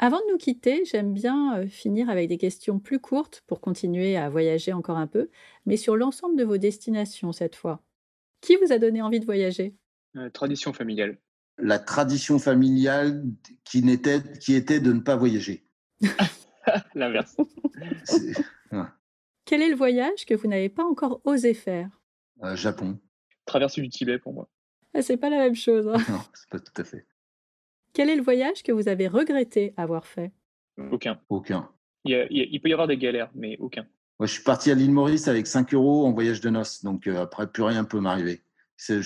Avant 0.00 0.18
de 0.18 0.30
nous 0.32 0.38
quitter, 0.38 0.84
j'aime 0.84 1.12
bien, 1.12 1.66
finir 1.66 2.08
avec 2.08 2.28
des 2.28 2.38
questions 2.38 2.78
plus 2.78 3.00
courtes 3.00 3.42
pour 3.46 3.60
continuer 3.60 4.16
à 4.16 4.28
voyager 4.30 4.72
encore 4.72 4.96
un 4.96 5.08
peu, 5.08 5.28
mais 5.66 5.76
sur 5.76 5.96
l'ensemble 5.96 6.36
de 6.36 6.44
vos 6.44 6.56
destinations 6.56 7.32
cette 7.32 7.56
fois. 7.56 7.82
Qui 8.40 8.56
vous 8.56 8.72
a 8.72 8.78
donné 8.78 9.02
envie 9.02 9.20
de 9.20 9.24
voyager? 9.26 9.74
Heu, 10.14 10.30
tradition 10.30 10.72
familiale. 10.74 11.18
La 11.58 11.78
tradition 11.78 12.38
familiale 12.38 13.24
qui, 13.64 13.82
n'était, 13.82 14.22
qui 14.40 14.54
était 14.54 14.80
de 14.80 14.92
ne 14.92 15.00
pas 15.00 15.16
voyager. 15.16 15.64
L'inverse. 16.94 17.36
Quel 19.44 19.62
est 19.62 19.70
le 19.70 19.76
voyage 19.76 20.26
que 20.26 20.34
vous 20.34 20.46
n'avez 20.46 20.68
pas 20.68 20.84
encore 20.84 21.20
osé 21.24 21.54
faire? 21.54 21.88
Euh, 22.42 22.54
Japon. 22.54 22.98
Traversée 23.46 23.80
du 23.80 23.88
Tibet 23.88 24.18
pour 24.18 24.34
moi. 24.34 24.48
Ah, 24.94 25.02
c'est 25.02 25.16
pas 25.16 25.30
la 25.30 25.38
même 25.38 25.54
chose. 25.54 25.88
Hein. 25.88 25.96
Non, 26.08 26.20
c'est 26.34 26.48
pas 26.50 26.60
tout 26.60 26.80
à 26.80 26.84
fait. 26.84 27.06
Quel 27.92 28.10
est 28.10 28.16
le 28.16 28.22
voyage 28.22 28.62
que 28.62 28.72
vous 28.72 28.88
avez 28.88 29.08
regretté 29.08 29.74
avoir 29.76 30.06
fait? 30.06 30.32
Aucun. 30.90 31.18
Aucun. 31.28 31.70
Il, 32.04 32.60
peut 32.60 32.68
y 32.68 32.72
avoir 32.72 32.88
des 32.88 32.96
galères, 32.96 33.30
mais 33.34 33.56
aucun. 33.58 33.86
Moi, 34.18 34.26
je 34.26 34.32
suis 34.32 34.42
parti 34.42 34.70
à 34.70 34.74
l'île 34.74 34.92
Maurice 34.92 35.28
avec 35.28 35.46
5 35.46 35.74
euros 35.74 36.06
en 36.06 36.12
voyage 36.12 36.40
de 36.40 36.50
noces, 36.50 36.82
donc 36.84 37.06
euh, 37.06 37.22
après, 37.22 37.50
plus 37.50 37.62
rien 37.62 37.84
peut 37.84 38.00
m'arriver. 38.00 38.42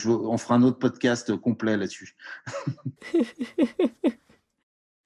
On 0.07 0.39
fera 0.39 0.55
un 0.55 0.62
autre 0.62 0.79
podcast 0.79 1.37
complet 1.37 1.77
là-dessus. 1.77 2.16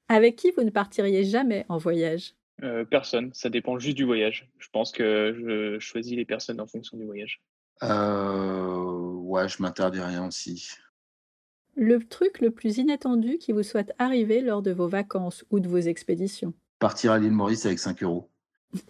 avec 0.08 0.36
qui 0.36 0.50
vous 0.52 0.62
ne 0.62 0.70
partiriez 0.70 1.24
jamais 1.24 1.66
en 1.68 1.78
voyage? 1.78 2.34
Euh, 2.62 2.84
Personne, 2.84 3.30
ça 3.34 3.50
dépend 3.50 3.78
juste 3.78 3.96
du 3.96 4.04
voyage. 4.04 4.48
Je 4.58 4.68
pense 4.72 4.92
que 4.92 5.36
je 5.38 5.78
choisis 5.78 6.16
les 6.16 6.24
personnes 6.24 6.60
en 6.60 6.66
fonction 6.66 6.96
du 6.96 7.04
voyage. 7.04 7.42
Euh, 7.82 9.12
ouais, 9.12 9.48
je 9.48 9.62
m'interdis 9.62 10.00
rien 10.00 10.26
aussi. 10.26 10.70
Le 11.74 12.02
truc 12.02 12.40
le 12.40 12.50
plus 12.50 12.78
inattendu 12.78 13.36
qui 13.36 13.52
vous 13.52 13.62
soit 13.62 13.92
arrivé 13.98 14.40
lors 14.40 14.62
de 14.62 14.70
vos 14.70 14.88
vacances 14.88 15.44
ou 15.50 15.60
de 15.60 15.68
vos 15.68 15.76
expéditions? 15.76 16.54
Partir 16.78 17.12
à 17.12 17.18
l'île 17.18 17.32
Maurice 17.32 17.66
avec 17.66 17.78
5 17.78 18.02
euros. 18.02 18.30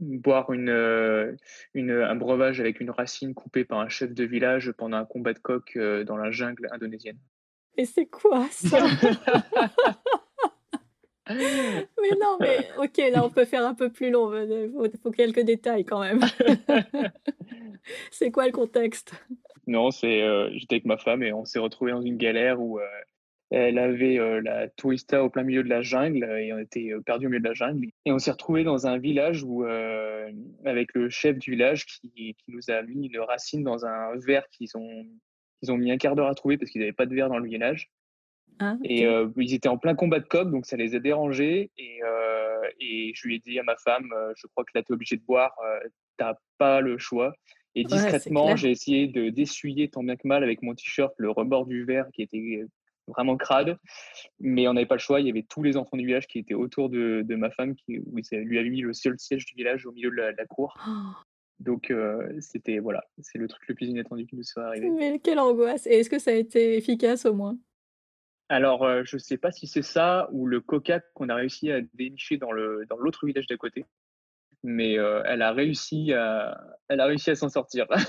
Boire 0.00 0.52
une, 0.52 0.70
euh, 0.70 1.36
une, 1.72 1.90
un 1.90 2.16
breuvage 2.16 2.60
avec 2.60 2.80
une 2.80 2.90
racine 2.90 3.32
coupée 3.34 3.64
par 3.64 3.78
un 3.78 3.88
chef 3.88 4.12
de 4.12 4.24
village 4.24 4.72
pendant 4.72 4.96
un 4.96 5.04
combat 5.04 5.32
de 5.32 5.38
coq 5.38 5.76
euh, 5.76 6.04
dans 6.04 6.16
la 6.16 6.30
jungle 6.30 6.68
indonésienne. 6.72 7.18
Et 7.76 7.84
c'est 7.84 8.06
quoi 8.06 8.46
ça? 8.50 8.78
Mais 11.26 12.10
non, 12.20 12.36
mais 12.38 12.68
ok, 12.78 12.98
là 13.10 13.24
on 13.24 13.30
peut 13.30 13.46
faire 13.46 13.64
un 13.64 13.74
peu 13.74 13.90
plus 13.90 14.10
long. 14.10 14.30
Il 14.34 14.98
faut, 15.02 15.10
quelques 15.10 15.40
détails 15.40 15.86
quand 15.86 16.00
même. 16.00 16.20
c'est 18.10 18.30
quoi 18.30 18.44
le 18.44 18.52
contexte? 18.52 19.14
Non, 19.66 19.90
c'est 19.90 20.22
euh, 20.22 20.50
j'étais 20.52 20.76
avec 20.76 20.84
ma 20.84 20.98
femme 20.98 21.22
et 21.22 21.32
on 21.32 21.44
s'est 21.44 21.58
retrouvé 21.58 21.92
dans 21.92 22.02
une 22.02 22.18
galère 22.18 22.60
où 22.60 22.78
euh, 22.78 22.86
elle 23.50 23.78
avait 23.78 24.18
euh, 24.18 24.40
la 24.42 24.68
tourista 24.68 25.22
au 25.22 25.30
plein 25.30 25.42
milieu 25.42 25.62
de 25.62 25.68
la 25.68 25.82
jungle 25.82 26.24
et 26.24 26.52
on 26.52 26.58
était 26.58 26.92
perdu 27.04 27.26
au 27.26 27.28
milieu 27.28 27.40
de 27.40 27.48
la 27.48 27.54
jungle. 27.54 27.88
Et 28.04 28.12
on 28.12 28.18
s'est 28.18 28.30
retrouvé 28.30 28.64
dans 28.64 28.86
un 28.86 28.98
village 28.98 29.42
où, 29.44 29.64
avec 30.64 30.94
le 30.94 31.10
chef 31.10 31.38
du 31.38 31.52
village 31.52 31.86
qui, 31.86 32.10
qui, 32.10 32.44
nous 32.48 32.70
a 32.70 32.82
mis 32.82 33.06
une 33.06 33.20
racine 33.20 33.62
dans 33.62 33.86
un 33.86 34.16
verre 34.16 34.48
qu'ils 34.50 34.76
ont, 34.76 35.06
ont 35.68 35.76
mis 35.76 35.90
un 35.92 35.98
quart 35.98 36.16
d'heure 36.16 36.28
à 36.28 36.34
trouver 36.34 36.58
parce 36.58 36.70
qu'ils 36.70 36.80
n'avaient 36.80 36.92
pas 36.92 37.06
de 37.06 37.14
verre 37.14 37.28
dans 37.28 37.38
le 37.38 37.48
village. 37.48 37.90
Ah, 38.60 38.76
et 38.84 39.06
euh, 39.06 39.28
ils 39.36 39.54
étaient 39.54 39.68
en 39.68 39.78
plein 39.78 39.94
combat 39.94 40.20
de 40.20 40.26
coq, 40.26 40.50
donc 40.50 40.66
ça 40.66 40.76
les 40.76 40.94
a 40.94 41.00
dérangés. 41.00 41.70
Et, 41.76 42.00
euh, 42.04 42.62
et 42.80 43.12
je 43.14 43.26
lui 43.26 43.36
ai 43.36 43.38
dit 43.40 43.58
à 43.58 43.62
ma 43.62 43.76
femme, 43.76 44.08
euh, 44.12 44.32
je 44.36 44.46
crois 44.46 44.64
que 44.64 44.70
là, 44.74 44.82
tu 44.82 44.92
es 44.92 44.94
obligé 44.94 45.16
de 45.16 45.22
boire, 45.22 45.52
t'as 46.16 46.34
pas 46.58 46.80
le 46.80 46.98
choix. 46.98 47.34
Et 47.74 47.84
discrètement, 47.84 48.54
j'ai 48.54 48.70
essayé 48.70 49.08
de 49.08 49.30
d'essuyer 49.30 49.88
tant 49.88 50.04
bien 50.04 50.14
que 50.14 50.28
mal 50.28 50.44
avec 50.44 50.62
mon 50.62 50.74
t-shirt 50.74 51.12
le 51.18 51.30
rebord 51.30 51.66
du 51.66 51.84
verre 51.84 52.06
qui 52.12 52.22
était 52.22 52.64
vraiment 53.08 53.36
crade. 53.36 53.78
Mais 54.40 54.68
on 54.68 54.74
n'avait 54.74 54.86
pas 54.86 54.96
le 54.96 55.00
choix. 55.00 55.20
Il 55.20 55.26
y 55.26 55.30
avait 55.30 55.46
tous 55.48 55.62
les 55.62 55.76
enfants 55.76 55.96
du 55.96 56.06
village 56.06 56.26
qui 56.26 56.38
étaient 56.38 56.54
autour 56.54 56.88
de, 56.90 57.22
de 57.26 57.34
ma 57.36 57.50
femme, 57.50 57.74
qui 57.74 57.98
où 57.98 58.16
lui 58.32 58.58
avait 58.58 58.70
mis 58.70 58.80
le 58.80 58.92
seul 58.92 59.18
siège 59.18 59.44
du 59.46 59.54
village 59.54 59.86
au 59.86 59.92
milieu 59.92 60.10
de 60.10 60.16
la, 60.16 60.46
cour. 60.46 60.76
Oh. 60.86 61.60
Donc, 61.60 61.94
c'était, 62.40 62.80
voilà, 62.80 63.04
c'est 63.20 63.38
le 63.38 63.46
truc 63.46 63.62
le 63.68 63.76
plus 63.76 63.86
inattendu 63.86 64.26
qui 64.26 64.34
nous 64.34 64.42
soit 64.42 64.66
arrivé. 64.66 64.90
Mais 64.90 65.20
quelle 65.20 65.38
angoisse 65.38 65.86
Et 65.86 66.00
est-ce 66.00 66.10
que 66.10 66.18
ça 66.18 66.32
a 66.32 66.34
été 66.34 66.76
efficace 66.76 67.26
au 67.26 67.32
moins? 67.32 67.56
Alors, 68.48 68.84
euh, 68.84 69.02
je 69.04 69.16
ne 69.16 69.20
sais 69.20 69.38
pas 69.38 69.50
si 69.52 69.66
c'est 69.66 69.82
ça 69.82 70.28
ou 70.32 70.46
le 70.46 70.60
coca 70.60 71.00
qu'on 71.14 71.28
a 71.28 71.34
réussi 71.34 71.70
à 71.70 71.80
dénicher 71.94 72.36
dans 72.36 72.52
le 72.52 72.84
dans 72.88 72.98
l'autre 72.98 73.26
village 73.26 73.46
d'à 73.46 73.56
côté, 73.56 73.86
mais 74.64 74.98
euh, 74.98 75.22
elle 75.26 75.42
a 75.42 75.52
réussi 75.52 76.12
à 76.12 76.60
elle 76.88 77.00
a 77.00 77.06
réussi 77.06 77.30
à 77.30 77.36
s'en 77.36 77.48
sortir, 77.48 77.86
à 77.90 78.00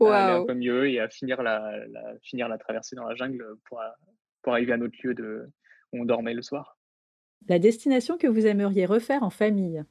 aller 0.00 0.40
un 0.40 0.44
peu 0.44 0.54
mieux 0.54 0.90
et 0.90 0.98
à 0.98 1.08
finir 1.08 1.42
la, 1.42 1.72
finir 2.22 2.48
la 2.48 2.58
traversée 2.58 2.96
dans 2.96 3.06
la 3.06 3.14
jungle 3.14 3.44
pour 3.64 3.80
pour 4.42 4.52
arriver 4.52 4.72
à 4.72 4.76
notre 4.76 4.96
lieu 5.02 5.14
de 5.14 5.48
où 5.92 6.02
on 6.02 6.04
dormait 6.04 6.34
le 6.34 6.42
soir. 6.42 6.76
La 7.48 7.60
destination 7.60 8.18
que 8.18 8.26
vous 8.26 8.46
aimeriez 8.46 8.84
refaire 8.84 9.22
en 9.22 9.30
famille? 9.30 9.84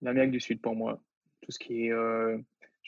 L'Amérique 0.00 0.32
du 0.32 0.40
Sud 0.40 0.62
pour 0.62 0.74
moi, 0.74 1.02
tout 1.42 1.52
ce 1.52 1.58
qui 1.58 1.86
est 1.86 1.92
euh, 1.92 2.38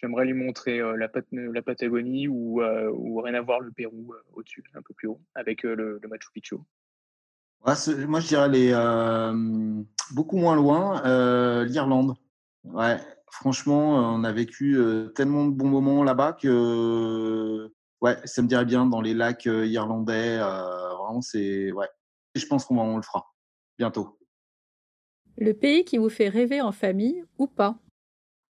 J'aimerais 0.02 0.24
lui 0.24 0.34
montrer 0.34 0.80
euh, 0.80 0.96
la, 0.96 1.08
la, 1.30 1.62
Patagonie 1.62 2.26
ou, 2.26 2.60
euh, 2.60 2.90
ou, 2.90 3.20
rien 3.20 3.34
à 3.34 3.40
voir 3.40 3.60
le 3.60 3.70
Pérou 3.70 4.12
euh, 4.12 4.22
au-dessus, 4.32 4.64
un 4.74 4.82
peu 4.82 4.94
plus 4.94 5.06
haut, 5.06 5.20
avec 5.36 5.62
le, 5.62 6.00
Machu 6.10 6.28
Picchu. 6.34 6.56
moi, 7.64 7.74
je 7.74 8.26
dirais 8.26 8.48
les, 8.48 8.72
beaucoup 10.12 10.36
moins 10.36 10.56
loin, 10.56 11.02
l'Irlande. 11.64 12.14
Ouais, 12.64 12.98
franchement, 13.30 14.14
on 14.14 14.24
a 14.24 14.32
vécu 14.32 14.78
tellement 15.14 15.46
de 15.46 15.52
bons 15.52 15.68
moments 15.68 16.04
là-bas 16.04 16.34
que 16.34 17.72
ouais, 18.00 18.16
ça 18.24 18.42
me 18.42 18.48
dirait 18.48 18.64
bien 18.64 18.86
dans 18.86 19.00
les 19.00 19.14
lacs 19.14 19.46
irlandais. 19.46 20.38
vraiment, 20.38 21.20
c'est 21.22 21.72
ouais. 21.72 21.88
Je 22.34 22.46
pense 22.46 22.64
qu'on 22.64 22.96
le 22.96 23.02
fera 23.02 23.34
bientôt. 23.78 24.18
Le 25.38 25.52
pays 25.52 25.84
qui 25.84 25.98
vous 25.98 26.08
fait 26.08 26.28
rêver 26.28 26.60
en 26.60 26.72
famille 26.72 27.24
ou 27.38 27.46
pas? 27.46 27.78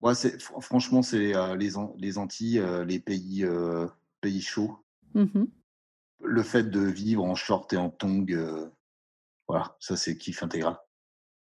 Ouais, 0.01 0.15
c'est, 0.15 0.41
franchement, 0.41 1.03
c'est 1.03 1.37
euh, 1.37 1.57
les, 1.57 1.73
les 1.99 2.19
Antilles, 2.19 2.59
euh, 2.59 2.85
les 2.85 2.99
pays, 2.99 3.45
euh, 3.45 3.87
pays 4.21 4.41
chauds. 4.41 4.79
Mmh 5.15 5.45
Le 6.23 6.43
fait 6.43 6.65
de 6.65 6.81
vivre 6.81 7.25
en 7.25 7.35
short 7.35 7.73
et 7.73 7.77
en 7.77 7.91
tong, 7.91 8.27
voilà, 9.49 9.77
ça 9.81 9.97
c'est 9.97 10.17
kiff 10.17 10.43
intégral. 10.43 10.79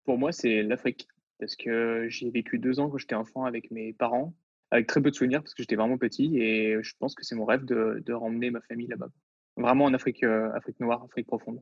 Pour 0.08 0.16
moi, 0.16 0.32
c'est 0.32 0.62
l'Afrique. 0.62 1.06
Parce 1.38 1.54
que 1.54 2.06
j'ai 2.08 2.30
vécu 2.30 2.58
deux 2.58 2.80
ans 2.80 2.88
quand 2.88 2.96
j'étais 2.96 3.14
enfant 3.14 3.44
avec 3.44 3.70
mes 3.70 3.92
parents, 3.92 4.34
avec 4.70 4.86
très 4.86 5.02
peu 5.02 5.10
de 5.10 5.14
souvenirs 5.14 5.42
parce 5.42 5.52
que 5.52 5.62
j'étais 5.62 5.76
vraiment 5.76 5.98
petit. 5.98 6.38
Et 6.38 6.82
je 6.82 6.94
pense 6.98 7.14
que 7.14 7.26
c'est 7.26 7.34
mon 7.34 7.44
rêve 7.44 7.66
de, 7.66 8.02
de 8.06 8.12
ramener 8.14 8.50
ma 8.50 8.62
famille 8.62 8.86
là-bas. 8.86 9.10
Vraiment 9.58 9.84
en 9.84 9.92
Afrique, 9.92 10.24
Afrique 10.24 10.80
noire, 10.80 11.04
Afrique 11.04 11.26
profonde. 11.26 11.60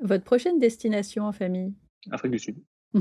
Votre 0.00 0.24
prochaine 0.24 0.58
destination 0.58 1.26
en 1.26 1.32
famille? 1.32 1.74
Afrique 2.10 2.32
du 2.32 2.40
Sud. 2.40 2.56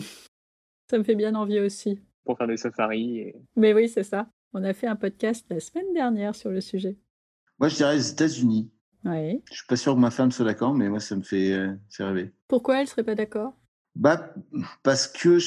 ça 0.91 0.99
me 0.99 1.03
fait 1.03 1.15
bien 1.15 1.33
envie 1.33 1.59
aussi 1.59 1.99
pour 2.23 2.37
faire 2.37 2.45
des 2.45 2.57
safaris. 2.57 3.33
Mais 3.55 3.73
oui, 3.73 3.89
c'est 3.89 4.03
ça. 4.03 4.29
On 4.53 4.63
a 4.63 4.73
fait 4.75 4.85
un 4.85 4.95
podcast 4.95 5.47
la 5.49 5.61
semaine 5.61 5.93
dernière 5.95 6.35
sur 6.35 6.51
le 6.51 6.61
sujet. 6.61 6.95
Moi, 7.57 7.69
je 7.69 7.77
dirais 7.77 7.95
les 7.95 8.11
États-Unis. 8.11 8.71
Oui. 9.03 9.41
Je 9.49 9.55
suis 9.55 9.67
pas 9.67 9.77
sûr 9.77 9.95
que 9.95 9.99
ma 9.99 10.11
femme 10.11 10.31
soit 10.31 10.45
d'accord, 10.45 10.75
mais 10.75 10.89
moi, 10.89 10.99
ça 10.99 11.15
me 11.15 11.23
fait, 11.23 11.53
euh, 11.53 11.73
rêver. 11.97 12.31
Pourquoi 12.47 12.81
elle 12.81 12.87
serait 12.87 13.03
pas 13.03 13.15
d'accord? 13.15 13.57
Bah, 13.95 14.33
parce 14.83 15.07
que 15.07 15.37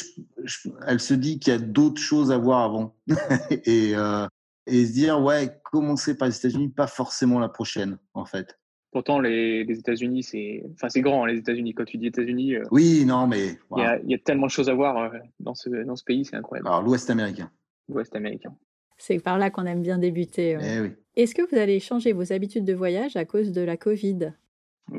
elle 0.87 1.01
se 1.01 1.15
dit 1.15 1.39
qu'il 1.39 1.53
y 1.53 1.57
a 1.57 1.59
d'autres 1.59 2.01
choses 2.01 2.33
à 2.33 2.39
voir 2.39 2.65
avant. 2.65 2.97
et, 3.51 3.95
euh, 3.95 4.27
et 4.67 4.87
se 4.87 4.93
dire, 4.93 5.21
ouais, 5.21 5.51
commencer 5.65 6.17
par 6.17 6.29
les 6.29 6.37
États-Unis, 6.37 6.69
pas 6.69 6.87
forcément 6.87 7.39
la 7.39 7.49
prochaine, 7.49 7.99
en 8.15 8.25
fait. 8.25 8.59
Pourtant, 8.91 9.21
les, 9.21 9.67
États-Unis, 9.69 10.23
c'est 10.23 10.65
enfin, 10.73 10.89
grand, 11.01 11.25
hein, 11.25 11.29
les 11.29 11.39
États-Unis. 11.39 11.75
Quand 11.75 11.85
tu 11.85 11.99
dis 11.99 12.07
États-Unis, 12.07 12.57
euh, 12.57 12.65
oui, 12.71 13.05
non, 13.05 13.27
mais 13.27 13.59
il 13.77 14.11
y, 14.11 14.15
a 14.15 14.19
tellement 14.19 14.47
de 14.47 14.51
choses 14.51 14.71
à 14.71 14.75
voir 14.75 14.97
euh, 14.97 15.19
dans, 15.41 15.55
ce, 15.55 15.69
dans 15.69 15.97
ce 15.97 16.05
pays, 16.05 16.25
c'est 16.25 16.37
incroyable. 16.37 16.69
Alors, 16.69 16.83
l'Ouest 16.83 17.11
américain. 17.11 17.51
L'Ouest 17.89 18.17
américain. 18.17 18.55
C'est 18.97 19.19
par 19.19 19.39
là 19.39 19.51
qu'on 19.51 19.67
aime 19.67 19.83
bien 19.83 19.99
débuter. 19.99 20.59
Eh 20.61 20.81
oui. 20.81 20.93
Est-ce 21.17 21.35
que 21.35 21.43
vous 21.43 21.57
allez 21.57 21.81
changer 21.81 22.13
vos 22.13 22.33
habitudes 22.33 22.65
de 22.65 22.73
voyage 22.73 23.17
à 23.17 23.25
cause 23.25 23.53
de 23.53 23.61
la 23.61 23.77
Covid? 23.77 24.33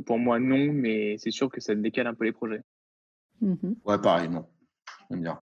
Pour 0.05 0.19
moi, 0.19 0.39
non, 0.39 0.71
mais 0.71 1.17
c'est 1.17 1.31
sûr 1.31 1.49
que 1.49 1.59
ça 1.59 1.73
décale 1.73 2.07
un 2.07 2.13
peu 2.13 2.25
les 2.25 2.31
projets. 2.31 2.61
Mmh 3.41 3.73
ouais, 3.85 3.97
pareil, 3.99 4.29
non. 4.29 4.45
J'aime 5.09 5.21
bien. 5.21 5.39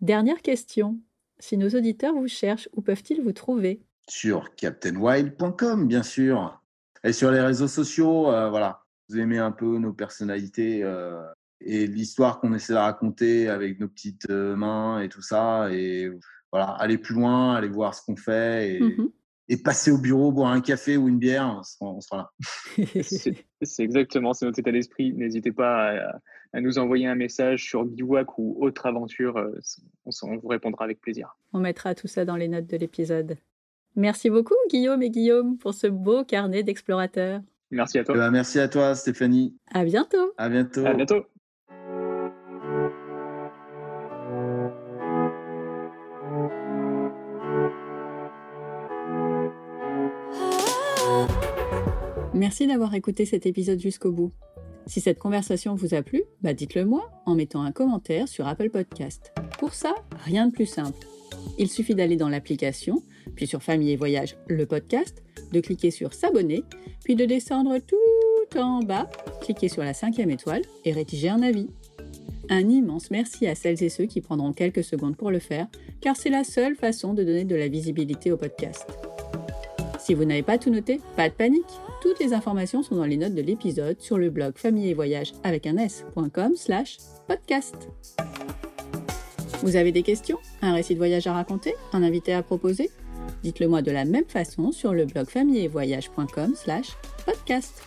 Dernière 0.00 0.42
question. 0.42 0.98
Si 1.38 1.56
nos 1.56 1.68
auditeurs 1.70 2.14
vous 2.14 2.28
cherchent, 2.28 2.68
où 2.74 2.82
peuvent-ils 2.82 3.22
vous 3.22 3.32
trouver? 3.32 3.82
Sur 4.08 4.54
captainwild.com, 4.54 5.86
bien 5.86 6.02
sûr. 6.02 6.62
Et 7.04 7.12
sur 7.12 7.30
les 7.30 7.40
réseaux 7.40 7.68
sociaux, 7.68 8.30
euh, 8.30 8.50
voilà, 8.50 8.84
vous 9.08 9.18
aimez 9.18 9.38
un 9.38 9.52
peu 9.52 9.78
nos 9.78 9.92
personnalités 9.92 10.82
euh, 10.84 11.22
et 11.60 11.86
l'histoire 11.86 12.40
qu'on 12.40 12.52
essaie 12.54 12.74
de 12.74 12.78
raconter 12.78 13.48
avec 13.48 13.80
nos 13.80 13.88
petites 13.88 14.28
euh, 14.30 14.54
mains 14.56 15.00
et 15.00 15.08
tout 15.08 15.22
ça. 15.22 15.72
Et 15.72 16.10
voilà, 16.52 16.70
aller 16.72 16.98
plus 16.98 17.14
loin, 17.14 17.54
aller 17.54 17.68
voir 17.68 17.94
ce 17.94 18.02
qu'on 18.04 18.16
fait 18.16 18.76
et, 18.76 18.80
mmh 18.80 19.10
et, 19.50 19.56
passer 19.56 19.90
au 19.90 19.98
bureau, 19.98 20.32
boire 20.32 20.52
un 20.52 20.60
café 20.60 20.96
ou 20.96 21.08
une 21.08 21.18
bière, 21.18 21.60
on 21.80 22.00
sera, 22.00 22.16
là. 22.16 22.30
c'est 23.62 23.82
exactement, 23.82 24.32
c'est 24.32 24.46
notre 24.46 24.58
état 24.58 24.72
d'esprit. 24.72 25.12
N'hésitez 25.12 25.52
pas 25.52 26.10
à, 26.52 26.60
nous 26.60 26.78
envoyer 26.78 27.06
un 27.06 27.14
message 27.14 27.64
sur 27.64 27.84
Bivouac 27.84 28.38
ou 28.38 28.56
autre 28.60 28.86
aventure. 28.86 29.36
On, 30.06 30.10
on 30.22 30.36
vous 30.36 30.48
répondra 30.48 30.84
avec 30.84 31.00
plaisir. 31.00 31.36
On 31.52 31.60
mettra 31.60 31.94
tout 31.94 32.08
ça 32.08 32.24
dans 32.24 32.36
les 32.36 32.48
notes 32.48 32.66
de 32.66 32.76
l'épisode. 32.76 33.36
Merci 33.96 34.30
beaucoup, 34.30 34.54
Guillaume 34.70 35.02
et 35.02 35.10
Guillaume, 35.10 35.58
pour 35.58 35.74
ce 35.74 35.86
beau 35.86 36.24
carnet 36.24 36.62
d'explorateurs. 36.62 37.40
Merci 37.70 37.98
à 37.98 38.04
toi. 38.04 38.14
Eh 38.16 38.18
ben, 38.18 38.30
merci 38.30 38.58
à 38.58 38.68
toi, 38.68 38.94
Stéphanie. 38.94 39.56
À 39.72 39.84
bientôt. 39.84 40.32
À 40.36 40.48
bientôt. 40.48 40.86
À 40.86 40.94
bientôt. 40.94 41.24
Merci 52.50 52.66
d'avoir 52.66 52.92
écouté 52.96 53.26
cet 53.26 53.46
épisode 53.46 53.78
jusqu'au 53.78 54.10
bout. 54.10 54.32
Si 54.84 55.00
cette 55.00 55.20
conversation 55.20 55.76
vous 55.76 55.94
a 55.94 56.02
plu, 56.02 56.24
bah 56.42 56.52
dites-le 56.52 56.84
moi 56.84 57.08
en 57.24 57.36
mettant 57.36 57.62
un 57.62 57.70
commentaire 57.70 58.26
sur 58.26 58.48
Apple 58.48 58.70
Podcast. 58.70 59.32
Pour 59.60 59.72
ça, 59.72 59.94
rien 60.24 60.48
de 60.48 60.52
plus 60.52 60.66
simple. 60.66 61.06
Il 61.60 61.70
suffit 61.70 61.94
d'aller 61.94 62.16
dans 62.16 62.28
l'application, 62.28 63.04
puis 63.36 63.46
sur 63.46 63.62
Famille 63.62 63.92
et 63.92 63.96
Voyage, 63.96 64.36
le 64.48 64.66
podcast, 64.66 65.22
de 65.52 65.60
cliquer 65.60 65.92
sur 65.92 66.12
S'abonner, 66.12 66.64
puis 67.04 67.14
de 67.14 67.24
descendre 67.24 67.78
tout 67.78 68.58
en 68.58 68.80
bas, 68.80 69.08
cliquer 69.42 69.68
sur 69.68 69.84
la 69.84 69.94
cinquième 69.94 70.32
étoile 70.32 70.62
et 70.84 70.90
rédiger 70.90 71.28
un 71.28 71.42
avis. 71.42 71.68
Un 72.48 72.68
immense 72.68 73.12
merci 73.12 73.46
à 73.46 73.54
celles 73.54 73.80
et 73.80 73.90
ceux 73.90 74.06
qui 74.06 74.20
prendront 74.20 74.52
quelques 74.52 74.82
secondes 74.82 75.16
pour 75.16 75.30
le 75.30 75.38
faire, 75.38 75.68
car 76.00 76.16
c'est 76.16 76.30
la 76.30 76.42
seule 76.42 76.74
façon 76.74 77.14
de 77.14 77.22
donner 77.22 77.44
de 77.44 77.54
la 77.54 77.68
visibilité 77.68 78.32
au 78.32 78.36
podcast. 78.36 78.88
Si 80.00 80.14
vous 80.14 80.24
n'avez 80.24 80.42
pas 80.42 80.58
tout 80.58 80.70
noté, 80.70 81.00
pas 81.14 81.28
de 81.28 81.34
panique. 81.34 81.62
Toutes 82.00 82.18
les 82.18 82.32
informations 82.32 82.82
sont 82.82 82.96
dans 82.96 83.04
les 83.04 83.18
notes 83.18 83.34
de 83.34 83.42
l'épisode 83.42 84.00
sur 84.00 84.16
le 84.16 84.30
blog 84.30 84.56
famille 84.56 84.88
et 84.88 84.94
voyage 84.94 85.32
avec 85.44 85.66
un 85.66 85.76
s.com 85.76 86.56
slash 86.56 86.96
podcast. 87.28 87.88
Vous 89.62 89.76
avez 89.76 89.92
des 89.92 90.02
questions 90.02 90.38
Un 90.62 90.72
récit 90.72 90.94
de 90.94 90.98
voyage 90.98 91.26
à 91.26 91.34
raconter 91.34 91.74
Un 91.92 92.02
invité 92.02 92.32
à 92.32 92.42
proposer? 92.42 92.90
Dites-le 93.42 93.68
moi 93.68 93.82
de 93.82 93.90
la 93.90 94.06
même 94.06 94.24
façon 94.26 94.72
sur 94.72 94.94
le 94.94 95.04
blog 95.04 95.28
familleetvoyage.com 95.28 96.54
slash 96.54 96.96
podcast. 97.26 97.82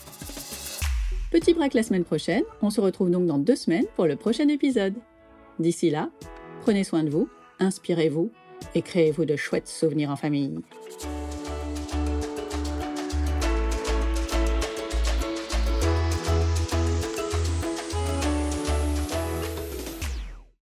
Petit 1.31 1.55
break 1.55 1.73
la 1.73 1.81
semaine 1.81 2.03
prochaine, 2.03 2.43
on 2.61 2.69
se 2.69 2.79
retrouve 2.79 3.09
donc 3.09 3.25
dans 3.25 3.39
deux 3.39 3.55
semaines 3.55 3.85
pour 3.95 4.05
le 4.05 4.15
prochain 4.15 4.47
épisode. 4.47 4.93
D'ici 5.57 5.89
là, 5.89 6.11
prenez 6.61 6.83
soin 6.83 7.03
de 7.03 7.09
vous, 7.09 7.27
inspirez-vous 7.59 8.31
et 8.75 8.83
créez-vous 8.83 9.25
de 9.25 9.35
chouettes 9.35 9.67
souvenirs 9.67 10.11
en 10.11 10.15
famille. 10.15 10.59